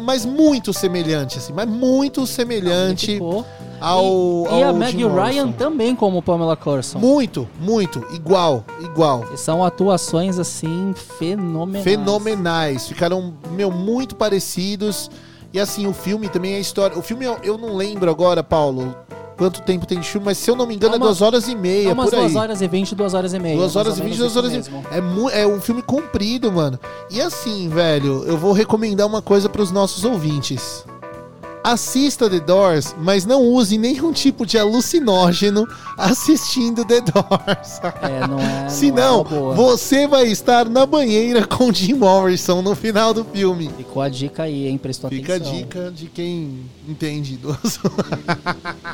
mas 0.00 0.24
muito 0.24 0.72
semelhante 0.72 1.38
assim, 1.38 1.52
mas 1.52 1.66
muito 1.68 2.26
semelhante 2.26 3.20
ao, 3.80 4.46
e 4.50 4.62
a 4.62 4.68
ao 4.68 4.74
Meg 4.74 4.92
Jim 4.92 5.04
Morrison. 5.04 5.22
Ryan 5.22 5.52
também 5.52 5.96
como 5.96 6.22
Pamela 6.22 6.56
Corson. 6.56 6.98
Muito, 6.98 7.48
muito, 7.58 8.04
igual, 8.12 8.64
igual. 8.80 9.24
E 9.32 9.36
são 9.36 9.64
atuações 9.64 10.38
assim 10.38 10.94
fenomenais. 11.18 11.84
Fenomenais, 11.84 12.88
ficaram 12.88 13.34
meu 13.52 13.70
muito 13.70 14.14
parecidos. 14.14 15.10
E 15.52 15.58
assim, 15.58 15.86
o 15.86 15.92
filme 15.92 16.28
também 16.28 16.52
é 16.52 16.56
a 16.56 16.60
história. 16.60 16.96
O 16.96 17.02
filme 17.02 17.24
eu, 17.24 17.36
eu 17.42 17.58
não 17.58 17.74
lembro 17.74 18.08
agora, 18.08 18.42
Paulo, 18.42 18.94
quanto 19.40 19.62
tempo 19.62 19.86
tem 19.86 19.98
de 19.98 20.06
filme, 20.06 20.26
mas 20.26 20.36
se 20.36 20.50
eu 20.50 20.54
não 20.54 20.66
me 20.66 20.74
engano 20.76 20.92
é, 20.92 20.96
É 20.96 20.98
uma- 20.98 21.06
duas 21.06 21.22
horas 21.22 21.48
e 21.48 21.54
meia, 21.54 21.88
É 21.88 21.92
umas 21.94 22.10
por 22.10 22.16
aí. 22.16 22.20
2 22.24 22.36
horas 22.36 22.60
e 22.60 22.68
20, 22.68 22.94
2 22.94 23.14
horas 23.14 23.32
e 23.32 23.38
meia. 23.38 23.56
Duas 23.56 23.74
horas 23.74 23.98
e 23.98 24.02
vinte, 24.02 24.18
duas 24.18 24.36
horas 24.36 24.52
e 24.52 24.56
mesmo. 24.56 24.84
é, 24.90 25.00
mu- 25.00 25.30
é 25.30 25.46
um 25.46 25.58
filme 25.62 25.80
comprido, 25.80 26.52
mano. 26.52 26.78
E 27.10 27.22
assim, 27.22 27.66
velho, 27.70 28.22
eu 28.26 28.36
vou 28.36 28.52
recomendar 28.52 29.06
uma 29.06 29.22
coisa 29.22 29.48
pros 29.48 29.70
nossos 29.72 30.04
ouvintes. 30.04 30.84
Assista 31.62 32.28
The 32.28 32.40
Doors, 32.40 32.94
mas 32.98 33.26
não 33.26 33.42
use 33.42 33.76
nenhum 33.76 34.12
tipo 34.12 34.46
de 34.46 34.58
alucinógeno 34.58 35.68
assistindo 35.96 36.84
The 36.84 37.00
Doors. 37.00 37.80
É, 38.02 38.26
não 38.26 38.40
é. 38.40 38.68
Senão, 38.68 39.24
não 39.30 39.52
é 39.52 39.54
você 39.54 40.06
vai 40.06 40.26
estar 40.28 40.68
na 40.68 40.86
banheira 40.86 41.46
com 41.46 41.72
Jim 41.72 41.94
Morrison 41.94 42.62
no 42.62 42.74
final 42.74 43.12
do 43.12 43.24
filme. 43.24 43.70
Ficou 43.76 44.00
a 44.02 44.08
dica 44.08 44.44
aí, 44.44 44.68
hein? 44.68 44.78
Prestou 44.78 45.10
Fica 45.10 45.34
a 45.34 45.36
atenção. 45.36 45.54
dica 45.54 45.90
de 45.90 46.06
quem 46.06 46.60
entende 46.88 47.36
do 47.36 47.50
assunto. 47.50 48.04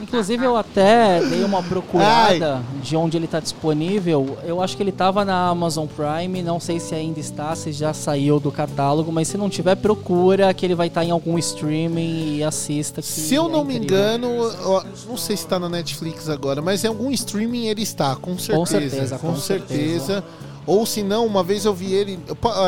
Inclusive, 0.03 0.45
eu 0.45 0.57
até 0.57 1.21
dei 1.21 1.45
uma 1.45 1.63
procurada 1.63 2.63
de 2.83 2.97
onde 2.97 3.17
ele 3.17 3.27
tá 3.27 3.39
disponível. 3.39 4.37
Eu 4.45 4.61
acho 4.61 4.77
que 4.77 4.83
ele 4.83 4.93
tava 4.93 5.25
na 5.25 5.49
Amazon 5.49 5.87
Prime, 5.87 6.43
não 6.43 6.59
sei 6.59 6.81
se 6.81 6.95
ainda 6.95 7.21
está, 7.21 7.55
se 7.55 7.73
já 7.73 7.95
saiu 7.95 8.41
do 8.41 8.51
catálogo, 8.51 9.13
mas 9.13 9.29
se 9.29 9.39
não 9.39 9.49
tiver, 9.49 9.77
procura 9.77 10.53
que 10.53 10.67
ele 10.67 10.75
vai 10.75 10.89
estar 10.89 11.05
em 11.05 11.11
algum 11.11 11.39
streaming 11.39 12.37
e 12.37 12.43
assista. 12.45 12.56
Se 13.03 13.35
eu 13.35 13.47
é 13.47 13.49
não 13.49 13.65
me 13.65 13.77
engano, 13.77 14.29
ó, 14.65 14.83
não 15.09 15.17
sei 15.17 15.37
se 15.37 15.47
tá 15.47 15.59
na 15.59 15.69
Netflix 15.69 16.29
agora, 16.29 16.61
mas 16.61 16.85
em 16.85 16.89
algum 16.89 17.11
streaming 17.11 17.67
ele 17.67 17.83
está, 17.83 18.17
com 18.17 18.39
certeza. 18.39 18.67
certeza, 18.67 19.19
com 19.19 19.33
com 19.33 19.37
certeza. 19.37 20.25
Ou 20.67 20.85
se 20.85 21.03
não, 21.03 21.25
uma 21.25 21.45
vez 21.45 21.65
eu 21.65 21.73
vi 21.73 21.93
ele 21.93 22.19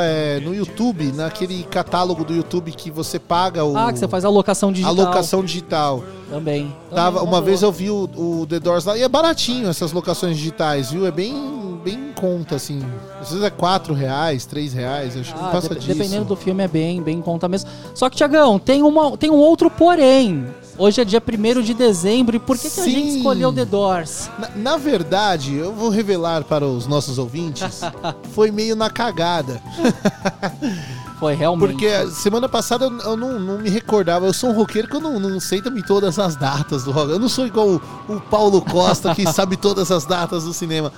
é, 0.01 0.41
no 0.45 0.55
YouTube, 0.55 1.11
naquele 1.13 1.65
catálogo 1.65 2.25
do 2.25 2.33
YouTube 2.33 2.71
que 2.71 2.93
você 2.93 3.19
paga 3.19 3.65
o. 3.65 3.77
Ah, 3.77 3.93
que 3.93 3.99
você 3.99 4.07
faz 4.07 4.25
a 4.25 4.29
locação 4.29 4.71
digital. 4.71 4.95
A 4.95 5.05
locação 5.05 5.45
digital. 5.45 6.05
Também. 6.31 6.75
Tava, 6.95 7.19
Também 7.19 7.29
uma 7.29 7.43
vez 7.43 7.61
eu 7.63 7.73
vi 7.73 7.91
o, 7.91 8.09
o 8.17 8.47
The 8.47 8.61
Doors 8.61 8.85
lá, 8.85 8.97
e 8.97 9.03
é 9.03 9.09
baratinho 9.09 9.69
essas 9.69 9.91
locações 9.91 10.37
digitais, 10.37 10.93
viu? 10.93 11.07
É 11.07 11.11
bem, 11.11 11.81
bem 11.83 11.95
em 11.95 12.13
conta, 12.13 12.55
assim. 12.55 12.81
Às 13.21 13.31
vezes 13.31 13.45
é 13.45 13.51
4 13.51 13.93
reais, 13.95 14.47
3 14.47 14.73
reais, 14.73 15.17
acho 15.17 15.33
que 15.35 15.41
não 15.41 15.49
Ah, 15.49 15.51
passa 15.53 15.69
dep- 15.71 15.79
disso. 15.81 15.93
dependendo 15.93 16.25
do 16.25 16.37
filme 16.37 16.63
é 16.63 16.69
bem, 16.69 17.03
bem 17.03 17.19
em 17.19 17.23
conta 17.23 17.49
mesmo. 17.49 17.69
Só 17.95 18.09
que, 18.09 18.17
Tiagão, 18.17 18.59
tem, 18.59 18.83
uma, 18.83 19.17
tem 19.17 19.29
um 19.31 19.37
outro 19.37 19.69
porém. 19.71 20.47
Hoje 20.79 21.01
é 21.01 21.05
dia 21.05 21.21
1 21.21 21.61
de 21.63 21.75
dezembro 21.75 22.37
e 22.37 22.39
por 22.39 22.57
que, 22.57 22.71
que 22.71 22.81
a 22.81 22.85
gente 22.85 23.17
escolheu 23.17 23.53
The 23.53 23.65
Doors? 23.65 24.31
Na, 24.39 24.49
na 24.55 24.77
verdade, 24.77 25.53
eu 25.53 25.73
vou 25.73 25.89
revelar 25.89 26.45
para 26.45 26.65
os 26.65 26.87
nossos 26.87 27.19
ouvintes, 27.19 27.81
foi 28.33 28.53
meio 28.53 28.77
na 28.77 28.89
cagada. 28.89 29.61
Foi 31.19 31.35
realmente. 31.35 31.71
Porque 31.73 32.07
semana 32.13 32.49
passada 32.49 32.85
eu, 32.85 32.97
eu 33.01 33.17
não, 33.17 33.41
não 33.41 33.59
me 33.59 33.69
recordava. 33.69 34.25
Eu 34.27 34.33
sou 34.33 34.51
um 34.51 34.53
roqueiro 34.55 34.87
que 34.87 34.95
eu 34.95 35.01
não, 35.01 35.19
não 35.19 35.41
sei 35.41 35.61
também 35.61 35.83
todas 35.83 36.17
as 36.17 36.37
datas 36.37 36.85
do 36.85 36.93
rock. 36.93 37.11
Eu 37.11 37.19
não 37.19 37.29
sou 37.29 37.45
igual 37.45 37.67
o, 37.69 37.83
o 38.09 38.21
Paulo 38.21 38.63
Costa 38.63 39.13
que 39.17 39.27
sabe 39.33 39.57
todas 39.57 39.91
as 39.91 40.05
datas 40.07 40.45
do 40.45 40.53
cinema. 40.53 40.93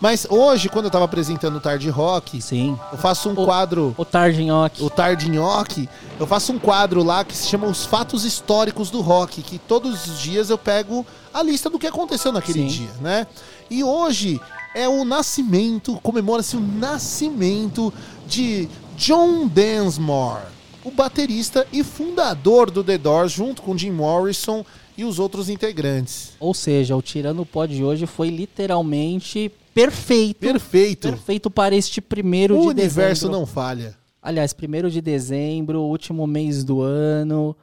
Mas 0.00 0.26
hoje, 0.28 0.68
quando 0.68 0.86
eu 0.86 0.90
tava 0.90 1.06
apresentando 1.06 1.56
o 1.56 1.60
Tarde 1.60 1.88
Rock, 1.88 2.40
Sim. 2.42 2.78
eu 2.92 2.98
faço 2.98 3.30
um 3.30 3.34
quadro. 3.34 3.94
O 3.96 4.04
Tardinhoque. 4.04 4.82
O 4.82 4.90
Tardinhoque, 4.90 5.88
eu 6.20 6.26
faço 6.26 6.52
um 6.52 6.58
quadro 6.58 7.02
lá 7.02 7.24
que 7.24 7.34
se 7.34 7.48
chama 7.48 7.66
Os 7.66 7.84
Fatos 7.86 8.24
Históricos 8.24 8.90
do 8.90 9.00
Rock, 9.00 9.42
que 9.42 9.58
todos 9.58 10.06
os 10.06 10.20
dias 10.20 10.50
eu 10.50 10.58
pego 10.58 11.06
a 11.32 11.42
lista 11.42 11.70
do 11.70 11.78
que 11.78 11.86
aconteceu 11.86 12.30
naquele 12.30 12.60
Sim. 12.60 12.66
dia, 12.66 12.90
né? 13.00 13.26
E 13.70 13.82
hoje 13.82 14.40
é 14.74 14.86
o 14.86 15.04
nascimento, 15.04 15.98
comemora-se 16.02 16.56
o 16.56 16.60
nascimento 16.60 17.92
de 18.26 18.68
John 18.96 19.46
Densmore, 19.46 20.42
o 20.84 20.90
baterista 20.90 21.66
e 21.72 21.82
fundador 21.82 22.70
do 22.70 22.84
The 22.84 22.98
Doors, 22.98 23.32
junto 23.32 23.62
com 23.62 23.76
Jim 23.76 23.90
Morrison 23.90 24.64
e 24.96 25.04
os 25.04 25.18
outros 25.18 25.48
integrantes. 25.48 26.32
Ou 26.38 26.52
seja, 26.52 26.94
o 26.94 27.02
Tirando 27.02 27.40
o 27.40 27.46
Pó 27.46 27.64
de 27.64 27.82
hoje 27.82 28.06
foi 28.06 28.28
literalmente 28.28 29.50
perfeito. 29.82 30.40
Perfeito. 30.40 31.08
Perfeito 31.10 31.50
para 31.50 31.76
este 31.76 32.00
primeiro 32.00 32.56
O 32.58 32.62
de 32.62 32.68
universo 32.68 33.26
dezembro. 33.26 33.38
não 33.38 33.46
falha. 33.46 33.94
Aliás, 34.22 34.52
primeiro 34.52 34.90
de 34.90 35.00
dezembro, 35.00 35.82
último 35.82 36.26
mês 36.26 36.64
do 36.64 36.80
ano. 36.80 37.54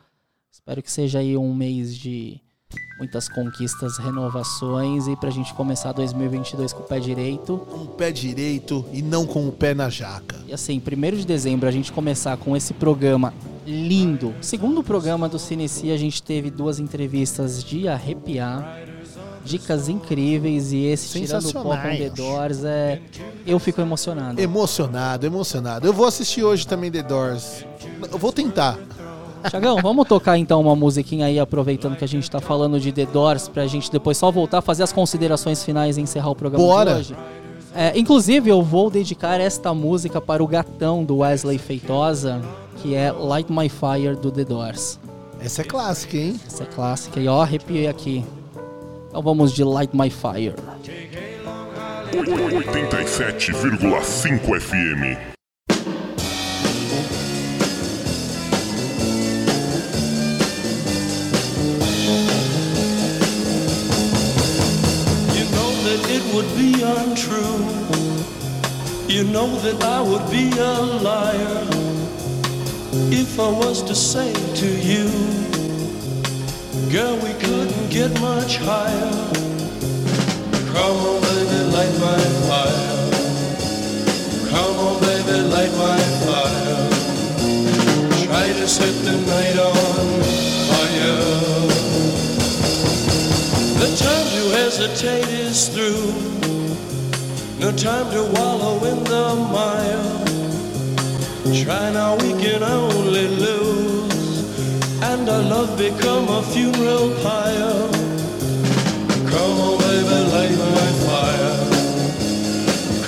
Espero 0.52 0.81
que 0.81 0.91
seja 0.91 1.19
aí 1.19 1.35
um 1.35 1.53
mês 1.53 1.98
de 1.98 2.40
muitas 2.98 3.27
conquistas, 3.27 3.98
renovações 3.98 5.07
e 5.07 5.15
pra 5.15 5.30
gente 5.30 5.53
começar 5.53 5.91
2022 5.91 6.72
com 6.72 6.84
o 6.84 6.85
pé 6.85 6.99
direito. 6.99 7.57
Com 7.69 7.84
o 7.84 7.88
pé 7.88 8.11
direito 8.11 8.85
e 8.94 9.02
não 9.02 9.26
com 9.26 9.48
o 9.48 9.52
pé 9.52 9.73
na 9.73 9.90
jaca. 9.90 10.40
E 10.48 10.53
assim, 10.53 10.80
primeiro 10.80 11.18
de 11.18 11.26
dezembro 11.26 11.68
a 11.68 11.72
gente 11.72 11.91
começar 11.91 12.38
com 12.38 12.56
esse 12.56 12.73
programa 12.73 13.34
lindo. 13.65 14.34
Segundo 14.40 14.84
programa 14.84 15.27
do 15.27 15.40
Cinecia, 15.40 15.94
a 15.94 15.98
gente 15.98 16.22
teve 16.22 16.49
duas 16.49 16.80
entrevistas 16.80 17.64
de 17.64 17.88
arrepiar. 17.88 18.93
Dicas 19.44 19.90
incríveis 19.90 20.72
e 20.72 20.86
esse 20.86 21.20
tirando 21.20 21.48
o 21.48 21.53
pó 21.53 21.76
com. 21.76 21.98
The 21.98 22.10
Doors 22.10 22.64
é 22.64 23.02
eu 23.45 23.60
fico 23.60 23.82
emocionado. 23.82 24.40
Emocionado, 24.40 25.26
emocionado. 25.26 25.88
Eu 25.88 25.94
vou 25.94 26.06
assistir 26.06 26.44
hoje 26.44 26.65
também 26.65 26.91
The 26.91 27.03
Doors. 27.03 27.65
Eu 28.11 28.18
vou 28.18 28.32
tentar. 28.32 28.80
Tiagão, 29.49 29.78
vamos 29.82 30.07
tocar 30.07 30.38
então 30.38 30.61
uma 30.61 30.76
musiquinha 30.76 31.26
aí, 31.26 31.38
aproveitando 31.38 31.98
que 31.98 32.03
a 32.03 32.07
gente 32.07 32.30
tá 32.32 32.40
falando 32.40 32.80
de 32.80 32.91
The 32.91 33.06
Doors, 33.06 33.49
pra 33.49 33.68
gente 33.68 33.91
depois 33.91 34.18
só 34.18 34.32
voltar 34.32 34.60
a 34.60 34.61
fazer 34.61 34.84
as 34.84 34.94
considerações 34.94 35.64
finais 35.64 35.98
e 35.98 36.02
encerrar 36.02 36.30
o 36.30 36.36
programa 36.36 36.65
Bora. 36.65 36.94
de 36.94 36.99
hoje. 36.99 37.15
É, 37.76 37.98
inclusive, 37.98 38.49
eu 38.49 38.61
vou 38.61 38.90
dedicar 38.90 39.41
esta 39.41 39.74
música 39.74 40.22
para 40.22 40.44
o 40.44 40.48
gatão 40.48 41.03
do 41.03 41.18
Wesley 41.18 41.57
Feitosa, 41.57 42.41
que 42.78 42.95
é 42.95 43.11
Light 43.11 43.52
My 43.52 43.68
Fire 43.68 44.15
do 44.15 44.32
The 44.32 44.45
Doors. 44.45 44.99
Essa 45.40 45.61
é 45.61 45.65
clássica, 45.65 46.15
hein? 46.15 46.40
Essa 46.48 46.64
é 46.64 46.65
clássica 46.68 47.20
e 47.20 47.28
ó, 47.28 47.41
arrepiei 47.41 47.88
aqui. 47.88 48.24
Então 49.14 49.22
vamos 49.22 49.53
de 49.53 49.64
Light 49.64 49.95
My 49.95 50.10
Fire. 50.10 50.56
87,5 52.11 54.60
FM. 54.60 55.15
You 65.30 65.45
know 65.52 65.69
that 65.84 66.10
it 66.10 66.23
would 66.34 66.49
be 66.57 66.81
untrue. 66.81 67.61
You 69.07 69.26
know 69.26 69.56
that 69.60 69.84
I 69.84 70.02
would 70.02 70.27
be 70.31 70.49
a 70.57 70.81
liar 71.03 71.68
if 73.11 73.40
I 73.40 73.48
was 73.48 73.84
to 73.84 73.94
say 73.94 74.34
to 74.34 74.65
you, 74.65 75.11
Girl, 76.94 77.15
we 77.15 77.34
couldn't 77.41 77.90
get 77.90 78.11
much 78.22 78.57
higher. 78.57 79.11
Come 80.72 80.98
on, 81.10 81.22
baby, 81.24 81.60
light 81.74 81.95
my 81.98 82.22
fire. 82.45 83.10
Come 84.52 84.78
on, 84.78 85.02
baby, 85.02 85.41
light 85.49 85.74
my 85.74 85.99
fire. 86.22 86.90
Try 88.26 88.48
to 88.60 88.68
set 88.68 88.94
the 89.06 89.18
night 89.26 89.57
on 89.57 90.22
fire. 90.70 91.18
The 93.80 93.90
time 93.98 94.28
to 94.36 94.41
hesitate 94.60 95.30
is 95.30 95.70
through. 95.70 96.14
No 97.60 97.72
time 97.76 98.11
to 98.11 98.22
wallow 98.38 98.78
in 98.86 99.03
the 99.03 99.34
mire. 99.52 100.10
Try 101.64 101.91
now, 101.91 102.18
we 102.18 102.34
can 102.40 102.61
only 102.61 103.30
lose. 103.30 103.93
And 105.12 105.30
our 105.30 105.44
love 105.44 105.78
become 105.78 106.30
a 106.30 106.42
funeral 106.42 107.10
pyre. 107.24 107.90
Come 109.32 109.58
on, 109.66 109.78
baby, 109.84 110.20
light 110.34 110.56
my 110.58 110.90
fire. 111.08 111.56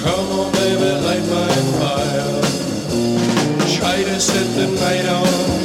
Come 0.02 0.28
on, 0.40 0.52
baby, 0.52 0.92
light 1.08 1.26
my 1.38 1.56
fire. 1.80 2.42
Try 3.78 4.04
to 4.04 4.20
set 4.20 4.48
the 4.58 4.68
night 4.82 5.06
on 5.06 5.65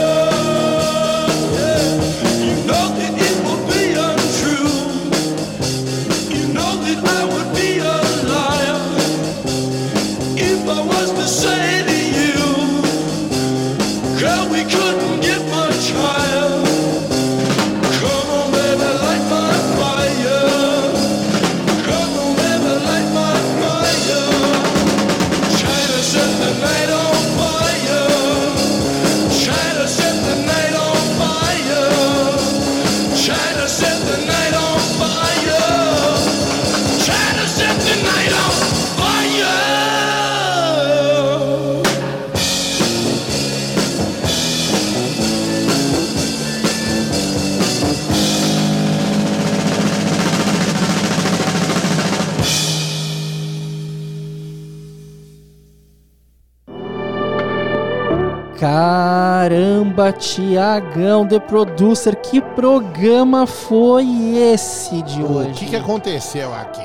Tiagão, 60.33 61.27
The 61.27 61.39
Producer, 61.41 62.15
que 62.15 62.39
programa 62.39 63.45
foi 63.45 64.05
esse 64.37 65.01
de 65.01 65.21
O 65.21 65.29
hoje? 65.29 65.51
que, 65.59 65.65
que 65.65 65.75
aconteceu 65.75 66.53
aqui? 66.53 66.81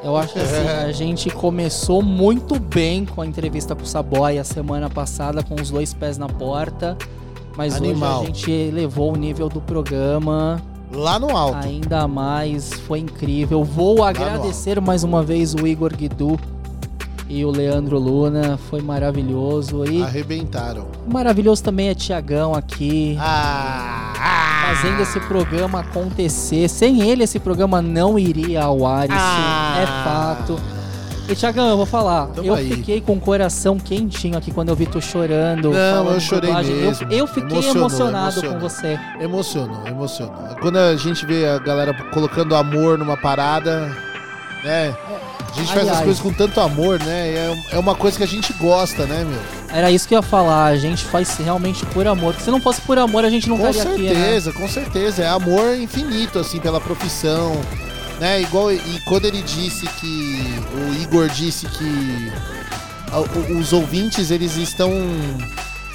Eu 0.00 0.16
acho 0.16 0.34
que 0.34 0.38
assim, 0.38 0.68
a 0.86 0.92
gente 0.94 1.28
começou 1.28 2.00
muito 2.02 2.56
bem 2.56 3.04
com 3.04 3.20
a 3.20 3.26
entrevista 3.26 3.74
com 3.74 3.82
o 3.82 3.86
Saboy 3.86 4.38
a 4.38 4.44
semana 4.44 4.88
passada, 4.88 5.42
com 5.42 5.56
os 5.56 5.72
dois 5.72 5.92
pés 5.92 6.18
na 6.18 6.28
porta. 6.28 6.96
Mas 7.56 7.74
Animal. 7.74 8.20
hoje 8.20 8.22
a 8.22 8.26
gente 8.26 8.50
elevou 8.52 9.12
o 9.12 9.16
nível 9.16 9.48
do 9.48 9.60
programa. 9.60 10.62
Lá 10.92 11.18
no 11.18 11.36
alto. 11.36 11.66
Ainda 11.66 12.06
mais, 12.06 12.72
foi 12.72 13.00
incrível. 13.00 13.64
Vou 13.64 14.04
agradecer 14.04 14.80
mais 14.80 15.02
uma 15.02 15.20
vez 15.20 15.52
o 15.52 15.66
Igor 15.66 15.92
Guidu 15.96 16.38
e 17.28 17.44
o 17.44 17.50
Leandro 17.50 17.98
Luna. 17.98 18.58
Foi 18.70 18.80
maravilhoso. 18.80 19.84
E 19.84 20.02
Arrebentaram. 20.02 20.86
maravilhoso 21.10 21.62
também 21.62 21.88
é 21.88 21.94
Tiagão 21.94 22.54
aqui. 22.54 23.16
Ah, 23.20 24.74
Fazendo 24.74 25.00
esse 25.00 25.18
programa 25.20 25.80
acontecer. 25.80 26.68
Sem 26.68 27.02
ele, 27.08 27.24
esse 27.24 27.38
programa 27.38 27.80
não 27.80 28.18
iria 28.18 28.62
ao 28.64 28.86
ar. 28.86 29.04
Isso 29.08 29.14
Ah. 29.18 29.76
é 29.80 29.86
fato. 30.04 30.60
E 31.30 31.34
Tiagão, 31.34 31.68
eu 31.68 31.76
vou 31.76 31.84
falar. 31.84 32.26
Tamo 32.28 32.46
eu 32.46 32.54
aí. 32.54 32.70
fiquei 32.72 33.00
com 33.02 33.12
o 33.14 33.20
coração 33.20 33.78
quentinho 33.78 34.38
aqui 34.38 34.50
quando 34.50 34.70
eu 34.70 34.76
vi 34.76 34.86
tu 34.86 34.98
chorando. 35.00 35.70
Não, 35.70 36.10
eu 36.10 36.20
chorei 36.20 36.48
dublagem. 36.48 36.74
Eu- 36.74 36.80
mesmo. 36.86 37.12
Eu, 37.12 37.26
fiquei 37.26 37.58
Emocionou, 37.58 37.82
emocionado 37.82 38.26
emocionou. 38.40 38.52
com 38.54 38.58
você. 38.60 38.98
Emocionou, 39.20 39.86
emocionou. 39.86 40.34
Quando 40.60 40.76
a 40.78 40.96
gente 40.96 41.26
vê 41.26 41.46
a 41.46 41.58
galera 41.58 41.92
colocando 42.14 42.54
amor 42.54 42.96
numa 42.96 43.16
parada, 43.16 43.94
né? 44.64 44.94
A 45.50 45.54
gente 45.54 45.72
faz 45.72 45.88
as 45.88 45.98
coisas 46.00 46.20
com 46.20 46.32
tanto 46.32 46.60
amor, 46.60 46.98
né? 47.00 47.28
É, 47.28 47.64
é 47.72 47.78
uma 47.78 47.94
coisa 47.94 48.16
que 48.16 48.22
a 48.24 48.28
gente 48.28 48.52
gosta, 48.54 49.06
né, 49.06 49.24
meu? 49.24 49.40
Era 49.76 49.90
isso 49.90 50.06
que 50.06 50.14
eu 50.14 50.18
ia 50.18 50.22
falar. 50.22 50.66
A 50.66 50.76
gente 50.76 51.04
faz 51.04 51.36
realmente 51.36 51.84
por 51.86 52.06
amor. 52.06 52.34
Se 52.36 52.50
não 52.50 52.60
fosse 52.60 52.80
por 52.82 52.98
amor, 52.98 53.24
a 53.24 53.30
gente 53.30 53.48
não 53.48 53.58
Com 53.58 53.68
estaria 53.68 53.92
aqui, 53.92 54.02
né? 54.02 54.14
certeza, 54.14 54.52
com 54.52 54.68
certeza. 54.68 55.22
É 55.22 55.28
amor 55.28 55.76
infinito, 55.76 56.38
assim, 56.38 56.60
pela 56.60 56.80
profissão. 56.80 57.60
Né? 58.20 58.42
Igual, 58.42 58.72
e 58.72 59.00
quando 59.06 59.24
ele 59.24 59.42
disse 59.42 59.86
que. 59.86 60.62
O 60.74 61.02
Igor 61.02 61.28
disse 61.28 61.66
que 61.66 62.32
os 63.58 63.72
ouvintes, 63.72 64.30
eles 64.30 64.56
estão 64.56 64.92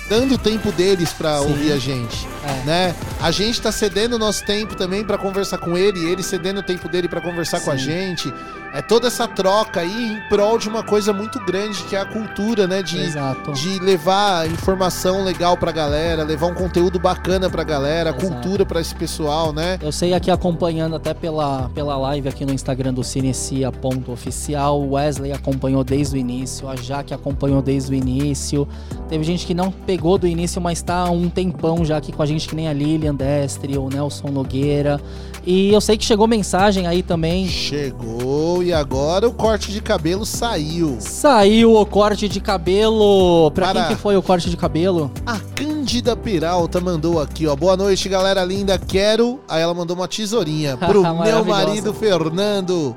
dando 0.09 0.35
o 0.35 0.38
tempo 0.38 0.71
deles 0.71 1.13
pra 1.13 1.39
Sim. 1.39 1.47
ouvir 1.47 1.71
a 1.71 1.77
gente. 1.77 2.27
É. 2.43 2.65
Né? 2.65 2.95
A 3.21 3.31
gente 3.31 3.61
tá 3.61 3.71
cedendo 3.71 4.15
o 4.15 4.19
nosso 4.19 4.43
tempo 4.45 4.75
também 4.75 5.03
pra 5.03 5.17
conversar 5.17 5.57
com 5.57 5.77
ele, 5.77 6.05
ele 6.05 6.21
cedendo 6.23 6.59
o 6.59 6.63
tempo 6.63 6.89
dele 6.89 7.07
pra 7.07 7.21
conversar 7.21 7.61
com 7.61 7.71
a 7.71 7.77
Sim. 7.77 7.85
gente. 7.85 8.34
É 8.73 8.81
toda 8.81 9.05
essa 9.05 9.27
troca 9.27 9.81
aí 9.81 10.13
em 10.13 10.19
prol 10.29 10.57
de 10.57 10.67
uma 10.67 10.81
coisa 10.81 11.13
muito 11.13 11.39
grande, 11.45 11.83
que 11.83 11.95
é 11.95 11.99
a 11.99 12.05
cultura, 12.05 12.65
né? 12.65 12.81
De, 12.81 12.99
Exato. 12.99 13.51
de 13.51 13.77
levar 13.77 14.49
informação 14.49 15.23
legal 15.23 15.55
pra 15.55 15.71
galera, 15.71 16.23
levar 16.23 16.47
um 16.47 16.55
conteúdo 16.55 16.97
bacana 16.97 17.51
pra 17.51 17.63
galera, 17.63 18.09
Exato. 18.09 18.25
cultura 18.25 18.65
pra 18.65 18.81
esse 18.81 18.95
pessoal, 18.95 19.53
né? 19.53 19.77
Eu 19.79 19.91
sei 19.91 20.15
aqui 20.15 20.31
acompanhando 20.31 20.95
até 20.95 21.13
pela, 21.13 21.69
pela 21.69 21.95
live 21.97 22.27
aqui 22.27 22.43
no 22.47 22.51
Instagram 22.51 22.95
do 22.95 23.03
Cinecia.oficial. 23.03 24.81
O 24.81 24.93
Wesley 24.93 25.31
acompanhou 25.31 25.83
desde 25.83 26.15
o 26.15 26.17
início, 26.17 26.67
a 26.67 26.75
Jaque 26.75 27.13
acompanhou 27.13 27.61
desde 27.61 27.91
o 27.91 27.95
início. 27.95 28.67
Teve 29.07 29.23
gente 29.23 29.45
que 29.45 29.53
não 29.53 29.71
pegou 29.71 30.17
do 30.17 30.25
início, 30.25 30.59
mas 30.59 30.81
tá 30.81 30.95
há 30.95 31.11
um 31.11 31.29
tempão 31.29 31.85
já 31.85 31.97
aqui 31.97 32.11
com 32.11 32.23
a 32.23 32.25
gente, 32.25 32.49
que 32.49 32.55
nem 32.55 32.67
a 32.67 32.73
Lilian 32.73 33.13
Destre, 33.13 33.77
o 33.77 33.87
Nelson 33.87 34.29
Nogueira. 34.29 34.99
E 35.45 35.71
eu 35.73 35.81
sei 35.81 35.97
que 35.97 36.05
chegou 36.05 36.25
mensagem 36.25 36.87
aí 36.87 37.03
também. 37.03 37.47
Chegou 37.47 38.62
e 38.64 38.73
agora 38.73 39.27
o 39.27 39.34
corte 39.34 39.72
de 39.72 39.81
cabelo 39.81 40.26
saiu. 40.26 40.98
Saiu 40.99 41.76
o 41.76 41.85
corte 41.85 42.27
de 42.30 42.40
cabelo. 42.40 43.52
Pra 43.52 43.68
Para. 43.68 43.85
quem 43.85 43.95
que 43.95 44.02
foi 44.02 44.15
o 44.18 44.22
corte 44.23 44.49
de 44.49 44.57
cabelo? 44.57 45.11
A 45.26 45.38
Cândida 45.56 46.15
Peralta 46.15 46.80
mandou 46.81 47.22
aqui, 47.22 47.45
ó. 47.48 47.56
Boa 47.56 47.76
noite, 47.77 48.07
galera 48.10 48.44
linda. 48.44 48.77
Quero. 48.77 49.40
Aí 49.48 49.61
ela 49.61 49.73
mandou 49.73 49.95
uma 49.95 50.07
tesourinha 50.07 50.76
pro 50.77 51.02
meu 51.02 51.45
marido 51.45 51.94
Fernando. 51.94 52.95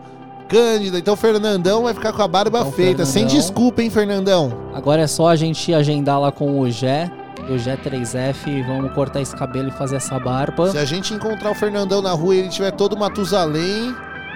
Cândida, 0.49 0.97
então 0.99 1.17
Fernandão 1.17 1.83
vai 1.83 1.93
ficar 1.93 2.13
com 2.13 2.23
a 2.23 2.29
barba 2.29 2.61
Então, 2.61 2.71
feita. 2.73 3.05
Sem 3.05 3.25
Fernandão. 3.25 3.37
desculpa, 3.41 3.83
hein, 3.83 3.91
Fernandão? 3.91 4.53
Agora 4.73 5.03
é 5.03 5.07
só 5.09 5.29
a 5.29 5.35
gente 5.35 5.75
agendar 5.75 6.21
lá 6.21 6.31
com 6.31 6.61
o 6.61 6.71
Gé, 6.71 7.11
do 7.49 7.55
G3F. 7.57 8.65
Vamos 8.65 8.93
cortar 8.93 9.21
esse 9.21 9.35
cabelo 9.35 9.69
e 9.69 9.73
fazer 9.73 9.97
essa 9.97 10.21
barba. 10.21 10.71
Se 10.71 10.79
a 10.79 10.85
gente 10.85 11.13
encontrar 11.13 11.51
o 11.51 11.55
Fernandão 11.55 12.01
na 12.01 12.13
rua 12.13 12.37
e 12.37 12.39
ele 12.39 12.49
tiver 12.49 12.71
todo 12.71 12.97
Matusalém, 12.97 13.93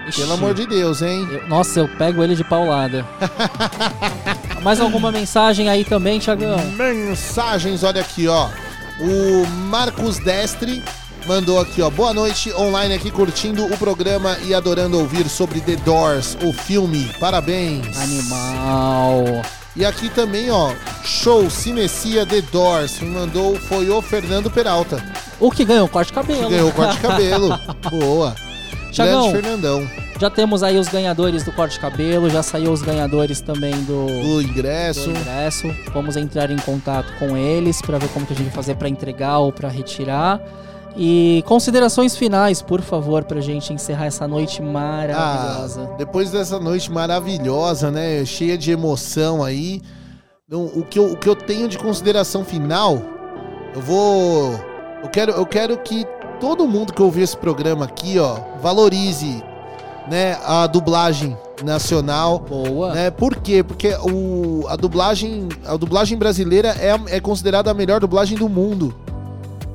Ixi. 0.09 0.21
pelo 0.21 0.33
amor 0.35 0.55
de 0.55 0.67
Deus, 0.67 1.03
hein? 1.03 1.29
Eu- 1.31 1.49
nossa, 1.49 1.81
eu 1.81 1.89
pego 1.89 2.23
ele 2.23 2.35
de 2.35 2.45
paulada. 2.45 3.07
Mais 4.63 4.81
alguma 4.81 5.11
mensagem 5.11 5.69
aí 5.69 5.85
também, 5.85 6.19
Tiagão? 6.19 6.59
Mensagens, 6.77 7.83
olha 7.83 8.01
aqui, 8.01 8.29
ó. 8.29 8.49
O 9.01 9.47
Marcos 9.71 10.19
Destre 10.19 10.83
mandou 11.27 11.59
aqui, 11.61 11.81
ó. 11.81 11.89
Boa 11.89 12.13
noite, 12.13 12.53
online 12.55 12.95
aqui 12.95 13.11
curtindo 13.11 13.65
o 13.65 13.79
programa 13.79 14.37
e 14.45 14.53
adorando 14.55 14.99
ouvir 14.99 15.29
sobre 15.29 15.61
The 15.61 15.77
Doors, 15.77 16.37
o 16.43 16.53
filme. 16.53 17.11
Parabéns. 17.19 17.97
Animal. 17.99 19.25
E 19.77 19.85
aqui 19.85 20.11
também, 20.11 20.51
ó, 20.51 20.73
show 21.05 21.49
Cinecia 21.49 22.27
The 22.27 22.43
Doors. 22.53 22.99
Quem 22.99 23.09
mandou 23.09 23.57
foi 23.61 23.89
o 23.89 24.03
Fernando 24.03 24.51
Peralta, 24.51 25.03
O 25.39 25.51
que 25.51 25.65
ganhou? 25.65 25.89
Corte 25.89 26.09
de 26.09 26.13
cabelo. 26.15 26.43
que 26.45 26.51
ganhou 26.51 26.69
o 26.69 26.73
corte 26.73 26.97
de 26.97 27.01
cabelo. 27.01 27.59
Boa. 27.91 28.35
Grande 28.97 29.31
Fernandão. 29.33 29.89
Já 30.21 30.29
temos 30.29 30.63
aí 30.63 30.79
os 30.79 30.89
ganhadores 30.89 31.45
do 31.45 31.53
corte 31.53 31.75
de 31.75 31.81
cabelo, 31.81 32.29
já 32.29 32.43
saiu 32.43 32.73
os 32.73 32.83
ganhadores 32.83 33.41
também 33.41 33.73
do, 33.85 34.07
Do 34.07 34.43
ingresso. 34.43 35.11
do 35.11 35.19
ingresso. 35.19 35.75
Vamos 35.95 36.17
entrar 36.17 36.51
em 36.51 36.59
contato 36.59 37.11
com 37.19 37.37
eles 37.37 37.81
para 37.81 37.97
ver 37.99 38.09
como 38.09 38.27
que 38.27 38.33
a 38.33 38.37
gente 38.37 38.47
vai 38.47 38.55
fazer 38.55 38.75
para 38.77 38.89
entregar 38.89 39.39
ou 39.39 39.51
para 39.53 39.69
retirar. 39.69 40.41
E 40.97 41.43
considerações 41.47 42.17
finais, 42.17 42.61
por 42.61 42.81
favor, 42.83 43.25
pra 43.25 43.41
gente 43.41 43.73
encerrar 43.73 44.07
essa 44.07 44.27
noite 44.27 44.61
maravilhosa. 44.61 45.89
Ah, 45.93 45.97
depois 45.97 46.31
dessa 46.31 46.59
noite 46.59 46.91
maravilhosa, 46.91 47.91
né? 47.91 48.25
Cheia 48.25 48.59
de 48.59 48.73
emoção 48.73 49.43
aí. 49.43 49.81
O, 50.53 50.83
que 50.83 50.99
eu, 50.99 51.13
o 51.13 51.17
que 51.17 51.29
eu 51.29 51.37
tenho 51.37 51.69
de 51.69 51.79
consideração 51.79 52.45
final, 52.45 53.01
eu 53.75 53.81
vou. 53.81 54.53
Eu 55.03 55.09
quero, 55.09 55.31
eu 55.33 55.47
quero 55.47 55.79
que 55.79 56.05
todo 56.41 56.67
mundo 56.67 56.93
que 56.93 57.03
ouvir 57.03 57.23
esse 57.23 57.37
programa 57.37 57.85
aqui, 57.85 58.19
ó, 58.19 58.39
valorize 58.61 59.45
né, 60.09 60.39
a 60.45 60.67
dublagem 60.67 61.37
nacional. 61.63 62.41
Boa. 62.41 62.95
Né? 62.95 63.11
Por 63.11 63.37
quê? 63.37 63.63
Porque 63.63 63.95
o, 64.03 64.65
a, 64.69 64.75
dublagem, 64.75 65.49
a 65.67 65.77
dublagem 65.77 66.19
brasileira 66.19 66.75
é, 66.81 67.17
é 67.17 67.21
considerada 67.21 67.71
a 67.71 67.75
melhor 67.75 68.01
dublagem 68.01 68.37
do 68.37 68.49
mundo. 68.49 68.95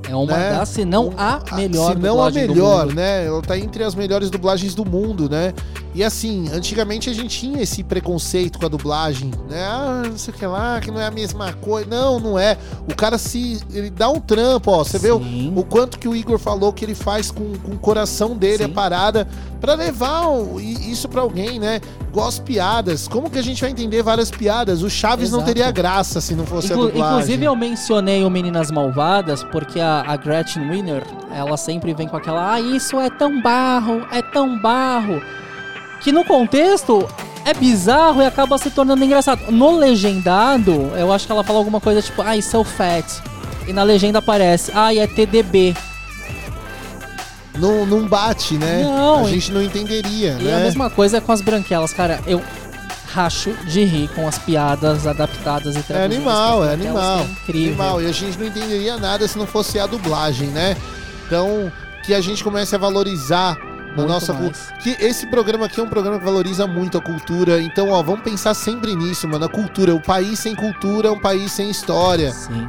É 0.07 0.15
uma 0.15 0.37
né? 0.37 0.51
das, 0.51 0.69
se 0.69 0.85
não 0.85 1.11
a 1.17 1.39
melhor 1.55 1.93
Se 1.93 1.99
não 1.99 2.23
a 2.23 2.29
melhor, 2.31 2.93
né? 2.93 3.25
Ela 3.25 3.41
tá 3.41 3.57
entre 3.57 3.83
as 3.83 3.95
melhores 3.95 4.29
dublagens 4.29 4.75
do 4.75 4.85
mundo, 4.85 5.29
né? 5.29 5.53
E 5.95 6.03
assim, 6.03 6.49
antigamente 6.53 7.09
a 7.09 7.13
gente 7.13 7.39
tinha 7.39 7.61
esse 7.61 7.81
preconceito 7.81 8.59
com 8.59 8.65
a 8.65 8.69
dublagem, 8.69 9.31
né? 9.49 9.63
Ah, 9.65 10.03
não 10.05 10.17
sei 10.17 10.33
o 10.33 10.37
que 10.37 10.45
lá, 10.45 10.79
que 10.81 10.91
não 10.91 10.99
é 10.99 11.05
a 11.07 11.11
mesma 11.11 11.53
coisa. 11.53 11.87
Não, 11.89 12.19
não 12.19 12.37
é. 12.37 12.57
O 12.91 12.93
cara 12.93 13.17
se. 13.17 13.59
Ele 13.73 13.89
dá 13.89 14.09
um 14.09 14.19
trampo, 14.19 14.71
ó. 14.71 14.83
Você 14.83 14.99
vê 14.99 15.09
o, 15.11 15.21
o 15.55 15.63
quanto 15.63 15.97
que 15.97 16.07
o 16.07 16.13
Igor 16.15 16.37
falou 16.37 16.73
que 16.73 16.83
ele 16.83 16.95
faz 16.95 17.31
com, 17.31 17.53
com 17.63 17.71
o 17.71 17.77
coração 17.79 18.35
dele 18.35 18.65
a 18.65 18.69
parada 18.69 19.25
pra 19.61 19.73
levar 19.73 20.27
o- 20.27 20.59
isso 20.59 21.07
pra 21.07 21.21
alguém, 21.21 21.59
né? 21.59 21.79
Igual 22.09 22.27
as 22.27 22.39
piadas. 22.39 23.07
Como 23.07 23.29
que 23.29 23.39
a 23.39 23.41
gente 23.43 23.61
vai 23.61 23.71
entender 23.71 24.03
várias 24.03 24.29
piadas? 24.29 24.83
O 24.83 24.89
Chaves 24.89 25.31
não 25.31 25.39
Exato. 25.39 25.53
teria 25.53 25.71
graça 25.71 26.19
se 26.19 26.35
não 26.35 26.45
fosse 26.45 26.67
Inclu- 26.73 26.83
a 26.83 26.87
dublagem. 26.87 27.13
inclusive 27.13 27.45
eu 27.45 27.55
mencionei 27.55 28.25
o 28.25 28.29
Meninas 28.29 28.69
Malvadas 28.69 29.43
porque 29.45 29.79
a, 29.79 29.94
a 30.01 30.15
Gretchen 30.15 30.69
Winner, 30.69 31.03
ela 31.31 31.57
sempre 31.57 31.93
vem 31.93 32.07
com 32.07 32.17
aquela, 32.17 32.53
ah, 32.53 32.61
isso 32.61 32.99
é 32.99 33.09
tão 33.09 33.41
barro, 33.41 34.05
é 34.11 34.21
tão 34.21 34.57
barro, 34.59 35.21
que 36.01 36.11
no 36.11 36.23
contexto 36.25 37.07
é 37.45 37.53
bizarro 37.53 38.21
e 38.21 38.25
acaba 38.25 38.57
se 38.57 38.71
tornando 38.71 39.03
engraçado. 39.03 39.51
No 39.51 39.77
legendado, 39.77 40.71
eu 40.97 41.13
acho 41.13 41.25
que 41.25 41.31
ela 41.31 41.43
fala 41.43 41.59
alguma 41.59 41.79
coisa 41.79 42.01
tipo, 42.01 42.21
ai, 42.21 42.41
so 42.41 42.63
fat. 42.63 43.05
E 43.67 43.73
na 43.73 43.83
legenda 43.83 44.19
aparece, 44.19 44.71
ai, 44.73 44.99
é 44.99 45.07
TDB. 45.07 45.75
Não, 47.57 47.85
não 47.85 48.07
bate, 48.07 48.55
né? 48.55 48.83
Não, 48.83 49.25
a 49.25 49.29
gente 49.29 49.51
não 49.51 49.61
entenderia, 49.61 50.37
E 50.39 50.43
né? 50.43 50.55
a 50.55 50.59
mesma 50.59 50.89
coisa 50.89 51.21
com 51.21 51.31
as 51.31 51.41
branquelas, 51.41 51.93
cara. 51.93 52.19
Eu 52.27 52.41
racho 53.15 53.53
de 53.65 53.83
rir 53.85 54.09
com 54.09 54.27
as 54.27 54.37
piadas 54.37 55.07
adaptadas 55.07 55.75
e 55.75 55.79
É 55.79 55.81
traduzidas 55.81 56.17
animal, 56.17 56.65
é 56.65 56.75
branquelas, 56.75 57.03
animal. 57.05 57.17
que 57.17 57.23
é 57.23 57.31
incrível. 57.31 57.69
Animal. 57.69 58.01
E 58.01 58.05
a 58.07 58.11
gente 58.11 58.37
não 58.37 58.45
entenderia 58.47 58.97
nada 58.97 59.25
se 59.27 59.37
não 59.37 59.47
fosse 59.47 59.79
a 59.79 59.87
dublagem, 59.87 60.49
né? 60.49 60.75
Então, 61.25 61.71
que 62.05 62.13
a 62.13 62.19
gente 62.19 62.43
comece 62.43 62.75
a 62.75 62.77
valorizar 62.77 63.57
na 63.57 63.95
Muito 64.03 64.07
nossa 64.09 64.33
cultura. 64.33 64.77
Que 64.83 64.89
esse 64.99 65.25
programa 65.27 65.65
aqui 65.67 65.79
é 65.79 65.83
um 65.83 65.87
programa 65.87 66.19
que 66.19 66.25
valoriza 66.25 66.67
muito 66.67 66.97
a 66.97 67.01
cultura. 67.01 67.61
Então, 67.61 67.89
ó, 67.89 68.03
vamos 68.03 68.21
pensar 68.21 68.53
sempre 68.53 68.93
nisso, 68.93 69.25
mano. 69.29 69.45
A 69.45 69.49
cultura. 69.49 69.95
O 69.95 70.01
país 70.01 70.37
sem 70.39 70.53
cultura 70.53 71.07
é 71.07 71.11
um 71.11 71.19
país 71.19 71.53
sem 71.53 71.69
história. 71.69 72.33
Sim. 72.33 72.67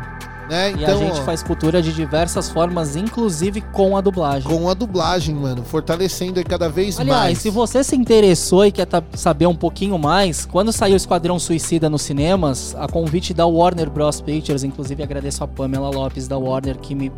Né? 0.49 0.71
E 0.73 0.83
Então, 0.83 0.95
a 1.01 1.05
gente 1.05 1.21
ó, 1.21 1.25
faz 1.25 1.43
cultura 1.43 1.83
de 1.83 1.93
diversas 1.93 2.49
formas, 2.49 2.95
inclusive 2.95 3.61
com 3.61 3.97
a 3.97 4.01
dublagem. 4.01 4.49
com 4.51 4.69
a 4.69 4.75
dublagem, 4.75 5.35
mano. 5.35 5.63
Fortalecendo 5.65 6.39
aí 6.39 6.45
cada 6.45 6.69
vez 6.69 7.01
Aliás, 7.01 7.21
mais. 7.21 7.39
se 7.39 7.51
você 7.51 7.83
se 7.83 7.97
interessou 7.97 8.65
e 8.65 8.71
quer 8.71 8.87
tá- 8.87 9.03
saber 9.15 9.47
um 9.47 9.55
pouquinho 9.57 9.99
mais, 9.99 10.47
quando 10.47 10.73
saiu 10.73 10.95
o 10.95 10.97
Esquadrão 10.97 11.39
Suicida 11.39 11.91
nos 11.91 12.03
cinemas, 12.03 12.75
a 12.79 12.87
convite 12.87 13.35
da 13.35 13.45
Warner 13.47 13.91
Bros. 13.91 14.21
Pictures, 14.21 14.63
inclusive 14.63 15.03
agradeço 15.03 15.43
a 15.43 15.49
Pamela 15.49 15.91
Lopes 15.91 16.29
da 16.29 16.39
Warner 16.39 16.77
que 16.79 16.95
me 16.95 17.11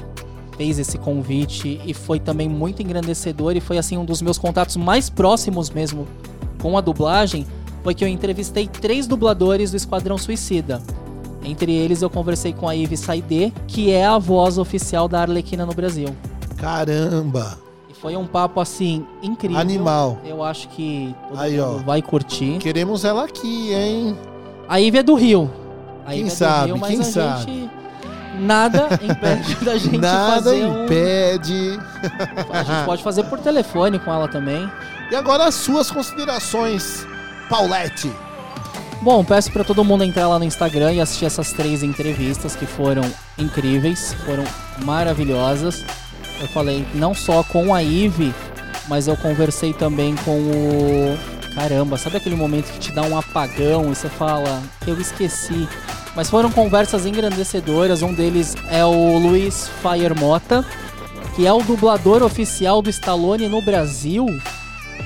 fez 0.56 0.78
esse 0.78 0.96
convite 0.98 1.80
e 1.84 1.94
foi 1.94 2.18
também 2.18 2.48
muito 2.48 2.82
engrandecedor 2.82 3.56
e 3.56 3.60
foi 3.60 3.78
assim 3.78 3.96
um 3.96 4.04
dos 4.04 4.20
meus 4.22 4.38
contatos 4.38 4.76
mais 4.76 5.08
próximos 5.08 5.70
mesmo 5.70 6.06
com 6.60 6.76
a 6.76 6.80
dublagem, 6.80 7.46
foi 7.84 7.94
que 7.94 8.02
eu 8.02 8.08
entrevistei 8.08 8.66
três 8.66 9.06
dubladores 9.06 9.70
do 9.70 9.76
Esquadrão 9.76 10.18
Suicida. 10.18 10.82
Entre 11.44 11.72
eles 11.72 12.02
eu 12.02 12.10
conversei 12.10 12.52
com 12.52 12.68
a 12.68 12.72
Ivy 12.74 12.96
Saide, 12.96 13.52
que 13.66 13.90
é 13.90 14.04
a 14.06 14.18
voz 14.18 14.58
oficial 14.58 15.08
da 15.08 15.20
Arlequina 15.22 15.64
no 15.64 15.72
Brasil. 15.72 16.14
Caramba! 16.56 17.58
E 17.88 17.94
foi 17.94 18.16
um 18.16 18.26
papo 18.26 18.60
assim 18.60 19.06
incrível. 19.22 19.58
Animal. 19.58 20.18
Eu 20.24 20.42
acho 20.42 20.68
que 20.70 21.14
todo 21.28 21.38
Aí, 21.40 21.58
ó. 21.60 21.68
mundo 21.72 21.84
vai 21.84 22.02
curtir. 22.02 22.58
Queremos 22.58 23.04
ela 23.04 23.24
aqui, 23.24 23.72
hein? 23.72 24.16
A 24.68 24.76
Ivy 24.80 24.98
é 24.98 25.02
do 25.02 25.14
Rio. 25.14 25.50
A 26.04 26.10
Quem 26.10 26.20
Ivy 26.20 26.28
é 26.28 26.32
do 26.32 26.36
sabe, 26.36 26.66
Rio, 26.66 26.78
mas 26.78 26.90
quem 26.90 27.00
a 27.00 27.04
sabe? 27.04 27.40
gente 27.52 27.70
nada 28.40 28.88
impede 29.02 29.54
da 29.64 29.76
gente 29.78 29.98
Nada 29.98 30.34
fazer 30.34 30.64
um... 30.64 30.84
impede. 30.84 31.78
A 32.50 32.62
gente 32.62 32.84
pode 32.84 33.02
fazer 33.02 33.24
por 33.24 33.38
telefone 33.38 33.98
com 33.98 34.12
ela 34.12 34.28
também. 34.28 34.70
E 35.10 35.16
agora 35.16 35.46
as 35.46 35.54
suas 35.54 35.90
considerações, 35.90 37.06
Paulette. 37.48 38.12
Bom, 39.00 39.24
peço 39.24 39.52
pra 39.52 39.62
todo 39.62 39.84
mundo 39.84 40.02
entrar 40.02 40.26
lá 40.26 40.40
no 40.40 40.44
Instagram 40.44 40.92
e 40.92 41.00
assistir 41.00 41.24
essas 41.24 41.52
três 41.52 41.84
entrevistas 41.84 42.56
que 42.56 42.66
foram 42.66 43.02
incríveis, 43.38 44.12
foram 44.26 44.42
maravilhosas. 44.84 45.84
Eu 46.40 46.48
falei 46.48 46.84
não 46.94 47.14
só 47.14 47.44
com 47.44 47.72
a 47.72 47.80
Ive, 47.80 48.34
mas 48.88 49.06
eu 49.06 49.16
conversei 49.16 49.72
também 49.72 50.16
com 50.24 50.40
o. 50.40 51.18
Caramba, 51.54 51.96
sabe 51.96 52.16
aquele 52.16 52.34
momento 52.34 52.72
que 52.72 52.78
te 52.80 52.92
dá 52.92 53.02
um 53.02 53.16
apagão 53.16 53.84
e 53.84 53.94
você 53.94 54.08
fala, 54.08 54.60
eu 54.84 55.00
esqueci. 55.00 55.68
Mas 56.16 56.28
foram 56.28 56.50
conversas 56.50 57.06
engrandecedoras. 57.06 58.02
Um 58.02 58.12
deles 58.12 58.56
é 58.68 58.84
o 58.84 59.18
Luiz 59.18 59.70
Fire 59.80 60.18
Mota, 60.18 60.64
que 61.36 61.46
é 61.46 61.52
o 61.52 61.62
dublador 61.62 62.24
oficial 62.24 62.82
do 62.82 62.90
Stallone 62.90 63.48
no 63.48 63.62
Brasil 63.62 64.26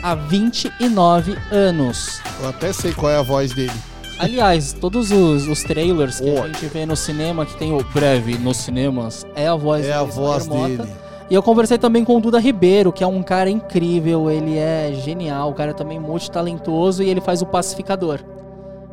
há 0.03 0.15
29 0.15 1.37
anos. 1.51 2.21
Eu 2.41 2.49
até 2.49 2.73
sei 2.73 2.93
qual 2.93 3.11
é 3.11 3.17
a 3.17 3.23
voz 3.23 3.53
dele. 3.53 3.73
Aliás, 4.19 4.73
todos 4.73 5.11
os, 5.11 5.49
os 5.49 5.63
trailers 5.63 6.21
que 6.21 6.31
a 6.31 6.47
gente 6.47 6.67
vê 6.67 6.87
no 6.87 6.95
cinema, 6.95 7.45
que 7.45 7.57
tem 7.57 7.73
o 7.73 7.83
breve 7.93 8.39
nos 8.39 8.59
cinemas, 8.59 9.27
é 9.35 9.49
a 9.49 9.55
voz 9.55 9.87
É 9.87 9.93
a 9.93 10.05
voz 10.05 10.47
dele. 10.47 10.83
E 11.29 11.35
eu 11.35 11.43
conversei 11.43 11.79
também 11.79 12.05
com 12.05 12.17
o 12.17 12.21
Duda 12.21 12.39
Ribeiro, 12.39 12.93
que 12.93 13.03
é 13.03 13.07
um 13.07 13.23
cara 13.23 13.49
incrível, 13.49 14.31
ele 14.31 14.59
é 14.59 14.93
genial, 15.03 15.51
o 15.51 15.55
cara 15.55 15.71
é 15.71 15.75
também 15.75 15.99
multitalentoso 15.99 17.03
e 17.03 17.09
ele 17.09 17.21
faz 17.21 17.43
o 17.43 17.47
pacificador. 17.47 18.21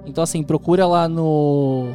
Então 0.05 0.23
assim, 0.23 0.41
procura 0.41 0.88
lá 0.88 1.07
no, 1.07 1.89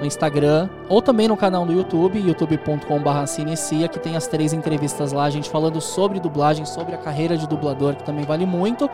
no 0.00 0.06
Instagram 0.06 0.68
ou 0.88 1.00
também 1.02 1.28
no 1.28 1.36
canal 1.36 1.64
do 1.64 1.72
YouTube, 1.72 2.18
youtube.com.br 2.18 3.26
Cinecia, 3.26 3.86
que 3.86 3.98
tem 3.98 4.16
as 4.16 4.26
três 4.26 4.52
entrevistas 4.52 5.12
lá, 5.12 5.24
a 5.24 5.30
gente 5.30 5.48
falando 5.48 5.80
sobre 5.80 6.18
dublagem, 6.18 6.64
sobre 6.64 6.94
a 6.94 6.98
carreira 6.98 7.36
de 7.36 7.46
dublador, 7.46 7.94
que 7.94 8.02
também 8.02 8.24
vale 8.24 8.46
muito. 8.46 8.88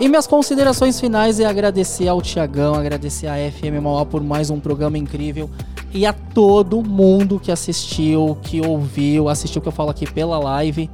E 0.00 0.08
minhas 0.08 0.26
considerações 0.26 0.98
finais 0.98 1.38
é 1.38 1.44
agradecer 1.44 2.08
ao 2.08 2.22
Tiagão, 2.22 2.74
agradecer 2.74 3.26
à 3.26 3.34
FM 3.34 3.82
Mauá 3.82 4.06
por 4.06 4.22
mais 4.22 4.48
um 4.48 4.58
programa 4.58 4.96
incrível 4.96 5.50
e 5.92 6.06
a 6.06 6.12
todo 6.12 6.82
mundo 6.82 7.38
que 7.38 7.52
assistiu, 7.52 8.38
que 8.42 8.66
ouviu, 8.66 9.28
assistiu 9.28 9.58
o 9.58 9.62
que 9.62 9.68
eu 9.68 9.72
falo 9.72 9.90
aqui 9.90 10.10
pela 10.10 10.38
live. 10.38 10.88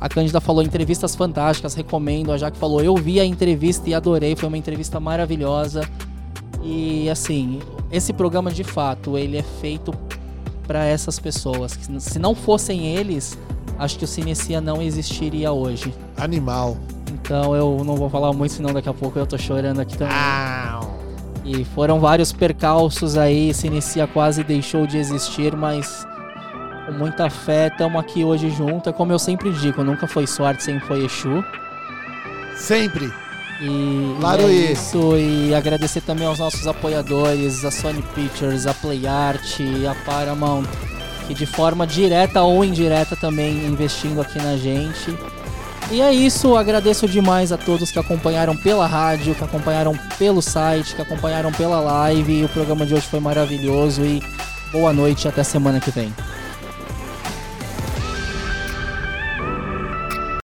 A 0.00 0.08
Cândida 0.08 0.40
falou 0.40 0.62
entrevistas 0.62 1.16
fantásticas, 1.16 1.74
recomendo. 1.74 2.32
A 2.32 2.38
Jaque 2.38 2.58
falou, 2.58 2.82
eu 2.82 2.94
vi 2.96 3.18
a 3.18 3.24
entrevista 3.24 3.88
e 3.88 3.94
adorei, 3.94 4.36
foi 4.36 4.48
uma 4.48 4.58
entrevista 4.58 5.00
maravilhosa. 5.00 5.88
E 6.62 7.10
assim, 7.10 7.60
esse 7.90 8.12
programa 8.12 8.50
de 8.50 8.62
fato, 8.62 9.18
ele 9.18 9.36
é 9.36 9.42
feito 9.42 9.92
para 10.66 10.84
essas 10.84 11.18
pessoas. 11.18 11.78
Se 11.98 12.18
não 12.18 12.34
fossem 12.34 12.86
eles, 12.86 13.36
acho 13.78 13.98
que 13.98 14.04
o 14.04 14.08
Cinecia 14.08 14.60
não 14.60 14.80
existiria 14.80 15.52
hoje. 15.52 15.92
Animal. 16.16 16.76
Então 17.12 17.54
eu 17.54 17.82
não 17.84 17.96
vou 17.96 18.08
falar 18.08 18.32
muito, 18.32 18.54
senão 18.54 18.72
daqui 18.72 18.88
a 18.88 18.94
pouco 18.94 19.18
eu 19.18 19.26
tô 19.26 19.36
chorando 19.36 19.80
aqui 19.80 19.98
também. 19.98 20.14
E 21.44 21.64
foram 21.64 21.98
vários 21.98 22.32
percalços 22.32 23.16
aí, 23.16 23.52
se 23.52 23.66
inicia 23.66 24.06
quase 24.06 24.44
deixou 24.44 24.86
de 24.86 24.96
existir, 24.96 25.56
mas 25.56 26.06
com 26.86 26.92
muita 26.92 27.28
fé 27.28 27.66
estamos 27.66 28.00
aqui 28.00 28.24
hoje 28.24 28.48
junto. 28.50 28.88
É 28.88 28.92
como 28.92 29.12
eu 29.12 29.18
sempre 29.18 29.52
digo, 29.52 29.82
nunca 29.82 30.06
foi 30.06 30.26
sorte, 30.26 30.62
sempre 30.62 30.86
foi 30.86 31.04
Exu. 31.04 31.44
Sempre. 32.56 33.12
E, 33.62 34.16
Claro 34.18 34.42
e 34.42 34.44
é 34.44 34.72
isso, 34.72 35.16
e 35.16 35.54
agradecer 35.54 36.00
também 36.00 36.26
aos 36.26 36.40
nossos 36.40 36.66
apoiadores, 36.66 37.64
a 37.64 37.70
Sony 37.70 38.02
Pictures, 38.12 38.66
a 38.66 38.74
Play 38.74 39.06
Art, 39.06 39.60
a 39.88 39.94
Paramount, 40.04 40.66
que 41.28 41.34
de 41.34 41.46
forma 41.46 41.86
direta 41.86 42.42
ou 42.42 42.64
indireta 42.64 43.14
também 43.14 43.64
investindo 43.64 44.20
aqui 44.20 44.38
na 44.38 44.56
gente. 44.56 45.16
E 45.92 46.00
é 46.00 46.12
isso, 46.12 46.56
agradeço 46.56 47.06
demais 47.06 47.52
a 47.52 47.56
todos 47.56 47.92
que 47.92 47.98
acompanharam 48.00 48.56
pela 48.56 48.86
rádio, 48.86 49.34
que 49.34 49.44
acompanharam 49.44 49.96
pelo 50.18 50.42
site, 50.42 50.96
que 50.96 51.02
acompanharam 51.02 51.52
pela 51.52 51.78
live. 51.78 52.44
O 52.44 52.48
programa 52.48 52.84
de 52.84 52.94
hoje 52.94 53.06
foi 53.06 53.20
maravilhoso 53.20 54.02
e 54.02 54.20
boa 54.72 54.92
noite 54.92 55.28
até 55.28 55.44
semana 55.44 55.78
que 55.78 55.90
vem. 55.90 56.12